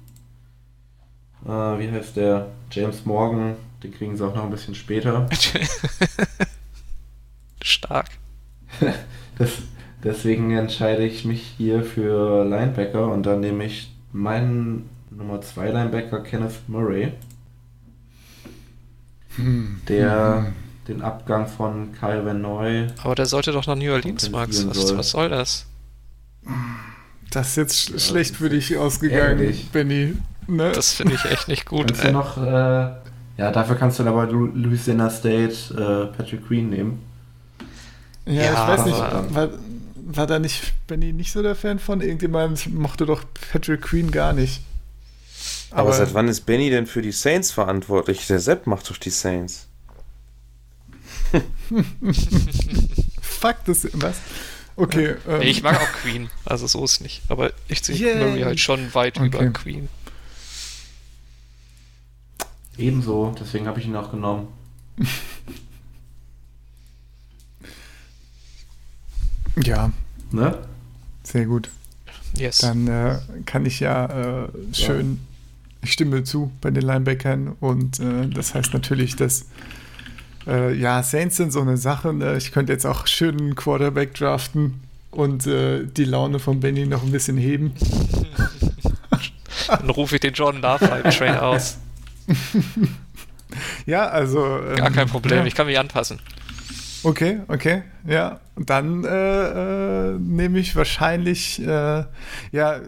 äh, 1.45 1.49
wie 1.49 1.91
heißt 1.91 2.17
der, 2.17 2.49
James 2.71 3.05
Morgan, 3.05 3.57
den 3.83 3.93
kriegen 3.93 4.17
sie 4.17 4.27
auch 4.27 4.35
noch 4.35 4.45
ein 4.45 4.51
bisschen 4.51 4.75
später. 4.75 5.29
Stark. 7.63 8.09
das, 9.39 9.51
deswegen 10.03 10.51
entscheide 10.53 11.05
ich 11.05 11.25
mich 11.25 11.43
hier 11.57 11.85
für 11.85 12.45
Linebacker 12.45 13.09
und 13.09 13.25
dann 13.25 13.41
nehme 13.41 13.65
ich 13.65 13.93
meinen 14.13 14.89
Nummer 15.11 15.41
2 15.41 15.71
Linebacker 15.71 16.21
Kenneth 16.21 16.69
Murray. 16.69 17.13
Hm. 19.37 19.81
Der 19.89 20.47
hm. 20.47 20.53
den 20.89 21.03
Abgang 21.03 21.47
von 21.47 21.93
Kyle 21.93 22.25
Van 22.25 22.41
Noy. 22.41 22.87
Aber 23.03 23.15
der 23.15 23.27
sollte 23.27 23.53
doch 23.53 23.67
nach 23.67 23.77
New 23.77 23.93
Orleans, 23.93 24.31
Max. 24.31 24.67
Was 24.69 24.77
soll. 24.77 24.99
was 24.99 25.11
soll 25.11 25.29
das? 25.29 25.67
Das 27.31 27.49
ist 27.49 27.57
jetzt 27.57 27.89
ja, 27.89 27.99
schlecht 27.99 28.37
für 28.37 28.51
dich 28.51 28.77
ausgegangen, 28.77 29.41
ehrlich. 29.41 29.71
Benny. 29.71 30.15
Ne? 30.47 30.73
Das 30.73 30.93
finde 30.93 31.15
ich 31.15 31.25
echt 31.25 31.49
nicht 31.49 31.67
gut. 31.67 31.89
Kannst 31.89 32.05
du 32.05 32.13
noch, 32.13 32.37
äh, 32.37 32.51
ja, 33.39 33.51
dafür 33.53 33.77
kannst 33.77 33.99
du 33.99 34.05
aber 34.05 34.27
Louisiana 34.27 35.09
State 35.09 35.55
äh, 35.73 36.15
Patrick 36.17 36.47
Queen 36.47 36.69
nehmen. 36.69 37.03
Ja, 38.27 38.33
ja 38.43 38.53
ich 38.53 38.59
weiß 38.59 38.87
nicht, 38.87 38.99
war, 38.99 39.49
war 39.95 40.27
da 40.27 40.39
nicht 40.39 40.75
Benny 40.87 41.13
nicht 41.13 41.33
so 41.33 41.43
der 41.43 41.55
Fan 41.55 41.79
von? 41.79 42.01
Irgendjemand 42.01 42.73
mochte 42.75 43.07
doch 43.07 43.23
Patrick 43.53 43.83
Queen 43.83 44.11
gar 44.11 44.33
nicht. 44.33 44.63
Aber, 45.73 45.81
aber 45.81 45.93
seit 45.93 46.15
wann 46.15 46.29
ist 46.29 46.43
Benny 46.43 46.71
denn 46.71 46.87
für 46.87 47.03
die 47.03 47.13
Saints 47.13 47.51
verantwortlich? 47.51 48.27
Der 48.27 48.39
Sepp 48.39 48.67
macht 48.67 48.89
doch 48.91 48.99
die 48.99 49.11
Saints. 49.11 49.69
Fuck, 53.23 53.57
das 53.65 53.89
was? 53.95 54.17
Okay. 54.77 55.17
Ähm. 55.29 55.41
Ich 55.43 55.63
mag 55.63 55.81
auch 55.81 55.93
Queen, 56.03 56.29
also 56.45 56.67
so 56.67 56.85
ist 56.85 57.01
nicht. 57.01 57.23
Aber 57.29 57.53
ich 57.69 57.83
sehe 57.83 58.17
Murray 58.17 58.43
halt 58.43 58.61
schon 58.61 58.93
weit 58.95 59.17
okay. 59.17 59.27
über 59.27 59.47
Queen. 59.51 59.89
Ebenso, 62.79 63.35
deswegen 63.39 63.67
habe 63.67 63.81
ich 63.81 63.87
ihn 63.87 63.97
auch 63.97 64.11
genommen. 64.11 64.49
ja. 69.63 69.93
Ne? 70.31 70.59
Sehr 71.23 71.47
gut. 71.47 71.71
Yes. 72.37 72.59
Dann 72.59 72.89
äh, 72.89 73.19
kann 73.45 73.67
ich 73.67 73.81
ja 73.81 74.45
äh, 74.45 74.49
schön, 74.73 75.21
ich 75.83 75.93
stimme 75.93 76.25
zu 76.25 76.53
bei 76.61 76.71
den 76.71 76.83
Linebackern 76.83 77.57
und 77.61 78.01
äh, 78.01 78.29
das 78.29 78.55
heißt 78.55 78.73
natürlich, 78.73 79.17
dass 79.17 79.47
äh, 80.47 80.75
ja, 80.75 81.03
Saints 81.03 81.37
sind 81.37 81.53
so 81.53 81.61
eine 81.61 81.77
Sache. 81.77 82.13
Ne? 82.13 82.37
Ich 82.37 82.53
könnte 82.53 82.73
jetzt 82.73 82.87
auch 82.87 83.07
schön 83.07 83.39
einen 83.39 83.55
Quarterback 83.55 84.15
draften 84.15 84.83
und 85.11 85.47
äh, 85.47 85.85
die 85.85 86.05
Laune 86.05 86.39
von 86.39 86.61
Benny 86.61 86.87
noch 86.87 87.03
ein 87.03 87.13
bisschen 87.13 87.37
heben. 87.37 87.75
Dann 89.69 89.91
rufe 89.91 90.17
ich 90.17 90.21
den 90.21 90.35
Jordan 90.35 90.63
Love 90.63 91.03
Train 91.11 91.37
aus. 91.39 91.79
ja, 93.87 94.09
also. 94.09 94.59
Ähm, 94.59 94.77
Gar 94.77 94.91
kein 94.91 95.09
Problem, 95.09 95.41
ja. 95.41 95.45
ich 95.47 95.55
kann 95.55 95.67
mich 95.67 95.79
anpassen. 95.79 96.19
Okay, 97.05 97.41
okay, 97.49 97.83
ja. 98.07 98.41
Dann 98.55 99.05
äh, 99.05 100.11
äh, 100.11 100.19
nehme 100.19 100.59
ich 100.59 100.77
wahrscheinlich, 100.77 101.61
äh, 101.61 102.05
ja, 102.53 102.81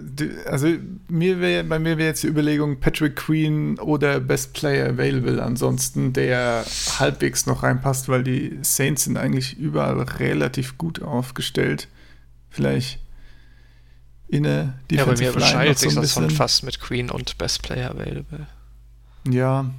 also 0.46 0.68
mir 1.08 1.40
wär, 1.40 1.64
bei 1.64 1.78
mir 1.78 1.96
wäre 1.96 2.10
jetzt 2.10 2.22
die 2.22 2.26
Überlegung 2.26 2.80
Patrick 2.80 3.16
Queen 3.16 3.78
oder 3.78 4.20
Best 4.20 4.52
Player 4.52 4.90
Available 4.90 5.42
ansonsten, 5.42 6.12
der 6.12 6.64
halbwegs 6.98 7.46
noch 7.46 7.62
reinpasst, 7.62 8.08
weil 8.08 8.22
die 8.22 8.58
Saints 8.60 9.04
sind 9.04 9.16
eigentlich 9.16 9.58
überall 9.58 10.00
relativ 10.02 10.76
gut 10.76 11.02
aufgestellt. 11.02 11.88
Vielleicht 12.50 13.00
in 14.28 14.42
der 14.42 14.74
Ja, 14.90 15.06
bei 15.06 15.16
mir 15.16 15.30
überschneidet 15.30 15.78
sich 15.78 15.94
so 15.94 16.02
das 16.02 16.12
schon 16.12 16.28
fast 16.30 16.62
mit 16.62 16.78
Queen 16.78 17.10
und 17.10 17.38
Best 17.38 17.62
Player 17.62 17.90
Available. 17.90 18.46
Ja. 19.28 19.70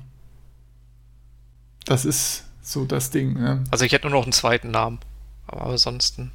Das 1.85 2.05
ist 2.05 2.44
so 2.67 2.85
das 2.85 3.09
Ding. 3.09 3.37
Ja. 3.37 3.59
Also 3.71 3.85
ich 3.85 3.91
hätte 3.91 4.07
nur 4.07 4.17
noch 4.19 4.25
einen 4.25 4.33
zweiten 4.33 4.71
Namen. 4.71 4.99
Aber 5.47 5.65
ansonsten. 5.67 6.31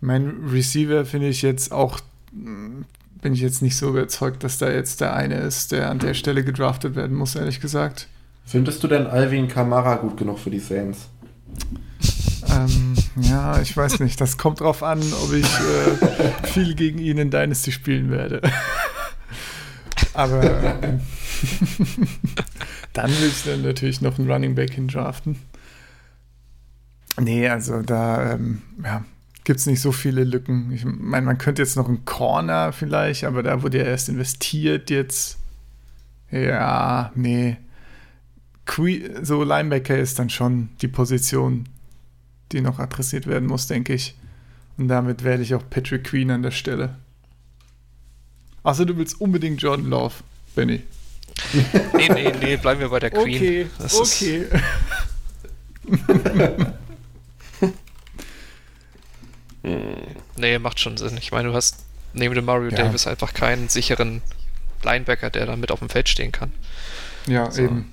Mein 0.00 0.44
Receiver 0.50 1.04
finde 1.04 1.28
ich 1.28 1.42
jetzt 1.42 1.72
auch, 1.72 2.00
hm, 2.32 2.84
bin 3.22 3.32
ich 3.32 3.40
jetzt 3.40 3.62
nicht 3.62 3.76
so 3.76 3.88
überzeugt, 3.88 4.44
dass 4.44 4.58
da 4.58 4.70
jetzt 4.70 5.00
der 5.00 5.14
eine 5.14 5.36
ist, 5.36 5.72
der 5.72 5.90
an 5.90 5.98
der 5.98 6.14
Stelle 6.14 6.44
gedraftet 6.44 6.94
werden 6.94 7.16
muss, 7.16 7.34
ehrlich 7.34 7.60
gesagt. 7.60 8.08
Findest 8.44 8.82
du 8.84 8.88
denn 8.88 9.06
Alvin 9.06 9.48
Kamara 9.48 9.96
gut 9.96 10.16
genug 10.16 10.38
für 10.38 10.50
die 10.50 10.60
Saints? 10.60 11.08
Ähm, 12.48 12.94
ja, 13.16 13.60
ich 13.60 13.76
weiß 13.76 14.00
nicht. 14.00 14.20
Das 14.20 14.38
kommt 14.38 14.60
drauf 14.60 14.82
an, 14.82 15.00
ob 15.24 15.32
ich 15.32 15.44
äh, 15.44 16.46
viel 16.46 16.74
gegen 16.74 16.98
ihn 16.98 17.18
in 17.18 17.30
Dynasty 17.30 17.72
spielen 17.72 18.10
werde. 18.10 18.42
Aber 20.14 20.42
ähm, 20.82 21.00
dann 22.92 23.10
will 23.10 23.28
ich 23.28 23.44
dann 23.44 23.62
natürlich 23.62 24.00
noch 24.00 24.18
einen 24.18 24.30
Running 24.30 24.54
Back 24.54 24.74
hindraften. 24.74 25.36
Nee, 27.18 27.48
also 27.48 27.82
da 27.82 28.32
ähm, 28.32 28.62
ja, 28.82 29.04
gibt 29.44 29.60
es 29.60 29.66
nicht 29.66 29.80
so 29.80 29.92
viele 29.92 30.24
Lücken. 30.24 30.72
Ich 30.72 30.84
meine, 30.84 31.26
man 31.26 31.38
könnte 31.38 31.62
jetzt 31.62 31.76
noch 31.76 31.88
einen 31.88 32.04
Corner 32.04 32.72
vielleicht, 32.72 33.24
aber 33.24 33.42
da 33.42 33.62
wurde 33.62 33.78
ja 33.78 33.84
erst 33.84 34.08
investiert 34.08 34.90
jetzt. 34.90 35.38
Ja, 36.30 37.12
nee. 37.14 37.56
Que 38.66 39.14
so 39.22 39.44
Linebacker 39.44 39.96
ist 39.96 40.18
dann 40.18 40.28
schon 40.28 40.70
die 40.82 40.88
Position, 40.88 41.68
die 42.52 42.60
noch 42.60 42.78
adressiert 42.78 43.26
werden 43.26 43.48
muss, 43.48 43.66
denke 43.66 43.94
ich. 43.94 44.16
Und 44.76 44.88
damit 44.88 45.22
werde 45.24 45.42
ich 45.42 45.54
auch 45.54 45.62
Patrick 45.70 46.04
Queen 46.04 46.30
an 46.30 46.42
der 46.42 46.50
Stelle. 46.50 46.96
Achso, 48.62 48.84
du 48.84 48.96
willst 48.96 49.20
unbedingt 49.20 49.62
Jordan 49.62 49.86
Love, 49.86 50.14
Benny. 50.54 50.82
Nee, 51.94 52.08
nee, 52.08 52.32
nee, 52.40 52.56
bleiben 52.56 52.80
wir 52.80 52.88
bei 52.88 52.98
der 53.00 53.10
Queen. 53.10 53.36
Okay, 53.36 53.66
das 53.78 53.94
okay. 53.94 54.46
nee, 60.36 60.58
macht 60.58 60.80
schon 60.80 60.96
Sinn. 60.96 61.16
Ich 61.18 61.32
meine, 61.32 61.48
du 61.48 61.54
hast 61.54 61.84
neben 62.12 62.34
dem 62.34 62.44
Mario 62.44 62.70
ja. 62.70 62.76
Davis 62.76 63.06
einfach 63.06 63.34
keinen 63.34 63.68
sicheren 63.68 64.22
Linebacker, 64.82 65.30
der 65.30 65.46
da 65.46 65.56
mit 65.56 65.70
auf 65.70 65.78
dem 65.80 65.88
Feld 65.88 66.08
stehen 66.08 66.32
kann. 66.32 66.52
Ja, 67.26 67.50
so. 67.50 67.62
eben. 67.62 67.92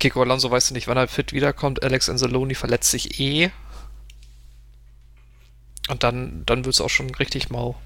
Kiko 0.00 0.22
Alonso 0.22 0.50
weißt 0.50 0.70
du 0.70 0.74
nicht, 0.74 0.86
wann 0.86 0.96
er 0.96 1.08
fit 1.08 1.32
wiederkommt. 1.32 1.82
Alex 1.82 2.08
Anzaloni 2.08 2.54
verletzt 2.54 2.90
sich 2.90 3.18
eh. 3.20 3.50
Und 5.88 6.04
dann, 6.04 6.44
dann 6.46 6.64
wird 6.64 6.74
es 6.74 6.80
auch 6.80 6.90
schon 6.90 7.12
richtig 7.14 7.50
mau. 7.50 7.76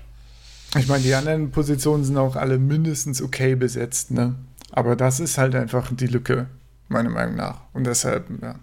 Ich 0.78 0.88
meine, 0.88 1.02
die 1.02 1.14
anderen 1.14 1.50
Positionen 1.50 2.04
sind 2.04 2.16
auch 2.16 2.36
alle 2.36 2.58
mindestens 2.58 3.22
okay 3.22 3.54
besetzt, 3.54 4.10
ne? 4.10 4.34
Aber 4.72 4.96
das 4.96 5.20
ist 5.20 5.38
halt 5.38 5.54
einfach 5.54 5.90
die 5.92 6.06
Lücke, 6.06 6.48
meiner 6.88 7.10
Meinung 7.10 7.36
nach. 7.36 7.60
Und 7.72 7.84
deshalb, 7.84 8.28
ja. 8.42 8.56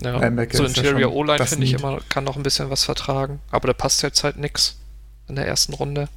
Ja, 0.00 0.20
so 0.52 0.64
Interior 0.64 1.12
O-Line 1.12 1.44
finde 1.44 1.66
ich 1.66 1.74
immer, 1.74 2.00
kann 2.08 2.24
noch 2.24 2.36
ein 2.36 2.42
bisschen 2.42 2.70
was 2.70 2.84
vertragen. 2.84 3.40
Aber 3.50 3.66
da 3.66 3.74
passt 3.74 4.02
jetzt 4.02 4.22
halt 4.24 4.36
nix 4.36 4.76
in 5.26 5.34
der 5.34 5.46
ersten 5.46 5.74
Runde. 5.74 6.08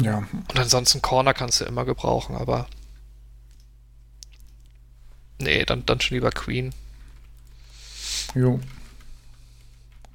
Ja. 0.00 0.18
Und 0.18 0.58
ansonsten 0.58 1.02
Corner 1.02 1.34
kannst 1.34 1.60
du 1.60 1.64
immer 1.64 1.84
gebrauchen, 1.84 2.36
aber. 2.36 2.66
Nee, 5.40 5.64
dann, 5.64 5.84
dann 5.86 6.00
schon 6.00 6.16
lieber 6.16 6.30
Queen. 6.30 6.72
Jo. 8.34 8.60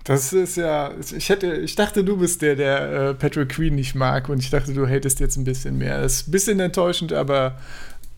Das 0.03 0.33
ist 0.33 0.57
ja, 0.57 0.91
ich 1.15 1.29
hätte, 1.29 1.55
ich 1.55 1.75
dachte, 1.75 2.03
du 2.03 2.17
bist 2.17 2.41
der, 2.41 2.55
der 2.55 2.91
äh, 2.91 3.13
Patrick 3.13 3.49
Queen 3.49 3.75
nicht 3.75 3.95
mag 3.95 4.27
und 4.27 4.39
ich 4.39 4.49
dachte, 4.49 4.73
du 4.73 4.85
hättest 4.85 5.21
jetzt 5.21 5.37
ein 5.37 5.45
bisschen 5.45 5.77
mehr. 5.77 6.01
Das 6.01 6.15
ist 6.15 6.27
ein 6.27 6.31
bisschen 6.31 6.59
enttäuschend, 6.59 7.13
aber 7.13 7.57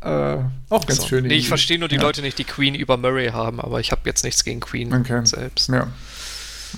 äh, 0.02 0.38
auch 0.70 0.86
ganz 0.88 1.02
so. 1.02 1.08
schön. 1.08 1.26
Nee, 1.26 1.36
ich 1.36 1.48
verstehe 1.48 1.78
nur 1.78 1.88
die 1.88 1.98
ja. 1.98 2.02
Leute 2.02 2.22
nicht, 2.24 2.40
die 2.40 2.44
Queen 2.44 2.74
über 2.74 2.98
Murray 2.98 3.28
haben, 3.28 3.60
aber 3.60 3.80
ich 3.80 3.92
habe 3.92 4.02
jetzt 4.06 4.24
nichts 4.24 4.44
gegen 4.44 4.62
Queen 4.62 4.92
okay. 4.94 5.22
selbst. 5.26 5.70
Ja, 5.70 5.88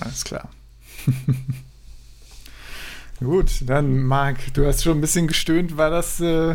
alles 0.00 0.24
klar. 0.24 0.50
Gut, 3.20 3.50
dann 3.66 3.98
Marc, 4.04 4.54
du 4.54 4.64
hast 4.64 4.84
schon 4.84 4.98
ein 4.98 5.00
bisschen 5.00 5.26
gestöhnt. 5.26 5.76
War 5.76 5.90
das, 5.90 6.20
äh, 6.20 6.54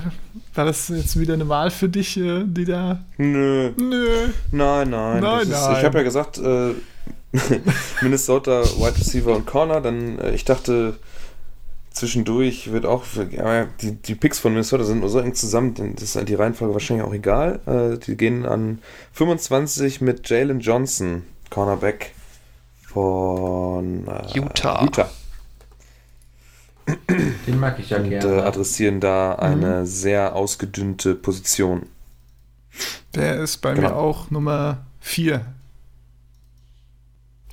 war 0.54 0.66
das 0.66 0.88
jetzt 0.88 1.20
wieder 1.20 1.34
eine 1.34 1.50
Wahl 1.50 1.72
für 1.72 1.90
dich, 1.90 2.18
äh, 2.18 2.44
die 2.46 2.66
da? 2.66 3.04
Nö. 3.18 3.72
Nö. 3.78 4.30
Nein, 4.52 4.90
nein. 4.92 5.22
nein, 5.22 5.42
ist, 5.42 5.50
ich 5.50 5.84
habe 5.84 5.98
ja 5.98 6.04
gesagt, 6.04 6.38
äh, 6.38 6.72
Minnesota 8.02 8.64
Wide 8.64 8.98
Receiver 8.98 9.36
und 9.36 9.46
Corner. 9.46 9.82
Dann, 9.82 10.20
äh, 10.20 10.32
ich 10.32 10.46
dachte, 10.46 10.98
zwischendurch 11.92 12.72
wird 12.72 12.86
auch, 12.86 13.04
ja, 13.32 13.66
die, 13.82 13.94
die 13.94 14.16
Picks 14.16 14.40
von 14.40 14.54
Minnesota 14.54 14.84
sind 14.84 15.00
nur 15.00 15.10
so 15.10 15.20
eng 15.20 15.34
zusammen, 15.34 15.96
das 15.96 16.16
ist 16.16 16.28
die 16.28 16.36
Reihenfolge 16.36 16.74
wahrscheinlich 16.74 17.06
auch 17.06 17.14
egal. 17.14 17.60
Äh, 17.66 17.98
die 17.98 18.18
gehen 18.18 18.46
an 18.46 18.80
25 19.14 20.02
mit 20.02 20.28
Jalen 20.30 20.60
Johnson, 20.60 21.24
Cornerback 21.50 22.14
von 22.88 24.08
äh, 24.08 24.38
Utah. 24.38 24.84
Utah. 24.84 25.10
Den 27.48 27.60
mag 27.60 27.80
ich 27.80 27.92
ja 27.92 27.98
und, 27.98 28.10
gerne. 28.10 28.38
Äh, 28.38 28.42
adressieren 28.42 29.00
da 29.00 29.36
eine 29.36 29.82
mhm. 29.82 29.86
sehr 29.86 30.36
ausgedünnte 30.36 31.16
Position. 31.16 31.84
Der 33.16 33.40
ist 33.40 33.58
bei 33.58 33.74
genau. 33.74 33.90
mir 33.90 33.96
auch 33.96 34.32
Nummer 34.32 34.86
4 35.00 35.46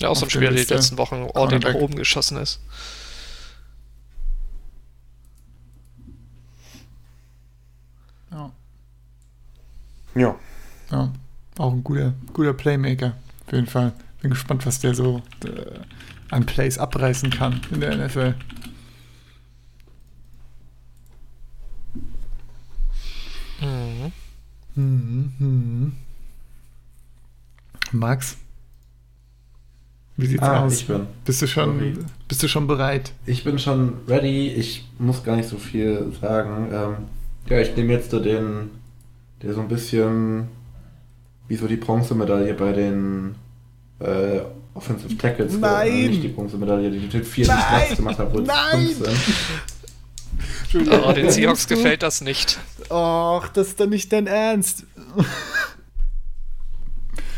ja, 0.01 0.09
auch 0.09 0.17
so 0.17 0.27
ein 0.27 0.31
Spieler, 0.31 0.51
der 0.51 0.65
die 0.65 0.73
letzten 0.75 0.99
Wochen 0.99 1.29
ordentlich 1.35 1.75
nach 1.75 1.81
oben 1.81 1.95
geschossen 1.95 2.39
ist. 2.39 2.61
Ja. 8.31 8.51
Ja. 10.15 10.37
Ja, 10.91 11.13
auch 11.59 11.73
ein 11.73 11.85
guter, 11.85 12.15
guter 12.33 12.53
Playmaker, 12.53 13.15
auf 13.47 13.53
jeden 13.53 13.67
Fall. 13.67 13.93
Bin 14.21 14.31
gespannt, 14.31 14.67
was 14.67 14.81
der 14.81 14.95
so 14.95 15.23
äh, 15.45 15.79
an 16.31 16.47
Plays 16.47 16.79
abreißen 16.79 17.31
kann 17.31 17.61
in 17.71 17.81
der 17.81 17.97
NFL. 17.97 18.35
Mhm. 23.61 24.13
Mhm, 24.75 25.33
mhm. 25.39 25.93
Max? 27.93 28.37
Wie 30.21 30.27
sieht's 30.27 30.43
ah, 30.43 30.65
aus? 30.65 30.81
Ich 30.81 30.87
bin. 30.87 31.07
Bist 31.25 31.43
du 31.43 31.47
schon, 31.47 32.07
bist 32.29 32.43
du 32.43 32.49
schon 32.49 32.67
bereit? 32.67 33.13
Ich 33.27 33.45
bin 33.45 33.59
schon 33.59 33.95
ready. 34.07 34.49
Ich 34.49 34.87
muss 34.99 35.23
gar 35.25 35.37
nicht 35.37 35.49
so 35.49 35.57
viel 35.57 36.13
sagen. 36.21 36.69
Ähm, 36.73 36.95
ja, 37.49 37.61
ich 37.61 37.75
nehme 37.77 37.93
jetzt 37.93 38.11
so 38.11 38.21
den, 38.21 38.71
der 39.43 39.55
so 39.55 39.61
ein 39.61 39.69
bisschen 39.69 40.49
wie 41.49 41.57
so 41.57 41.67
die 41.67 41.77
Bronzemedaille 41.77 42.55
bei 42.55 42.73
den 42.73 43.35
äh, 43.99 44.41
Offensive 44.75 45.17
Tackles. 45.17 45.59
Nein! 45.59 45.89
Äh, 45.89 46.09
nicht 46.09 46.23
die 46.23 46.29
Bronzemedaille, 46.29 46.91
die 46.91 47.09
den 47.09 47.25
vierten 47.25 47.57
Platz 47.57 47.97
gemacht 47.97 48.19
hat, 48.19 48.33
wo 48.33 48.41
Nein! 48.41 48.95
Oh, 51.05 51.13
den 51.13 51.31
Seahawks 51.31 51.67
gefällt 51.67 52.03
das 52.03 52.21
nicht. 52.21 52.59
Och, 52.89 53.49
das 53.49 53.69
ist 53.69 53.81
doch 53.81 53.87
nicht 53.87 54.13
dein 54.13 54.27
Ernst. 54.29 54.85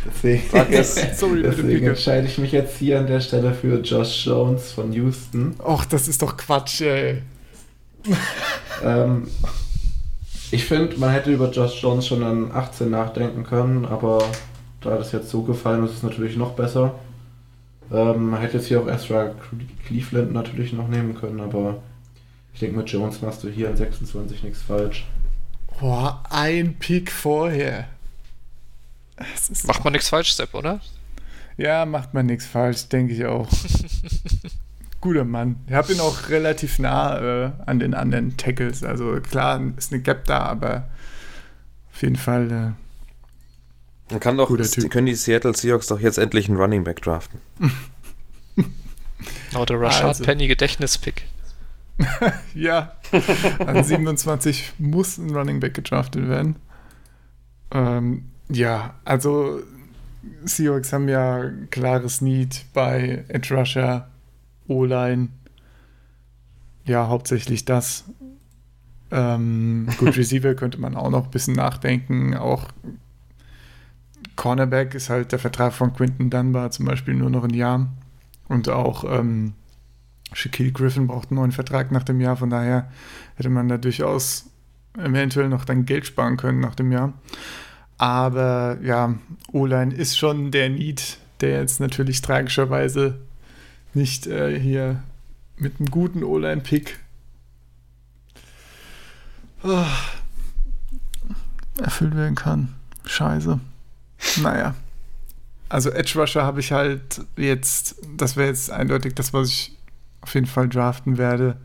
Deswegen, 0.04 0.42
Sorry, 1.14 1.42
deswegen 1.42 1.86
entscheide 1.86 2.26
ich 2.26 2.38
mich 2.38 2.52
jetzt 2.52 2.78
hier 2.78 2.98
an 2.98 3.06
der 3.06 3.20
Stelle 3.20 3.54
für 3.54 3.80
Josh 3.80 4.26
Jones 4.26 4.72
von 4.72 4.92
Houston. 4.92 5.54
Och, 5.58 5.84
das 5.84 6.08
ist 6.08 6.22
doch 6.22 6.36
Quatsch, 6.36 6.80
ey. 6.80 7.22
ähm, 8.84 9.28
Ich 10.50 10.64
finde, 10.64 10.98
man 10.98 11.10
hätte 11.10 11.32
über 11.32 11.50
Josh 11.50 11.80
Jones 11.82 12.06
schon 12.06 12.22
an 12.22 12.50
18 12.52 12.90
nachdenken 12.90 13.44
können, 13.44 13.86
aber 13.86 14.22
da 14.80 14.96
das 14.96 15.12
jetzt 15.12 15.30
so 15.30 15.42
gefallen 15.42 15.84
ist, 15.84 15.92
ist 15.92 15.96
es 15.98 16.02
natürlich 16.02 16.36
noch 16.36 16.52
besser. 16.52 16.94
Ähm, 17.92 18.30
man 18.30 18.40
hätte 18.40 18.58
jetzt 18.58 18.66
hier 18.66 18.80
auch 18.80 18.88
Ezra 18.88 19.30
Cleveland 19.86 20.32
natürlich 20.32 20.72
noch 20.72 20.88
nehmen 20.88 21.14
können, 21.14 21.40
aber 21.40 21.78
ich 22.52 22.60
denke, 22.60 22.76
mit 22.76 22.90
Jones 22.90 23.22
machst 23.22 23.42
du 23.44 23.48
hier 23.48 23.68
an 23.68 23.76
26 23.76 24.42
nichts 24.42 24.62
falsch. 24.62 25.06
Boah, 25.80 26.22
ein 26.28 26.74
Pick 26.78 27.10
vorher. 27.10 27.86
Macht 29.64 29.84
man 29.84 29.92
nichts 29.92 30.08
falsch, 30.08 30.32
Sepp, 30.32 30.54
oder? 30.54 30.80
Ja, 31.56 31.84
macht 31.86 32.14
man 32.14 32.26
nichts 32.26 32.46
falsch, 32.46 32.88
denke 32.88 33.14
ich 33.14 33.24
auch. 33.26 33.48
Guter 35.00 35.24
Mann. 35.24 35.56
Ich 35.66 35.74
habe 35.74 35.92
ihn 35.92 36.00
auch 36.00 36.28
relativ 36.28 36.78
nah 36.78 37.18
äh, 37.18 37.50
an 37.66 37.80
den 37.80 37.92
anderen 37.92 38.36
Tackles. 38.36 38.84
Also 38.84 39.20
klar, 39.20 39.60
ist 39.76 39.92
eine 39.92 40.00
Gap 40.00 40.24
da, 40.26 40.38
aber 40.40 40.88
auf 41.92 42.02
jeden 42.02 42.16
Fall. 42.16 42.50
Äh, 42.50 44.12
Man 44.12 44.20
kann 44.20 44.36
doch, 44.36 44.56
die, 44.56 44.88
können 44.88 45.06
die 45.06 45.14
Seattle 45.14 45.54
Seahawks 45.54 45.88
doch 45.88 46.00
jetzt 46.00 46.18
endlich 46.18 46.48
einen 46.48 46.56
Running 46.56 46.84
Back 46.84 47.02
draften. 47.02 47.40
Oder 49.56 49.80
Rashad 49.80 50.04
also. 50.04 50.24
Penny 50.24 50.46
Gedächtnispick. 50.46 51.24
ja, 52.54 52.96
an 53.58 53.84
27 53.84 54.72
muss 54.78 55.18
ein 55.18 55.30
Running 55.30 55.60
Back 55.60 55.74
gedraftet 55.74 56.28
werden. 56.28 56.56
Ähm, 57.70 58.31
ja, 58.52 58.94
also 59.04 59.62
Seahawks 60.44 60.92
haben 60.92 61.08
ja 61.08 61.50
klares 61.70 62.20
Need 62.20 62.66
bei 62.72 63.24
Edge 63.28 63.54
Rusher, 63.54 64.08
O-Line. 64.68 65.28
Ja, 66.84 67.08
hauptsächlich 67.08 67.64
das. 67.64 68.04
Ähm, 69.10 69.88
gut, 69.98 70.16
Receiver 70.16 70.54
könnte 70.54 70.80
man 70.80 70.96
auch 70.96 71.10
noch 71.10 71.24
ein 71.24 71.30
bisschen 71.30 71.54
nachdenken. 71.54 72.34
Auch 72.34 72.68
Cornerback 74.36 74.94
ist 74.94 75.10
halt 75.10 75.32
der 75.32 75.38
Vertrag 75.38 75.72
von 75.72 75.92
Quinton 75.92 76.30
Dunbar 76.30 76.70
zum 76.70 76.86
Beispiel 76.86 77.14
nur 77.14 77.30
noch 77.30 77.44
ein 77.44 77.54
Jahr. 77.54 77.88
Und 78.48 78.68
auch 78.68 79.04
ähm, 79.04 79.54
Shaquille 80.32 80.72
Griffin 80.72 81.06
braucht 81.06 81.30
einen 81.30 81.36
neuen 81.38 81.52
Vertrag 81.52 81.92
nach 81.92 82.02
dem 82.02 82.20
Jahr. 82.20 82.36
Von 82.36 82.50
daher 82.50 82.90
hätte 83.36 83.50
man 83.50 83.68
da 83.68 83.78
durchaus 83.78 84.46
eventuell 84.98 85.48
noch 85.48 85.64
dann 85.64 85.86
Geld 85.86 86.06
sparen 86.06 86.36
können 86.36 86.60
nach 86.60 86.74
dem 86.74 86.92
Jahr. 86.92 87.12
Aber 88.02 88.78
ja, 88.82 89.14
O-Line 89.52 89.94
ist 89.94 90.18
schon 90.18 90.50
der 90.50 90.68
Need, 90.70 91.18
der 91.40 91.60
jetzt 91.60 91.78
natürlich 91.78 92.20
tragischerweise 92.20 93.20
nicht 93.94 94.26
äh, 94.26 94.58
hier 94.58 95.04
mit 95.56 95.78
einem 95.78 95.88
guten 95.88 96.24
O-Line-Pick 96.24 96.98
oh, 99.62 99.84
erfüllt 101.80 102.16
werden 102.16 102.34
kann. 102.34 102.74
Scheiße. 103.06 103.60
Naja. 104.42 104.74
Also 105.68 105.90
Edge 105.90 106.18
Rusher 106.18 106.42
habe 106.42 106.58
ich 106.58 106.72
halt 106.72 107.20
jetzt, 107.36 107.94
das 108.16 108.36
wäre 108.36 108.48
jetzt 108.48 108.72
eindeutig 108.72 109.14
das, 109.14 109.32
was 109.32 109.46
ich 109.48 109.78
auf 110.22 110.34
jeden 110.34 110.46
Fall 110.46 110.68
draften 110.68 111.18
werde. 111.18 111.56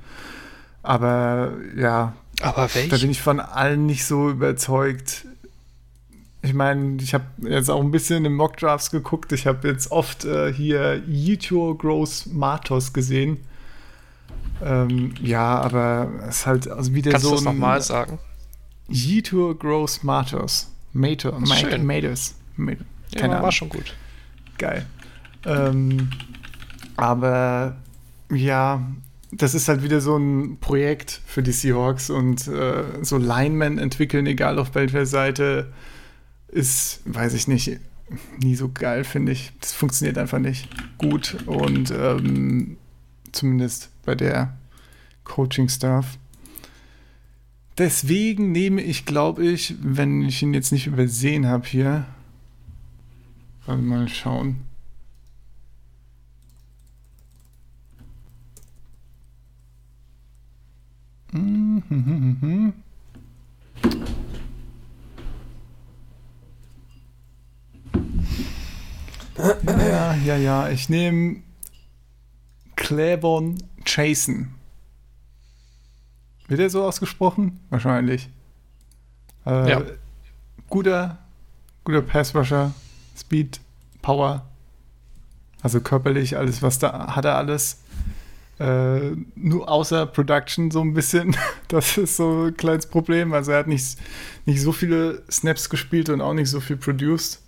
Aber 0.83 1.53
ja, 1.75 2.13
aber 2.41 2.69
da 2.89 2.97
bin 2.97 3.09
ich 3.09 3.23
von 3.23 3.39
allen 3.39 3.87
nicht 3.87 4.05
so 4.05 4.29
überzeugt 4.29 5.25
ich 6.41 6.53
meine, 6.53 7.01
ich 7.01 7.13
habe 7.13 7.25
jetzt 7.41 7.69
auch 7.69 7.81
ein 7.81 7.91
bisschen 7.91 8.25
in 8.25 8.33
Mock 8.33 8.57
Drafts 8.57 8.91
geguckt. 8.91 9.31
Ich 9.31 9.47
habe 9.47 9.67
jetzt 9.67 9.91
oft 9.91 10.25
äh, 10.25 10.53
hier 10.53 11.01
YouTube 11.07 11.79
Gross 11.79 12.27
Matos 12.27 12.93
gesehen. 12.93 13.39
Ähm, 14.63 15.13
ja, 15.21 15.59
aber 15.59 16.09
es 16.27 16.39
ist 16.39 16.45
halt 16.45 16.67
also 16.67 16.93
wieder 16.93 17.11
Kannst 17.11 17.25
so. 17.25 17.31
Kannst 17.31 17.45
du 17.45 17.45
das 17.45 17.53
nochmal 17.53 17.81
sagen? 17.81 18.19
Yitur 18.87 19.57
Gross 19.57 20.03
Matos. 20.03 20.71
Matos. 20.93 21.49
Matos. 21.79 22.35
Keine 22.57 22.77
ja, 23.13 23.23
Ahnung. 23.25 23.41
war 23.43 23.51
schon 23.51 23.69
gut. 23.69 23.95
Geil. 24.57 24.85
Ähm, 25.45 26.09
aber 26.95 27.75
ja, 28.31 28.81
das 29.31 29.53
ist 29.53 29.67
halt 29.67 29.83
wieder 29.83 30.01
so 30.01 30.17
ein 30.17 30.57
Projekt 30.59 31.21
für 31.25 31.43
die 31.43 31.51
Seahawks 31.51 32.09
und 32.09 32.47
äh, 32.47 32.83
so 33.01 33.17
Linemen 33.17 33.77
entwickeln, 33.77 34.25
egal 34.25 34.57
auf 34.57 34.73
welcher 34.75 35.05
Seite 35.05 35.71
ist, 36.57 37.01
weiß 37.05 37.33
ich 37.33 37.47
nicht, 37.47 37.79
nie 38.39 38.55
so 38.55 38.69
geil, 38.69 39.03
finde 39.03 39.31
ich. 39.31 39.51
Das 39.61 39.73
funktioniert 39.73 40.17
einfach 40.17 40.39
nicht 40.39 40.67
gut 40.97 41.37
und 41.45 41.91
ähm, 41.91 42.77
zumindest 43.31 43.89
bei 44.03 44.15
der 44.15 44.57
Coaching-Staff. 45.23 46.17
Deswegen 47.77 48.51
nehme 48.51 48.81
ich, 48.81 49.05
glaube 49.05 49.45
ich, 49.45 49.75
wenn 49.81 50.23
ich 50.23 50.41
ihn 50.41 50.53
jetzt 50.55 50.71
nicht 50.71 50.87
übersehen 50.87 51.45
habe 51.45 51.67
hier, 51.67 52.05
mal 53.67 54.07
schauen. 54.07 54.61
Mhm, 61.33 61.83
mhm, 61.89 62.37
mhm. 62.41 62.73
Ja, 70.27 70.35
ja. 70.35 70.69
Ich 70.69 70.89
nehme 70.89 71.37
Claiborne 72.75 73.59
Jason. 73.85 74.55
Wird 76.49 76.59
er 76.59 76.69
so 76.69 76.83
ausgesprochen? 76.83 77.61
Wahrscheinlich. 77.69 78.27
Äh, 79.45 79.69
ja. 79.69 79.81
Guter, 80.69 81.17
guter 81.85 82.01
Passrusher, 82.01 82.73
Speed, 83.17 83.61
Power. 84.01 84.45
Also 85.61 85.79
körperlich, 85.79 86.35
alles, 86.35 86.61
was 86.61 86.77
da 86.77 87.15
hat 87.15 87.23
er 87.23 87.37
alles. 87.37 87.83
Äh, 88.59 89.11
nur 89.35 89.69
außer 89.69 90.07
Production 90.07 90.71
so 90.71 90.81
ein 90.81 90.93
bisschen. 90.93 91.37
Das 91.69 91.97
ist 91.97 92.17
so 92.17 92.47
ein 92.47 92.57
kleines 92.57 92.85
Problem. 92.87 93.33
Also 93.33 93.51
er 93.53 93.59
hat 93.59 93.67
nicht, 93.67 93.97
nicht 94.45 94.61
so 94.61 94.73
viele 94.73 95.23
Snaps 95.31 95.69
gespielt 95.69 96.09
und 96.09 96.19
auch 96.19 96.33
nicht 96.33 96.49
so 96.49 96.59
viel 96.59 96.75
produced 96.75 97.41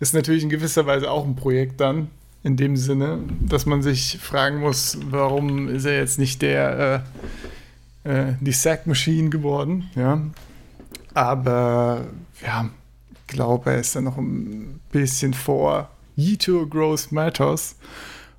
ist 0.00 0.14
natürlich 0.14 0.42
in 0.42 0.48
gewisser 0.48 0.86
Weise 0.86 1.10
auch 1.10 1.24
ein 1.24 1.36
Projekt 1.36 1.80
dann, 1.80 2.10
in 2.42 2.56
dem 2.56 2.76
Sinne, 2.76 3.20
dass 3.40 3.66
man 3.66 3.82
sich 3.82 4.18
fragen 4.18 4.60
muss, 4.60 4.98
warum 5.10 5.68
ist 5.68 5.84
er 5.84 5.98
jetzt 5.98 6.18
nicht 6.18 6.42
der 6.42 7.04
äh, 8.04 8.28
äh, 8.28 8.34
die 8.40 8.52
Sack 8.52 8.86
Machine 8.86 9.30
geworden, 9.30 9.90
ja. 9.96 10.22
Aber 11.12 12.06
ja, 12.42 12.70
ich 13.10 13.26
glaube, 13.26 13.70
er 13.70 13.78
ist 13.78 13.96
dann 13.96 14.04
noch 14.04 14.18
ein 14.18 14.80
bisschen 14.92 15.34
vor 15.34 15.90
Yito 16.16 16.66
Gross 16.66 17.10
Matters. 17.10 17.76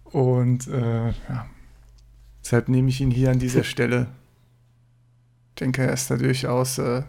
Und 0.06 0.68
äh, 0.68 1.08
ja, 1.08 1.48
deshalb 2.44 2.70
nehme 2.70 2.90
ich 2.90 3.02
ihn 3.02 3.12
hier 3.12 3.32
an 3.32 3.40
dieser 3.40 3.64
Stelle. 3.64 4.08
Ich 5.50 5.60
denke, 5.60 5.84
er 5.84 5.94
ist 5.94 6.10
da 6.10 6.16
durchaus 6.18 6.78
äh, 6.78 7.04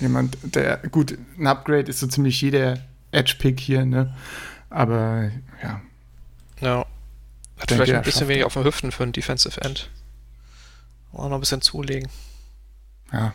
jemand, 0.00 0.38
der, 0.42 0.76
gut, 0.90 1.18
ein 1.38 1.46
Upgrade 1.46 1.90
ist 1.90 2.00
so 2.00 2.06
ziemlich 2.06 2.40
jeder 2.40 2.78
Edge-Pick 3.12 3.60
hier, 3.60 3.84
ne? 3.84 4.14
Aber 4.70 5.30
ja. 5.62 5.80
Ja. 6.60 6.86
Hat 7.58 7.70
vielleicht 7.70 7.94
ein 7.94 8.02
bisschen 8.02 8.28
wenig 8.28 8.44
auf 8.44 8.54
den 8.54 8.64
Hüften 8.64 8.92
für 8.92 9.02
ein 9.04 9.12
Defensive 9.12 9.60
End. 9.60 9.90
Auch 11.12 11.28
noch 11.28 11.36
ein 11.36 11.40
bisschen 11.40 11.62
zulegen. 11.62 12.10
Ja. 13.12 13.32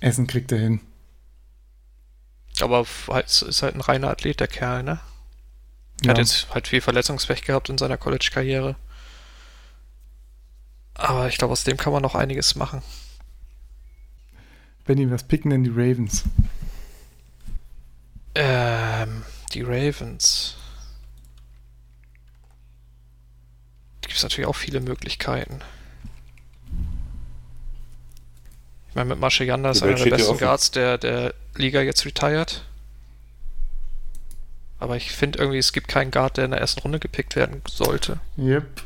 Essen 0.00 0.26
kriegt 0.26 0.50
er 0.52 0.58
hin. 0.58 0.80
Aber 2.60 2.86
ist 3.24 3.62
halt 3.62 3.76
ein 3.76 3.80
reiner 3.80 4.10
Athlet, 4.10 4.40
der 4.40 4.48
Kerl, 4.48 4.82
ne? 4.82 4.98
Ja. 6.02 6.10
Hat 6.10 6.18
jetzt 6.18 6.52
halt 6.54 6.66
viel 6.68 6.80
Verletzungspech 6.80 7.42
gehabt 7.42 7.68
in 7.68 7.78
seiner 7.78 7.96
College-Karriere. 7.96 8.76
Aber 10.94 11.28
ich 11.28 11.38
glaube, 11.38 11.52
aus 11.52 11.62
dem 11.62 11.76
kann 11.76 11.92
man 11.92 12.02
noch 12.02 12.16
einiges 12.16 12.56
machen. 12.56 12.82
Benny, 14.84 15.08
was 15.10 15.22
picken 15.22 15.50
denn 15.50 15.62
die 15.62 15.70
Ravens? 15.70 16.24
Ähm, 18.40 19.24
die 19.52 19.62
Ravens. 19.62 20.54
Da 24.00 24.06
gibt 24.06 24.16
es 24.16 24.22
natürlich 24.22 24.46
auch 24.46 24.54
viele 24.54 24.78
Möglichkeiten. 24.78 25.60
Ich 28.88 28.94
meine, 28.94 29.08
mit 29.08 29.18
Masche 29.18 29.42
Yanda 29.42 29.72
ist 29.72 29.82
einer 29.82 29.94
der 29.94 30.10
besten 30.10 30.38
Guards 30.38 30.70
der, 30.70 30.98
der 30.98 31.34
Liga 31.56 31.80
jetzt 31.80 32.06
retired. 32.06 32.62
Aber 34.78 34.96
ich 34.96 35.10
finde 35.10 35.40
irgendwie, 35.40 35.58
es 35.58 35.72
gibt 35.72 35.88
keinen 35.88 36.12
Guard, 36.12 36.36
der 36.36 36.44
in 36.44 36.52
der 36.52 36.60
ersten 36.60 36.80
Runde 36.82 37.00
gepickt 37.00 37.34
werden 37.34 37.60
sollte. 37.68 38.20
Yep. 38.38 38.84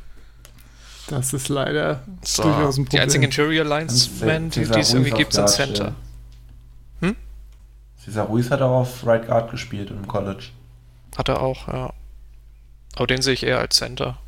Das 1.09 1.35
ist 1.35 1.51
leider 1.51 2.05
so, 2.23 2.45
durchaus 2.45 2.79
ein 2.79 2.85
Problem. 2.85 2.99
Die 2.99 3.01
einzigen 3.01 3.25
Interior 3.25 3.67
Linesmen, 3.67 4.49
die, 4.49 4.65
die 4.65 4.81
es 4.81 4.95
irgendwie 4.95 5.11
gibt, 5.11 5.35
sind 5.35 5.51
Center. 5.51 5.89
Hm? 5.89 5.95
Cesar 8.05 8.27
Ruiz 8.27 8.51
hat 8.51 8.61
auch 8.63 8.81
auf 8.81 9.07
Right 9.07 9.27
Guard 9.27 9.51
gespielt 9.51 9.91
im 9.91 10.09
College. 10.09 10.49
Hat 11.17 11.29
er 11.29 11.41
auch, 11.41 11.69
ja. 11.69 11.93
Aber 12.97 13.07
den 13.07 13.23
sehe 13.23 13.35
ich 13.35 13.45
eher 13.45 13.59
als 13.59 13.77
Center, 13.77 14.19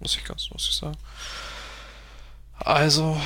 muss 0.00 0.16
ich 0.16 0.24
ganz, 0.24 0.50
muss 0.50 0.68
ich 0.68 0.76
sagen. 0.76 0.96
Also, 2.58 3.20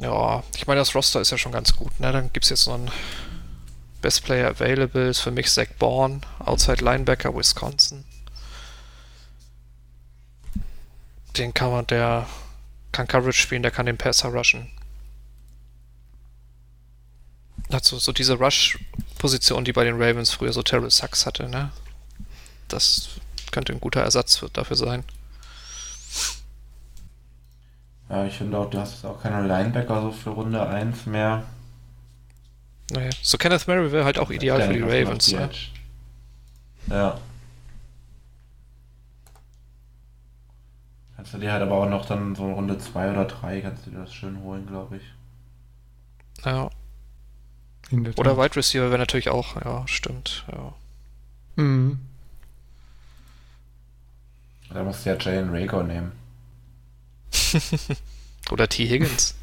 Ja, 0.00 0.42
ich 0.54 0.66
meine, 0.66 0.80
das 0.80 0.94
Roster 0.94 1.20
ist 1.20 1.30
ja 1.30 1.38
schon 1.38 1.52
ganz 1.52 1.74
gut. 1.74 1.98
Ne? 2.00 2.12
Dann 2.12 2.32
gibt 2.32 2.44
es 2.44 2.50
jetzt 2.50 2.66
noch 2.66 2.74
einen 2.74 2.90
Best 4.02 4.24
Player 4.24 4.48
Available, 4.50 5.08
ist 5.08 5.20
für 5.20 5.30
mich 5.30 5.50
Zach 5.50 5.68
Bourne, 5.78 6.20
Outside 6.38 6.84
Linebacker, 6.84 7.34
Wisconsin. 7.34 8.04
Den 11.36 11.54
kann 11.54 11.70
man, 11.70 11.86
der 11.86 12.26
kann 12.92 13.06
Coverage 13.06 13.40
spielen, 13.40 13.62
der 13.62 13.70
kann 13.70 13.86
den 13.86 13.98
Passer 13.98 14.28
rushen. 14.28 14.70
Also 17.70 17.98
so 17.98 18.12
diese 18.12 18.34
Rush-Position, 18.34 19.64
die 19.64 19.72
bei 19.72 19.84
den 19.84 20.00
Ravens 20.00 20.32
früher 20.32 20.52
so 20.52 20.62
Terrell 20.62 20.90
Sachs 20.90 21.26
hatte, 21.26 21.48
ne? 21.48 21.70
Das 22.68 23.08
könnte 23.50 23.72
ein 23.72 23.80
guter 23.80 24.02
Ersatz 24.02 24.44
dafür 24.52 24.76
sein. 24.76 25.04
Ja, 28.08 28.24
ich 28.24 28.34
finde 28.34 28.58
auch, 28.58 28.70
du 28.70 28.78
hast 28.78 29.04
auch 29.04 29.20
keine 29.20 29.46
Linebacker 29.46 30.00
so 30.02 30.12
für 30.12 30.30
Runde 30.30 30.66
1 30.66 31.06
mehr. 31.06 31.44
Naja, 32.90 33.10
so 33.20 33.36
Kenneth 33.36 33.66
Murray 33.66 33.90
wäre 33.90 34.04
halt 34.04 34.18
auch 34.18 34.30
ideal 34.30 34.62
für 34.62 34.74
die 34.74 34.82
Ravens. 34.82 35.32
Ne? 35.32 35.50
Ja. 36.88 37.18
Kannst 41.16 41.34
du 41.34 41.38
dir 41.38 41.50
halt 41.50 41.62
aber 41.62 41.74
auch 41.74 41.88
noch 41.88 42.06
dann 42.06 42.36
so 42.36 42.52
Runde 42.52 42.78
2 42.78 43.10
oder 43.10 43.24
3 43.24 43.60
kannst 43.60 43.86
du 43.86 43.90
dir 43.90 43.98
das 43.98 44.14
schön 44.14 44.40
holen, 44.42 44.66
glaube 44.66 44.98
ich. 44.98 45.02
Ja. 46.44 46.70
Oder 47.92 48.36
Wide 48.36 48.56
Receiver 48.56 48.88
wäre 48.90 48.98
natürlich 48.98 49.28
auch, 49.28 49.56
ja, 49.64 49.86
stimmt, 49.86 50.44
ja. 50.50 50.74
Mhm. 51.62 52.00
Da 54.70 54.82
musst 54.82 55.06
du 55.06 55.10
ja 55.10 55.16
Jalen 55.18 55.50
Rager 55.50 55.84
nehmen. 55.84 56.12
Oder 58.50 58.68
T. 58.68 58.86
Higgins. 58.88 59.34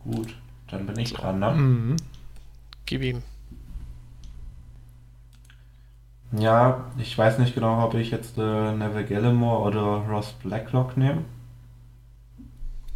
Gut, 0.00 0.34
dann 0.68 0.86
bin 0.86 0.98
ich 0.98 1.10
so. 1.10 1.16
dran, 1.16 1.38
ne? 1.38 1.52
Mhm. 1.52 1.96
Gib 2.86 3.02
ihm. 3.02 3.22
Ja, 6.32 6.90
ich 6.98 7.16
weiß 7.16 7.38
nicht 7.38 7.54
genau, 7.54 7.84
ob 7.84 7.94
ich 7.94 8.10
jetzt 8.10 8.36
äh, 8.38 8.72
Neville 8.72 9.06
Gallimore 9.06 9.62
oder 9.62 9.80
Ross 10.08 10.32
Blacklock 10.42 10.96
nehme. 10.96 11.24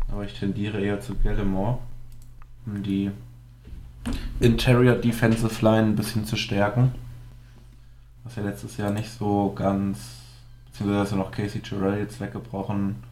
Aber 0.09 0.25
ich 0.25 0.39
tendiere 0.39 0.81
eher 0.81 1.01
zu 1.01 1.15
Gallimore, 1.15 1.79
um 2.67 2.83
die 2.83 3.13
Interior 4.41 4.95
Defensive 4.95 5.65
Line 5.65 5.89
ein 5.89 5.97
bisschen 5.97 6.25
zu 6.25 6.37
stärken. 6.37 6.95
Was 8.25 8.37
ja 8.37 8.43
letztes 8.43 8.77
Jahr 8.77 8.91
nicht 8.91 9.11
so 9.11 9.53
ganz, 9.55 9.99
beziehungsweise 10.67 11.03
ist 11.05 11.11
ja 11.13 11.17
noch 11.17 11.33
Casey 11.33 11.61
Terrell 11.61 11.99
jetzt 11.99 12.21
weggebrochen. 12.21 13.03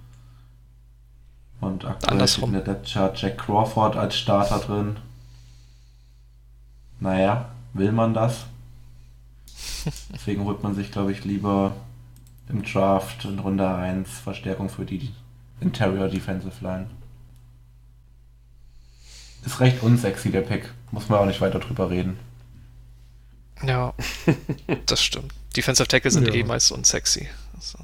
Und 1.61 1.85
aktuell 1.85 2.13
Andersrum. 2.13 2.51
in 2.51 2.65
der 2.65 2.75
Depth 2.75 2.93
Chart 2.93 3.21
Jack 3.21 3.39
Crawford 3.39 3.97
als 3.97 4.17
Starter 4.17 4.59
drin. 4.59 4.97
Naja, 7.01 7.51
will 7.73 7.93
man 7.93 8.15
das? 8.15 8.47
Deswegen 10.13 10.45
holt 10.45 10.63
man 10.63 10.75
sich, 10.75 10.93
glaube 10.93 11.13
ich, 11.13 11.25
lieber 11.25 11.73
im 12.49 12.63
Draft 12.63 13.25
in 13.25 13.39
Runde 13.39 13.69
1 13.69 14.09
Verstärkung 14.09 14.69
für 14.69 14.85
die 14.85 15.13
Interior 15.61 16.09
Defensive 16.09 16.63
Line. 16.63 16.87
Ist 19.47 19.61
recht 19.61 19.83
unsexy, 19.83 20.31
der 20.31 20.41
Pick. 20.43 20.71
Muss 20.91 21.09
man 21.09 21.21
auch 21.21 21.27
nicht 21.27 21.41
weiter 21.41 21.59
drüber 21.61 21.89
reden. 21.89 22.19
Ja, 23.63 23.95
das 24.87 25.03
stimmt. 25.03 25.33
Defensive 25.57 25.89
Tackle 25.89 26.11
sind 26.11 26.27
Ja. 26.29 26.35
eh 26.35 26.45
meist 26.45 26.71
unsexy. 26.73 27.29
Also, 27.55 27.79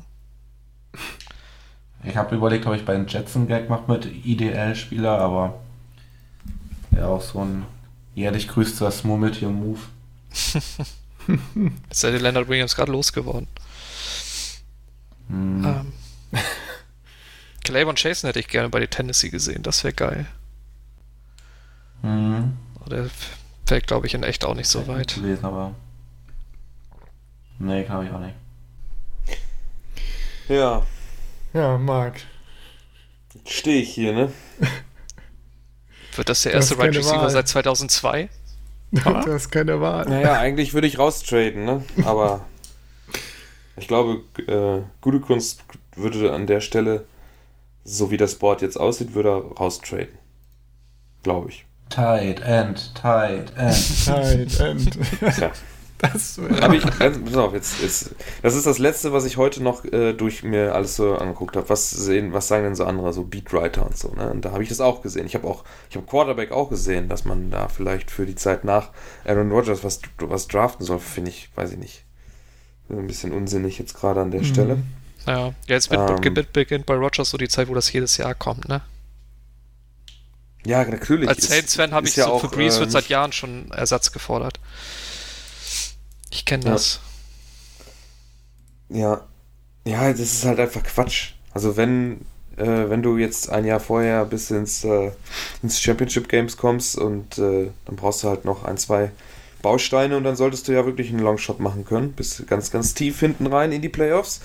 Ich 2.04 2.16
habe 2.16 2.34
überlegt, 2.36 2.66
ob 2.66 2.74
ich 2.74 2.84
bei 2.84 2.92
den 2.94 3.06
Jets 3.06 3.36
einen 3.36 3.48
Gag 3.48 3.68
mache 3.70 3.90
mit 3.90 4.04
IDL-Spieler, 4.06 5.18
aber 5.18 5.60
ja, 6.94 7.06
auch 7.06 7.22
so 7.22 7.42
ein 7.44 7.64
jährlich 8.14 8.48
grüßter 8.48 8.92
Murmeltier-Move. 9.04 9.78
jetzt 10.34 10.60
seid 12.00 12.12
ihr 12.14 12.20
Leonard 12.20 12.48
Williams 12.48 12.74
gerade 12.74 12.92
losgeworden. 12.92 13.46
Hm. 15.28 15.64
Ähm, 15.64 15.92
Clayborn 17.64 17.96
Chasen 17.96 18.26
hätte 18.26 18.40
ich 18.40 18.48
gerne 18.48 18.68
bei 18.68 18.80
den 18.80 18.90
Tennessee 18.90 19.30
gesehen, 19.30 19.62
das 19.62 19.84
wäre 19.84 19.94
geil. 19.94 20.26
Hm. 22.02 22.56
Der 22.90 23.08
fällt, 23.66 23.86
glaube 23.86 24.06
ich, 24.06 24.14
in 24.14 24.22
echt 24.22 24.44
auch 24.44 24.54
nicht 24.54 24.68
so 24.68 24.86
weit. 24.86 25.14
Gelesen, 25.14 25.44
aber. 25.44 25.74
Nee, 27.58 27.84
glaube 27.84 28.04
ich 28.06 28.10
auch 28.10 28.18
nicht. 28.20 28.34
Ja, 30.48 30.84
Ja, 31.54 31.78
Marc. 31.78 32.20
stehe 33.46 33.80
ich 33.82 33.94
hier, 33.94 34.12
ne? 34.12 34.32
Wird 36.16 36.28
das 36.28 36.42
der 36.42 36.52
erste 36.52 36.76
Right 36.78 36.94
Receiver 36.94 37.22
Wahl. 37.22 37.30
seit 37.30 37.48
2002? 37.48 38.28
Du 38.92 39.32
hast 39.32 39.50
keine 39.50 39.80
Wahl. 39.80 40.06
Naja, 40.06 40.34
eigentlich 40.38 40.74
würde 40.74 40.86
ich 40.86 40.98
raustraden, 40.98 41.64
ne? 41.64 41.82
Aber 42.04 42.44
ich 43.78 43.88
glaube, 43.88 44.22
äh, 44.46 44.82
gute 45.00 45.20
Kunst 45.20 45.64
würde 45.96 46.34
an 46.34 46.46
der 46.46 46.60
Stelle, 46.60 47.06
so 47.84 48.10
wie 48.10 48.18
das 48.18 48.34
Board 48.34 48.60
jetzt 48.60 48.78
aussieht, 48.78 49.14
würde 49.14 49.30
er 49.30 49.56
raustraden. 49.56 50.18
Glaube 51.22 51.48
ich. 51.48 51.64
Tight 51.94 52.40
End, 52.40 52.94
Tight 52.94 53.52
End. 53.56 54.04
Tight 54.06 54.60
End. 54.60 54.98
Das 55.98 56.36
Habe 56.60 56.76
ich, 56.78 56.84
also, 57.00 57.20
pass 57.20 57.36
auf, 57.36 57.52
jetzt, 57.54 57.80
jetzt, 57.80 58.14
das 58.42 58.56
ist 58.56 58.66
das 58.66 58.78
letzte, 58.80 59.12
was 59.12 59.24
ich 59.24 59.36
heute 59.36 59.62
noch 59.62 59.84
äh, 59.84 60.12
durch 60.14 60.42
mir 60.42 60.74
alles 60.74 60.96
so 60.96 61.14
angeguckt 61.16 61.54
habe. 61.54 61.68
Was 61.68 61.90
sehen, 61.90 62.32
was 62.32 62.48
sagen 62.48 62.64
denn 62.64 62.74
so 62.74 62.84
andere, 62.84 63.12
so 63.12 63.22
Beatwriter 63.22 63.86
und 63.86 63.96
so, 63.96 64.08
ne? 64.08 64.28
Und 64.28 64.44
da 64.44 64.50
habe 64.50 64.64
ich 64.64 64.68
das 64.68 64.80
auch 64.80 65.00
gesehen. 65.02 65.26
Ich 65.26 65.36
habe 65.36 65.46
auch, 65.46 65.62
ich 65.90 65.94
habe 65.96 66.04
Quarterback 66.04 66.50
auch 66.50 66.70
gesehen, 66.70 67.08
dass 67.08 67.24
man 67.24 67.52
da 67.52 67.68
vielleicht 67.68 68.10
für 68.10 68.26
die 68.26 68.34
Zeit 68.34 68.64
nach 68.64 68.88
Aaron 69.24 69.52
Rodgers 69.52 69.84
was, 69.84 70.00
was 70.18 70.48
draften 70.48 70.84
soll, 70.84 70.98
finde 70.98 71.30
ich, 71.30 71.50
weiß 71.54 71.70
ich 71.70 71.78
nicht. 71.78 72.04
Ein 72.90 73.06
bisschen 73.06 73.30
unsinnig 73.32 73.78
jetzt 73.78 73.94
gerade 73.94 74.22
an 74.22 74.32
der 74.32 74.40
Mhm. 74.40 74.46
Stelle. 74.46 74.78
Ja, 75.28 75.38
ja 75.38 75.54
jetzt 75.68 75.88
mit, 75.92 76.00
Ähm. 76.00 76.46
beginnt 76.52 76.84
bei 76.84 76.94
Rogers 76.94 77.30
so 77.30 77.38
die 77.38 77.46
Zeit, 77.46 77.68
wo 77.68 77.74
das 77.74 77.92
jedes 77.92 78.16
Jahr 78.16 78.34
kommt, 78.34 78.68
ne? 78.68 78.80
Ja, 80.64 80.84
natürlich. 80.84 81.28
Als 81.28 81.48
Saints-Fan 81.48 81.92
habe 81.92 82.06
ich 82.06 82.16
ja 82.16 82.24
so, 82.26 82.32
auch, 82.32 82.40
für 82.40 82.48
Breeze 82.48 82.76
äh, 82.76 82.80
wird 82.80 82.92
seit 82.92 83.02
nicht- 83.04 83.10
Jahren 83.10 83.32
schon 83.32 83.70
Ersatz 83.72 84.12
gefordert. 84.12 84.60
Ich 86.30 86.44
kenne 86.44 86.64
das. 86.64 87.00
Ja, 88.88 89.22
ja, 89.84 90.10
das 90.10 90.20
ist 90.20 90.44
halt 90.44 90.60
einfach 90.60 90.82
Quatsch. 90.82 91.32
Also 91.52 91.76
wenn, 91.76 92.20
äh, 92.56 92.88
wenn 92.88 93.02
du 93.02 93.16
jetzt 93.18 93.50
ein 93.50 93.64
Jahr 93.64 93.80
vorher 93.80 94.24
bis 94.24 94.50
ins, 94.50 94.84
äh, 94.84 95.10
ins 95.62 95.80
Championship 95.80 96.28
Games 96.28 96.56
kommst 96.56 96.96
und 96.96 97.38
äh, 97.38 97.70
dann 97.86 97.96
brauchst 97.96 98.22
du 98.22 98.28
halt 98.28 98.44
noch 98.44 98.64
ein, 98.64 98.78
zwei 98.78 99.10
Bausteine 99.62 100.16
und 100.16 100.24
dann 100.24 100.36
solltest 100.36 100.68
du 100.68 100.72
ja 100.72 100.84
wirklich 100.84 101.10
einen 101.10 101.20
Longshot 101.20 101.60
machen 101.60 101.84
können, 101.84 102.12
bis 102.12 102.44
ganz, 102.46 102.70
ganz 102.70 102.94
tief 102.94 103.20
hinten 103.20 103.46
rein 103.46 103.72
in 103.72 103.82
die 103.82 103.88
Playoffs. 103.88 104.40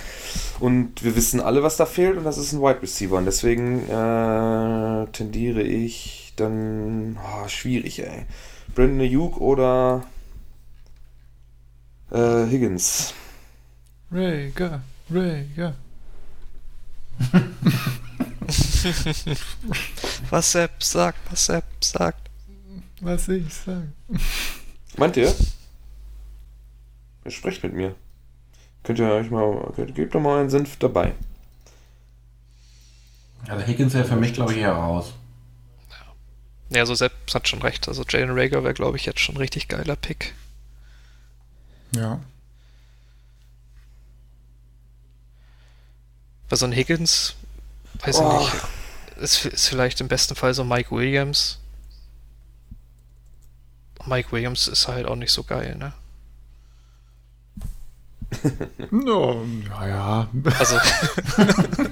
Und 0.60 1.04
wir 1.04 1.16
wissen 1.16 1.42
alle, 1.42 1.64
was 1.64 1.78
da 1.78 1.86
fehlt 1.86 2.18
und 2.18 2.24
das 2.24 2.38
ist 2.38 2.54
ein 2.54 2.62
Wide 2.62 2.82
Receiver. 2.82 3.18
Und 3.18 3.26
deswegen 3.26 3.90
äh, 3.90 5.08
tendiere 5.12 5.64
ich 5.64 6.34
dann, 6.36 7.18
oh, 7.18 7.48
schwierig, 7.48 8.00
ey. 8.00 8.26
Brandon 8.76 9.02
Ayuk 9.02 9.42
oder 9.42 10.04
äh, 12.12 12.46
Higgins. 12.46 13.14
Rager, 14.12 14.82
Rager. 15.10 15.74
Was 20.30 20.52
Sepp 20.52 20.84
sagt, 20.84 21.20
was 21.30 21.46
Sepp 21.46 21.66
sagt. 21.82 22.30
Was 23.02 23.28
ich 23.28 23.54
sage. 23.54 23.92
Meint 24.98 25.16
ihr? 25.18 25.34
Ihr 27.26 27.32
sprecht 27.32 27.64
mit 27.64 27.74
mir. 27.74 27.96
Könnt 28.84 29.00
ihr 29.00 29.10
euch 29.12 29.30
mal, 29.30 29.74
gebt 29.94 30.16
doch 30.16 30.20
mal 30.20 30.40
einen 30.40 30.50
Senf 30.50 30.78
dabei. 30.78 31.14
Also 33.48 33.66
Higgins 33.66 33.94
wäre 33.94 34.06
für 34.06 34.16
mich, 34.16 34.34
glaube 34.34 34.54
ich, 34.54 34.60
eher 34.60 34.74
raus. 34.74 35.14
Ja, 36.70 36.86
so 36.86 36.96
Sepp 36.96 37.14
hat 37.34 37.48
schon 37.48 37.62
recht. 37.62 37.88
Also 37.88 38.04
Jalen 38.08 38.38
Rager 38.38 38.64
wäre, 38.64 38.74
glaube 38.74 38.98
ich, 38.98 39.06
jetzt 39.06 39.20
schon 39.22 39.36
ein 39.36 39.40
richtig 39.40 39.68
geiler 39.68 39.96
Pick. 39.96 40.34
Ja. 41.92 42.20
Bei 46.50 46.56
so 46.56 46.66
einem 46.66 46.74
Higgins, 46.74 47.36
weiß 48.02 48.18
Oh. 48.20 48.40
ich 48.42 48.54
nicht, 48.54 48.64
ist, 49.18 49.46
ist 49.46 49.68
vielleicht 49.68 50.02
im 50.02 50.08
besten 50.08 50.36
Fall 50.36 50.54
so 50.54 50.64
Mike 50.64 50.92
Williams. 50.92 51.60
Mike 54.08 54.32
Williams 54.32 54.68
ist 54.68 54.88
halt 54.88 55.06
auch 55.06 55.16
nicht 55.16 55.32
so 55.32 55.44
geil, 55.44 55.76
ne? 55.78 55.94
No, 58.92 59.44
ja, 59.70 59.88
ja. 59.88 60.28
Also. 60.60 60.76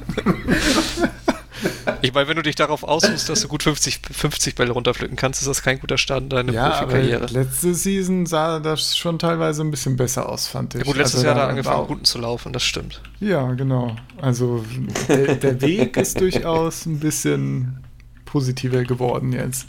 ich 2.02 2.14
meine, 2.14 2.28
wenn 2.28 2.36
du 2.36 2.42
dich 2.44 2.56
darauf 2.56 2.84
ausruhst, 2.84 3.30
dass 3.30 3.42
du 3.42 3.48
gut 3.48 3.64
50, 3.64 4.02
50 4.12 4.56
Bälle 4.56 4.72
runterpflücken 4.74 5.16
kannst, 5.16 5.42
ist 5.42 5.48
das 5.48 5.64
kein 5.64 5.80
guter 5.80 5.98
Start 5.98 6.24
in 6.24 6.30
deine 6.30 6.52
Ja, 6.52 6.70
Profikarriere. 6.82 7.26
letzte 7.28 7.74
Season 7.74 8.26
sah 8.26 8.60
das 8.60 8.98
schon 8.98 9.18
teilweise 9.20 9.62
ein 9.64 9.72
bisschen 9.72 9.96
besser 9.96 10.28
aus, 10.30 10.48
fand 10.48 10.76
ich. 10.76 10.82
Ja 10.82 10.86
gut, 10.86 10.98
letztes 10.98 11.16
Also 11.24 11.28
Jahr 11.28 11.36
hat 11.36 11.42
er 11.42 11.46
da 11.46 11.50
angefangen, 11.52 11.78
war- 11.80 11.88
guten 11.88 12.06
zu 12.06 12.18
laufen, 12.20 12.52
das 12.54 12.64
stimmt. 12.64 13.02
Ja, 13.20 13.54
genau. 13.54 13.96
Also 14.22 14.64
der, 15.08 15.36
der 15.36 15.62
Weg 15.62 15.96
ist 15.98 16.20
durchaus 16.20 16.86
ein 16.86 17.00
bisschen 17.00 17.80
positiver 18.26 18.84
geworden 18.84 19.32
jetzt. 19.34 19.68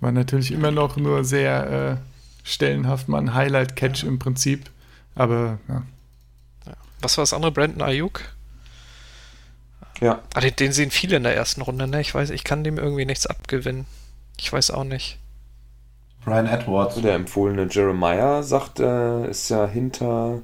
War 0.00 0.12
natürlich 0.12 0.52
immer 0.52 0.70
noch 0.70 0.96
nur 0.96 1.24
sehr 1.24 1.98
äh, 2.00 2.48
stellenhaft 2.48 3.08
mal 3.08 3.18
ein 3.18 3.34
Highlight-Catch 3.34 4.04
im 4.04 4.18
Prinzip. 4.18 4.70
Aber 5.14 5.58
ja. 5.68 5.82
Was 7.00 7.16
war 7.16 7.22
das 7.22 7.32
andere? 7.32 7.52
Brandon 7.52 7.82
Ayuk? 7.82 8.22
Ja. 10.00 10.22
Ah, 10.34 10.40
den, 10.40 10.54
den, 10.56 10.72
sehen 10.72 10.90
viele 10.90 11.16
in 11.16 11.24
der 11.24 11.34
ersten 11.34 11.62
Runde, 11.62 11.88
ne? 11.88 12.00
Ich 12.00 12.14
weiß, 12.14 12.30
ich 12.30 12.44
kann 12.44 12.64
dem 12.64 12.78
irgendwie 12.78 13.04
nichts 13.04 13.26
abgewinnen. 13.26 13.86
Ich 14.38 14.52
weiß 14.52 14.70
auch 14.70 14.84
nicht. 14.84 15.18
Brian 16.24 16.46
Edwards. 16.46 17.00
Der 17.00 17.14
empfohlene 17.14 17.68
Jeremiah 17.70 18.42
sagt, 18.42 18.80
äh, 18.80 19.28
ist 19.28 19.48
ja 19.48 19.66
hinter. 19.66 20.42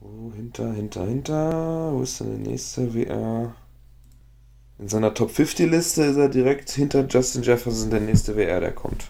Oh, 0.00 0.32
hinter, 0.34 0.72
hinter, 0.72 1.06
hinter. 1.06 1.92
Wo 1.92 2.02
ist 2.02 2.20
denn 2.20 2.42
der 2.42 2.52
nächste 2.52 2.92
WR? 2.94 3.54
In 4.82 4.88
seiner 4.88 5.14
Top 5.14 5.30
50 5.30 5.70
Liste 5.70 6.02
ist 6.02 6.16
er 6.16 6.28
direkt 6.28 6.68
hinter 6.70 7.06
Justin 7.06 7.44
Jefferson 7.44 7.90
der 7.90 8.00
nächste 8.00 8.34
WR, 8.34 8.58
der 8.58 8.72
kommt. 8.72 9.04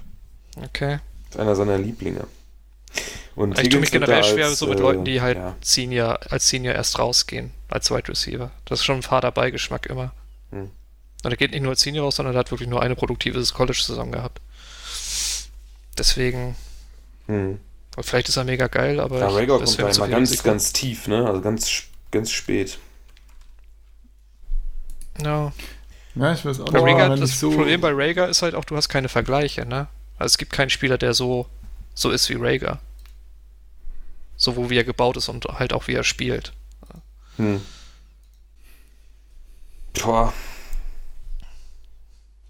Okay. 0.63 0.99
Ist 1.31 1.41
einer 1.41 1.57
seiner 1.57 1.79
Lieblinge. 1.79 2.27
Und 3.37 3.59
ich 3.59 3.71
tue 3.71 3.81
mich 3.81 3.91
generell 3.91 4.23
schwer 4.23 4.51
so 4.51 4.67
mit 4.67 4.81
Leuten, 4.81 5.07
die 5.07 5.23
halt 5.23 5.39
ja. 5.39 5.57
Senior, 5.63 6.21
als 6.29 6.47
Senior 6.47 6.75
erst 6.75 6.99
rausgehen, 6.99 7.53
als 7.71 7.91
Wide 7.91 8.07
Receiver. 8.09 8.51
Das 8.67 8.81
ist 8.81 8.85
schon 8.85 8.97
ein 8.97 9.03
fader 9.03 9.33
Beigeschmack 9.33 9.87
immer. 9.87 10.13
Hm. 10.51 10.71
Und 11.25 11.31
er 11.31 11.39
geht 11.39 11.53
nicht 11.53 11.63
nur 11.63 11.71
als 11.71 11.81
Senior 11.81 12.05
raus, 12.05 12.17
sondern 12.17 12.35
er 12.35 12.41
hat 12.41 12.51
wirklich 12.51 12.69
nur 12.69 12.83
eine 12.83 12.95
produktive 12.95 13.43
College-Saison 13.43 14.13
gehabt. 14.13 14.43
Deswegen. 15.97 16.55
Hm. 17.29 17.59
Vielleicht 17.99 18.29
ist 18.29 18.37
er 18.37 18.45
mega 18.45 18.67
geil, 18.67 19.01
aber. 19.01 19.21
Ja, 19.21 19.29
Rager 19.29 19.57
kommt 19.57 19.79
da 19.79 19.89
immer 19.89 20.09
ganz, 20.09 20.43
ganz 20.43 20.75
tief, 20.75 21.09
ne? 21.09 21.27
Also 21.27 21.41
ganz, 21.41 21.85
ganz 22.11 22.31
spät. 22.31 22.79
Ja. 25.21 25.53
Ja, 26.15 26.33
ich 26.33 26.45
weiß 26.45 26.61
auch 26.61 26.71
nicht. 26.71 26.83
Rager, 26.83 27.17
das 27.17 27.41
so 27.41 27.51
Problem 27.51 27.81
bei 27.81 27.91
Rager 27.93 28.29
ist 28.29 28.43
halt 28.43 28.55
auch, 28.55 28.65
du 28.65 28.77
hast 28.77 28.89
keine 28.89 29.09
Vergleiche, 29.09 29.67
ne? 29.67 29.89
Also 30.19 30.33
es 30.33 30.39
gibt 30.39 30.53
keinen 30.53 30.71
Spieler, 30.71 30.99
der 30.99 31.15
so, 31.15 31.47
so 31.95 32.11
ist 32.11 32.29
wie 32.29 32.35
Rager. 32.35 32.79
So 34.37 34.71
wie 34.71 34.77
er 34.77 34.85
gebaut 34.85 35.17
ist 35.17 35.29
und 35.29 35.45
halt 35.45 35.73
auch 35.73 35.89
wie 35.89 35.95
er 35.95 36.05
spielt. 36.05 36.53
Hm. 37.37 37.63
Boah. 39.95 40.33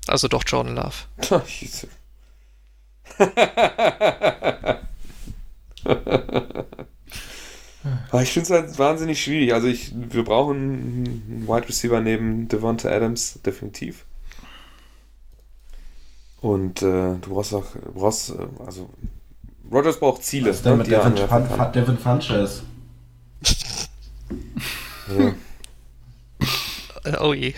Also 0.08 0.28
doch 0.28 0.42
Jordan 0.46 0.74
Love. 0.74 0.96
ich 8.22 8.32
finde 8.32 8.44
es 8.44 8.50
halt 8.50 8.78
wahnsinnig 8.78 9.22
schwierig. 9.22 9.54
Also 9.54 9.66
ich, 9.66 9.92
wir 9.94 10.24
brauchen 10.24 10.56
einen 10.56 11.44
Wide 11.48 11.68
Receiver 11.68 12.00
neben 12.00 12.48
Devonta 12.48 12.88
Adams, 12.88 13.40
definitiv. 13.44 14.04
Und 16.40 16.82
äh, 16.82 17.14
du 17.20 17.28
brauchst 17.28 17.54
auch, 17.54 17.66
du 17.72 17.92
brauchst, 17.92 18.30
äh, 18.30 18.46
also 18.64 18.90
Rogers 19.70 19.98
braucht 19.98 20.24
Ziele. 20.24 20.50
Was 20.50 20.56
ist 20.56 20.66
denn 20.66 20.72
ne, 20.72 20.78
mit 20.78 20.90
Devin, 20.90 21.16
Fun 21.16 21.72
Devin 21.72 21.98
Funches? 21.98 22.62
ja. 25.08 25.34
Oh 27.20 27.32
je. 27.32 27.54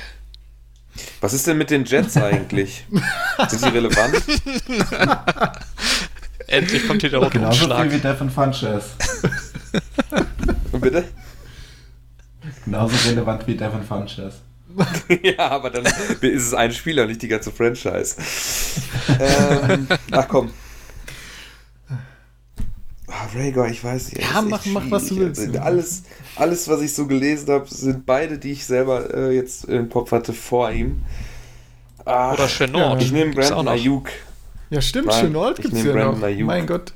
Was 1.21 1.33
ist 1.33 1.47
denn 1.47 1.59
mit 1.59 1.71
den 1.71 1.85
Jets 1.85 2.17
eigentlich? 2.17 2.87
Sind 3.49 3.61
sie 3.61 3.69
relevant? 3.69 4.23
Endlich 6.47 6.87
kommt 6.87 7.01
hier 7.01 7.11
der 7.11 7.19
rote 7.19 7.31
Genauso 7.31 7.75
viel 7.75 7.93
wie 7.93 7.99
Devin 7.99 8.31
Funches. 8.31 8.85
Bitte? 10.85 11.05
Genauso 12.65 12.95
relevant 13.09 13.47
wie 13.47 13.57
Devin 13.57 13.83
Funches. 13.83 14.43
ja, 15.23 15.51
aber 15.51 15.71
dann 15.71 15.85
ist 15.85 16.47
es 16.47 16.55
ein 16.55 16.73
Spieler, 16.73 17.07
nicht 17.07 17.23
die 17.23 17.29
ganze 17.29 17.53
Franchise. 17.53 18.17
ähm, 19.21 19.87
ach 20.11 20.29
komm. 20.29 20.51
Ah, 23.07 23.29
Rhaegar, 23.35 23.69
ich 23.69 23.85
weiß 23.85 24.13
nicht. 24.13 24.23
Ja, 24.23 24.43
mach, 24.43 24.65
mach, 24.67 24.91
was 24.91 25.07
du 25.07 25.17
willst. 25.17 25.41
Also, 25.41 25.59
alles, 25.61 26.03
alles, 26.37 26.69
was 26.69 26.81
ich 26.81 26.93
so 26.93 27.07
gelesen 27.07 27.49
habe, 27.51 27.67
sind 27.69 28.07
beide, 28.07 28.39
die 28.39 28.53
ich 28.53 28.65
selber 28.65 29.15
äh, 29.15 29.35
jetzt 29.35 29.65
im 29.67 29.89
Kopf 29.89 30.11
hatte, 30.11 30.33
vor 30.33 30.71
ihm. 30.73 31.03
Ach, 32.05 32.33
Oder 32.35 32.49
Chenault. 32.49 33.01
Ich 33.03 33.13
nehme 33.13 33.33
Brandon 33.33 33.69
Ayuk. 33.69 34.11
Ja, 34.71 34.81
stimmt, 34.81 35.07
Nein, 35.07 35.27
Chenault 35.27 35.61
gibt 35.61 35.75
es 35.75 35.85
ja 35.85 35.95
noch. 35.95 36.21
Ayuk. 36.21 36.47
Mein 36.47 36.67
Gott. 36.67 36.93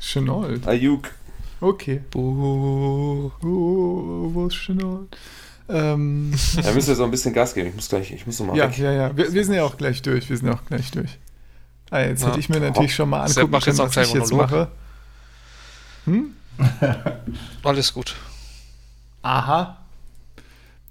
Chenault. 0.00 0.66
Ayuk. 0.66 1.10
Okay. 1.60 2.02
Buh. 2.10 3.30
Oh, 3.42 4.30
wo 4.32 4.46
ist 4.46 4.56
Chenault? 4.56 5.16
Ähm. 5.68 6.32
Da 6.62 6.72
müssen 6.72 6.88
wir 6.88 6.94
so 6.94 7.04
ein 7.04 7.10
bisschen 7.10 7.32
Gas 7.32 7.54
geben. 7.54 7.68
Ich 7.68 7.74
muss 7.74 7.88
gleich, 7.88 8.12
ich 8.12 8.26
muss 8.26 8.38
nochmal 8.38 8.56
Ja, 8.56 8.68
weg. 8.68 8.78
ja, 8.78 8.92
ja. 8.92 9.16
Wir, 9.16 9.32
wir, 9.32 9.44
sind 9.44 9.54
ja 9.54 9.64
auch 9.64 9.76
gleich 9.76 10.02
durch. 10.02 10.28
Wir 10.28 10.36
sind 10.36 10.48
ja 10.48 10.54
auch 10.54 10.64
gleich 10.64 10.90
durch. 10.90 11.18
Ah, 11.90 12.00
jetzt 12.00 12.22
ja. 12.22 12.28
hätte 12.28 12.40
ich 12.40 12.48
mir 12.48 12.60
natürlich 12.60 12.94
schon 12.94 13.08
mal 13.08 13.22
angucken 13.22 13.60
können, 13.60 13.78
was 13.78 13.96
ich 13.96 14.14
jetzt 14.14 14.32
mache. 14.32 14.68
Hm? 16.04 16.30
Alles 17.62 17.92
gut. 17.92 18.14
Aha. 19.22 19.78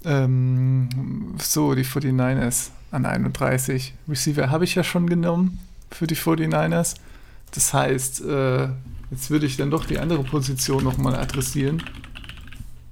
Ähm, 0.03 1.35
so, 1.41 1.73
die 1.73 1.85
49ers 1.85 2.69
an 2.91 3.05
31. 3.05 3.93
Receiver 4.07 4.49
habe 4.49 4.63
ich 4.63 4.75
ja 4.75 4.83
schon 4.83 5.07
genommen 5.07 5.59
für 5.89 6.07
die 6.07 6.15
49ers. 6.15 6.95
Das 7.51 7.73
heißt, 7.73 8.21
äh, 8.21 8.67
jetzt 9.11 9.29
würde 9.29 9.45
ich 9.45 9.57
dann 9.57 9.71
doch 9.71 9.85
die 9.85 9.99
andere 9.99 10.23
Position 10.23 10.83
nochmal 10.83 11.15
adressieren 11.15 11.83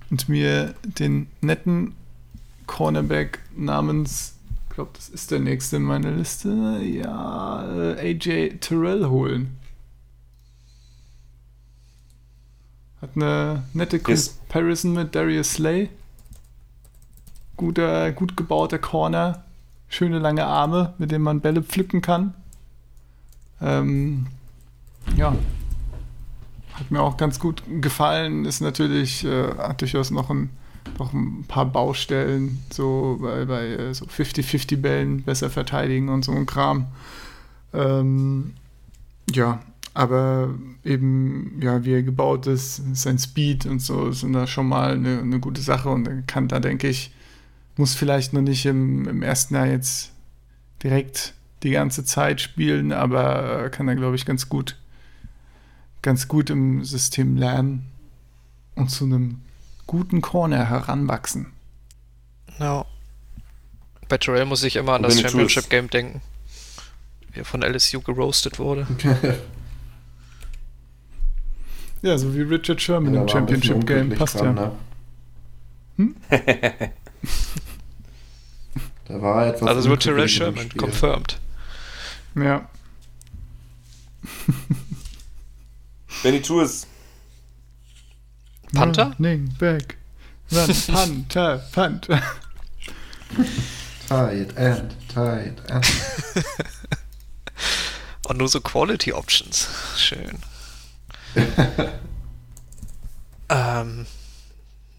und 0.10 0.30
mir 0.30 0.76
den 0.84 1.27
netten 1.41 1.95
Cornerback 2.68 3.40
namens, 3.56 4.35
ich 4.69 4.76
glaube, 4.76 4.91
das 4.94 5.10
ist 5.10 5.31
der 5.31 5.40
nächste 5.40 5.77
in 5.77 5.84
meiner 5.84 6.11
Liste, 6.11 6.80
ja, 6.84 7.65
äh, 7.95 8.11
AJ 8.11 8.57
Terrell 8.60 9.07
holen. 9.07 9.57
Hat 13.02 13.11
eine 13.15 13.64
nette 13.73 13.99
Comparison 13.99 14.94
yes. 14.94 15.03
mit 15.03 15.15
Darius 15.15 15.53
Slay. 15.53 15.90
Guter, 17.57 18.11
gut 18.14 18.38
gebauter 18.38 18.80
Corner. 18.80 19.44
Schöne 19.90 20.19
lange 20.19 20.45
Arme, 20.45 20.94
mit 20.98 21.11
denen 21.11 21.23
man 21.23 21.41
Bälle 21.41 21.61
pflücken 21.64 22.02
kann. 22.02 22.34
Ähm, 23.61 24.27
ja. 25.18 25.35
Hat 26.74 26.90
mir 26.90 27.02
auch 27.02 27.18
ganz 27.18 27.40
gut 27.40 27.64
gefallen. 27.82 28.45
Ist 28.45 28.62
natürlich, 28.62 29.24
äh, 29.26 29.56
hat 29.58 29.82
durchaus 29.82 30.12
noch 30.12 30.30
ein, 30.30 30.50
noch 30.98 31.14
ein 31.14 31.45
paar 31.48 31.66
Baustellen, 31.66 32.64
so 32.72 33.18
bei, 33.22 33.45
bei 33.45 33.68
äh, 33.68 33.94
so 33.94 34.06
50-50 34.06 34.78
Bällen 34.78 35.24
besser 35.24 35.50
verteidigen 35.50 36.10
und 36.10 36.26
so 36.26 36.32
ein 36.32 36.45
Kram. 36.45 36.88
Ähm, 37.74 38.54
ja, 39.32 39.62
aber 39.94 40.54
eben, 40.84 41.60
ja, 41.62 41.86
wie 41.86 41.94
er 41.94 42.04
gebaut 42.04 42.48
ist, 42.48 42.82
sein 42.95 43.20
Speed 43.20 43.66
und 43.66 43.80
so 43.80 44.12
sind 44.12 44.34
da 44.34 44.48
schon 44.48 44.68
mal 44.68 44.94
eine, 44.94 45.20
eine 45.20 45.40
gute 45.40 45.62
Sache 45.62 45.90
und 45.90 46.08
er 46.08 46.22
kann 46.24 46.48
da, 46.48 46.60
denke 46.60 46.88
ich, 46.88 47.14
muss 47.78 47.94
vielleicht 47.94 48.34
noch 48.34 48.41
nicht 48.41 48.66
im, 48.66 49.08
im 49.08 49.22
ersten 49.22 49.56
Jahr 49.56 49.68
jetzt 49.68 50.12
direkt 50.82 51.34
die 51.64 51.72
ganze 51.72 52.04
Zeit 52.04 52.41
spielen, 52.41 52.91
aber 52.91 53.70
kann 53.70 53.88
er, 53.88 53.95
glaube 53.95 54.16
ich, 54.16 54.26
ganz 54.26 54.50
gut, 54.50 54.78
ganz 56.04 56.28
gut 56.28 56.52
im 56.52 56.84
System 56.84 57.38
lernen 57.38 57.90
und 58.76 58.92
zu 58.92 59.06
einem 59.06 59.42
guten 59.88 60.22
Corner 60.22 60.70
heranwachsen. 60.70 61.48
Ja. 62.60 62.86
Bei 64.08 64.20
Terrell 64.20 64.46
muss 64.46 64.64
ich 64.64 64.76
immer 64.76 64.94
an 64.94 65.02
das 65.02 65.20
Championship 65.20 65.70
Game 65.70 65.90
denken. 65.90 66.22
Wie 67.32 67.40
er 67.40 67.46
von 67.46 67.64
LSU 67.64 68.02
geroastet 68.02 68.60
wurde. 68.60 68.86
Ja, 72.04 72.18
so 72.18 72.36
wie 72.36 72.42
Richard 72.42 72.82
Sherman 72.82 73.14
ja, 73.14 73.22
im 73.22 73.30
Championship 73.30 73.88
Game. 73.88 74.10
Passt 74.10 74.38
dran, 74.38 74.58
ja. 74.58 74.66
Ne? 74.66 74.72
Hm? 75.96 76.16
da 79.06 79.22
war 79.22 79.48
etwas. 79.48 79.70
Also 79.70 79.82
so 79.90 79.96
Terrell 79.96 80.28
Sherman, 80.28 80.68
confirmed. 80.76 81.40
Ja. 82.36 82.68
Benny 86.24 86.41
Tours. 86.41 86.88
Panther? 88.74 89.14
Running 89.20 89.54
back. 89.60 89.98
Run, 90.52 90.68
Panther, 90.88 91.62
Panther. 91.74 92.24
tight 94.08 94.58
end, 94.58 94.95
tight 95.10 95.60
end. 95.70 95.86
Und 98.30 98.38
nur 98.38 98.48
so 98.48 98.62
Quality 98.62 99.12
Options. 99.12 99.68
Schön. 99.98 100.40
ähm, 103.50 104.06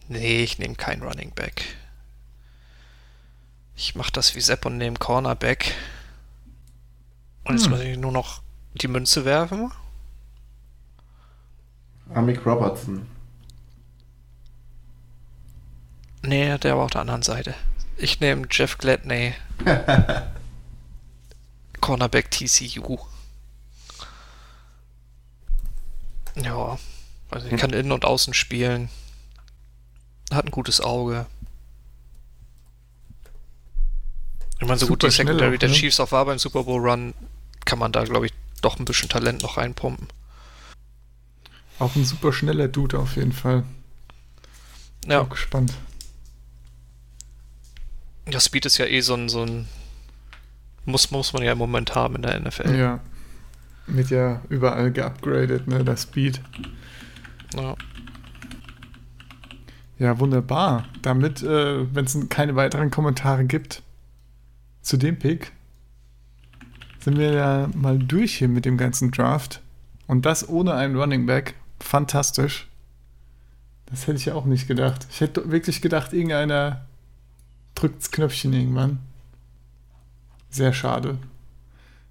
nee, 0.08 0.42
ich 0.42 0.58
nehme 0.58 0.74
keinen 0.74 1.02
Running 1.02 1.30
Back. 1.30 1.64
Ich 3.76 3.94
mache 3.94 4.12
das 4.12 4.34
wie 4.34 4.42
Sepp 4.42 4.66
und 4.66 4.76
nehme 4.76 4.98
Cornerback. 4.98 5.74
Und 7.44 7.54
jetzt 7.54 7.64
hm. 7.64 7.70
muss 7.70 7.80
ich 7.80 7.96
nur 7.96 8.12
noch 8.12 8.42
die 8.74 8.88
Münze 8.88 9.24
werfen. 9.24 9.72
Amik 12.12 12.44
Robertson. 12.44 13.06
Nee, 16.22 16.56
der 16.58 16.76
war 16.76 16.84
auf 16.84 16.90
der 16.90 17.02
anderen 17.02 17.22
Seite. 17.22 17.54
Ich 17.96 18.20
nehme 18.20 18.46
Jeff 18.50 18.78
Gladney. 18.78 19.34
Cornerback 21.80 22.30
TCU. 22.30 22.98
Ja, 26.36 26.78
also 27.30 27.46
ich 27.46 27.56
kann 27.60 27.72
innen 27.72 27.92
und 27.92 28.04
außen 28.04 28.34
spielen. 28.34 28.88
Hat 30.32 30.46
ein 30.46 30.50
gutes 30.50 30.80
Auge. 30.80 31.26
Ich 34.60 34.66
meine, 34.66 34.78
so 34.78 34.86
Super 34.86 34.92
gut 34.92 35.02
die 35.02 35.10
Secondary 35.10 35.56
auch, 35.56 35.58
der 35.58 35.68
ne? 35.68 35.74
Chiefs 35.74 36.00
auch 36.00 36.10
war 36.10 36.24
beim 36.24 36.38
Super 36.38 36.64
Bowl 36.64 36.80
Run, 36.80 37.12
kann 37.64 37.78
man 37.78 37.92
da, 37.92 38.04
glaube 38.04 38.26
ich, 38.26 38.32
doch 38.62 38.78
ein 38.78 38.84
bisschen 38.84 39.08
Talent 39.08 39.42
noch 39.42 39.58
reinpumpen. 39.58 40.08
Auch 41.78 41.94
ein 41.96 42.04
super 42.04 42.32
schneller 42.32 42.68
Dude 42.68 42.98
auf 42.98 43.16
jeden 43.16 43.32
Fall. 43.32 43.64
Ja. 45.06 45.20
Auch 45.20 45.28
gespannt. 45.28 45.74
Ja, 48.30 48.40
Speed 48.40 48.66
ist 48.66 48.78
ja 48.78 48.86
eh 48.86 49.00
so 49.00 49.14
ein, 49.14 49.28
so 49.28 49.42
ein 49.42 49.66
muss, 50.86 51.10
muss 51.10 51.32
man 51.32 51.42
ja 51.42 51.52
im 51.52 51.58
Moment 51.58 51.94
haben 51.94 52.16
in 52.16 52.22
der 52.22 52.40
NFL. 52.40 52.76
Ja. 52.76 53.00
Wird 53.86 54.10
ja 54.10 54.42
überall 54.48 54.92
geupgradet, 54.92 55.66
ne, 55.66 55.84
der 55.84 55.96
Speed. 55.96 56.40
Ja. 57.54 57.74
Ja, 59.98 60.18
wunderbar. 60.18 60.86
Damit, 61.02 61.42
äh, 61.42 61.94
wenn 61.94 62.04
es 62.04 62.18
keine 62.28 62.56
weiteren 62.56 62.90
Kommentare 62.90 63.44
gibt 63.44 63.82
zu 64.82 64.96
dem 64.96 65.18
Pick, 65.18 65.52
sind 66.98 67.18
wir 67.18 67.32
ja 67.32 67.68
mal 67.74 67.98
durch 67.98 68.38
hier 68.38 68.48
mit 68.48 68.64
dem 68.64 68.76
ganzen 68.76 69.10
Draft. 69.10 69.60
Und 70.06 70.26
das 70.26 70.48
ohne 70.48 70.74
einen 70.74 70.96
Running 70.96 71.26
Back. 71.26 71.54
Fantastisch. 71.84 72.66
Das 73.86 74.06
hätte 74.06 74.16
ich 74.16 74.24
ja 74.24 74.34
auch 74.34 74.46
nicht 74.46 74.66
gedacht. 74.66 75.06
Ich 75.10 75.20
hätte 75.20 75.50
wirklich 75.50 75.82
gedacht, 75.82 76.14
irgendeiner 76.14 76.86
drückt 77.74 78.00
das 78.00 78.10
Knöpfchen 78.10 78.54
irgendwann. 78.54 79.00
Sehr 80.48 80.72
schade. 80.72 81.18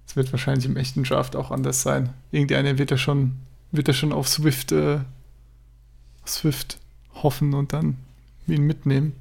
Es 0.06 0.14
wird 0.14 0.30
wahrscheinlich 0.32 0.66
im 0.66 0.76
echten 0.76 1.02
Draft 1.02 1.34
auch 1.34 1.50
anders 1.50 1.82
sein. 1.82 2.14
Irgendeiner 2.30 2.78
wird 2.78 2.92
da 2.92 2.96
schon, 2.96 3.32
wird 3.72 3.88
da 3.88 3.92
schon 3.92 4.12
auf 4.12 4.28
Swift, 4.28 4.70
äh, 4.70 5.00
Swift 6.24 6.78
hoffen 7.14 7.52
und 7.52 7.72
dann 7.72 7.96
ihn 8.46 8.62
mitnehmen. 8.62 9.12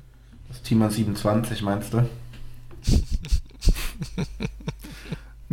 Das 0.50 0.62
Team 0.62 0.88
27, 0.88 1.64
meinst 1.64 1.94
du? 1.94 2.08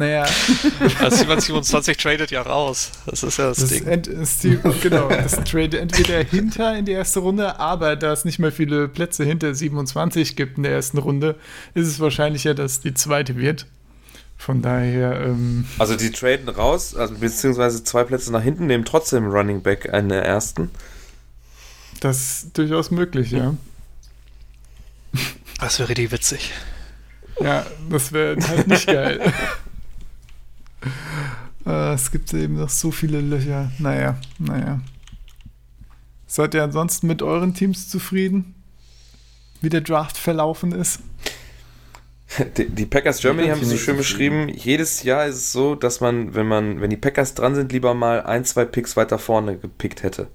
Naja. 0.01 0.27
Also 0.99 1.25
27 1.25 1.97
tradet 1.99 2.31
ja 2.31 2.41
raus. 2.41 2.91
Das 3.05 3.23
ist 3.23 3.37
ja 3.37 3.49
das, 3.49 3.59
das 3.59 3.69
Ding. 3.69 3.87
Ent, 3.87 4.07
ist 4.07 4.43
die, 4.43 4.59
genau, 4.83 5.09
das 5.09 5.33
tradet 5.45 5.75
entweder 5.75 6.25
hinter 6.25 6.77
in 6.77 6.87
die 6.87 6.93
erste 6.93 7.21
Runde, 7.21 7.61
aber 7.61 7.97
da 7.97 8.13
es 8.13 8.25
nicht 8.25 8.39
mehr 8.39 8.51
viele 8.51 8.89
Plätze 8.89 9.25
hinter 9.25 9.55
27 9.55 10.37
gibt 10.37 10.57
in 10.57 10.63
der 10.63 10.73
ersten 10.73 10.97
Runde, 10.99 11.37
ist 11.75 11.87
es 11.87 12.01
wahrscheinlicher, 12.01 12.55
dass 12.55 12.81
die 12.81 12.95
zweite 12.95 13.37
wird. 13.37 13.67
Von 14.39 14.63
daher. 14.63 15.21
Ähm, 15.21 15.67
also 15.79 15.97
die 15.97 16.11
traden 16.11 16.49
raus, 16.49 16.97
also 16.97 17.15
beziehungsweise 17.17 17.85
zwei 17.85 18.05
Plätze 18.05 18.33
nach 18.33 18.43
hinten, 18.43 18.67
nehmen 18.67 18.87
trotzdem 18.87 19.27
Running 19.27 19.61
Back 19.61 19.93
einen 19.93 20.09
der 20.09 20.25
ersten. 20.25 20.71
Das 22.01 22.45
ist 22.45 22.57
durchaus 22.59 22.91
möglich, 22.91 23.33
ja. 23.33 23.55
Das 25.61 25.79
wäre 25.79 25.91
richtig 25.91 26.11
witzig. 26.11 26.53
Ja, 27.39 27.67
das 27.91 28.13
wäre 28.13 28.37
halt 28.49 28.67
nicht 28.67 28.87
geil. 28.87 29.21
äh, 31.67 31.95
es 31.95 32.11
gibt 32.11 32.33
eben 32.35 32.57
noch 32.57 32.71
so 32.71 32.91
viele 32.91 33.21
Löcher. 33.21 33.71
Naja, 33.79 34.19
naja. 34.39 34.81
Seid 36.27 36.55
ihr 36.55 36.63
ansonsten 36.63 37.07
mit 37.07 37.23
euren 37.23 37.55
Teams 37.55 37.89
zufrieden? 37.89 38.55
Wie 39.61 39.69
der 39.69 39.81
Draft 39.81 40.17
verlaufen 40.17 40.73
ist? 40.73 41.01
Die, 42.57 42.69
die 42.69 42.87
Packers 42.87 43.21
Germany 43.21 43.49
haben 43.49 43.61
es 43.61 43.71
so 43.71 43.77
schön 43.77 43.97
beschrieben. 43.97 44.49
Jedes 44.49 45.03
Jahr 45.03 45.27
ist 45.27 45.37
es 45.37 45.53
so, 45.53 45.75
dass 45.75 46.01
man, 46.01 46.35
wenn 46.35 46.47
man, 46.47 46.81
wenn 46.81 46.91
die 46.91 46.97
Packers 46.97 47.35
dran 47.35 47.57
sind, 47.57 47.73
lieber 47.73 47.93
mal 47.95 48.23
ein, 48.23 48.45
zwei 48.45 48.65
Picks 48.65 48.97
weiter 48.97 49.19
vorne 49.19 49.57
gepickt 49.59 50.05
hätte. 50.05 50.29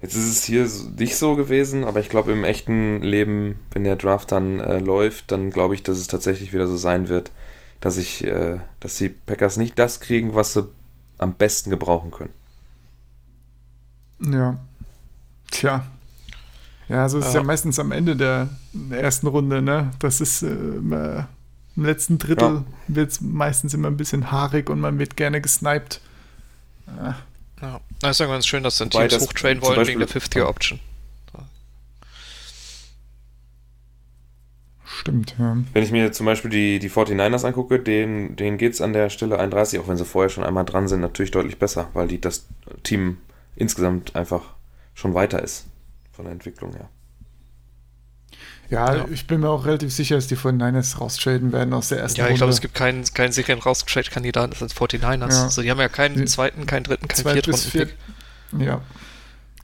Jetzt 0.00 0.14
ist 0.14 0.30
es 0.30 0.44
hier 0.44 0.68
nicht 0.98 1.16
so 1.16 1.34
gewesen, 1.34 1.82
aber 1.82 2.00
ich 2.00 2.08
glaube 2.08 2.30
im 2.30 2.44
echten 2.44 3.02
Leben, 3.02 3.58
wenn 3.72 3.82
der 3.82 3.96
Draft 3.96 4.30
dann 4.30 4.60
äh, 4.60 4.78
läuft, 4.78 5.32
dann 5.32 5.50
glaube 5.50 5.74
ich, 5.74 5.82
dass 5.82 5.98
es 5.98 6.06
tatsächlich 6.06 6.52
wieder 6.52 6.68
so 6.68 6.76
sein 6.76 7.08
wird, 7.08 7.32
dass 7.80 7.96
ich, 7.96 8.24
äh, 8.24 8.58
dass 8.80 8.96
die 8.96 9.08
Packers 9.08 9.56
nicht 9.56 9.78
das 9.78 10.00
kriegen, 10.00 10.34
was 10.34 10.54
sie 10.54 10.68
am 11.18 11.34
besten 11.34 11.70
gebrauchen 11.70 12.10
können. 12.10 12.32
Ja. 14.20 14.58
Tja. 15.50 15.86
Ja, 16.88 17.08
so 17.08 17.18
ist 17.18 17.26
es 17.26 17.34
ja. 17.34 17.40
ja 17.40 17.46
meistens 17.46 17.78
am 17.78 17.92
Ende 17.92 18.16
der 18.16 18.48
ersten 18.90 19.26
Runde, 19.26 19.60
ne? 19.60 19.90
Das 19.98 20.20
ist 20.20 20.42
äh, 20.42 20.46
im 20.48 21.84
letzten 21.84 22.18
Drittel 22.18 22.48
ja. 22.48 22.64
wird 22.88 23.12
es 23.12 23.20
meistens 23.20 23.74
immer 23.74 23.88
ein 23.88 23.96
bisschen 23.96 24.30
haarig 24.30 24.70
und 24.70 24.80
man 24.80 24.98
wird 24.98 25.16
gerne 25.16 25.40
gesniped. 25.40 26.00
Ja. 26.86 27.16
Ja, 27.60 27.80
das 28.00 28.12
ist 28.12 28.20
ja 28.20 28.26
ganz 28.26 28.46
schön, 28.46 28.62
dass 28.62 28.76
dann 28.76 28.90
Teams 28.90 29.12
das 29.12 29.22
hochtrainen 29.22 29.62
wollen 29.62 29.86
wegen 29.86 29.98
der 29.98 30.08
Fifth-Year-Option. 30.08 30.78
Stimmt, 35.06 35.36
ja. 35.38 35.56
Wenn 35.72 35.82
ich 35.84 35.92
mir 35.92 36.10
zum 36.10 36.26
Beispiel 36.26 36.50
die, 36.50 36.80
die 36.80 36.90
49ers 36.90 37.46
angucke, 37.46 37.78
denen, 37.78 38.34
denen 38.34 38.58
geht 38.58 38.72
es 38.72 38.80
an 38.80 38.92
der 38.92 39.08
Stelle 39.08 39.38
31, 39.38 39.78
auch 39.78 39.86
wenn 39.86 39.96
sie 39.96 40.04
vorher 40.04 40.30
schon 40.30 40.42
einmal 40.42 40.64
dran 40.64 40.88
sind, 40.88 41.00
natürlich 41.00 41.30
deutlich 41.30 41.60
besser, 41.60 41.88
weil 41.92 42.08
die, 42.08 42.20
das 42.20 42.46
Team 42.82 43.18
insgesamt 43.54 44.16
einfach 44.16 44.54
schon 44.94 45.14
weiter 45.14 45.40
ist 45.40 45.66
von 46.10 46.24
der 46.24 46.32
Entwicklung 46.32 46.72
her. 46.72 46.88
Ja, 48.68 48.96
ja, 48.96 49.06
ich 49.12 49.28
bin 49.28 49.42
mir 49.42 49.48
auch 49.48 49.64
relativ 49.64 49.92
sicher, 49.92 50.16
dass 50.16 50.26
die 50.26 50.36
49ers 50.36 50.98
raustraden 50.98 51.52
werden 51.52 51.72
aus 51.72 51.90
der 51.90 52.00
ersten 52.00 52.18
Ja, 52.18 52.28
ich 52.28 52.34
glaube, 52.34 52.52
es 52.52 52.60
gibt 52.60 52.74
keinen, 52.74 53.04
keinen 53.14 53.30
sicheren 53.30 53.60
Raustrade-Kandidaten, 53.60 54.50
das 54.50 54.58
sind 54.58 54.74
49ers. 54.74 55.30
Ja. 55.30 55.42
Also 55.44 55.62
die 55.62 55.70
haben 55.70 55.78
ja 55.78 55.88
keinen 55.88 56.26
zweiten, 56.26 56.66
keinen 56.66 56.82
dritten, 56.82 57.06
keinen 57.06 57.32
vierten 57.32 57.54
Viert, 57.54 57.94
Ja, 58.58 58.80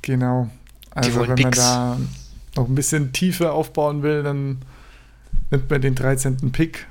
genau. 0.02 0.50
Also 0.92 1.26
wenn 1.26 1.34
Picks. 1.34 1.58
man 1.58 1.66
da 1.66 1.98
noch 2.54 2.68
ein 2.68 2.76
bisschen 2.76 3.12
Tiefe 3.12 3.50
aufbauen 3.50 4.04
will, 4.04 4.22
dann 4.22 4.62
nimmt 5.52 5.70
man 5.70 5.80
den 5.80 5.94
13. 5.94 6.50
Pick 6.50 6.88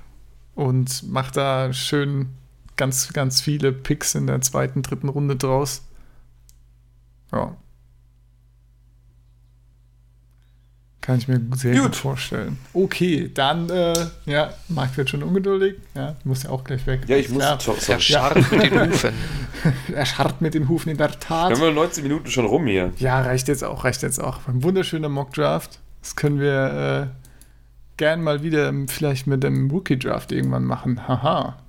und 0.55 1.09
macht 1.11 1.35
da 1.35 1.73
schön 1.73 2.29
ganz, 2.77 3.11
ganz 3.11 3.41
viele 3.41 3.73
Picks 3.73 4.15
in 4.15 4.27
der 4.27 4.39
zweiten, 4.41 4.81
dritten 4.81 5.09
Runde 5.09 5.35
draus. 5.35 5.83
Ja, 7.33 7.57
Kann 11.01 11.17
ich 11.17 11.27
mir 11.27 11.41
sehr 11.55 11.73
gut, 11.73 11.83
gut 11.83 11.95
vorstellen. 11.95 12.59
Okay, 12.73 13.31
dann, 13.33 13.67
äh, 13.71 13.93
ja, 14.27 14.53
Marc 14.67 14.95
wird 14.97 15.09
schon 15.09 15.23
ungeduldig. 15.23 15.77
Ja, 15.95 16.15
muss 16.23 16.43
ja 16.43 16.51
auch 16.51 16.63
gleich 16.63 16.85
weg. 16.85 17.01
Ja, 17.07 17.17
ich 17.17 17.29
muss. 17.29 17.43
Er 17.43 17.99
scharrt 17.99 18.51
mit 18.51 18.71
den 18.71 18.91
Hufen. 18.91 19.11
er 19.95 20.05
scharrt 20.05 20.41
mit 20.41 20.53
den 20.53 20.69
Hufen, 20.69 20.91
in 20.91 20.97
der 20.97 21.09
Tat. 21.19 21.49
Wir 21.49 21.55
haben 21.55 21.63
wir 21.63 21.71
19 21.71 22.03
Minuten 22.03 22.29
schon 22.29 22.45
rum 22.45 22.67
hier. 22.67 22.93
Ja, 22.99 23.19
reicht 23.19 23.47
jetzt 23.47 23.63
auch, 23.63 23.83
reicht 23.83 24.03
jetzt 24.03 24.19
auch. 24.19 24.47
Ein 24.47 24.61
wunderschöner 24.61 25.09
Mock-Draft. 25.09 25.79
Das 26.03 26.15
können 26.15 26.39
wir 26.39 27.09
äh, 27.11 27.20
gern 28.01 28.23
mal 28.23 28.41
wieder 28.41 28.73
vielleicht 28.87 29.27
mit 29.27 29.43
dem 29.43 29.69
Rookie-Draft 29.69 30.31
irgendwann 30.31 30.63
machen. 30.63 31.07
Haha. 31.07 31.59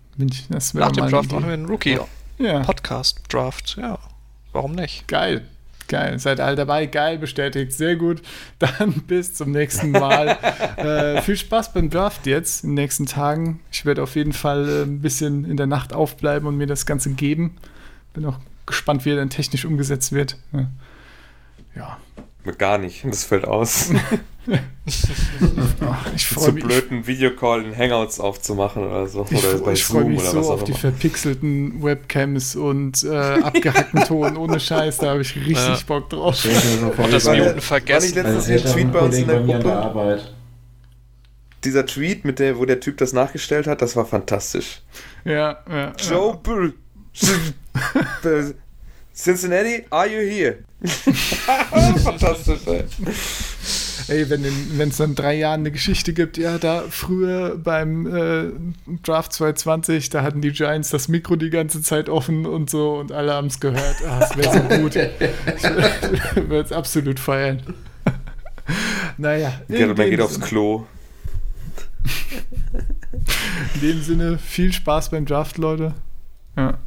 Das 0.49 0.73
Nach 0.73 0.91
dem 0.91 1.11
Draft 1.11 1.31
machen 1.31 1.45
wir 1.45 1.53
einen 1.53 1.67
Rookie-Podcast-Draft. 1.67 3.77
Ja. 3.77 3.83
ja, 3.83 3.99
warum 4.53 4.73
nicht? 4.73 5.07
Geil. 5.09 5.47
Geil, 5.89 6.19
seid 6.19 6.41
alle 6.41 6.57
dabei, 6.57 6.87
geil, 6.87 7.19
bestätigt, 7.19 7.75
sehr 7.75 7.97
gut. 7.97 8.23
Dann 8.59 9.03
bis 9.07 9.35
zum 9.35 9.51
nächsten 9.51 9.91
Mal. 9.91 10.29
äh, 10.79 11.21
viel 11.21 11.37
Spaß 11.37 11.75
beim 11.75 11.91
Draft 11.91 12.27
jetzt 12.27 12.65
in 12.65 12.71
den 12.71 12.77
nächsten 12.77 13.05
Tagen. 13.05 13.61
Ich 13.71 13.85
werde 13.85 14.03
auf 14.03 14.17
jeden 14.17 14.33
Fall 14.33 14.67
äh, 14.71 14.85
ein 14.85 15.03
bisschen 15.03 15.45
in 15.45 15.59
der 15.59 15.67
Nacht 15.67 15.93
aufbleiben 15.93 16.49
und 16.49 16.57
mir 16.57 16.67
das 16.67 16.87
Ganze 16.87 17.11
geben. 17.11 17.59
Bin 18.15 18.25
auch 18.25 18.39
gespannt, 18.65 19.05
wie 19.05 19.11
er 19.11 19.17
dann 19.17 19.29
technisch 19.29 19.67
umgesetzt 19.67 20.13
wird. 20.13 20.39
Ja, 21.77 21.99
Gar 22.59 22.79
nicht, 22.79 23.05
das 23.05 23.25
fällt 23.25 23.45
aus. 23.45 23.91
Ach, 25.81 26.07
ich 26.15 26.27
freue 26.27 26.53
mich. 26.53 26.63
Zu 26.63 26.69
blöd, 26.69 26.91
einen 26.91 27.07
Videocall 27.07 27.65
in 27.65 27.77
Hangouts 27.77 28.19
aufzumachen 28.19 28.85
oder 28.85 29.07
so. 29.07 29.25
Ich, 29.31 29.47
oder 29.47 29.73
ich 29.73 29.85
freue 29.85 30.05
mich 30.05 30.21
so 30.23 30.41
auf 30.41 30.65
die 30.65 30.73
verpixelten 30.73 31.83
Webcams 31.83 32.57
und 32.57 33.05
äh, 33.05 33.17
abgehackten 33.17 34.05
Ton 34.07 34.37
ohne 34.37 34.59
Scheiß. 34.59 34.99
Da 34.99 35.11
habe 35.11 35.23
ich 35.23 35.37
richtig 35.37 35.57
ja. 35.57 35.79
Bock 35.87 36.11
drauf. 36.11 36.45
Und 36.45 37.13
das 37.13 37.29
Minuten 37.29 37.61
vergessen. 37.61 38.17
War 38.17 38.23
nicht 38.23 38.37
letztens 38.37 38.67
ein 38.67 38.73
Tweet 38.73 38.93
bei 38.93 38.99
uns 38.99 39.17
in 39.17 39.29
der 39.29 39.41
Gruppe? 39.41 40.21
Dieser 41.63 41.87
Tweet, 41.87 42.25
mit 42.25 42.41
der, 42.41 42.59
wo 42.59 42.65
der 42.65 42.81
Typ 42.81 42.97
das 42.97 43.13
nachgestellt 43.13 43.69
hat, 43.69 43.83
das 43.83 43.95
war 43.95 44.05
fantastisch. 44.05 44.83
Ja, 45.25 45.59
ja. 45.71 45.93
Joe 45.97 46.41
ja. 48.25 48.43
Cincinnati, 49.15 49.85
are 49.91 50.07
you 50.07 50.21
here? 50.21 50.59
Fantastisch, 52.03 52.67
ey. 52.67 52.85
Ey, 54.09 54.29
wenn 54.31 54.89
es 54.89 54.97
dann 54.97 55.15
drei 55.15 55.35
Jahren 55.35 55.61
eine 55.61 55.71
Geschichte 55.71 56.13
gibt, 56.13 56.37
ja, 56.37 56.59
da 56.59 56.83
früher 56.91 57.57
beim 57.57 58.07
äh, 58.07 58.51
Draft 59.05 59.33
220, 59.33 60.11
da 60.11 60.23
hatten 60.23 60.41
die 60.41 60.51
Giants 60.51 60.91
das 60.91 61.09
Mikro 61.09 61.37
die 61.37 61.51
ganze 61.51 61.83
Zeit 61.83 62.09
offen 62.09 62.47
und 62.47 62.69
so 62.69 62.95
und 62.95 63.13
alle 63.13 63.33
haben 63.33 63.47
es 63.47 63.61
gehört. 63.61 63.97
Ah, 64.07 64.21
das 64.21 64.37
wäre 64.37 64.53
so 64.53 64.77
gut. 64.83 64.97
ich 64.97 66.49
würde 66.49 66.61
es 66.61 66.73
absolut 66.73 67.21
feiern. 67.21 67.63
naja. 69.19 69.53
Ja, 69.69 69.87
man 69.87 69.97
geht 69.97 70.21
aufs 70.21 70.41
Klo. 70.41 70.87
In 73.75 73.81
dem 73.81 74.03
Sinne, 74.03 74.39
viel 74.39 74.73
Spaß 74.73 75.11
beim 75.11 75.27
Draft, 75.27 75.59
Leute. 75.59 75.95
Ja. 76.57 76.79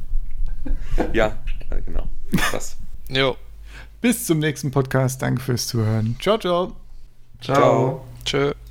Ja, 1.12 1.36
genau. 1.84 2.08
Spaß. 2.34 2.76
jo. 3.10 3.36
Bis 4.00 4.26
zum 4.26 4.38
nächsten 4.38 4.70
Podcast. 4.70 5.22
Danke 5.22 5.40
fürs 5.42 5.66
Zuhören. 5.66 6.16
Ciao, 6.20 6.38
ciao. 6.38 6.76
Ciao. 7.40 7.56
ciao. 7.56 8.04
Tschö. 8.24 8.65